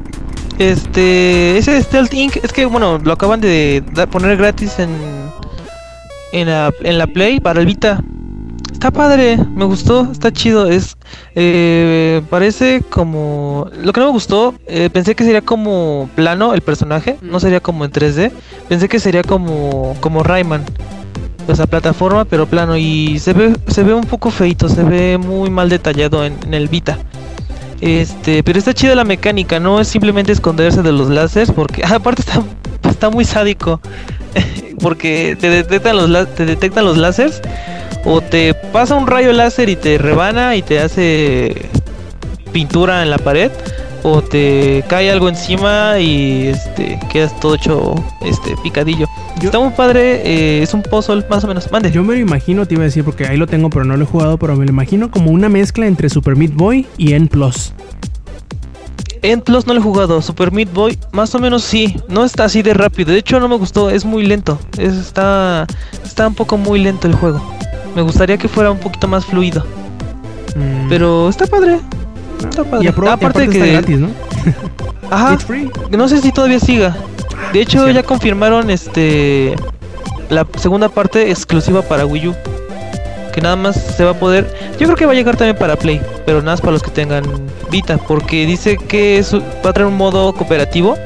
Este, 0.59 1.57
ese 1.57 1.81
Stealth 1.81 2.13
Inc. 2.13 2.37
es 2.43 2.53
que 2.53 2.67
bueno, 2.67 2.99
lo 2.99 3.13
acaban 3.13 3.41
de 3.41 3.83
dar- 3.93 4.07
poner 4.09 4.37
gratis 4.37 4.77
en 4.77 4.89
en 6.33 6.47
la, 6.47 6.71
en 6.83 6.97
la 6.99 7.07
Play 7.07 7.39
para 7.39 7.59
el 7.59 7.65
Vita. 7.65 7.99
Está 8.81 8.89
padre, 8.89 9.37
me 9.37 9.63
gustó, 9.65 10.09
está 10.11 10.33
chido. 10.33 10.65
Es 10.67 10.97
eh, 11.35 12.23
parece 12.31 12.81
como 12.89 13.69
lo 13.79 13.93
que 13.93 13.99
no 13.99 14.07
me 14.07 14.11
gustó. 14.11 14.55
eh, 14.65 14.89
pensé 14.91 15.13
que 15.13 15.23
sería 15.23 15.41
como 15.41 16.09
plano 16.15 16.55
el 16.55 16.61
personaje, 16.61 17.15
no 17.21 17.39
sería 17.39 17.59
como 17.59 17.85
en 17.85 17.91
3D. 17.91 18.31
Pensé 18.69 18.89
que 18.89 18.99
sería 18.99 19.21
como 19.21 19.95
como 19.99 20.23
Rayman, 20.23 20.65
o 21.47 21.53
sea 21.55 21.67
plataforma 21.67 22.25
pero 22.25 22.47
plano 22.47 22.75
y 22.75 23.19
se 23.19 23.33
ve 23.33 23.55
se 23.67 23.83
ve 23.83 23.93
un 23.93 24.05
poco 24.05 24.31
feito, 24.31 24.67
se 24.67 24.83
ve 24.83 25.19
muy 25.19 25.51
mal 25.51 25.69
detallado 25.69 26.25
en, 26.25 26.35
en 26.43 26.55
el 26.55 26.67
Vita. 26.67 26.97
Este, 27.81 28.41
pero 28.41 28.57
está 28.57 28.73
chida 28.73 28.95
la 28.95 29.03
mecánica, 29.03 29.59
no 29.59 29.79
es 29.79 29.89
simplemente 29.89 30.31
esconderse 30.31 30.81
de 30.81 30.91
los 30.91 31.07
láseres, 31.07 31.51
porque 31.51 31.85
aparte 31.85 32.23
está, 32.23 32.41
está 32.89 33.11
muy 33.11 33.25
sádico. 33.25 33.79
porque 34.81 35.37
te 35.39 35.51
detectan 35.51 35.97
los 35.97 36.33
te 36.33 36.47
detectan 36.47 36.85
los 36.85 36.97
láseres 36.97 37.43
o 38.05 38.21
te 38.21 38.53
pasa 38.53 38.95
un 38.95 39.07
rayo 39.07 39.31
láser 39.31 39.69
y 39.69 39.75
te 39.75 39.97
rebana 39.97 40.55
y 40.55 40.61
te 40.61 40.79
hace 40.79 41.69
pintura 42.51 43.03
en 43.03 43.09
la 43.11 43.17
pared 43.17 43.51
o 44.03 44.21
te 44.23 44.83
cae 44.87 45.11
algo 45.11 45.29
encima 45.29 45.99
y 45.99 46.47
este 46.47 46.99
quedas 47.11 47.39
todo 47.39 47.53
hecho 47.55 47.95
este 48.21 48.55
picadillo. 48.63 49.05
Yo- 49.39 49.49
Está 49.49 49.59
muy 49.59 49.69
padre, 49.71 50.21
eh, 50.25 50.63
es 50.63 50.73
un 50.73 50.81
puzzle 50.81 51.23
más 51.29 51.43
o 51.43 51.47
menos. 51.47 51.71
Mande. 51.71 51.91
Yo 51.91 52.03
me 52.03 52.15
lo 52.15 52.19
imagino, 52.19 52.65
te 52.65 52.73
iba 52.73 52.81
a 52.83 52.85
decir 52.85 53.03
porque 53.03 53.27
ahí 53.27 53.37
lo 53.37 53.45
tengo, 53.45 53.69
pero 53.69 53.85
no 53.85 53.95
lo 53.95 54.03
he 54.03 54.07
jugado, 54.07 54.37
pero 54.37 54.55
me 54.55 54.65
lo 54.65 54.71
imagino 54.71 55.11
como 55.11 55.29
una 55.31 55.49
mezcla 55.49 55.85
entre 55.85 56.09
Super 56.09 56.35
Meat 56.35 56.53
Boy 56.55 56.87
y 56.97 57.13
N 57.13 57.27
Plus. 57.27 57.73
En 59.23 59.41
Plus 59.41 59.67
no 59.67 59.73
lo 59.75 59.79
he 59.79 59.83
jugado, 59.83 60.19
Super 60.23 60.51
Meat 60.51 60.73
Boy 60.73 60.97
más 61.11 61.35
o 61.35 61.39
menos 61.39 61.61
sí, 61.63 61.95
no 62.07 62.25
está 62.25 62.45
así 62.45 62.63
de 62.63 62.73
rápido, 62.73 63.11
de 63.11 63.19
hecho 63.19 63.39
no 63.39 63.47
me 63.47 63.55
gustó, 63.55 63.91
es 63.91 64.03
muy 64.03 64.25
lento, 64.25 64.57
es, 64.79 64.93
está, 64.95 65.67
está 66.03 66.27
un 66.27 66.33
poco 66.33 66.57
muy 66.57 66.79
lento 66.81 67.05
el 67.07 67.13
juego. 67.13 67.39
Me 67.95 68.01
gustaría 68.01 68.37
que 68.37 68.47
fuera 68.47 68.71
un 68.71 68.77
poquito 68.79 69.07
más 69.07 69.25
fluido, 69.25 69.63
Mm, 70.55 70.89
pero 70.89 71.29
está 71.29 71.45
padre. 71.47 71.79
Está 72.39 72.63
padre. 72.65 72.83
y 72.83 72.85
y 72.85 72.89
Aparte 72.89 73.09
aparte 73.09 73.39
de 73.39 73.45
está 73.45 73.65
que 73.65 73.71
gratis, 73.71 73.99
¿no? 73.99 74.09
ajá, 75.09 75.33
It's 75.33 75.45
free. 75.45 75.69
no 75.91 76.07
sé 76.09 76.21
si 76.21 76.31
todavía 76.31 76.59
siga. 76.59 76.95
De 77.53 77.61
hecho 77.61 77.89
ya 77.89 78.03
confirmaron 78.03 78.69
este 78.69 79.55
la 80.29 80.45
segunda 80.57 80.89
parte 80.89 81.29
exclusiva 81.29 81.81
para 81.81 82.05
Wii 82.05 82.27
U. 82.29 82.35
Que 83.33 83.39
nada 83.39 83.55
más 83.55 83.75
se 83.95 84.03
va 84.03 84.11
a 84.11 84.13
poder. 84.13 84.53
Yo 84.77 84.87
creo 84.87 84.95
que 84.97 85.05
va 85.05 85.13
a 85.13 85.15
llegar 85.15 85.37
también 85.37 85.55
para 85.57 85.77
Play, 85.77 86.01
pero 86.25 86.39
nada 86.39 86.51
más 86.53 86.61
para 86.61 86.73
los 86.73 86.83
que 86.83 86.91
tengan 86.91 87.23
Vita, 87.69 87.97
porque 87.97 88.45
dice 88.45 88.75
que 88.77 89.19
es- 89.19 89.33
va 89.33 89.69
a 89.69 89.73
traer 89.73 89.87
un 89.87 89.95
modo 89.95 90.33
cooperativo 90.33 90.97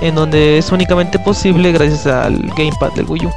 en 0.00 0.14
donde 0.14 0.56
es 0.56 0.72
únicamente 0.72 1.18
posible 1.18 1.72
gracias 1.72 2.06
al 2.06 2.38
gamepad 2.56 2.92
del 2.94 3.04
Wii 3.06 3.26
U. 3.26 3.30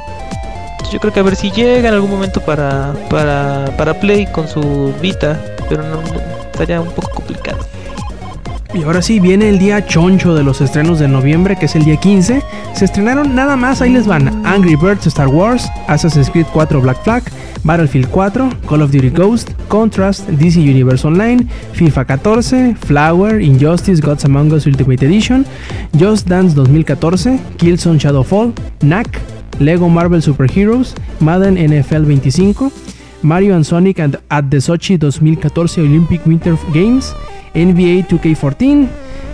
Yo 0.94 1.00
creo 1.00 1.12
que 1.12 1.18
a 1.18 1.24
ver 1.24 1.34
si 1.34 1.50
llega 1.50 1.88
en 1.88 1.94
algún 1.94 2.08
momento 2.10 2.40
para 2.40 2.94
para, 3.10 3.64
para 3.76 3.98
Play 3.98 4.26
con 4.30 4.46
su 4.46 4.94
Vita, 5.02 5.38
pero 5.68 5.82
no- 5.82 6.00
estaría 6.52 6.80
un 6.80 6.88
poco 6.92 7.10
complicado. 7.10 7.58
Y 8.72 8.84
ahora 8.84 9.02
sí, 9.02 9.18
viene 9.18 9.48
el 9.48 9.58
día 9.58 9.84
choncho 9.86 10.34
de 10.36 10.44
los 10.44 10.60
estrenos 10.60 11.00
de 11.00 11.08
noviembre, 11.08 11.56
que 11.56 11.66
es 11.66 11.74
el 11.74 11.84
día 11.84 11.96
15. 11.96 12.42
Se 12.74 12.84
estrenaron 12.84 13.34
nada 13.34 13.56
más, 13.56 13.80
ahí 13.82 13.90
les 13.90 14.06
van. 14.06 14.44
Angry 14.46 14.76
Birds 14.76 15.06
Star 15.08 15.26
Wars, 15.28 15.68
Assassin's 15.88 16.30
Creed 16.30 16.46
4 16.52 16.80
Black 16.80 17.02
Flag, 17.02 17.22
Battlefield 17.64 18.08
4, 18.10 18.48
Call 18.68 18.82
of 18.82 18.90
Duty 18.92 19.10
Ghost, 19.10 19.50
Contrast, 19.68 20.28
DC 20.28 20.58
Universe 20.60 21.04
Online, 21.06 21.44
FIFA 21.72 22.04
14, 22.04 22.76
Flower, 22.76 23.40
Injustice 23.40 24.00
Gods 24.00 24.24
Among 24.24 24.52
Us 24.52 24.66
Ultimate 24.66 25.04
Edition, 25.04 25.44
Just 25.96 26.28
Dance 26.28 26.54
2014, 26.56 27.38
Killzone 27.58 27.98
Shadowfall, 28.00 28.52
Knack, 28.80 29.20
Lego 29.60 29.88
Marvel 29.88 30.20
Super 30.20 30.46
Heroes, 30.46 30.94
Madden 31.20 31.56
NFL 31.56 32.04
25, 32.04 33.22
Mario 33.22 33.56
and 33.56 33.66
Sonic 33.66 34.00
and 34.00 34.16
at 34.30 34.50
the 34.50 34.58
Sochi 34.58 35.00
2014 35.00 35.84
Olympic 35.84 36.24
Winter 36.26 36.56
Games, 36.72 37.12
NBA 37.54 38.08
2K14, 38.08 38.88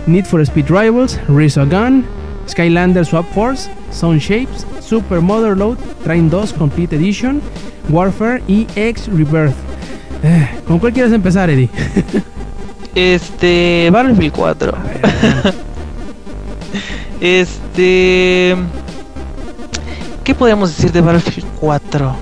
Need 0.07 0.27
for 0.27 0.43
Speed 0.45 0.69
Rivals, 0.69 1.17
Race 1.27 1.57
a 1.57 1.65
Gun, 1.65 2.05
Skylander 2.45 3.05
Swap 3.05 3.25
Force, 3.33 3.69
Sound 3.91 4.21
Shapes, 4.21 4.65
Super 4.79 5.21
Motherload, 5.21 5.77
Train 6.03 6.29
2 6.29 6.53
Complete 6.57 6.93
Edition, 6.93 7.41
Warfare 7.89 8.41
y 8.47 8.67
X 8.75 9.07
Rebirth. 9.07 9.55
Eh, 10.23 10.49
¿Con 10.67 10.79
cuál 10.79 10.93
quieres 10.93 11.13
empezar, 11.13 11.49
Eddie? 11.49 11.69
Este. 12.93 13.89
Battlefield 13.89 14.33
4. 14.33 14.73
este. 17.21 18.57
¿Qué 20.31 20.35
podríamos 20.35 20.73
decir 20.73 20.93
de 20.93 21.01
Battlefield 21.01 21.45
4? 21.59 22.15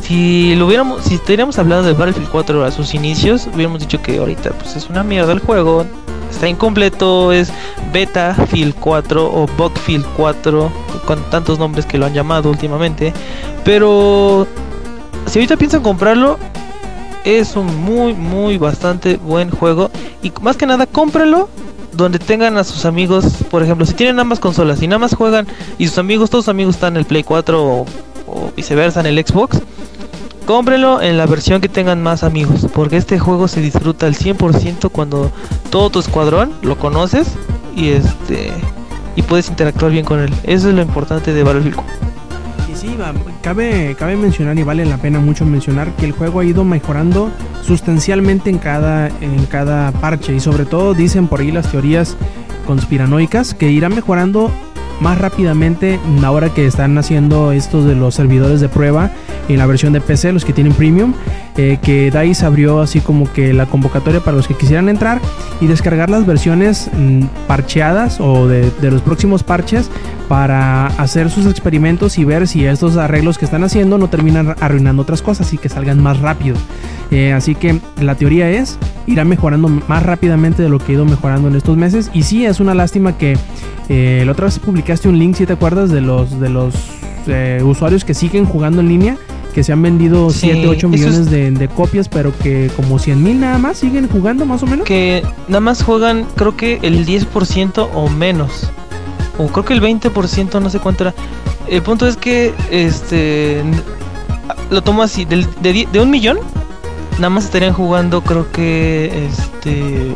Si 0.00 0.54
lo 0.54 0.66
hubiéramos, 0.66 1.04
si 1.04 1.16
estaríamos 1.16 1.58
hablando 1.58 1.88
de 1.88 1.92
Battlefield 1.92 2.30
4 2.30 2.64
a 2.64 2.70
sus 2.70 2.94
inicios, 2.94 3.46
hubiéramos 3.54 3.80
dicho 3.80 4.00
que 4.00 4.16
ahorita 4.16 4.52
pues 4.52 4.76
es 4.76 4.88
una 4.88 5.04
mierda 5.04 5.32
el 5.32 5.40
juego, 5.40 5.84
está 6.30 6.48
incompleto, 6.48 7.32
es 7.32 7.52
Betafield 7.92 8.74
4 8.80 9.26
o 9.26 9.46
Bugfield 9.58 10.06
4, 10.16 10.72
con 11.04 11.22
tantos 11.24 11.58
nombres 11.58 11.84
que 11.84 11.98
lo 11.98 12.06
han 12.06 12.14
llamado 12.14 12.48
últimamente. 12.48 13.12
Pero 13.62 14.46
si 15.26 15.38
ahorita 15.38 15.58
piensan 15.58 15.82
comprarlo, 15.82 16.38
es 17.24 17.56
un 17.56 17.66
muy, 17.84 18.14
muy 18.14 18.56
bastante 18.56 19.18
buen 19.18 19.50
juego. 19.50 19.90
Y 20.22 20.32
más 20.40 20.56
que 20.56 20.64
nada, 20.64 20.86
cómpralo 20.86 21.50
donde 22.00 22.18
tengan 22.18 22.56
a 22.58 22.64
sus 22.64 22.84
amigos. 22.84 23.24
Por 23.50 23.62
ejemplo, 23.62 23.86
si 23.86 23.94
tienen 23.94 24.18
ambas 24.18 24.40
consolas 24.40 24.82
y 24.82 24.88
nada 24.88 24.98
más 24.98 25.14
juegan 25.14 25.46
y 25.78 25.88
sus 25.88 25.98
amigos, 25.98 26.30
todos 26.30 26.46
sus 26.46 26.50
amigos 26.50 26.76
están 26.76 26.94
en 26.94 26.98
el 26.98 27.04
Play 27.04 27.22
4 27.22 27.64
o, 27.64 27.86
o 28.26 28.52
viceversa 28.56 29.00
en 29.00 29.06
el 29.06 29.24
Xbox. 29.24 29.60
Cómprelo 30.46 31.00
en 31.00 31.16
la 31.16 31.26
versión 31.26 31.60
que 31.60 31.68
tengan 31.68 32.02
más 32.02 32.24
amigos, 32.24 32.66
porque 32.74 32.96
este 32.96 33.18
juego 33.18 33.46
se 33.46 33.60
disfruta 33.60 34.06
al 34.06 34.16
100% 34.16 34.90
cuando 34.90 35.30
todo 35.70 35.90
tu 35.90 36.00
escuadrón 36.00 36.52
lo 36.62 36.76
conoces 36.76 37.28
y 37.76 37.90
este 37.90 38.52
y 39.16 39.22
puedes 39.22 39.48
interactuar 39.48 39.92
bien 39.92 40.04
con 40.04 40.20
él. 40.20 40.32
Eso 40.44 40.68
es 40.68 40.74
lo 40.74 40.82
importante 40.82 41.32
de 41.32 41.42
Battlefield. 41.42 42.09
Sí, 42.80 42.96
cabe, 43.42 43.94
cabe 43.98 44.16
mencionar 44.16 44.58
y 44.58 44.62
vale 44.62 44.86
la 44.86 44.96
pena 44.96 45.20
mucho 45.20 45.44
mencionar 45.44 45.94
que 45.96 46.06
el 46.06 46.12
juego 46.12 46.40
ha 46.40 46.46
ido 46.46 46.64
mejorando 46.64 47.30
sustancialmente 47.60 48.48
en 48.48 48.56
cada, 48.56 49.08
en 49.20 49.44
cada 49.50 49.92
parche 49.92 50.34
y 50.34 50.40
sobre 50.40 50.64
todo 50.64 50.94
dicen 50.94 51.28
por 51.28 51.40
ahí 51.40 51.52
las 51.52 51.70
teorías 51.70 52.16
conspiranoicas 52.66 53.52
que 53.52 53.70
irá 53.70 53.90
mejorando 53.90 54.50
más 54.98 55.18
rápidamente 55.18 56.00
ahora 56.24 56.48
que 56.54 56.64
están 56.64 56.96
haciendo 56.96 57.52
estos 57.52 57.84
de 57.84 57.94
los 57.94 58.14
servidores 58.14 58.62
de 58.62 58.70
prueba 58.70 59.10
en 59.50 59.58
la 59.58 59.66
versión 59.66 59.92
de 59.92 60.00
PC, 60.00 60.32
los 60.32 60.46
que 60.46 60.54
tienen 60.54 60.72
premium, 60.72 61.12
eh, 61.58 61.78
que 61.82 62.10
DICE 62.10 62.46
abrió 62.46 62.80
así 62.80 63.00
como 63.00 63.30
que 63.30 63.52
la 63.52 63.66
convocatoria 63.66 64.20
para 64.20 64.38
los 64.38 64.48
que 64.48 64.54
quisieran 64.54 64.88
entrar 64.88 65.20
y 65.60 65.66
descargar 65.66 66.08
las 66.08 66.24
versiones 66.24 66.88
mm, 66.96 67.24
parcheadas 67.46 68.20
o 68.20 68.48
de 68.48 68.90
los 68.90 69.02
próximos 69.02 69.42
parches 69.42 69.90
para 70.30 70.86
hacer 70.86 71.28
sus 71.28 71.46
experimentos 71.46 72.16
y 72.16 72.24
ver 72.24 72.46
si 72.46 72.64
estos 72.64 72.96
arreglos 72.96 73.36
que 73.36 73.44
están 73.44 73.64
haciendo 73.64 73.98
no 73.98 74.06
terminan 74.06 74.54
arruinando 74.60 75.02
otras 75.02 75.22
cosas 75.22 75.52
y 75.52 75.58
que 75.58 75.68
salgan 75.68 76.00
más 76.00 76.20
rápido. 76.20 76.54
Eh, 77.10 77.32
así 77.32 77.56
que 77.56 77.80
la 78.00 78.14
teoría 78.14 78.48
es, 78.48 78.78
irá 79.08 79.24
mejorando 79.24 79.66
más 79.66 80.04
rápidamente 80.04 80.62
de 80.62 80.68
lo 80.68 80.78
que 80.78 80.92
ha 80.92 80.94
ido 80.94 81.04
mejorando 81.04 81.48
en 81.48 81.56
estos 81.56 81.76
meses. 81.76 82.12
Y 82.14 82.22
sí, 82.22 82.46
es 82.46 82.60
una 82.60 82.74
lástima 82.74 83.18
que 83.18 83.36
eh, 83.88 84.22
la 84.24 84.30
otra 84.30 84.44
vez 84.44 84.60
publicaste 84.60 85.08
un 85.08 85.18
link, 85.18 85.34
si 85.34 85.46
te 85.46 85.54
acuerdas, 85.54 85.90
de 85.90 86.00
los, 86.00 86.38
de 86.38 86.48
los 86.48 86.74
eh, 87.26 87.60
usuarios 87.64 88.04
que 88.04 88.14
siguen 88.14 88.44
jugando 88.44 88.82
en 88.82 88.88
línea, 88.88 89.16
que 89.52 89.64
se 89.64 89.72
han 89.72 89.82
vendido 89.82 90.30
Sí, 90.30 90.42
7, 90.52 90.68
8 90.68 90.78
eso 90.78 90.88
millones 90.90 91.16
es- 91.18 91.30
de, 91.32 91.50
de 91.50 91.66
copias, 91.66 92.08
pero 92.08 92.32
que 92.38 92.70
como 92.76 93.00
100 93.00 93.20
mil 93.20 93.40
nada 93.40 93.58
más 93.58 93.78
siguen 93.78 94.06
jugando 94.06 94.46
más 94.46 94.62
o 94.62 94.66
menos. 94.68 94.86
que 94.86 95.24
nada 95.48 95.58
más 95.58 95.82
juegan 95.82 96.24
creo 96.36 96.56
que 96.56 96.78
el 96.82 97.04
10% 97.04 97.88
o 97.92 98.08
menos. 98.08 98.70
O 99.44 99.48
creo 99.48 99.64
que 99.64 99.72
el 99.74 99.80
20%, 99.82 100.60
no 100.60 100.70
sé 100.70 100.78
cuánto 100.78 101.04
era. 101.04 101.14
El 101.68 101.82
punto 101.82 102.06
es 102.06 102.16
que 102.16 102.52
este 102.70 103.62
lo 104.70 104.82
tomo 104.82 105.02
así, 105.02 105.24
de, 105.24 105.46
un 106.00 106.10
millón, 106.10 106.38
nada 107.16 107.30
más 107.30 107.44
estarían 107.44 107.72
jugando 107.72 108.22
creo 108.22 108.50
que 108.52 109.26
este 109.26 110.14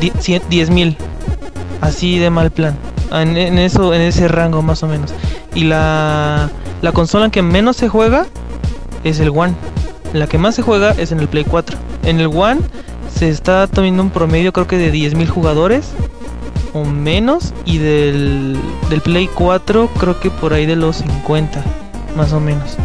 die- 0.00 0.12
cien- 0.20 0.42
10 0.48 0.70
mil. 0.70 0.96
Así 1.80 2.18
de 2.18 2.30
mal 2.30 2.50
plan. 2.50 2.76
En, 3.12 3.36
eso, 3.58 3.94
en 3.94 4.00
ese 4.00 4.28
rango 4.28 4.62
más 4.62 4.82
o 4.82 4.88
menos. 4.88 5.12
Y 5.54 5.64
la, 5.64 6.50
la 6.82 6.92
consola 6.92 7.30
que 7.30 7.42
menos 7.42 7.76
se 7.76 7.88
juega 7.88 8.26
es 9.04 9.20
el 9.20 9.28
One. 9.30 9.54
La 10.12 10.26
que 10.26 10.38
más 10.38 10.54
se 10.54 10.62
juega 10.62 10.90
es 10.92 11.12
en 11.12 11.20
el 11.20 11.28
Play 11.28 11.44
4. 11.44 11.76
En 12.04 12.18
el 12.20 12.26
One 12.28 12.60
se 13.14 13.28
está 13.28 13.66
teniendo 13.66 14.02
un 14.02 14.10
promedio 14.10 14.52
creo 14.52 14.66
que 14.66 14.76
de 14.78 14.92
10.000 14.92 15.28
jugadores 15.28 15.90
o 16.80 16.84
menos. 16.84 17.52
Y 17.64 17.78
del, 17.78 18.56
del 18.90 19.00
Play 19.00 19.28
4 19.32 19.90
creo 19.98 20.20
que 20.20 20.30
por 20.30 20.52
ahí 20.52 20.66
de 20.66 20.76
los 20.76 20.96
50 20.96 21.62
más 22.16 22.32
o 22.32 22.40
menos. 22.40 22.76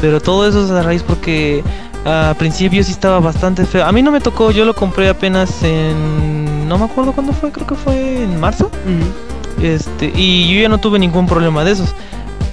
Pero 0.00 0.20
todo 0.20 0.46
eso 0.46 0.64
es 0.64 0.70
a 0.70 0.82
raíz 0.82 1.02
porque 1.02 1.64
a 2.04 2.34
principio 2.38 2.84
sí 2.84 2.92
estaba 2.92 3.18
bastante 3.20 3.64
feo. 3.64 3.84
A 3.84 3.92
mí 3.92 4.02
no 4.02 4.12
me 4.12 4.20
tocó, 4.20 4.50
yo 4.50 4.64
lo 4.64 4.74
compré 4.74 5.08
apenas 5.08 5.62
en... 5.62 6.68
No 6.68 6.78
me 6.78 6.84
acuerdo 6.84 7.12
cuándo 7.12 7.32
fue, 7.32 7.50
creo 7.50 7.66
que 7.66 7.74
fue 7.74 8.22
en 8.22 8.38
marzo. 8.38 8.70
Este, 9.62 10.12
y 10.14 10.52
yo 10.54 10.60
ya 10.62 10.68
no 10.68 10.78
tuve 10.78 10.98
ningún 10.98 11.26
problema 11.26 11.64
de 11.64 11.72
esos. 11.72 11.94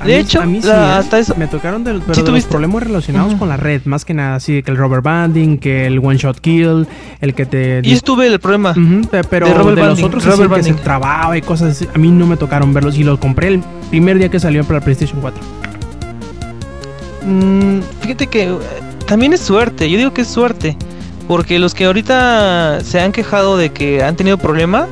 A 0.03 0.05
De 0.05 0.13
mí- 0.15 0.19
hecho, 0.19 0.41
a 0.41 0.45
mí 0.45 0.61
sí, 0.61 0.67
la- 0.67 0.95
¿eh? 0.95 0.99
hasta 0.99 1.19
eso... 1.19 1.33
Me 1.37 1.47
tocaron 1.47 1.83
del, 1.83 2.01
pero 2.01 2.13
Sí 2.13 2.21
de 2.21 2.31
los 2.31 2.45
problemas 2.45 2.83
relacionados 2.83 3.35
con 3.35 3.47
la 3.49 3.57
red, 3.57 3.81
más 3.85 4.03
que 4.05 4.13
nada, 4.13 4.35
así 4.35 4.61
que 4.61 4.71
el 4.71 4.77
rubber 4.77 5.01
banding, 5.01 5.57
que 5.57 5.85
el 5.87 5.99
one 5.99 6.17
shot 6.17 6.39
kill, 6.41 6.85
el 7.21 7.33
que 7.33 7.45
te... 7.45 7.81
Y 7.83 7.93
estuve 7.93 8.27
el 8.27 8.39
problema. 8.39 8.73
Pero 9.29 9.47
de 9.73 9.75
los 9.85 10.03
otros 10.03 10.25
rubber 10.25 10.59
así 10.59 10.71
que 10.71 10.77
se 10.77 10.83
trababa 10.83 11.37
y 11.37 11.41
cosas 11.41 11.71
así, 11.71 11.87
a 11.93 11.97
mí 11.97 12.11
no 12.11 12.27
me 12.27 12.37
tocaron 12.37 12.73
verlos 12.73 12.97
y 12.97 13.03
los 13.03 13.17
compré 13.19 13.47
el 13.47 13.61
primer 13.89 14.17
día 14.19 14.29
que 14.29 14.39
salió 14.39 14.63
para 14.65 14.79
la 14.79 14.85
PlayStation 14.85 15.19
4. 15.21 15.41
Mm, 17.25 17.79
fíjate 18.01 18.27
que 18.27 18.43
eh, 18.43 18.57
también 19.07 19.33
es 19.33 19.41
suerte, 19.41 19.89
yo 19.89 19.97
digo 19.97 20.13
que 20.13 20.21
es 20.21 20.27
suerte. 20.27 20.75
Porque 21.27 21.57
los 21.57 21.73
que 21.73 21.85
ahorita 21.85 22.81
se 22.83 22.99
han 22.99 23.13
quejado 23.13 23.55
de 23.57 23.71
que 23.71 24.03
han 24.03 24.17
tenido 24.17 24.37
problema, 24.37 24.87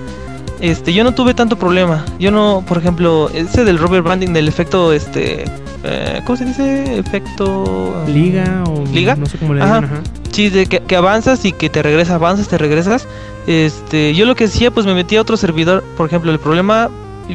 este, 0.62 0.94
yo 0.94 1.04
no 1.04 1.14
tuve 1.14 1.34
tanto 1.34 1.58
problema. 1.58 2.06
Yo 2.20 2.32
no, 2.32 2.64
por 2.68 2.78
ejemplo, 2.78 3.30
ese 3.34 3.66
del 3.66 3.78
rubber 3.78 4.02
banding, 4.02 4.34
del 4.34 4.48
efecto, 4.48 4.94
este, 4.94 5.46
eh, 5.84 6.22
¿cómo 6.26 6.38
se 6.38 6.46
dice? 6.46 7.00
Efecto... 7.00 8.04
Liga 8.08 8.64
o 8.68 8.84
¿Liga? 8.94 9.16
no 9.16 9.26
sé 9.26 9.38
cómo 9.38 9.54
le 9.54 9.62
Ajá. 9.62 9.82
digan, 9.82 9.94
ajá. 9.94 10.04
Sí, 10.32 10.50
de 10.50 10.66
que, 10.68 10.80
que 10.80 10.96
avanzas 10.96 11.44
y 11.46 11.52
que 11.52 11.70
te 11.70 11.82
regresas, 11.84 12.16
avanzas, 12.16 12.48
te 12.48 12.58
regresas. 12.58 13.08
Este, 13.48 14.14
yo 14.14 14.26
lo 14.26 14.36
que 14.36 14.46
hacía, 14.46 14.72
pues 14.72 14.86
me 14.86 14.94
metía 14.94 15.20
a 15.20 15.22
otro 15.24 15.36
servidor. 15.36 15.84
Por 15.98 16.08
ejemplo, 16.08 16.32
el 16.32 16.40
problema 16.40 16.90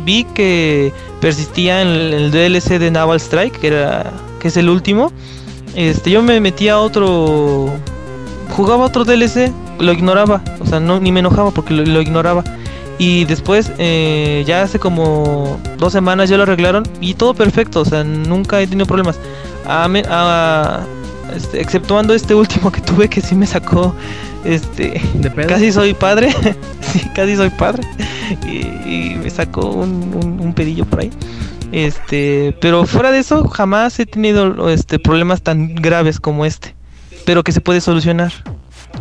vi 0.05 0.25
que 0.25 0.93
persistía 1.21 1.83
en 1.83 1.89
el, 1.89 2.15
el 2.15 2.31
DLC 2.31 2.79
de 2.79 2.91
Naval 2.91 3.19
Strike, 3.21 3.59
que 3.59 3.67
era, 3.69 4.13
que 4.41 4.49
es 4.49 4.57
el 4.57 4.69
último. 4.69 5.13
Este, 5.75 6.11
yo 6.11 6.23
me 6.23 6.41
metía 6.41 6.75
a 6.75 6.81
otro, 6.81 7.71
jugaba 8.57 8.85
otro 8.85 9.05
DLC, 9.05 9.53
lo 9.79 9.93
ignoraba, 9.93 10.41
o 10.61 10.67
sea, 10.67 10.81
no 10.81 11.01
ni 11.01 11.13
me 11.13 11.21
enojaba 11.21 11.51
porque 11.51 11.75
lo, 11.75 11.85
lo 11.85 12.01
ignoraba. 12.01 12.45
Y 12.99 13.25
después, 13.27 13.73
eh, 13.79 14.43
ya 14.47 14.63
hace 14.63 14.79
como 14.79 15.61
dos 15.79 15.93
semanas 15.93 16.31
ya 16.31 16.37
lo 16.39 16.45
arreglaron 16.45 16.85
y 17.01 17.15
todo 17.15 17.35
perfecto, 17.35 17.81
o 17.81 17.85
sea, 17.85 18.05
nunca 18.05 18.61
he 18.61 18.67
tenido 18.67 18.87
problemas. 18.87 19.19
A 19.67 19.87
me- 19.89 20.05
a- 20.09 20.81
este, 21.35 21.61
exceptuando 21.61 22.15
este 22.15 22.35
último 22.35 22.71
que 22.73 22.81
tuve 22.81 23.09
que 23.09 23.21
sí 23.21 23.35
me 23.35 23.47
sacó, 23.47 23.95
este, 24.45 25.01
De 25.15 25.31
pedo. 25.31 25.49
casi 25.49 25.73
soy 25.73 25.93
padre, 25.93 26.33
sí, 26.81 27.03
casi 27.15 27.37
soy 27.37 27.51
padre 27.51 27.83
y, 28.47 28.57
y 29.11 29.21
me 29.23 29.29
sacó 29.29 29.67
un, 29.69 30.15
un- 30.15 30.41
un 30.41 30.55
pedillo 30.55 30.85
por 30.87 31.01
ahí. 31.01 31.11
Este, 31.73 32.57
pero 32.61 32.87
fuera 32.87 33.11
de 33.11 33.19
eso 33.19 33.47
jamás 33.49 33.99
he 33.99 34.07
tenido 34.07 34.71
este 34.71 34.99
problemas 34.99 35.43
tan 35.43 35.75
graves 35.75 36.21
como 36.21 36.47
este, 36.47 36.75
pero 37.27 37.43
que 37.45 37.53
se 37.53 37.61
puede 37.61 37.81
solucionar. 37.81 38.33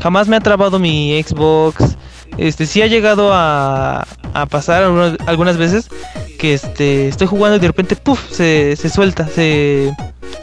Jamás 0.01 0.27
me 0.27 0.35
ha 0.35 0.41
trabado 0.41 0.79
mi 0.79 1.21
Xbox. 1.23 1.95
Este, 2.38 2.65
sí 2.65 2.82
ha 2.82 2.88
llegado 2.88 3.32
a, 3.34 4.05
a 4.34 4.45
pasar 4.47 4.84
algunas, 4.84 5.15
algunas 5.26 5.57
veces 5.57 5.89
que 6.38 6.53
este 6.53 7.07
estoy 7.07 7.28
jugando 7.28 7.55
y 7.55 7.59
de 7.59 7.67
repente 7.67 7.95
puff 7.95 8.19
se, 8.30 8.76
se 8.76 8.89
suelta, 8.89 9.28
se, 9.28 9.95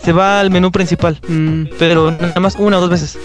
se 0.02 0.12
va 0.12 0.40
al 0.40 0.50
menú 0.50 0.72
principal 0.72 1.20
Mm, 1.28 1.64
pero 1.78 2.10
nada 2.10 2.40
más 2.40 2.56
una 2.58 2.78
o 2.78 2.80
dos 2.80 2.90
veces. 2.90 3.18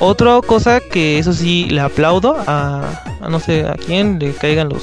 Otra 0.00 0.40
cosa 0.44 0.80
que 0.80 1.18
eso 1.18 1.32
sí 1.32 1.66
le 1.70 1.80
aplaudo 1.80 2.36
a, 2.46 2.82
a 3.20 3.28
no 3.28 3.38
sé 3.38 3.66
a 3.66 3.74
quién 3.74 4.18
le 4.18 4.32
caigan 4.32 4.68
los 4.68 4.82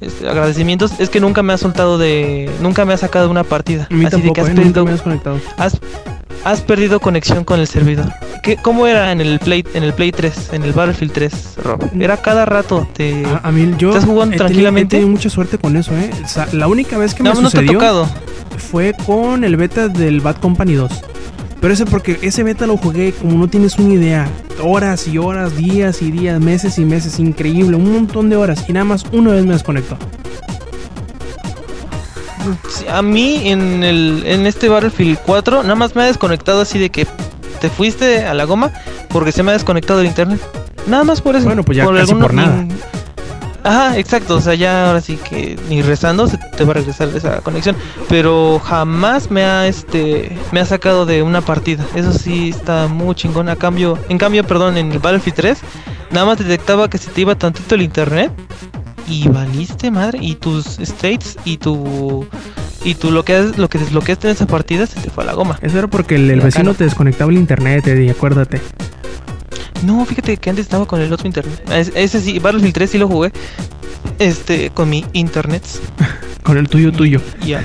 este, 0.00 0.28
agradecimientos 0.28 0.98
es 0.98 1.10
que 1.10 1.20
nunca 1.20 1.42
me 1.42 1.52
ha 1.52 1.58
soltado 1.58 1.98
de 1.98 2.50
nunca 2.60 2.84
me 2.84 2.92
ha 2.92 2.96
sacado 2.96 3.26
de 3.26 3.30
una 3.30 3.44
partida. 3.44 3.86
a 3.90 3.94
mí 3.94 4.04
Así 4.04 4.20
de 4.20 4.32
que 4.32 4.40
has 4.40 4.48
eh, 4.48 4.54
perdido, 4.54 4.86
has, 5.58 5.78
has 6.44 6.60
perdido 6.60 7.00
conexión 7.00 7.44
con 7.44 7.60
el 7.60 7.66
servidor. 7.66 8.12
¿Qué, 8.42 8.56
¿Cómo 8.56 8.86
era 8.86 9.12
en 9.12 9.20
el 9.20 9.38
Play 9.38 9.64
en 9.74 9.84
el 9.84 9.92
Play 9.92 10.12
3, 10.12 10.50
en 10.52 10.64
el 10.64 10.72
Battlefield 10.72 11.12
3, 11.12 11.54
Rob? 11.62 11.90
Era 12.00 12.16
cada 12.16 12.44
rato 12.44 12.88
te 12.92 13.24
A, 13.26 13.40
a 13.44 13.52
mí 13.52 13.74
yo 13.78 13.90
¿Estás 13.90 14.04
jugando 14.04 14.34
he 14.34 14.38
tranquilamente? 14.38 14.96
He 14.96 15.00
tenido 15.00 15.16
mucha 15.16 15.30
suerte 15.30 15.58
con 15.58 15.76
eso, 15.76 15.96
¿eh? 15.96 16.10
O 16.24 16.28
sea, 16.28 16.48
la 16.52 16.66
única 16.66 16.98
vez 16.98 17.14
que 17.14 17.22
no, 17.22 17.34
me 17.34 17.42
no 17.42 17.50
te 17.50 17.58
ha 17.58 17.60
sucedió 17.60 17.78
tocado. 17.78 18.08
fue 18.58 18.94
con 19.06 19.44
el 19.44 19.56
beta 19.56 19.88
del 19.88 20.20
Bad 20.20 20.36
Company 20.36 20.74
2. 20.74 20.90
Pero 21.60 21.74
ese 21.74 21.86
porque 21.86 22.18
ese 22.22 22.42
beta 22.42 22.66
lo 22.66 22.76
jugué 22.76 23.12
como 23.12 23.38
no 23.38 23.48
tienes 23.48 23.78
una 23.78 23.94
idea. 23.94 24.28
Horas 24.60 25.06
y 25.06 25.18
horas, 25.18 25.56
días 25.56 26.02
y 26.02 26.10
días, 26.10 26.40
meses 26.40 26.76
y 26.78 26.84
meses. 26.84 27.20
Increíble, 27.20 27.76
un 27.76 27.92
montón 27.92 28.28
de 28.28 28.36
horas. 28.36 28.64
Y 28.68 28.72
nada 28.72 28.84
más 28.84 29.04
una 29.12 29.30
vez 29.30 29.44
me 29.44 29.52
desconectó. 29.52 29.96
A 32.90 33.02
mí 33.02 33.48
en 33.48 33.82
el 33.84 34.22
en 34.26 34.46
este 34.46 34.68
Battlefield 34.68 35.18
4 35.24 35.62
nada 35.62 35.74
más 35.74 35.94
me 35.94 36.02
ha 36.02 36.06
desconectado 36.06 36.60
así 36.62 36.78
de 36.78 36.90
que 36.90 37.06
te 37.60 37.68
fuiste 37.70 38.24
a 38.24 38.34
la 38.34 38.44
goma 38.44 38.72
porque 39.08 39.32
se 39.32 39.42
me 39.42 39.50
ha 39.50 39.54
desconectado 39.54 40.00
el 40.00 40.06
internet. 40.06 40.40
Nada 40.86 41.04
más 41.04 41.20
por 41.20 41.36
eso. 41.36 41.44
Bueno, 41.46 41.62
pues 41.62 41.78
ya 41.78 41.86
casi 41.86 42.00
algún- 42.00 42.20
por 42.20 42.34
nada. 42.34 42.66
Ajá, 43.64 43.96
exacto, 43.96 44.34
o 44.38 44.40
sea, 44.40 44.54
ya 44.54 44.88
ahora 44.88 45.00
sí 45.00 45.16
que 45.16 45.56
ni 45.68 45.82
rezando 45.82 46.26
se 46.26 46.36
te 46.36 46.64
va 46.64 46.72
a 46.72 46.74
regresar 46.74 47.08
esa 47.14 47.40
conexión, 47.42 47.76
pero 48.08 48.58
jamás 48.58 49.30
me 49.30 49.44
ha 49.44 49.68
este 49.68 50.36
me 50.50 50.58
ha 50.58 50.64
sacado 50.64 51.06
de 51.06 51.22
una 51.22 51.42
partida. 51.42 51.84
Eso 51.94 52.12
sí 52.12 52.48
está 52.48 52.88
muy 52.88 53.14
chingón. 53.14 53.48
A 53.48 53.54
cambio, 53.54 53.96
en 54.08 54.18
cambio, 54.18 54.42
perdón, 54.44 54.76
en 54.78 54.90
el 54.90 54.98
Battlefield 54.98 55.36
3 55.36 55.58
nada 56.10 56.26
más 56.26 56.38
detectaba 56.38 56.90
que 56.90 56.98
se 56.98 57.10
te 57.12 57.20
iba 57.20 57.36
tantito 57.36 57.76
el 57.76 57.82
internet 57.82 58.32
y 59.08 59.28
valiste 59.28 59.90
madre 59.90 60.18
y 60.20 60.34
tus 60.36 60.78
states 60.78 61.36
y 61.44 61.58
tu 61.58 62.26
y 62.84 62.94
tú 62.94 63.10
lo 63.10 63.24
que 63.24 63.52
lo 63.56 63.68
que 63.68 63.78
desbloqueaste 63.78 64.28
en 64.28 64.34
esa 64.34 64.46
partida 64.46 64.86
se 64.86 65.00
te 65.00 65.10
fue 65.10 65.24
a 65.24 65.26
la 65.28 65.34
goma. 65.34 65.58
Eso 65.62 65.78
era 65.78 65.88
porque 65.88 66.16
el, 66.16 66.40
vecino 66.40 66.70
no. 66.70 66.74
te 66.74 66.84
desconectaba 66.84 67.30
el 67.30 67.38
internet, 67.38 67.86
Eddie, 67.86 68.10
acuérdate. 68.10 68.60
No, 69.82 70.04
fíjate 70.04 70.36
que 70.36 70.50
antes 70.50 70.64
estaba 70.66 70.86
con 70.86 71.00
el 71.00 71.12
otro 71.12 71.26
internet. 71.26 71.62
Es- 71.70 71.92
Ese 71.94 72.20
sí, 72.20 72.38
Battlefield 72.38 72.74
3 72.74 72.90
sí 72.90 72.98
lo 72.98 73.08
jugué. 73.08 73.32
Este, 74.18 74.70
con 74.70 74.88
mi 74.90 75.04
internet. 75.12 75.62
Con 76.42 76.58
el 76.58 76.68
tuyo, 76.68 76.90
tuyo. 76.90 77.20
Ya. 77.46 77.62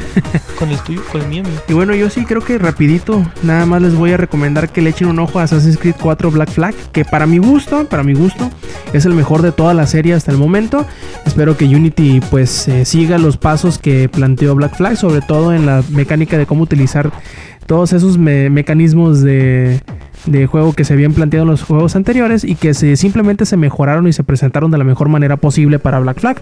con 0.60 0.70
el 0.70 0.78
tuyo, 0.82 1.02
con 1.12 1.22
el 1.24 1.28
mío, 1.30 1.42
mío. 1.42 1.52
Y 1.68 1.74
bueno, 1.74 1.96
yo 1.96 2.12
sí 2.12 2.26
creo 2.26 2.42
que 2.44 2.60
rapidito, 2.60 3.26
nada 3.42 3.66
más 3.66 3.82
les 3.82 3.96
voy 3.96 4.12
a 4.12 4.18
recomendar 4.18 4.70
que 4.72 4.84
le 4.84 4.92
echen 4.92 5.08
un 5.08 5.18
ojo 5.18 5.40
a 5.40 5.44
Assassin's 5.44 5.80
Creed 5.80 5.96
4 6.00 6.30
Black 6.30 6.52
Flag, 6.52 6.76
que 6.92 7.04
para 7.04 7.26
mi 7.26 7.40
gusto, 7.40 7.86
para 7.90 8.04
mi 8.04 8.14
gusto, 8.14 8.52
es 8.94 9.06
el 9.06 9.16
mejor 9.16 9.42
de 9.42 9.52
toda 9.52 9.74
la 9.74 9.88
serie 9.88 10.14
hasta 10.14 10.32
el 10.32 10.38
momento. 10.38 10.86
Espero 11.26 11.58
que 11.58 11.66
Unity 11.66 12.20
pues 12.30 12.68
eh, 12.68 12.86
siga 12.86 13.18
los 13.18 13.38
pasos 13.38 13.80
que 13.80 14.10
planteó 14.10 14.54
Black 14.54 14.76
Flag, 14.78 14.96
sobre 14.96 15.22
todo 15.22 15.54
en 15.56 15.66
la 15.66 15.84
mecánica 15.90 16.38
de 16.38 16.46
cómo 16.46 16.62
utilizar 16.62 17.12
todos 17.66 17.94
esos 17.94 18.20
me- 18.20 18.52
mecanismos 18.52 19.22
de, 19.24 19.82
de 20.28 20.46
juego 20.46 20.74
que 20.74 20.84
se 20.84 20.94
habían 20.94 21.14
planteado 21.14 21.44
en 21.44 21.52
los 21.52 21.64
juegos 21.64 21.96
anteriores 21.96 22.44
y 22.44 22.56
que 22.56 22.74
se, 22.74 22.96
simplemente 22.96 23.46
se 23.46 23.58
mejoraron 23.58 24.08
y 24.08 24.14
se 24.14 24.24
presentaron 24.24 24.72
de 24.72 24.78
la 24.78 24.84
mejor 24.84 25.10
manera 25.10 25.38
posible 25.38 25.80
para 25.80 26.00
Black 26.00 26.20
Flag. 26.20 26.42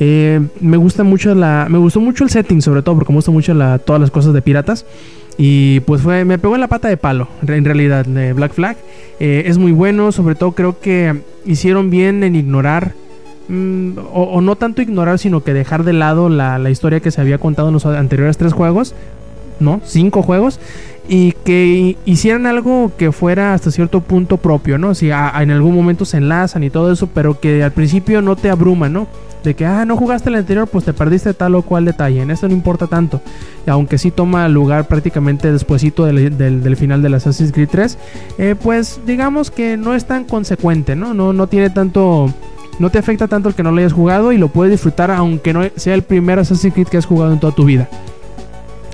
Eh, 0.00 0.40
me 0.60 0.76
gusta 0.76 1.04
mucho 1.04 1.34
la, 1.34 1.66
me 1.70 1.78
gustó 1.78 2.00
mucho 2.00 2.24
el 2.24 2.30
setting, 2.30 2.60
sobre 2.60 2.82
todo 2.82 2.96
porque 2.96 3.12
me 3.12 3.18
gusta 3.18 3.30
mucho 3.30 3.54
todas 3.84 4.00
las 4.00 4.10
cosas 4.10 4.34
de 4.34 4.42
piratas. 4.42 4.84
Y 5.38 5.80
pues 5.80 6.02
fue, 6.02 6.24
me 6.26 6.38
pegó 6.38 6.54
en 6.54 6.60
la 6.60 6.68
pata 6.68 6.88
de 6.88 6.98
palo, 6.98 7.28
en 7.46 7.64
realidad, 7.64 8.04
Black 8.34 8.52
Flag. 8.52 8.76
Eh, 9.20 9.44
es 9.46 9.56
muy 9.56 9.72
bueno, 9.72 10.12
sobre 10.12 10.34
todo 10.34 10.52
creo 10.52 10.80
que 10.80 11.22
hicieron 11.46 11.88
bien 11.88 12.22
en 12.24 12.36
ignorar, 12.36 12.92
mm, 13.48 13.98
o, 14.12 14.24
o 14.24 14.40
no 14.42 14.56
tanto 14.56 14.82
ignorar, 14.82 15.18
sino 15.18 15.42
que 15.42 15.54
dejar 15.54 15.84
de 15.84 15.94
lado 15.94 16.28
la, 16.28 16.58
la 16.58 16.68
historia 16.68 17.00
que 17.00 17.10
se 17.10 17.22
había 17.22 17.38
contado 17.38 17.68
en 17.68 17.74
los 17.74 17.86
anteriores 17.86 18.36
tres 18.36 18.52
juegos, 18.52 18.94
¿no? 19.60 19.80
Cinco 19.84 20.22
juegos. 20.22 20.60
Y 21.08 21.32
que 21.44 21.96
hicieran 22.04 22.46
algo 22.46 22.92
que 22.96 23.10
fuera 23.10 23.52
hasta 23.54 23.70
cierto 23.72 24.00
punto 24.00 24.36
propio, 24.36 24.78
¿no? 24.78 24.94
Si 24.94 25.10
a- 25.10 25.32
en 25.42 25.50
algún 25.50 25.74
momento 25.74 26.04
se 26.04 26.18
enlazan 26.18 26.62
y 26.62 26.70
todo 26.70 26.92
eso, 26.92 27.08
pero 27.08 27.40
que 27.40 27.64
al 27.64 27.72
principio 27.72 28.22
no 28.22 28.36
te 28.36 28.48
abruma, 28.50 28.88
¿no? 28.88 29.08
De 29.42 29.54
que, 29.54 29.64
ah, 29.64 29.84
no 29.86 29.96
jugaste 29.96 30.28
el 30.28 30.34
anterior, 30.36 30.68
pues 30.68 30.84
te 30.84 30.92
perdiste 30.92 31.32
tal 31.32 31.54
o 31.54 31.62
cual 31.62 31.86
detalle. 31.86 32.20
En 32.20 32.30
esto 32.30 32.46
no 32.46 32.54
importa 32.54 32.86
tanto. 32.86 33.22
Aunque 33.66 33.96
sí 33.98 34.10
toma 34.10 34.46
lugar 34.48 34.86
prácticamente 34.86 35.50
despuesito 35.50 36.04
del, 36.04 36.36
del- 36.36 36.62
del 36.62 36.76
final 36.76 37.00
del 37.02 37.14
Assassin's 37.14 37.50
Creed 37.50 37.70
3. 37.72 37.98
eh, 38.38 38.54
pues 38.62 39.00
digamos 39.06 39.50
que 39.50 39.76
no 39.78 39.94
es 39.94 40.04
tan 40.04 40.24
consecuente, 40.24 40.94
¿no? 40.94 41.14
No, 41.14 41.32
no 41.32 41.46
tiene 41.46 41.70
tanto 41.70 42.32
no 42.78 42.88
te 42.90 42.98
afecta 42.98 43.28
tanto 43.28 43.48
el 43.50 43.54
que 43.54 43.62
no 43.62 43.72
lo 43.72 43.78
hayas 43.78 43.92
jugado 43.92 44.32
y 44.32 44.38
lo 44.38 44.48
puedes 44.48 44.70
disfrutar 44.72 45.10
aunque 45.10 45.52
no 45.52 45.62
sea 45.76 45.94
el 45.94 46.02
primer 46.02 46.38
Assassin's 46.38 46.72
Creed 46.72 46.86
que 46.88 46.96
has 46.96 47.04
jugado 47.04 47.32
en 47.32 47.38
toda 47.40 47.54
tu 47.54 47.64
vida. 47.64 47.88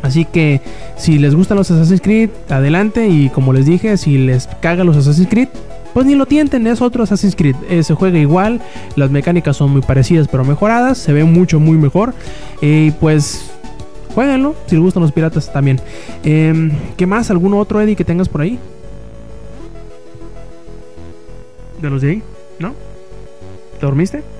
Así 0.06 0.24
que 0.24 0.60
si 0.96 1.18
les 1.18 1.34
gustan 1.34 1.56
los 1.56 1.70
Assassin's 1.70 2.00
Creed, 2.00 2.30
adelante. 2.48 3.08
Y 3.08 3.28
como 3.28 3.52
les 3.52 3.66
dije, 3.66 3.96
si 3.96 4.18
les 4.18 4.46
cagan 4.60 4.86
los 4.86 4.96
Assassin's 4.96 5.28
Creed, 5.28 5.48
pues 5.92 6.06
ni 6.06 6.14
lo 6.14 6.26
tienten, 6.26 6.66
es 6.66 6.80
otro 6.80 7.02
Assassin's 7.02 7.34
Creed. 7.34 7.56
Eh, 7.68 7.82
se 7.82 7.94
juega 7.94 8.18
igual, 8.18 8.60
las 8.94 9.10
mecánicas 9.10 9.56
son 9.56 9.70
muy 9.70 9.82
parecidas 9.82 10.28
pero 10.28 10.44
mejoradas, 10.44 10.98
se 10.98 11.12
ve 11.12 11.24
mucho, 11.24 11.58
muy 11.58 11.76
mejor. 11.76 12.14
Y 12.60 12.92
pues 12.92 13.50
jueguenlo, 14.14 14.54
si 14.66 14.76
les 14.76 14.84
gustan 14.84 15.02
los 15.02 15.10
piratas 15.10 15.52
también. 15.52 15.80
Em, 16.22 16.70
¿Qué 16.96 17.06
más? 17.06 17.30
¿Alguno 17.30 17.58
otro, 17.58 17.80
Eddie, 17.80 17.96
que 17.96 18.04
tengas 18.04 18.28
por 18.28 18.42
ahí? 18.42 18.58
¿De 21.82 21.90
los 21.90 22.00
de 22.00 22.10
ahí? 22.10 22.22
¿No? 22.58 22.74
¿Te 23.80 23.86
dormiste? 23.86 24.35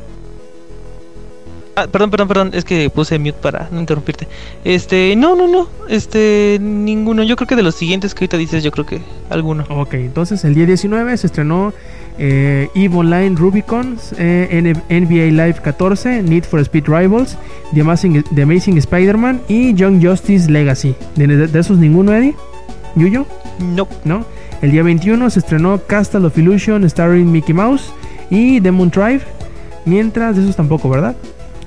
Ah, 1.79 1.87
perdón, 1.93 2.11
perdón, 2.11 2.29
perdón, 2.29 2.51
es 2.55 2.65
que 2.65 2.89
puse 2.89 3.19
mute 3.19 3.35
para 3.35 3.69
no 3.71 3.79
interrumpirte. 3.81 4.27
Este, 4.65 5.15
no, 5.15 5.37
no, 5.37 5.47
no, 5.47 5.69
este, 5.91 6.57
ninguno. 6.59 7.23
Yo 7.23 7.37
creo 7.37 7.47
que 7.47 7.55
de 7.55 7.63
los 7.63 7.75
siguientes 7.75 8.15
que 8.15 8.25
ahorita 8.25 8.39
dices, 8.39 8.65
yo 8.65 8.71
creo 8.71 8.87
que 8.87 9.03
alguno. 9.29 9.65
Ok, 9.69 9.93
entonces 9.95 10.43
el 10.45 10.55
día 10.55 10.65
19 10.65 11.15
se 11.19 11.27
estrenó 11.27 11.75
eh, 12.19 12.69
Online 12.95 13.37
Rubicon, 13.37 13.99
eh, 14.17 14.75
NBA 14.89 15.45
Live 15.45 15.57
14, 15.63 16.23
Need 16.23 16.45
for 16.45 16.61
Speed 16.61 16.85
Rivals, 16.89 17.37
The 17.75 17.83
Amazing, 17.83 18.23
The 18.35 18.43
Amazing 18.43 18.79
Spider-Man 18.79 19.43
y 19.47 19.75
Young 19.75 20.03
Justice 20.03 20.51
Legacy. 20.51 20.95
¿De, 21.15 21.27
de- 21.27 21.47
de 21.47 21.59
esos 21.61 21.77
ninguno, 21.77 22.15
Eddie? 22.15 22.35
¿Yuyo? 22.95 23.27
No. 23.61 23.87
¿No? 24.05 24.25
El 24.63 24.71
día 24.71 24.83
21 24.83 25.29
se 25.29 25.41
estrenó 25.41 25.79
Castle 25.87 26.25
of 26.25 26.39
Illusion 26.39 26.89
starring 26.89 27.31
Mickey 27.31 27.55
Mouse 27.55 27.93
y 28.31 28.61
Demon 28.61 28.89
Drive. 28.89 29.21
Mientras 29.85 30.37
de 30.37 30.43
esos 30.43 30.57
tampoco, 30.57 30.89
¿verdad? 30.89 31.15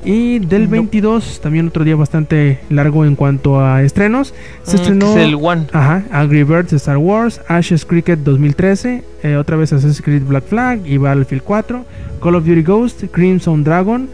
Y 0.05 0.39
del 0.39 0.63
No. 0.65 0.69
22, 0.71 1.41
también 1.41 1.67
otro 1.67 1.83
día 1.83 1.95
bastante 1.95 2.59
largo 2.69 3.03
en 3.05 3.15
cuanto 3.15 3.59
a 3.59 3.83
estrenos, 3.83 4.33
se 4.63 4.77
Mm, 4.77 4.79
estrenó... 4.79 5.11
es 5.11 5.17
el 5.17 5.35
One. 5.35 5.67
Ajá, 5.73 6.03
Angry 6.11 6.43
Birds 6.43 6.71
Star 6.73 6.97
Wars, 6.97 7.41
Ashes 7.47 7.85
Cricket 7.85 8.19
2013, 8.19 9.03
eh, 9.23 9.35
otra 9.35 9.57
vez 9.57 9.73
Assassin's 9.73 10.01
Creed 10.01 10.23
Black 10.23 10.45
Flag 10.45 10.79
y 10.85 10.97
Battlefield 10.97 11.43
4, 11.43 11.85
Call 12.21 12.35
of 12.35 12.45
Duty 12.45 12.61
Ghost, 12.63 13.03
Crimson 13.11 13.63
Dragon, 13.63 14.09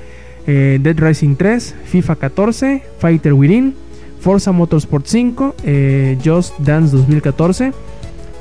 eh, 0.47 0.79
Dead 0.81 0.97
Rising 0.99 1.35
3, 1.35 1.75
FIFA 1.85 2.15
14, 2.15 2.83
Fighter 2.99 3.33
Within, 3.33 3.75
Forza 4.19 4.51
Motorsport 4.51 5.05
5, 5.05 5.53
eh, 5.63 6.17
Just 6.23 6.57
Dance 6.59 6.91
2014, 6.97 7.73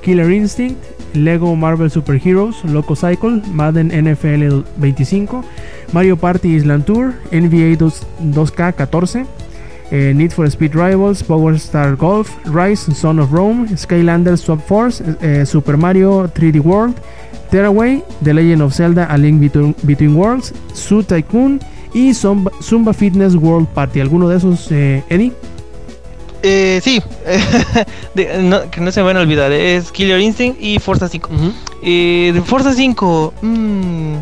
Killer 0.05 0.31
Instinct, 0.31 0.85
Lego 1.14 1.55
Marvel 1.56 1.89
Super 1.89 2.18
Heroes, 2.18 2.62
Loco 2.64 2.94
Cycle, 2.94 3.40
Madden 3.51 3.90
NFL 3.90 4.64
25, 4.78 5.43
Mario 5.93 6.14
Party 6.16 6.56
Island 6.56 6.85
Tour, 6.85 7.14
NBA 7.32 7.78
2, 7.78 7.90
2K14, 8.35 9.26
eh, 9.90 10.12
Need 10.12 10.32
for 10.32 10.51
Speed 10.51 10.74
Rivals, 10.74 11.22
Power 11.22 11.59
Star 11.59 11.97
Golf, 11.97 12.36
Rise, 12.44 12.94
Son 12.94 13.18
of 13.18 13.32
Rome, 13.32 13.66
Skylanders 13.76 14.43
Swap 14.43 14.60
Force, 14.60 15.02
eh, 15.22 15.47
Super 15.47 15.78
Mario 15.78 16.28
3D 16.28 16.60
World, 16.60 17.01
Tearaway, 17.51 18.02
The 18.22 18.35
Legend 18.35 18.62
of 18.62 18.74
Zelda 18.74 19.06
A 19.09 19.16
Link 19.16 19.40
Between, 19.40 20.16
Worlds, 20.16 20.52
Zoo 20.74 21.02
Tycoon 21.02 21.60
y 21.94 22.12
Zumba, 22.12 22.51
Zumba 22.60 22.93
Fitness 22.93 23.36
World 23.36 23.68
Party. 23.68 24.01
¿Alguno 24.01 24.28
de 24.28 24.36
esos, 24.36 24.70
eh, 24.70 25.02
Eddie? 25.09 25.32
Eh, 26.47 26.81
sí, 26.85 27.03
de- 28.15 28.43
no, 28.43 28.71
que 28.71 28.83
no 28.83 28.93
se 28.93 29.01
me 29.01 29.07
van 29.07 29.16
a 29.16 29.21
olvidar, 29.21 29.51
es 29.51 29.91
Killer 29.91 30.21
Instinct 30.21 30.61
y 30.61 30.79
Forza 30.79 31.09
5. 31.09 31.31
Eh, 31.83 32.33
de 32.35 32.43
Forza 32.43 32.75
5, 32.75 33.33
mm, 33.41 34.16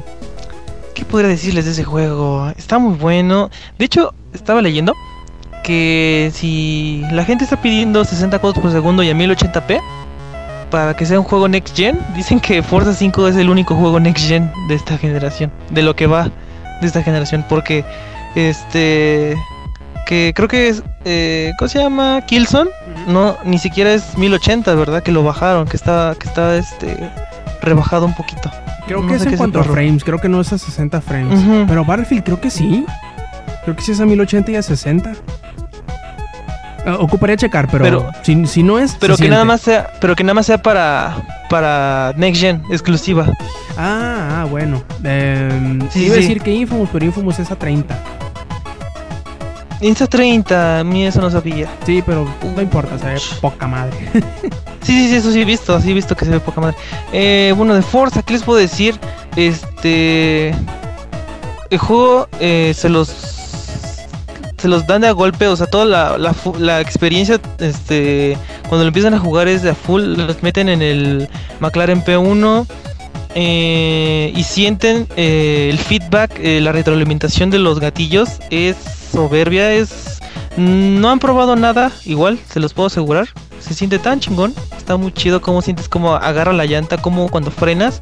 ¿qué 0.95 1.05
podría 1.05 1.29
decirles 1.29 1.65
de 1.65 1.73
ese 1.73 1.83
juego? 1.83 2.49
Está 2.57 2.79
muy 2.79 2.95
bueno. 2.97 3.51
De 3.77 3.87
hecho, 3.87 4.15
estaba 4.33 4.63
leyendo 4.63 4.95
que 5.65 6.31
si 6.33 7.03
la 7.11 7.25
gente 7.25 7.43
está 7.43 7.61
pidiendo 7.61 8.05
60 8.05 8.39
cuadros 8.39 8.63
por 8.63 8.71
segundo 8.71 9.03
y 9.03 9.11
a 9.11 9.15
1080p 9.15 9.81
para 10.71 10.95
que 10.95 11.05
sea 11.07 11.19
un 11.19 11.25
juego 11.27 11.49
next 11.49 11.77
gen, 11.77 11.99
dicen 12.15 12.39
que 12.39 12.63
Forza 12.63 12.95
5 12.95 13.29
es 13.29 13.37
el 13.37 13.51
único 13.51 13.75
juego 13.75 13.99
next 13.99 14.29
gen 14.29 14.51
de 14.69 14.77
esta 14.77 14.97
generación, 14.97 15.51
de 15.71 15.83
lo 15.83 15.97
que 15.97 16.07
va 16.07 16.31
de 16.81 16.87
esta 16.87 17.03
generación, 17.03 17.45
porque 17.49 17.85
este 18.37 19.37
que 20.07 20.33
creo 20.35 20.49
que 20.49 20.69
es 20.69 20.83
eh, 21.05 21.53
¿cómo 21.59 21.69
se 21.69 21.79
llama? 21.81 22.23
Killzone, 22.27 22.71
no 23.09 23.37
ni 23.45 23.59
siquiera 23.59 23.93
es 23.93 24.17
1080, 24.19 24.75
¿verdad? 24.75 25.03
Que 25.03 25.13
lo 25.13 25.23
bajaron, 25.23 25.67
que 25.67 25.77
está 25.77 26.15
que 26.19 26.29
está 26.29 26.57
este 26.57 26.97
rebajado 27.61 28.07
un 28.07 28.15
poquito. 28.15 28.51
Creo 28.87 29.01
No 29.03 29.09
que 29.09 29.15
es 29.15 29.27
en 29.27 29.37
cuanto 29.37 29.61
a 29.61 29.65
frames, 29.65 30.03
creo 30.05 30.19
que 30.19 30.29
no 30.29 30.41
es 30.41 30.53
a 30.53 30.59
60 30.59 31.01
frames. 31.01 31.41
Pero 31.69 31.85
Battlefield 31.85 32.25
creo 32.25 32.41
que 32.41 32.51
sí. 32.51 32.85
Creo 33.65 33.77
que 33.77 33.83
sí 33.83 33.93
es 33.93 34.01
a 34.01 34.07
1080 34.07 34.51
y 34.53 34.57
a 34.57 34.63
60. 34.63 35.13
Ah, 36.85 36.97
ocuparía 36.99 37.37
checar, 37.37 37.69
pero, 37.71 37.85
Pero- 37.85 38.11
si, 38.23 38.45
si 38.47 38.63
no 38.65 38.79
es. 38.81 38.97
Pero 38.99 39.17
que 39.17 39.29
nada 39.29 39.45
más 39.45 39.61
sea, 39.61 39.93
pero 40.01 40.17
que 40.17 40.25
nada 40.25 40.35
más 40.35 40.47
sea 40.47 40.59
para 40.61 41.15
para 41.49 42.13
next 42.17 42.41
gen 42.41 42.61
exclusiva. 42.71 43.27
Ah, 43.79 44.41
ah, 44.43 44.47
bueno. 44.51 44.83
Eh, 45.05 45.79
Sí, 45.91 46.07
iba 46.07 46.15
a 46.15 46.19
decir 46.19 46.41
que 46.41 46.51
Infamous, 46.53 46.89
pero 46.93 47.05
Infamous 47.05 47.39
es 47.39 47.51
a 47.53 47.57
30. 47.57 47.97
Insta 49.83 50.07
30, 50.07 50.79
a 50.79 50.85
mí 50.85 51.05
eso 51.05 51.21
no 51.21 51.29
sabía. 51.29 51.69
Sí, 51.85 52.03
pero 52.07 52.25
no 52.55 52.63
importa, 52.63 52.97
se 52.99 53.07
ve 53.07 53.21
poca 53.41 53.67
madre. 53.67 53.97
Sí, 54.83 54.93
sí, 54.93 55.09
sí, 55.09 55.15
eso 55.17 55.31
sí 55.31 55.41
he 55.41 55.45
visto, 55.45 55.81
sí 55.81 55.91
he 55.91 55.95
visto 55.95 56.17
que 56.17 56.25
se 56.25 56.31
ve 56.33 56.41
poca 56.41 56.61
madre. 56.61 56.77
Eh, 57.13 57.55
bueno, 57.57 57.75
de 57.75 57.83
Forza, 57.83 58.23
¿qué 58.23 58.33
les 58.33 58.43
puedo 58.43 58.59
decir? 58.59 58.99
Este. 59.37 60.55
El 61.71 61.79
juego 61.79 62.29
eh, 62.41 62.73
se 62.77 62.89
los. 62.89 63.09
Se 64.59 64.69
los 64.69 64.87
dan 64.87 65.03
de 65.03 65.09
a 65.09 65.13
golpe, 65.13 65.49
o 65.49 65.57
sea, 65.57 65.67
toda 65.67 65.85
la, 65.85 66.19
la, 66.19 66.35
la 66.59 66.81
experiencia, 66.81 67.41
este. 67.59 68.37
Cuando 68.69 68.85
lo 68.85 68.89
empiezan 68.89 69.15
a 69.15 69.19
jugar 69.19 69.47
es 69.47 69.63
de 69.63 69.71
a 69.71 69.75
full, 69.75 70.03
los 70.03 70.43
meten 70.43 70.69
en 70.69 70.83
el 70.83 71.29
McLaren 71.61 72.05
P1 72.05 72.67
eh, 73.35 74.33
y 74.35 74.43
sienten 74.43 75.09
eh, 75.17 75.69
el 75.71 75.79
feedback, 75.79 76.39
eh, 76.39 76.61
la 76.61 76.73
retroalimentación 76.73 77.51
de 77.51 77.59
los 77.59 77.81
gatillos 77.81 78.39
es 78.51 78.77
soberbia, 79.13 79.73
es. 79.73 80.21
No 80.57 81.09
han 81.11 81.19
probado 81.19 81.57
nada 81.57 81.91
igual, 82.05 82.39
se 82.51 82.61
los 82.61 82.75
puedo 82.75 82.89
asegurar. 82.89 83.29
Se 83.59 83.75
siente 83.75 83.99
tan 83.99 84.21
chingón, 84.21 84.55
está 84.77 84.97
muy 84.97 85.13
chido 85.13 85.41
cómo 85.41 85.63
sientes 85.63 85.89
cómo 85.89 86.15
agarra 86.15 86.53
la 86.53 86.67
llanta, 86.67 86.99
como 86.99 87.29
cuando 87.31 87.51
frenas, 87.51 88.01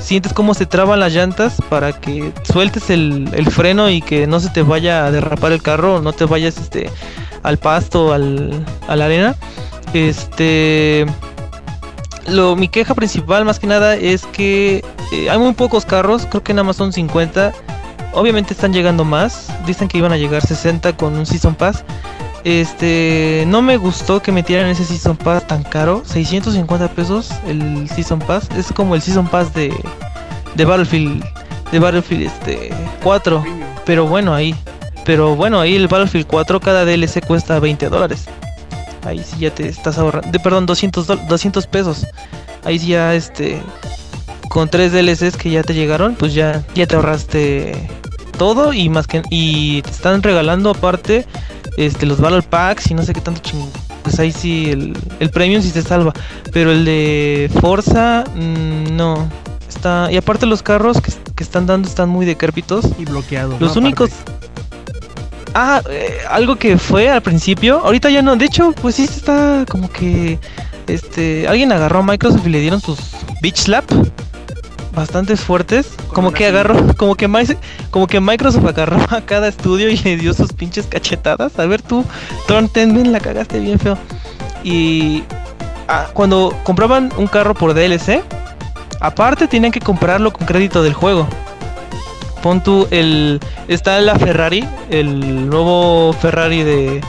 sientes 0.00 0.32
cómo 0.32 0.54
se 0.54 0.66
traban 0.66 1.00
las 1.00 1.12
llantas 1.12 1.56
para 1.68 1.92
que 1.92 2.32
sueltes 2.44 2.88
el, 2.90 3.28
el 3.34 3.50
freno 3.50 3.90
y 3.90 4.00
que 4.00 4.26
no 4.26 4.40
se 4.40 4.48
te 4.48 4.62
vaya 4.62 5.04
a 5.04 5.10
derrapar 5.10 5.52
el 5.52 5.62
carro, 5.62 6.00
no 6.00 6.12
te 6.12 6.24
vayas 6.24 6.56
este 6.58 6.88
al 7.42 7.58
pasto, 7.58 8.12
al, 8.12 8.64
a 8.88 8.96
la 8.96 9.04
arena. 9.06 9.34
Este 9.92 11.06
lo, 12.30 12.56
mi 12.56 12.68
queja 12.68 12.94
principal 12.94 13.44
más 13.44 13.58
que 13.58 13.66
nada 13.66 13.96
es 13.96 14.24
que 14.26 14.84
eh, 15.12 15.30
hay 15.30 15.38
muy 15.38 15.52
pocos 15.52 15.84
carros, 15.84 16.26
creo 16.26 16.42
que 16.42 16.54
nada 16.54 16.64
más 16.64 16.76
son 16.76 16.92
50. 16.92 17.52
Obviamente 18.12 18.54
están 18.54 18.72
llegando 18.72 19.04
más, 19.04 19.48
dicen 19.66 19.86
que 19.88 19.98
iban 19.98 20.12
a 20.12 20.16
llegar 20.16 20.44
60 20.44 20.96
con 20.96 21.14
un 21.16 21.26
Season 21.26 21.54
Pass. 21.54 21.84
Este, 22.42 23.44
no 23.46 23.60
me 23.60 23.76
gustó 23.76 24.22
que 24.22 24.32
metieran 24.32 24.68
ese 24.70 24.84
Season 24.84 25.16
Pass 25.16 25.46
tan 25.46 25.62
caro, 25.62 26.02
650 26.06 26.88
pesos 26.94 27.30
el 27.46 27.88
Season 27.88 28.18
Pass, 28.18 28.48
es 28.56 28.72
como 28.72 28.94
el 28.94 29.02
Season 29.02 29.28
Pass 29.28 29.52
de, 29.52 29.74
de 30.54 30.64
Battlefield, 30.64 31.22
de 31.70 31.78
Battlefield 31.78 32.26
este 32.26 32.70
4, 33.02 33.44
pero 33.84 34.06
bueno 34.06 34.34
ahí, 34.34 34.54
pero 35.04 35.36
bueno 35.36 35.60
ahí 35.60 35.76
el 35.76 35.86
Battlefield 35.86 36.26
4 36.26 36.60
cada 36.60 36.86
DLC 36.86 37.24
cuesta 37.26 37.60
20 37.60 37.90
dólares, 37.90 38.24
ahí 39.04 39.22
sí 39.24 39.36
ya 39.40 39.54
te 39.54 39.68
estás 39.68 39.98
ahorrando, 39.98 40.30
de, 40.30 40.38
perdón 40.40 40.66
200 40.66 41.06
dol- 41.08 41.26
200 41.26 41.66
pesos, 41.66 42.06
ahí 42.64 42.78
sí 42.78 42.88
ya 42.88 43.14
este 43.14 43.62
con 44.48 44.68
tres 44.68 44.92
DLCs 44.92 45.36
que 45.36 45.50
ya 45.50 45.62
te 45.62 45.74
llegaron, 45.74 46.14
pues 46.16 46.34
ya 46.34 46.64
ya 46.74 46.86
te 46.86 46.96
ahorraste 46.96 47.88
todo 48.38 48.72
y 48.72 48.88
más 48.88 49.06
que 49.06 49.22
y 49.30 49.82
te 49.82 49.90
están 49.90 50.22
regalando 50.22 50.70
aparte 50.70 51.26
este 51.76 52.06
los 52.06 52.20
Battle 52.20 52.42
Packs 52.42 52.90
y 52.90 52.94
no 52.94 53.02
sé 53.02 53.12
qué 53.12 53.20
tanto 53.20 53.40
ching 53.42 53.68
pues 54.02 54.18
ahí 54.18 54.32
sí 54.32 54.70
el, 54.70 54.96
el 55.20 55.30
premium 55.30 55.62
sí 55.62 55.70
se 55.70 55.82
salva 55.82 56.12
pero 56.52 56.72
el 56.72 56.84
de 56.86 57.50
Forza 57.60 58.24
mm, 58.34 58.96
no 58.96 59.28
está 59.68 60.08
y 60.10 60.16
aparte 60.16 60.46
los 60.46 60.62
carros 60.62 61.00
que, 61.00 61.12
que 61.36 61.44
están 61.44 61.66
dando 61.66 61.86
están 61.88 62.08
muy 62.08 62.24
decrépitos 62.26 62.86
Y 62.98 63.04
bloqueado. 63.04 63.56
los 63.60 63.76
¿no? 63.76 63.82
únicos 63.82 64.10
Aparte. 64.22 64.39
Ah 65.54 65.82
eh, 65.90 66.18
algo 66.28 66.56
que 66.56 66.78
fue 66.78 67.08
al 67.08 67.22
principio 67.22 67.80
ahorita 67.80 68.10
ya 68.10 68.22
no 68.22 68.36
de 68.36 68.44
hecho 68.44 68.72
pues 68.80 68.96
sí 68.96 69.04
está 69.04 69.64
como 69.68 69.90
que 69.90 70.38
este 70.86 71.48
alguien 71.48 71.72
agarró 71.72 72.00
a 72.00 72.02
Microsoft 72.02 72.46
y 72.46 72.50
le 72.50 72.60
dieron 72.60 72.80
sus 72.80 72.98
bitch 73.42 73.56
slap 73.56 73.84
bastante 74.94 75.36
fuertes 75.36 75.88
como 76.12 76.32
que 76.32 76.46
agarró 76.46 76.94
como 76.96 77.14
que 77.14 77.28
como 77.90 78.06
que 78.06 78.20
Microsoft 78.20 78.66
agarró 78.66 78.98
a 79.10 79.20
cada 79.20 79.48
estudio 79.48 79.88
y 79.88 79.96
le 79.96 80.16
dio 80.16 80.34
sus 80.34 80.52
pinches 80.52 80.86
cachetadas. 80.86 81.58
A 81.58 81.66
ver 81.66 81.82
tú 81.82 82.04
Thornton 82.46 83.12
la 83.12 83.20
cagaste 83.20 83.60
bien 83.60 83.78
feo. 83.78 83.96
Y 84.62 85.24
ah, 85.88 86.08
cuando 86.12 86.54
compraban 86.64 87.10
un 87.16 87.26
carro 87.26 87.54
por 87.54 87.74
DLC 87.74 88.22
aparte 89.00 89.48
tenían 89.48 89.72
que 89.72 89.80
comprarlo 89.80 90.32
con 90.32 90.46
crédito 90.46 90.82
del 90.82 90.92
juego 90.92 91.26
Pon 92.42 92.62
tú 92.62 92.86
el. 92.90 93.40
Está 93.68 94.00
la 94.00 94.18
Ferrari, 94.18 94.66
el 94.90 95.48
nuevo 95.48 96.12
Ferrari 96.14 96.62
de. 96.62 97.00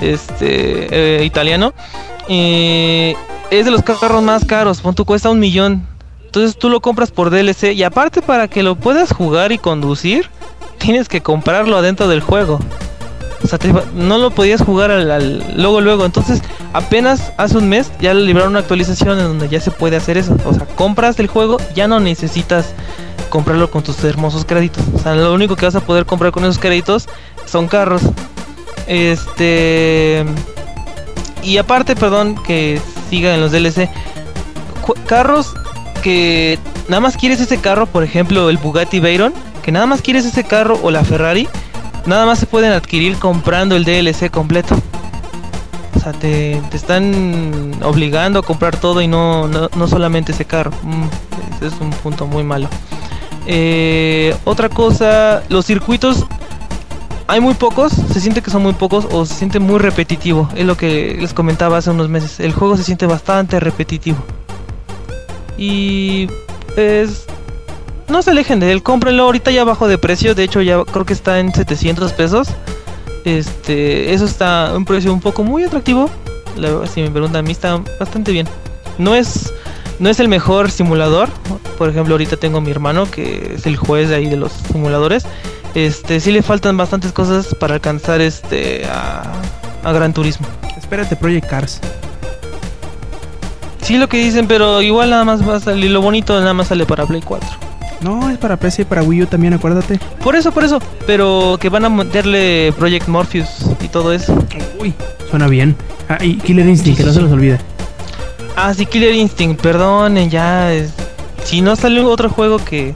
Este. 0.00 1.18
eh, 1.20 1.24
italiano. 1.24 1.72
Eh, 2.28 3.14
es 3.50 3.64
de 3.64 3.70
los 3.70 3.82
carros 3.82 4.22
más 4.22 4.44
caros. 4.44 4.80
Pon 4.80 4.94
tú 4.94 5.04
cuesta 5.04 5.30
un 5.30 5.38
millón. 5.40 5.86
Entonces 6.24 6.58
tú 6.58 6.68
lo 6.68 6.80
compras 6.80 7.10
por 7.10 7.30
DLC. 7.30 7.72
Y 7.74 7.82
aparte, 7.82 8.20
para 8.22 8.48
que 8.48 8.62
lo 8.62 8.74
puedas 8.76 9.12
jugar 9.12 9.52
y 9.52 9.58
conducir, 9.58 10.28
tienes 10.78 11.08
que 11.08 11.22
comprarlo 11.22 11.76
adentro 11.78 12.08
del 12.08 12.20
juego. 12.20 12.60
O 13.42 13.46
sea, 13.46 13.58
no 13.94 14.18
lo 14.18 14.30
podías 14.30 14.62
jugar 14.62 14.90
al, 14.90 15.10
al- 15.10 15.54
luego, 15.56 15.80
luego. 15.80 16.04
Entonces, 16.04 16.42
apenas 16.72 17.32
hace 17.38 17.56
un 17.58 17.68
mes 17.68 17.90
ya 18.00 18.12
libraron 18.12 18.50
una 18.50 18.58
actualización 18.60 19.18
en 19.18 19.24
donde 19.24 19.48
ya 19.48 19.60
se 19.60 19.70
puede 19.70 19.96
hacer 19.96 20.18
eso. 20.18 20.36
O 20.44 20.52
sea, 20.52 20.66
compras 20.66 21.18
el 21.20 21.28
juego, 21.28 21.58
ya 21.74 21.86
no 21.86 22.00
necesitas 22.00 22.74
comprarlo 23.28 23.70
con 23.70 23.82
tus 23.82 24.02
hermosos 24.04 24.44
créditos. 24.44 24.84
O 24.94 24.98
sea, 24.98 25.14
lo 25.14 25.32
único 25.32 25.56
que 25.56 25.66
vas 25.66 25.74
a 25.74 25.80
poder 25.80 26.06
comprar 26.06 26.32
con 26.32 26.44
esos 26.44 26.58
créditos 26.58 27.08
son 27.44 27.68
carros. 27.68 28.02
Este. 28.86 30.24
Y 31.42 31.58
aparte, 31.58 31.94
perdón, 31.94 32.36
que 32.42 32.80
siga 33.10 33.34
en 33.34 33.40
los 33.40 33.52
DLC. 33.52 33.88
Carros 35.06 35.54
que 36.02 36.58
nada 36.88 37.00
más 37.00 37.16
quieres 37.16 37.40
ese 37.40 37.58
carro, 37.58 37.86
por 37.86 38.04
ejemplo, 38.04 38.48
el 38.48 38.58
Bugatti 38.58 39.00
Veyron, 39.00 39.32
que 39.62 39.72
nada 39.72 39.86
más 39.86 40.02
quieres 40.02 40.24
ese 40.24 40.44
carro 40.44 40.78
o 40.82 40.90
la 40.90 41.04
Ferrari, 41.04 41.48
nada 42.06 42.26
más 42.26 42.38
se 42.38 42.46
pueden 42.46 42.72
adquirir 42.72 43.16
comprando 43.18 43.74
el 43.74 43.84
DLC 43.84 44.30
completo. 44.30 44.76
O 45.96 46.00
sea, 46.00 46.12
te, 46.12 46.62
te 46.70 46.76
están 46.76 47.72
obligando 47.82 48.38
a 48.38 48.42
comprar 48.42 48.76
todo 48.76 49.00
y 49.00 49.08
no, 49.08 49.48
no, 49.48 49.68
no 49.74 49.88
solamente 49.88 50.32
ese 50.32 50.44
carro. 50.44 50.70
Mm, 50.82 51.64
es 51.64 51.72
un 51.80 51.90
punto 51.90 52.26
muy 52.26 52.44
malo. 52.44 52.68
Eh, 53.46 54.34
otra 54.44 54.68
cosa, 54.68 55.42
los 55.48 55.64
circuitos 55.66 56.26
hay 57.28 57.40
muy 57.40 57.54
pocos, 57.54 57.92
se 57.92 58.20
siente 58.20 58.40
que 58.40 58.50
son 58.50 58.62
muy 58.62 58.72
pocos 58.72 59.06
o 59.10 59.26
se 59.26 59.34
siente 59.34 59.58
muy 59.58 59.78
repetitivo. 59.78 60.48
Es 60.54 60.64
lo 60.64 60.76
que 60.76 61.16
les 61.20 61.32
comentaba 61.32 61.78
hace 61.78 61.90
unos 61.90 62.08
meses. 62.08 62.40
El 62.40 62.52
juego 62.52 62.76
se 62.76 62.84
siente 62.84 63.06
bastante 63.06 63.58
repetitivo. 63.58 64.18
Y 65.58 66.28
pues 66.74 67.26
no 68.08 68.22
se 68.22 68.30
alejen 68.30 68.60
de 68.60 68.70
él, 68.72 68.82
cómprenlo 68.82 69.24
ahorita 69.24 69.50
ya 69.50 69.64
bajo 69.64 69.88
de 69.88 69.98
precio, 69.98 70.34
de 70.34 70.44
hecho 70.44 70.62
ya 70.62 70.84
creo 70.84 71.04
que 71.04 71.12
está 71.12 71.40
en 71.40 71.52
700 71.52 72.12
pesos. 72.12 72.48
Este, 73.24 74.12
eso 74.14 74.24
está 74.24 74.72
un 74.76 74.84
precio 74.84 75.12
un 75.12 75.20
poco 75.20 75.42
muy 75.42 75.64
atractivo. 75.64 76.08
La 76.56 76.86
si 76.86 77.02
me 77.02 77.10
preguntan 77.10 77.40
a 77.40 77.42
mí 77.42 77.52
está 77.52 77.82
bastante 77.98 78.30
bien. 78.30 78.46
No 78.98 79.14
es 79.14 79.52
no 79.98 80.10
es 80.10 80.20
el 80.20 80.28
mejor 80.28 80.70
simulador. 80.70 81.28
Por 81.78 81.88
ejemplo, 81.88 82.14
ahorita 82.14 82.36
tengo 82.36 82.58
a 82.58 82.60
mi 82.60 82.70
hermano 82.70 83.10
que 83.10 83.54
es 83.56 83.66
el 83.66 83.76
juez 83.76 84.08
de 84.08 84.16
ahí 84.16 84.28
de 84.28 84.36
los 84.36 84.52
simuladores. 84.52 85.24
Este, 85.74 86.20
sí 86.20 86.32
le 86.32 86.42
faltan 86.42 86.76
bastantes 86.76 87.12
cosas 87.12 87.54
para 87.54 87.74
alcanzar 87.74 88.20
este 88.20 88.86
a, 88.86 89.22
a 89.84 89.92
Gran 89.92 90.12
Turismo. 90.12 90.46
Espérate, 90.76 91.16
Project 91.16 91.46
Cars. 91.48 91.80
Sí 93.82 93.98
lo 93.98 94.08
que 94.08 94.16
dicen, 94.18 94.48
pero 94.48 94.82
igual 94.82 95.10
nada 95.10 95.24
más 95.24 95.48
va 95.48 95.56
a 95.56 95.60
salir 95.60 95.90
lo 95.90 96.00
bonito 96.00 96.38
nada 96.40 96.54
más 96.54 96.68
sale 96.68 96.86
para 96.86 97.06
Play 97.06 97.22
4. 97.22 97.48
No, 98.00 98.28
es 98.30 98.38
para 98.38 98.56
PC 98.56 98.82
y 98.82 98.84
para 98.84 99.02
Wii 99.02 99.22
U 99.22 99.26
también, 99.26 99.54
acuérdate. 99.54 99.98
Por 100.22 100.36
eso, 100.36 100.52
por 100.52 100.64
eso, 100.64 100.80
pero 101.06 101.56
que 101.60 101.68
van 101.68 101.84
a 101.84 101.88
meterle 101.88 102.72
Project 102.78 103.08
Morpheus 103.08 103.48
y 103.80 103.88
todo 103.88 104.12
eso. 104.12 104.36
Uy, 104.80 104.92
suena 105.30 105.46
bien. 105.46 105.76
Ah, 106.08 106.18
y 106.20 106.36
Killer 106.36 106.66
Instinct, 106.66 106.98
Sí, 106.98 107.02
que 107.02 107.08
no 107.08 107.14
se 107.14 107.22
los 107.22 107.32
olvide. 107.32 107.58
Ah, 108.56 108.72
sí, 108.74 108.86
Killer 108.86 109.14
Instinct, 109.14 109.60
perdonen, 109.60 110.30
ya. 110.30 110.72
es- 110.72 110.92
Si 111.44 111.60
no 111.60 111.76
sale 111.76 112.00
otro 112.02 112.28
juego 112.30 112.58
que, 112.58 112.94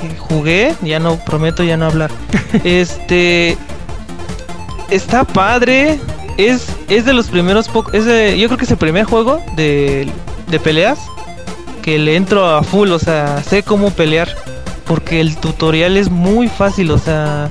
que 0.00 0.16
jugué, 0.16 0.74
ya 0.82 1.00
no 1.00 1.16
prometo 1.16 1.62
ya 1.64 1.76
no 1.76 1.86
hablar. 1.86 2.10
este. 2.64 3.56
Está 4.90 5.24
padre. 5.24 5.98
Es, 6.36 6.66
es 6.88 7.04
de 7.04 7.12
los 7.14 7.26
primeros 7.28 7.68
pocos. 7.68 7.94
Es 7.94 8.04
de- 8.04 8.38
yo 8.38 8.46
creo 8.48 8.58
que 8.58 8.64
es 8.64 8.70
el 8.70 8.76
primer 8.76 9.04
juego 9.06 9.42
de, 9.56 10.08
de 10.46 10.60
peleas 10.60 10.98
que 11.82 11.98
le 11.98 12.14
entro 12.16 12.46
a 12.48 12.62
full. 12.62 12.92
O 12.92 12.98
sea, 12.98 13.42
sé 13.42 13.62
cómo 13.62 13.90
pelear. 13.90 14.28
Porque 14.86 15.20
el 15.20 15.36
tutorial 15.36 15.96
es 15.96 16.10
muy 16.10 16.48
fácil. 16.48 16.90
O 16.92 16.98
sea, 16.98 17.50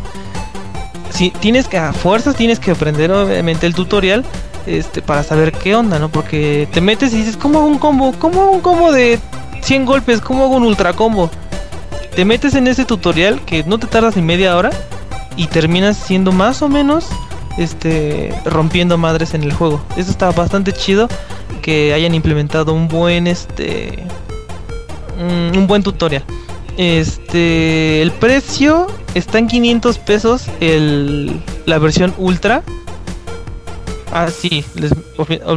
si 1.10 1.32
tienes 1.32 1.68
que 1.68 1.78
a 1.78 1.92
fuerzas 1.94 2.36
tienes 2.36 2.60
que 2.60 2.72
aprender 2.72 3.12
obviamente 3.12 3.66
el 3.68 3.76
tutorial 3.76 4.24
este 4.68 5.02
para 5.02 5.24
saber 5.24 5.52
qué 5.52 5.76
onda, 5.76 6.00
¿no? 6.00 6.10
Porque 6.10 6.68
te 6.72 6.82
metes 6.82 7.14
y 7.14 7.18
dices, 7.18 7.38
¿cómo 7.38 7.60
hago 7.60 7.68
un 7.68 7.80
combo? 7.80 8.14
¿Cómo 8.20 8.42
hago 8.42 8.52
un 8.52 8.62
combo 8.62 8.92
de 8.92 9.20
100 9.62 9.86
golpes? 9.86 10.22
¿Cómo 10.22 10.44
hago 10.44 10.56
un 10.56 10.64
ultra 10.64 10.94
combo? 10.94 11.30
Te 12.16 12.26
metes 12.26 12.56
en 12.56 12.68
ese 12.68 12.86
tutorial 12.86 13.42
que 13.46 13.64
no 13.64 13.78
te 13.78 13.88
tardas 13.88 14.16
ni 14.16 14.22
media 14.22 14.58
hora 14.58 14.72
y 15.36 15.48
terminas 15.48 15.98
siendo 15.98 16.32
más 16.32 16.62
o 16.62 16.70
menos 16.70 17.08
este 17.58 18.34
rompiendo 18.46 18.98
madres 18.98 19.34
en 19.34 19.44
el 19.44 19.54
juego. 19.54 19.82
Eso 19.96 20.12
está 20.12 20.32
bastante 20.32 20.74
chido 20.74 21.08
que 21.62 21.94
hayan 21.94 22.14
implementado 22.14 22.74
un 22.74 22.88
buen 22.88 23.28
este 23.28 24.04
mm, 25.18 25.58
un 25.58 25.68
buen 25.68 25.84
tutorial. 25.84 26.24
Este, 26.78 28.04
el 28.04 28.12
precio 28.12 28.86
está 29.16 29.40
en 29.40 29.48
500 29.48 29.98
pesos 29.98 30.46
el, 30.60 31.42
la 31.66 31.80
versión 31.80 32.14
ultra. 32.18 32.62
Ah, 34.12 34.30
sí, 34.30 34.64
les, 34.76 34.92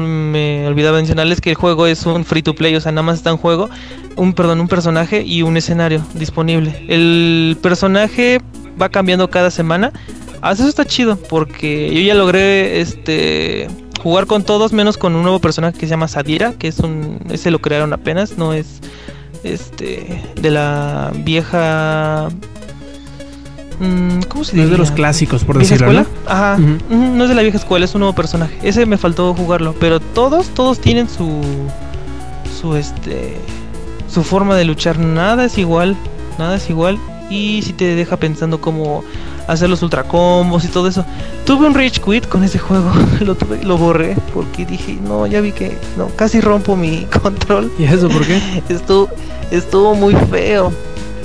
me 0.00 0.66
olvidaba 0.66 0.98
mencionarles 0.98 1.40
que 1.40 1.50
el 1.50 1.56
juego 1.56 1.86
es 1.86 2.04
un 2.04 2.24
free 2.24 2.42
to 2.42 2.54
play, 2.54 2.74
o 2.74 2.80
sea, 2.80 2.92
nada 2.92 3.02
más 3.02 3.18
está 3.18 3.30
en 3.30 3.36
juego, 3.36 3.70
un 4.16 4.32
perdón, 4.32 4.60
un 4.60 4.68
personaje 4.68 5.22
y 5.22 5.42
un 5.42 5.56
escenario 5.56 6.04
disponible. 6.14 6.84
El 6.88 7.56
personaje 7.62 8.40
va 8.80 8.88
cambiando 8.88 9.30
cada 9.30 9.50
semana. 9.50 9.92
Ah, 10.42 10.52
eso 10.52 10.68
está 10.68 10.84
chido 10.84 11.16
porque 11.16 11.94
yo 11.94 12.00
ya 12.00 12.14
logré 12.14 12.80
este 12.80 13.68
jugar 14.02 14.26
con 14.26 14.42
todos 14.42 14.72
menos 14.72 14.96
con 14.96 15.14
un 15.14 15.22
nuevo 15.22 15.38
personaje 15.38 15.78
que 15.78 15.86
se 15.86 15.90
llama 15.90 16.08
Sadira, 16.08 16.54
que 16.54 16.68
es 16.68 16.78
un 16.80 17.18
ese 17.30 17.50
lo 17.50 17.60
crearon 17.60 17.92
apenas, 17.92 18.38
no 18.38 18.54
es 18.54 18.80
este 19.44 20.22
de 20.40 20.50
la 20.50 21.12
vieja 21.14 22.28
¿cómo 24.28 24.44
se 24.44 24.56
No 24.56 24.62
dice? 24.62 24.64
es 24.64 24.70
de 24.70 24.78
los 24.78 24.90
clásicos, 24.90 25.44
por 25.44 25.58
¿Vieja 25.58 25.74
decirlo, 25.74 26.00
escuela? 26.00 26.20
Ajá. 26.26 26.58
No 26.88 27.22
es 27.24 27.28
de 27.28 27.34
la 27.34 27.42
vieja 27.42 27.58
escuela, 27.58 27.84
es 27.84 27.94
un 27.94 28.00
nuevo 28.00 28.14
personaje. 28.14 28.56
Ese 28.62 28.86
me 28.86 28.98
faltó 28.98 29.34
jugarlo, 29.34 29.74
pero 29.80 30.00
todos, 30.00 30.48
todos 30.48 30.78
tienen 30.80 31.08
su 31.08 31.40
su 32.60 32.76
este 32.76 33.36
su 34.12 34.22
forma 34.22 34.56
de 34.56 34.64
luchar, 34.64 34.98
nada 34.98 35.44
es 35.44 35.56
igual, 35.56 35.96
nada 36.38 36.56
es 36.56 36.68
igual 36.68 36.98
y 37.30 37.62
si 37.62 37.72
te 37.72 37.94
deja 37.94 38.16
pensando 38.16 38.60
cómo 38.60 39.04
hacer 39.46 39.70
los 39.70 39.82
ultra 39.82 40.02
combos 40.04 40.64
y 40.64 40.68
todo 40.68 40.88
eso. 40.88 41.04
Tuve 41.46 41.66
un 41.66 41.74
rage 41.74 42.00
quit 42.04 42.26
con 42.26 42.44
ese 42.44 42.58
juego, 42.58 42.90
lo 43.20 43.34
tuve, 43.34 43.62
lo 43.64 43.78
borré 43.78 44.16
porque 44.34 44.66
dije, 44.66 44.98
no, 45.02 45.26
ya 45.26 45.40
vi 45.40 45.52
que 45.52 45.78
no, 45.96 46.08
casi 46.16 46.40
rompo 46.40 46.76
mi 46.76 47.06
control. 47.22 47.72
¿Y 47.78 47.84
eso 47.84 48.08
por 48.08 48.26
qué? 48.26 48.40
Estuvo, 48.68 49.08
estuvo 49.50 49.94
muy 49.94 50.14
feo. 50.30 50.72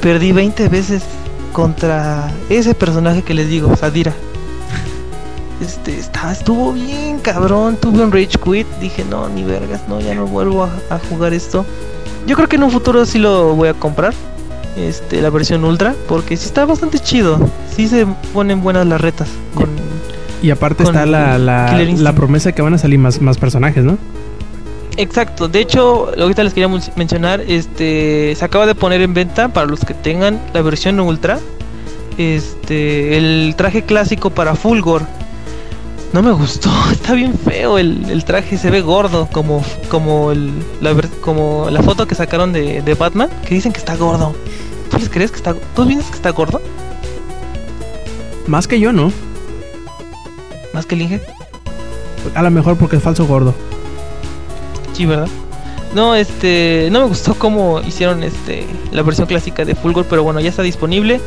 Perdí 0.02 0.32
20 0.32 0.70
veces 0.70 1.04
contra 1.56 2.30
ese 2.50 2.76
personaje 2.76 3.22
que 3.22 3.34
les 3.34 3.48
digo, 3.48 3.74
Sadira. 3.78 4.12
Este, 5.62 5.98
está, 5.98 6.34
estuvo 6.34 6.74
bien 6.74 7.20
cabrón. 7.20 7.78
Tuve 7.78 8.04
un 8.04 8.12
rage 8.12 8.38
quit. 8.44 8.68
Dije, 8.82 9.06
no, 9.10 9.30
ni 9.30 9.46
vergas, 9.46 9.88
no, 9.88 10.02
ya 10.02 10.14
no 10.16 10.28
vuelvo 10.28 10.66
a, 10.66 10.70
a 10.90 11.00
jugar 11.10 11.34
esto. 11.34 11.66
Yo 12.28 12.36
creo 12.36 12.50
que 12.50 12.58
en 12.58 12.64
un 12.64 12.72
futuro 12.72 13.06
sí 13.06 13.20
lo 13.20 13.56
voy 13.56 13.70
a 13.70 13.74
comprar. 13.74 14.14
Este, 14.76 15.22
la 15.22 15.30
versión 15.30 15.64
ultra. 15.64 15.96
Porque 16.10 16.36
sí 16.36 16.46
está 16.46 16.66
bastante 16.66 17.00
chido. 17.00 17.40
Sí 17.74 17.88
se 17.88 18.06
ponen 18.34 18.62
buenas 18.62 18.86
las 18.86 19.00
retas. 19.00 19.30
Con, 19.54 19.70
Y 20.42 20.50
aparte 20.50 20.84
Con 20.84 20.94
está 20.94 21.06
la, 21.06 21.38
la, 21.38 21.72
la 21.82 22.14
promesa 22.14 22.52
que 22.52 22.62
van 22.62 22.74
a 22.74 22.78
salir 22.78 23.00
más, 23.00 23.22
más 23.22 23.38
personajes, 23.38 23.86
¿no? 23.86 23.98
Exacto, 24.98 25.50
de 25.50 25.60
hecho, 25.60 26.08
lo 26.12 26.16
que 26.16 26.22
ahorita 26.22 26.44
les 26.44 26.54
quería 26.54 26.70
mencionar, 26.96 27.42
este, 27.42 28.34
se 28.36 28.46
acaba 28.46 28.66
de 28.66 28.76
poner 28.76 29.02
en 29.02 29.14
venta 29.14 29.50
para 29.50 29.68
los 29.68 29.82
que 29.82 29.94
tengan 29.94 30.40
la 30.54 30.62
versión 30.62 31.00
ultra, 31.02 31.40
este, 32.18 33.18
el 33.18 33.56
traje 33.58 33.84
clásico 33.84 34.30
para 34.30 34.56
Fulgor. 34.56 35.02
No 36.14 36.22
me 36.22 36.32
gustó, 36.32 36.70
está 36.92 37.14
bien 37.14 37.38
feo 37.38 37.78
el, 37.78 38.10
el 38.10 38.24
traje, 38.24 38.58
se 38.58 38.72
ve 38.72 38.80
gordo, 38.80 39.28
como, 39.34 39.66
como, 39.90 40.32
el, 40.32 40.52
la, 40.80 40.96
como 41.20 41.68
la 41.70 41.84
foto 41.84 42.08
que 42.08 42.16
sacaron 42.16 42.54
de, 42.54 42.82
de 42.82 42.94
Batman, 42.94 43.30
que 43.46 43.56
dicen 43.56 43.74
que 43.74 43.80
está 43.80 43.98
gordo. 43.98 44.34
¿Tú 44.90 44.98
les 44.98 45.10
crees 45.10 45.32
que 45.32 45.38
está, 45.38 45.56
tú 45.76 45.86
piensas 45.86 46.10
que 46.10 46.16
está 46.16 46.30
gordo? 46.30 46.62
Más 48.48 48.66
que 48.66 48.80
yo, 48.80 48.94
¿no? 48.94 49.12
Más 50.74 50.86
que 50.86 50.96
el 50.96 51.02
Inge. 51.02 51.22
A 52.34 52.42
lo 52.44 52.52
mejor 52.52 52.78
porque 52.78 52.96
es 52.96 53.04
falso 53.04 53.26
gordo. 53.26 53.54
¿Verdad? 55.04 55.28
No, 55.94 56.16
este, 56.16 56.90
no 56.92 57.02
me 57.02 57.08
gustó 57.08 57.36
cómo 57.36 57.82
hicieron 57.82 58.24
este 58.24 58.66
la 58.92 59.02
versión 59.02 59.28
clásica 59.28 59.66
de 59.66 59.76
Fulgor, 59.76 60.06
pero 60.10 60.24
bueno, 60.24 60.40
ya 60.40 60.50
está 60.50 60.62
disponible. 60.62 61.20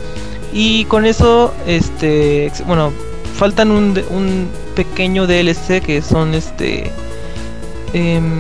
Y 0.53 0.87
con 0.87 1.05
eso, 1.05 1.53
este, 1.67 2.51
bueno, 2.67 2.93
faltan 3.35 3.71
un, 3.71 4.01
un 4.11 4.49
pequeño 4.75 5.27
DLC 5.27 5.83
que 5.83 6.03
son 6.03 6.35
este 6.35 6.91
em, 7.93 8.39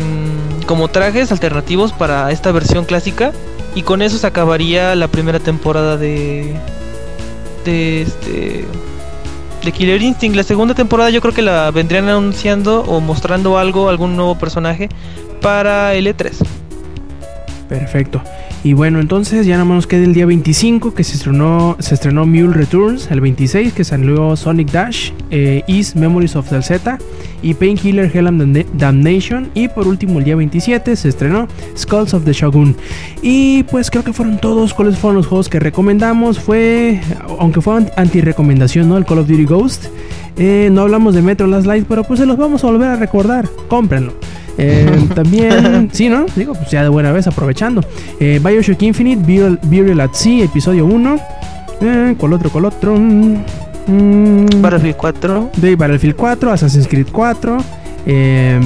como 0.66 0.88
trajes 0.88 1.32
alternativos 1.32 1.92
para 1.92 2.30
esta 2.30 2.52
versión 2.52 2.84
clásica. 2.84 3.32
Y 3.74 3.82
con 3.82 4.02
eso 4.02 4.18
se 4.18 4.26
acabaría 4.26 4.94
la 4.94 5.08
primera 5.08 5.38
temporada 5.38 5.96
de, 5.96 6.54
de 7.64 8.02
este 8.02 8.64
de 9.64 9.72
Killer 9.72 10.02
Instinct. 10.02 10.36
La 10.36 10.42
segunda 10.42 10.74
temporada 10.74 11.10
yo 11.10 11.20
creo 11.20 11.34
que 11.34 11.42
la 11.42 11.70
vendrían 11.70 12.08
anunciando 12.08 12.82
o 12.82 13.00
mostrando 13.00 13.58
algo, 13.58 13.88
algún 13.88 14.16
nuevo 14.16 14.36
personaje 14.38 14.88
para 15.40 15.94
el 15.94 16.06
E3. 16.06 16.32
Perfecto. 17.68 18.22
Y 18.64 18.72
bueno, 18.72 18.98
entonces 18.98 19.46
ya 19.46 19.54
nada 19.54 19.64
más 19.64 19.76
nos 19.76 19.86
queda 19.86 20.04
el 20.04 20.14
día 20.14 20.26
25 20.26 20.94
que 20.94 21.04
se 21.04 21.16
estrenó, 21.16 21.76
se 21.78 21.94
estrenó 21.94 22.26
Mule 22.26 22.54
Returns, 22.54 23.10
el 23.10 23.20
26 23.20 23.72
que 23.72 23.84
salió 23.84 24.36
Sonic 24.36 24.70
Dash, 24.70 25.12
eh, 25.30 25.62
East 25.68 25.94
Memories 25.94 26.34
of 26.34 26.48
Z 26.48 26.98
y 27.42 27.54
Painkiller 27.54 28.10
Hell 28.12 28.26
and 28.26 28.66
Damnation 28.74 29.50
y 29.54 29.68
por 29.68 29.86
último 29.86 30.18
el 30.18 30.24
día 30.24 30.36
27 30.36 30.96
se 30.96 31.08
estrenó 31.08 31.46
Skulls 31.76 32.14
of 32.14 32.24
the 32.24 32.32
Shogun. 32.32 32.76
Y 33.22 33.62
pues 33.64 33.90
creo 33.90 34.04
que 34.04 34.12
fueron 34.12 34.38
todos 34.38 34.74
cuáles 34.74 34.98
fueron 34.98 35.16
los 35.16 35.26
juegos 35.26 35.48
que 35.48 35.60
recomendamos. 35.60 36.38
Fue, 36.38 37.00
aunque 37.38 37.60
fue 37.60 37.86
anti-recomendación, 37.96 38.88
¿no? 38.88 38.96
El 38.96 39.04
Call 39.04 39.18
of 39.18 39.28
Duty 39.28 39.44
Ghost. 39.44 39.86
Eh, 40.36 40.68
no 40.70 40.82
hablamos 40.82 41.14
de 41.14 41.22
Metro 41.22 41.46
Last 41.46 41.66
Light, 41.66 41.86
pero 41.88 42.04
pues 42.04 42.20
se 42.20 42.26
los 42.26 42.36
vamos 42.36 42.62
a 42.64 42.68
volver 42.68 42.88
a 42.88 42.96
recordar. 42.96 43.48
Cómprenlo. 43.68 44.12
Eh, 44.58 45.08
también, 45.14 45.88
sí, 45.92 46.08
¿no? 46.08 46.26
Digo, 46.36 46.54
pues 46.54 46.70
ya 46.70 46.82
de 46.82 46.88
buena 46.88 47.12
vez 47.12 47.26
aprovechando. 47.26 47.82
Eh, 48.20 48.40
Bioshock 48.42 48.82
Infinite, 48.82 49.58
Burial, 49.62 50.00
at 50.00 50.12
Sea, 50.12 50.44
episodio 50.44 50.84
1. 50.84 51.18
Eh, 51.80 52.14
¿Cuál 52.18 52.32
otro? 52.32 52.50
¿Cuál 52.50 52.64
otro? 52.66 52.98
Mm, 53.88 54.60
Battlefield 54.60 54.96
4. 54.96 55.50
De 55.56 55.74
Battlefield 55.74 56.16
4, 56.16 56.52
Assassin's 56.52 56.86
Creed 56.86 57.08
4. 57.10 57.58
Eh, 58.06 58.60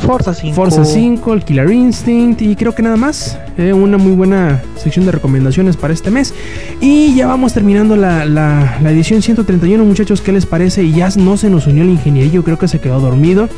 Forza 0.00 0.34
5. 0.34 0.54
Forza 0.54 0.84
5, 0.84 1.34
el 1.34 1.44
Killer 1.44 1.70
Instinct 1.70 2.42
y 2.42 2.56
creo 2.56 2.74
que 2.74 2.82
nada 2.82 2.96
más. 2.96 3.38
Eh, 3.56 3.72
una 3.72 3.98
muy 3.98 4.12
buena 4.12 4.62
sección 4.76 5.04
de 5.06 5.12
recomendaciones 5.12 5.76
para 5.76 5.92
este 5.92 6.10
mes. 6.10 6.34
Y 6.80 7.14
ya 7.14 7.26
vamos 7.26 7.52
terminando 7.52 7.96
la, 7.96 8.24
la, 8.24 8.78
edición 8.90 9.22
131, 9.22 9.84
muchachos. 9.84 10.20
¿Qué 10.20 10.32
les 10.32 10.46
parece? 10.46 10.82
Y 10.82 10.94
ya 10.94 11.08
no 11.16 11.36
se 11.36 11.50
nos 11.50 11.66
unió 11.66 11.82
el 11.84 11.90
ingenierillo, 11.90 12.42
creo 12.42 12.58
que 12.58 12.66
se 12.66 12.80
quedó 12.80 12.98
dormido. 12.98 13.48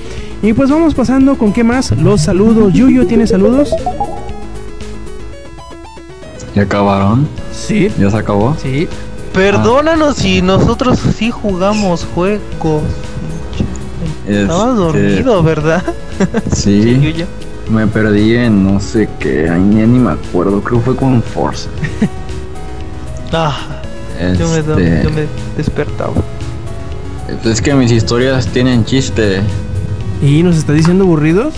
Y 0.43 0.53
pues 0.53 0.69
vamos 0.71 0.95
pasando 0.95 1.39
con 1.39 1.53
qué 1.53 1.65
más. 1.65 1.93
Los 1.93 2.23
saludos. 2.23 2.73
Yuyo, 2.73 3.07
¿tiene 3.07 3.27
saludos? 3.27 3.71
¿Ya 6.55 6.63
acabaron? 6.63 7.27
Sí. 7.53 7.89
¿Ya 7.99 8.11
se 8.11 8.17
acabó? 8.17 8.55
Sí. 8.61 8.89
Perdónanos 9.33 10.17
si 10.17 10.43
nosotros 10.43 10.99
sí 11.17 11.31
jugamos 11.31 12.07
juegos. 12.15 12.83
Estabas 14.27 14.69
este, 14.69 14.81
dormido, 14.81 15.43
¿verdad? 15.43 15.83
Sí. 16.55 17.25
me 17.69 17.87
perdí 17.87 18.37
en 18.37 18.63
no 18.63 18.79
sé 18.79 19.09
qué, 19.19 19.51
ni, 19.51 19.85
ni 19.87 19.99
me 19.99 20.13
acuerdo, 20.13 20.63
creo 20.63 20.79
que 20.79 20.85
fue 20.85 20.97
con 20.97 21.23
Forza. 21.23 21.69
ah, 23.33 23.59
yo, 24.39 24.49
me, 24.49 24.59
este, 24.59 25.03
yo 25.03 25.11
me 25.11 25.27
despertaba. 25.57 26.15
Es 27.45 27.61
que 27.61 27.75
mis 27.75 27.91
historias 27.91 28.47
tienen 28.47 28.85
chiste. 28.85 29.41
¿Y 30.23 30.43
nos 30.43 30.57
está 30.57 30.75
diciendo 30.75 31.05
aburridos? 31.05 31.55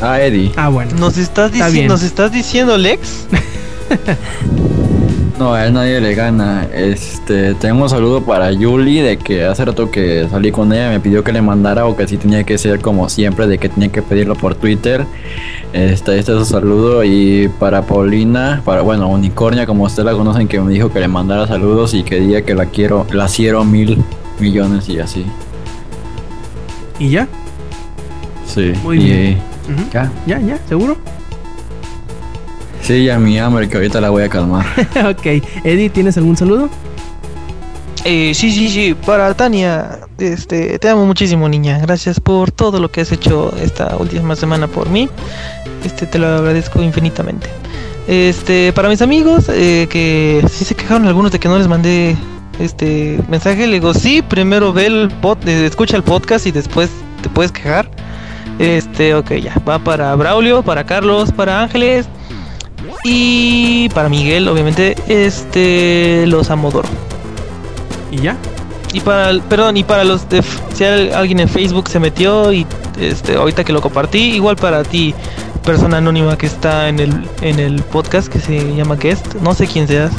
Ah, 0.00 0.20
Eddie. 0.20 0.52
Ah, 0.56 0.68
bueno. 0.68 0.92
¿Nos 0.98 1.18
estás, 1.18 1.52
¿Nos 1.86 2.02
estás 2.02 2.32
diciendo 2.32 2.78
Lex? 2.78 3.26
No, 5.38 5.52
a 5.52 5.66
él 5.66 5.74
nadie 5.74 6.00
le 6.00 6.14
gana. 6.14 6.66
Este, 6.72 7.54
tengo 7.54 7.82
un 7.82 7.90
saludo 7.90 8.22
para 8.22 8.52
Yuli 8.52 9.00
de 9.00 9.18
que 9.18 9.44
hace 9.44 9.66
rato 9.66 9.90
que 9.90 10.26
salí 10.30 10.50
con 10.50 10.72
ella 10.72 10.88
me 10.88 10.98
pidió 10.98 11.22
que 11.22 11.30
le 11.30 11.42
mandara 11.42 11.84
o 11.84 11.94
que 11.94 12.08
sí 12.08 12.16
tenía 12.16 12.42
que 12.44 12.56
ser 12.56 12.80
como 12.80 13.10
siempre 13.10 13.46
de 13.46 13.58
que 13.58 13.68
tenía 13.68 13.90
que 13.90 14.00
pedirlo 14.00 14.34
por 14.34 14.54
Twitter. 14.54 15.04
Este, 15.74 16.18
este 16.18 16.32
es 16.32 16.38
su 16.38 16.44
saludo 16.46 17.04
y 17.04 17.48
para 17.60 17.82
Paulina, 17.82 18.62
para 18.64 18.80
bueno, 18.80 19.08
Unicornia 19.08 19.66
como 19.66 19.84
ustedes 19.84 20.06
la 20.06 20.12
conocen 20.12 20.48
que 20.48 20.58
me 20.58 20.72
dijo 20.72 20.90
que 20.90 21.00
le 21.00 21.08
mandara 21.08 21.46
saludos 21.46 21.92
y 21.92 22.02
que 22.02 22.18
diga 22.18 22.40
que 22.40 22.54
la 22.54 22.66
quiero, 22.66 23.06
la 23.12 23.26
quiero 23.26 23.62
mil 23.62 24.02
millones 24.40 24.88
y 24.88 25.00
así. 25.00 25.26
¿Y 26.98 27.10
ya? 27.10 27.28
Sí. 28.46 28.72
Muy 28.82 28.98
bien. 28.98 29.38
¿Ya? 29.92 30.10
¿Ya? 30.26 30.40
¿Ya? 30.40 30.58
¿Seguro? 30.66 30.96
Sí, 32.86 33.02
ya 33.02 33.18
mi 33.18 33.36
hambre, 33.36 33.68
que 33.68 33.76
ahorita 33.78 34.00
la 34.00 34.10
voy 34.10 34.22
a 34.22 34.28
calmar. 34.28 34.64
ok. 35.10 35.42
Eddie, 35.64 35.90
¿tienes 35.90 36.16
algún 36.18 36.36
saludo? 36.36 36.70
Eh, 38.04 38.32
sí, 38.32 38.52
sí, 38.52 38.68
sí. 38.68 38.94
Para 38.94 39.34
Tania, 39.34 39.98
este, 40.18 40.78
te 40.78 40.88
amo 40.88 41.04
muchísimo, 41.04 41.48
niña. 41.48 41.80
Gracias 41.80 42.20
por 42.20 42.52
todo 42.52 42.78
lo 42.78 42.88
que 42.92 43.00
has 43.00 43.10
hecho 43.10 43.52
esta 43.60 43.96
última 43.96 44.36
semana 44.36 44.68
por 44.68 44.88
mí. 44.88 45.08
Este, 45.84 46.06
te 46.06 46.20
lo 46.20 46.28
agradezco 46.28 46.80
infinitamente. 46.80 47.48
Este, 48.06 48.72
para 48.72 48.88
mis 48.88 49.02
amigos, 49.02 49.48
eh, 49.48 49.88
que 49.90 50.46
sí 50.48 50.64
se 50.64 50.76
quejaron 50.76 51.08
algunos 51.08 51.32
de 51.32 51.40
que 51.40 51.48
no 51.48 51.58
les 51.58 51.66
mandé 51.66 52.16
este 52.60 53.18
mensaje, 53.28 53.66
le 53.66 53.74
digo, 53.74 53.94
sí, 53.94 54.22
primero 54.22 54.72
ve 54.72 54.86
el 54.86 55.08
pod, 55.20 55.38
eh, 55.48 55.66
escucha 55.66 55.96
el 55.96 56.04
podcast 56.04 56.46
y 56.46 56.52
después 56.52 56.88
te 57.20 57.28
puedes 57.30 57.50
quejar. 57.50 57.90
Este, 58.60 59.12
ok, 59.16 59.32
ya. 59.32 59.60
Va 59.68 59.80
para 59.80 60.14
Braulio, 60.14 60.62
para 60.62 60.84
Carlos, 60.84 61.32
para 61.32 61.62
Ángeles, 61.62 62.06
y 63.04 63.88
para 63.90 64.08
Miguel, 64.08 64.48
obviamente, 64.48 64.96
este 65.08 66.26
los 66.26 66.50
Amodoro. 66.50 66.88
¿Y 68.10 68.18
ya? 68.18 68.36
Y 68.92 69.00
para, 69.00 69.38
perdón, 69.42 69.76
y 69.76 69.84
para 69.84 70.04
los 70.04 70.28
de, 70.28 70.42
si 70.74 70.84
alguien 70.84 71.40
en 71.40 71.48
Facebook 71.48 71.88
se 71.88 72.00
metió 72.00 72.52
y 72.52 72.66
este 73.00 73.36
ahorita 73.36 73.64
que 73.64 73.72
lo 73.72 73.80
compartí, 73.80 74.34
igual 74.34 74.56
para 74.56 74.84
ti, 74.84 75.14
persona 75.64 75.98
anónima 75.98 76.38
que 76.38 76.46
está 76.46 76.88
en 76.88 77.00
el 77.00 77.28
en 77.42 77.58
el 77.58 77.82
podcast 77.82 78.28
que 78.28 78.38
se 78.38 78.74
llama 78.74 78.96
Guest, 78.96 79.34
no 79.42 79.54
sé 79.54 79.66
quién 79.66 79.86
seas, 79.86 80.12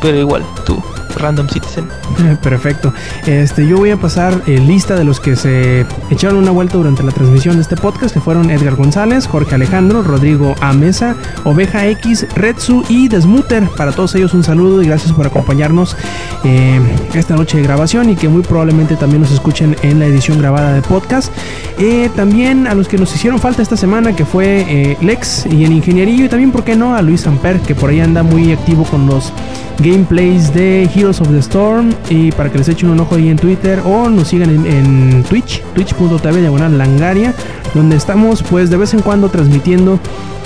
pero 0.00 0.18
igual 0.18 0.44
tú. 0.66 0.82
Random 1.18 1.48
Citizen. 1.48 1.88
Perfecto. 2.42 2.92
Este, 3.26 3.66
yo 3.66 3.76
voy 3.78 3.90
a 3.90 3.96
pasar 3.96 4.42
eh, 4.46 4.58
lista 4.58 4.96
de 4.96 5.04
los 5.04 5.20
que 5.20 5.36
se 5.36 5.86
echaron 6.10 6.38
una 6.38 6.50
vuelta 6.50 6.76
durante 6.76 7.02
la 7.02 7.12
transmisión 7.12 7.56
de 7.56 7.62
este 7.62 7.76
podcast, 7.76 8.14
que 8.14 8.20
fueron 8.20 8.50
Edgar 8.50 8.76
González, 8.76 9.26
Jorge 9.26 9.54
Alejandro, 9.54 10.02
Rodrigo 10.02 10.54
Amesa, 10.60 11.16
Oveja 11.44 11.86
X, 11.86 12.26
Redsu 12.34 12.84
y 12.88 13.08
Desmuter. 13.08 13.68
Para 13.76 13.92
todos 13.92 14.14
ellos 14.14 14.34
un 14.34 14.44
saludo 14.44 14.82
y 14.82 14.86
gracias 14.86 15.12
por 15.12 15.26
acompañarnos 15.26 15.96
eh, 16.44 16.80
esta 17.14 17.34
noche 17.36 17.58
de 17.58 17.62
grabación 17.64 18.10
y 18.10 18.16
que 18.16 18.28
muy 18.28 18.42
probablemente 18.42 18.96
también 18.96 19.22
nos 19.22 19.30
escuchen 19.30 19.76
en 19.82 19.98
la 19.98 20.06
edición 20.06 20.38
grabada 20.38 20.72
de 20.72 20.82
podcast. 20.82 21.32
Eh, 21.78 22.10
también 22.14 22.66
a 22.66 22.74
los 22.74 22.88
que 22.88 22.98
nos 22.98 23.14
hicieron 23.14 23.38
falta 23.38 23.62
esta 23.62 23.76
semana, 23.76 24.14
que 24.14 24.24
fue 24.24 24.96
Lex 25.00 25.46
y 25.46 25.64
el 25.64 25.72
ingenierillo, 25.72 26.24
y 26.24 26.28
también, 26.28 26.52
¿por 26.52 26.64
qué 26.64 26.76
no?, 26.76 26.94
a 26.94 27.02
Luis 27.02 27.26
Amper, 27.26 27.60
que 27.60 27.74
por 27.74 27.90
ahí 27.90 28.00
anda 28.00 28.22
muy 28.22 28.52
activo 28.52 28.84
con 28.84 29.06
los 29.06 29.32
gameplays 29.80 30.52
de 30.52 30.88
Of 31.08 31.30
the 31.30 31.38
Storm 31.38 31.90
y 32.10 32.30
para 32.32 32.52
que 32.52 32.58
les 32.58 32.68
echen 32.68 32.90
un 32.90 33.00
ojo 33.00 33.14
ahí 33.14 33.30
en 33.30 33.38
Twitter 33.38 33.80
o 33.84 34.10
nos 34.10 34.28
sigan 34.28 34.50
en, 34.50 35.22
Twitch, 35.24 35.62
twitch.tv 35.74 36.40
diagonal 36.40 36.76
langaria, 36.76 37.34
donde 37.74 37.96
estamos 37.96 38.42
pues 38.42 38.68
de 38.68 38.76
vez 38.76 38.92
en 38.92 39.00
cuando 39.00 39.30
transmitiendo 39.30 39.98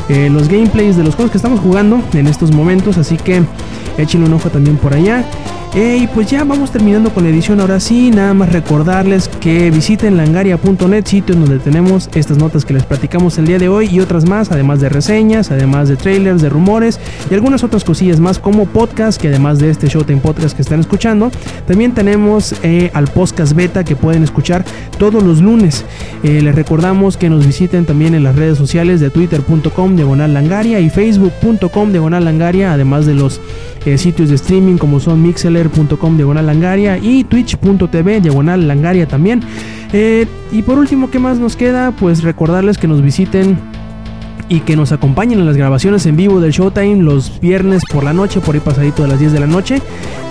eh, 0.08 0.30
los 0.30 0.48
gameplays 0.48 0.96
de 0.96 1.02
los 1.02 1.16
juegos 1.16 1.32
que 1.32 1.38
estamos 1.38 1.58
jugando 1.58 2.00
en 2.12 2.28
estos 2.28 2.52
momentos, 2.52 2.96
así 2.96 3.16
que 3.16 3.42
echen 3.98 4.22
un 4.22 4.32
ojo 4.34 4.50
también 4.50 4.76
por 4.76 4.94
allá. 4.94 5.24
Y 5.74 6.06
pues 6.08 6.30
ya 6.30 6.44
vamos 6.44 6.70
terminando 6.70 7.14
con 7.14 7.24
la 7.24 7.30
edición 7.30 7.58
ahora 7.58 7.80
sí, 7.80 8.10
nada 8.10 8.34
más 8.34 8.52
recordarles 8.52 9.28
que 9.28 9.70
visiten 9.70 10.18
langaria.net, 10.18 11.06
sitio 11.06 11.34
donde 11.34 11.58
tenemos 11.60 12.10
estas 12.14 12.36
notas 12.36 12.66
que 12.66 12.74
les 12.74 12.84
platicamos 12.84 13.38
el 13.38 13.46
día 13.46 13.58
de 13.58 13.70
hoy 13.70 13.88
y 13.90 14.00
otras 14.00 14.28
más, 14.28 14.52
además 14.52 14.82
de 14.82 14.90
reseñas, 14.90 15.50
además 15.50 15.88
de 15.88 15.96
trailers, 15.96 16.42
de 16.42 16.50
rumores 16.50 17.00
y 17.30 17.32
algunas 17.32 17.64
otras 17.64 17.84
cosillas 17.84 18.20
más 18.20 18.38
como 18.38 18.66
podcast, 18.66 19.18
que 19.18 19.28
además 19.28 19.60
de 19.60 19.70
este 19.70 19.86
Showtime 19.86 20.20
Podcast 20.20 20.54
que 20.54 20.60
están 20.60 20.78
escuchando, 20.78 21.30
también 21.66 21.94
tenemos 21.94 22.54
eh, 22.62 22.90
al 22.92 23.08
podcast 23.08 23.54
beta 23.54 23.82
que 23.82 23.96
pueden 23.96 24.22
escuchar 24.22 24.66
todos 24.98 25.22
los 25.22 25.40
lunes. 25.40 25.86
Eh, 26.22 26.42
les 26.42 26.54
recordamos 26.54 27.16
que 27.16 27.30
nos 27.30 27.46
visiten 27.46 27.86
también 27.86 28.14
en 28.14 28.24
las 28.24 28.36
redes 28.36 28.58
sociales 28.58 29.00
de 29.00 29.08
twitter.com 29.08 29.96
diagonal 29.96 30.34
langaria 30.34 30.80
y 30.80 30.90
facebook.com 30.90 31.92
diagonal 31.92 32.26
langaria, 32.26 32.74
además 32.74 33.06
de 33.06 33.14
los 33.14 33.40
eh, 33.86 33.98
sitios 33.98 34.28
de 34.28 34.36
streaming 34.36 34.76
como 34.76 35.00
son 35.00 35.22
mixeler.com 35.62 36.16
diagonal 36.16 36.46
langaria 36.46 36.98
y 36.98 37.24
twitch.tv 37.24 38.20
diagonal 38.20 38.66
langaria 38.66 39.06
también. 39.06 39.42
Eh, 39.92 40.26
y 40.50 40.62
por 40.62 40.78
último, 40.78 41.10
¿qué 41.10 41.18
más 41.18 41.38
nos 41.38 41.56
queda? 41.56 41.92
Pues 41.92 42.22
recordarles 42.22 42.78
que 42.78 42.88
nos 42.88 43.02
visiten 43.02 43.58
y 44.48 44.60
que 44.60 44.76
nos 44.76 44.92
acompañen 44.92 45.38
en 45.38 45.46
las 45.46 45.56
grabaciones 45.56 46.04
en 46.06 46.16
vivo 46.16 46.40
del 46.40 46.52
Showtime 46.52 47.02
los 47.02 47.40
viernes 47.40 47.82
por 47.90 48.04
la 48.04 48.12
noche, 48.12 48.40
por 48.40 48.54
ahí 48.54 48.60
pasadito 48.60 49.02
de 49.02 49.08
las 49.08 49.18
10 49.18 49.32
de 49.32 49.40
la 49.40 49.46
noche, 49.46 49.80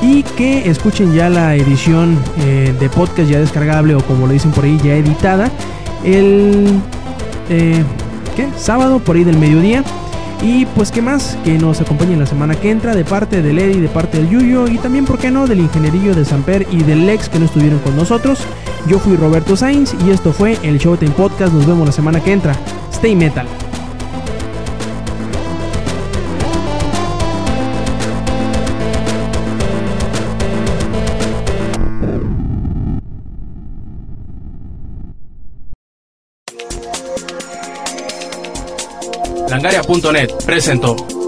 y 0.01 0.23
que 0.23 0.69
escuchen 0.69 1.13
ya 1.13 1.29
la 1.29 1.55
edición 1.55 2.17
eh, 2.39 2.73
de 2.79 2.89
podcast 2.89 3.29
ya 3.29 3.39
descargable 3.39 3.95
o 3.95 3.99
como 4.01 4.27
lo 4.27 4.33
dicen 4.33 4.51
por 4.51 4.65
ahí 4.65 4.79
ya 4.83 4.95
editada 4.95 5.49
el 6.03 6.79
¿qué? 7.47 8.47
sábado 8.57 8.99
por 8.99 9.15
ahí 9.15 9.23
del 9.23 9.37
mediodía 9.37 9.83
y 10.41 10.65
pues 10.65 10.91
qué 10.91 11.01
más, 11.01 11.37
que 11.43 11.57
nos 11.57 11.81
acompañen 11.81 12.19
la 12.19 12.25
semana 12.25 12.55
que 12.55 12.71
entra 12.71 12.95
de 12.95 13.05
parte 13.05 13.41
de 13.41 13.53
Lady, 13.53 13.79
de 13.79 13.89
parte 13.89 14.17
del 14.17 14.29
Yuyo 14.29 14.67
y 14.67 14.77
también, 14.77 15.05
¿por 15.05 15.19
qué 15.19 15.29
no?, 15.29 15.47
del 15.47 15.59
ingenierillo 15.59 16.15
de 16.15 16.25
Samper 16.25 16.67
y 16.71 16.83
del 16.83 17.05
Lex 17.05 17.29
que 17.29 17.39
no 17.39 17.45
estuvieron 17.45 17.79
con 17.79 17.95
nosotros. 17.95 18.39
Yo 18.87 18.97
fui 18.99 19.15
Roberto 19.15 19.55
Sainz 19.55 19.93
y 20.05 20.09
esto 20.09 20.33
fue 20.33 20.57
el 20.63 20.79
Showtime 20.79 21.11
Podcast. 21.11 21.53
Nos 21.53 21.65
vemos 21.65 21.85
la 21.85 21.91
semana 21.91 22.19
que 22.19 22.31
entra. 22.31 22.55
Stay 22.91 23.15
metal. 23.15 23.47
Langaria.net 39.81 40.45
presentó. 40.45 41.20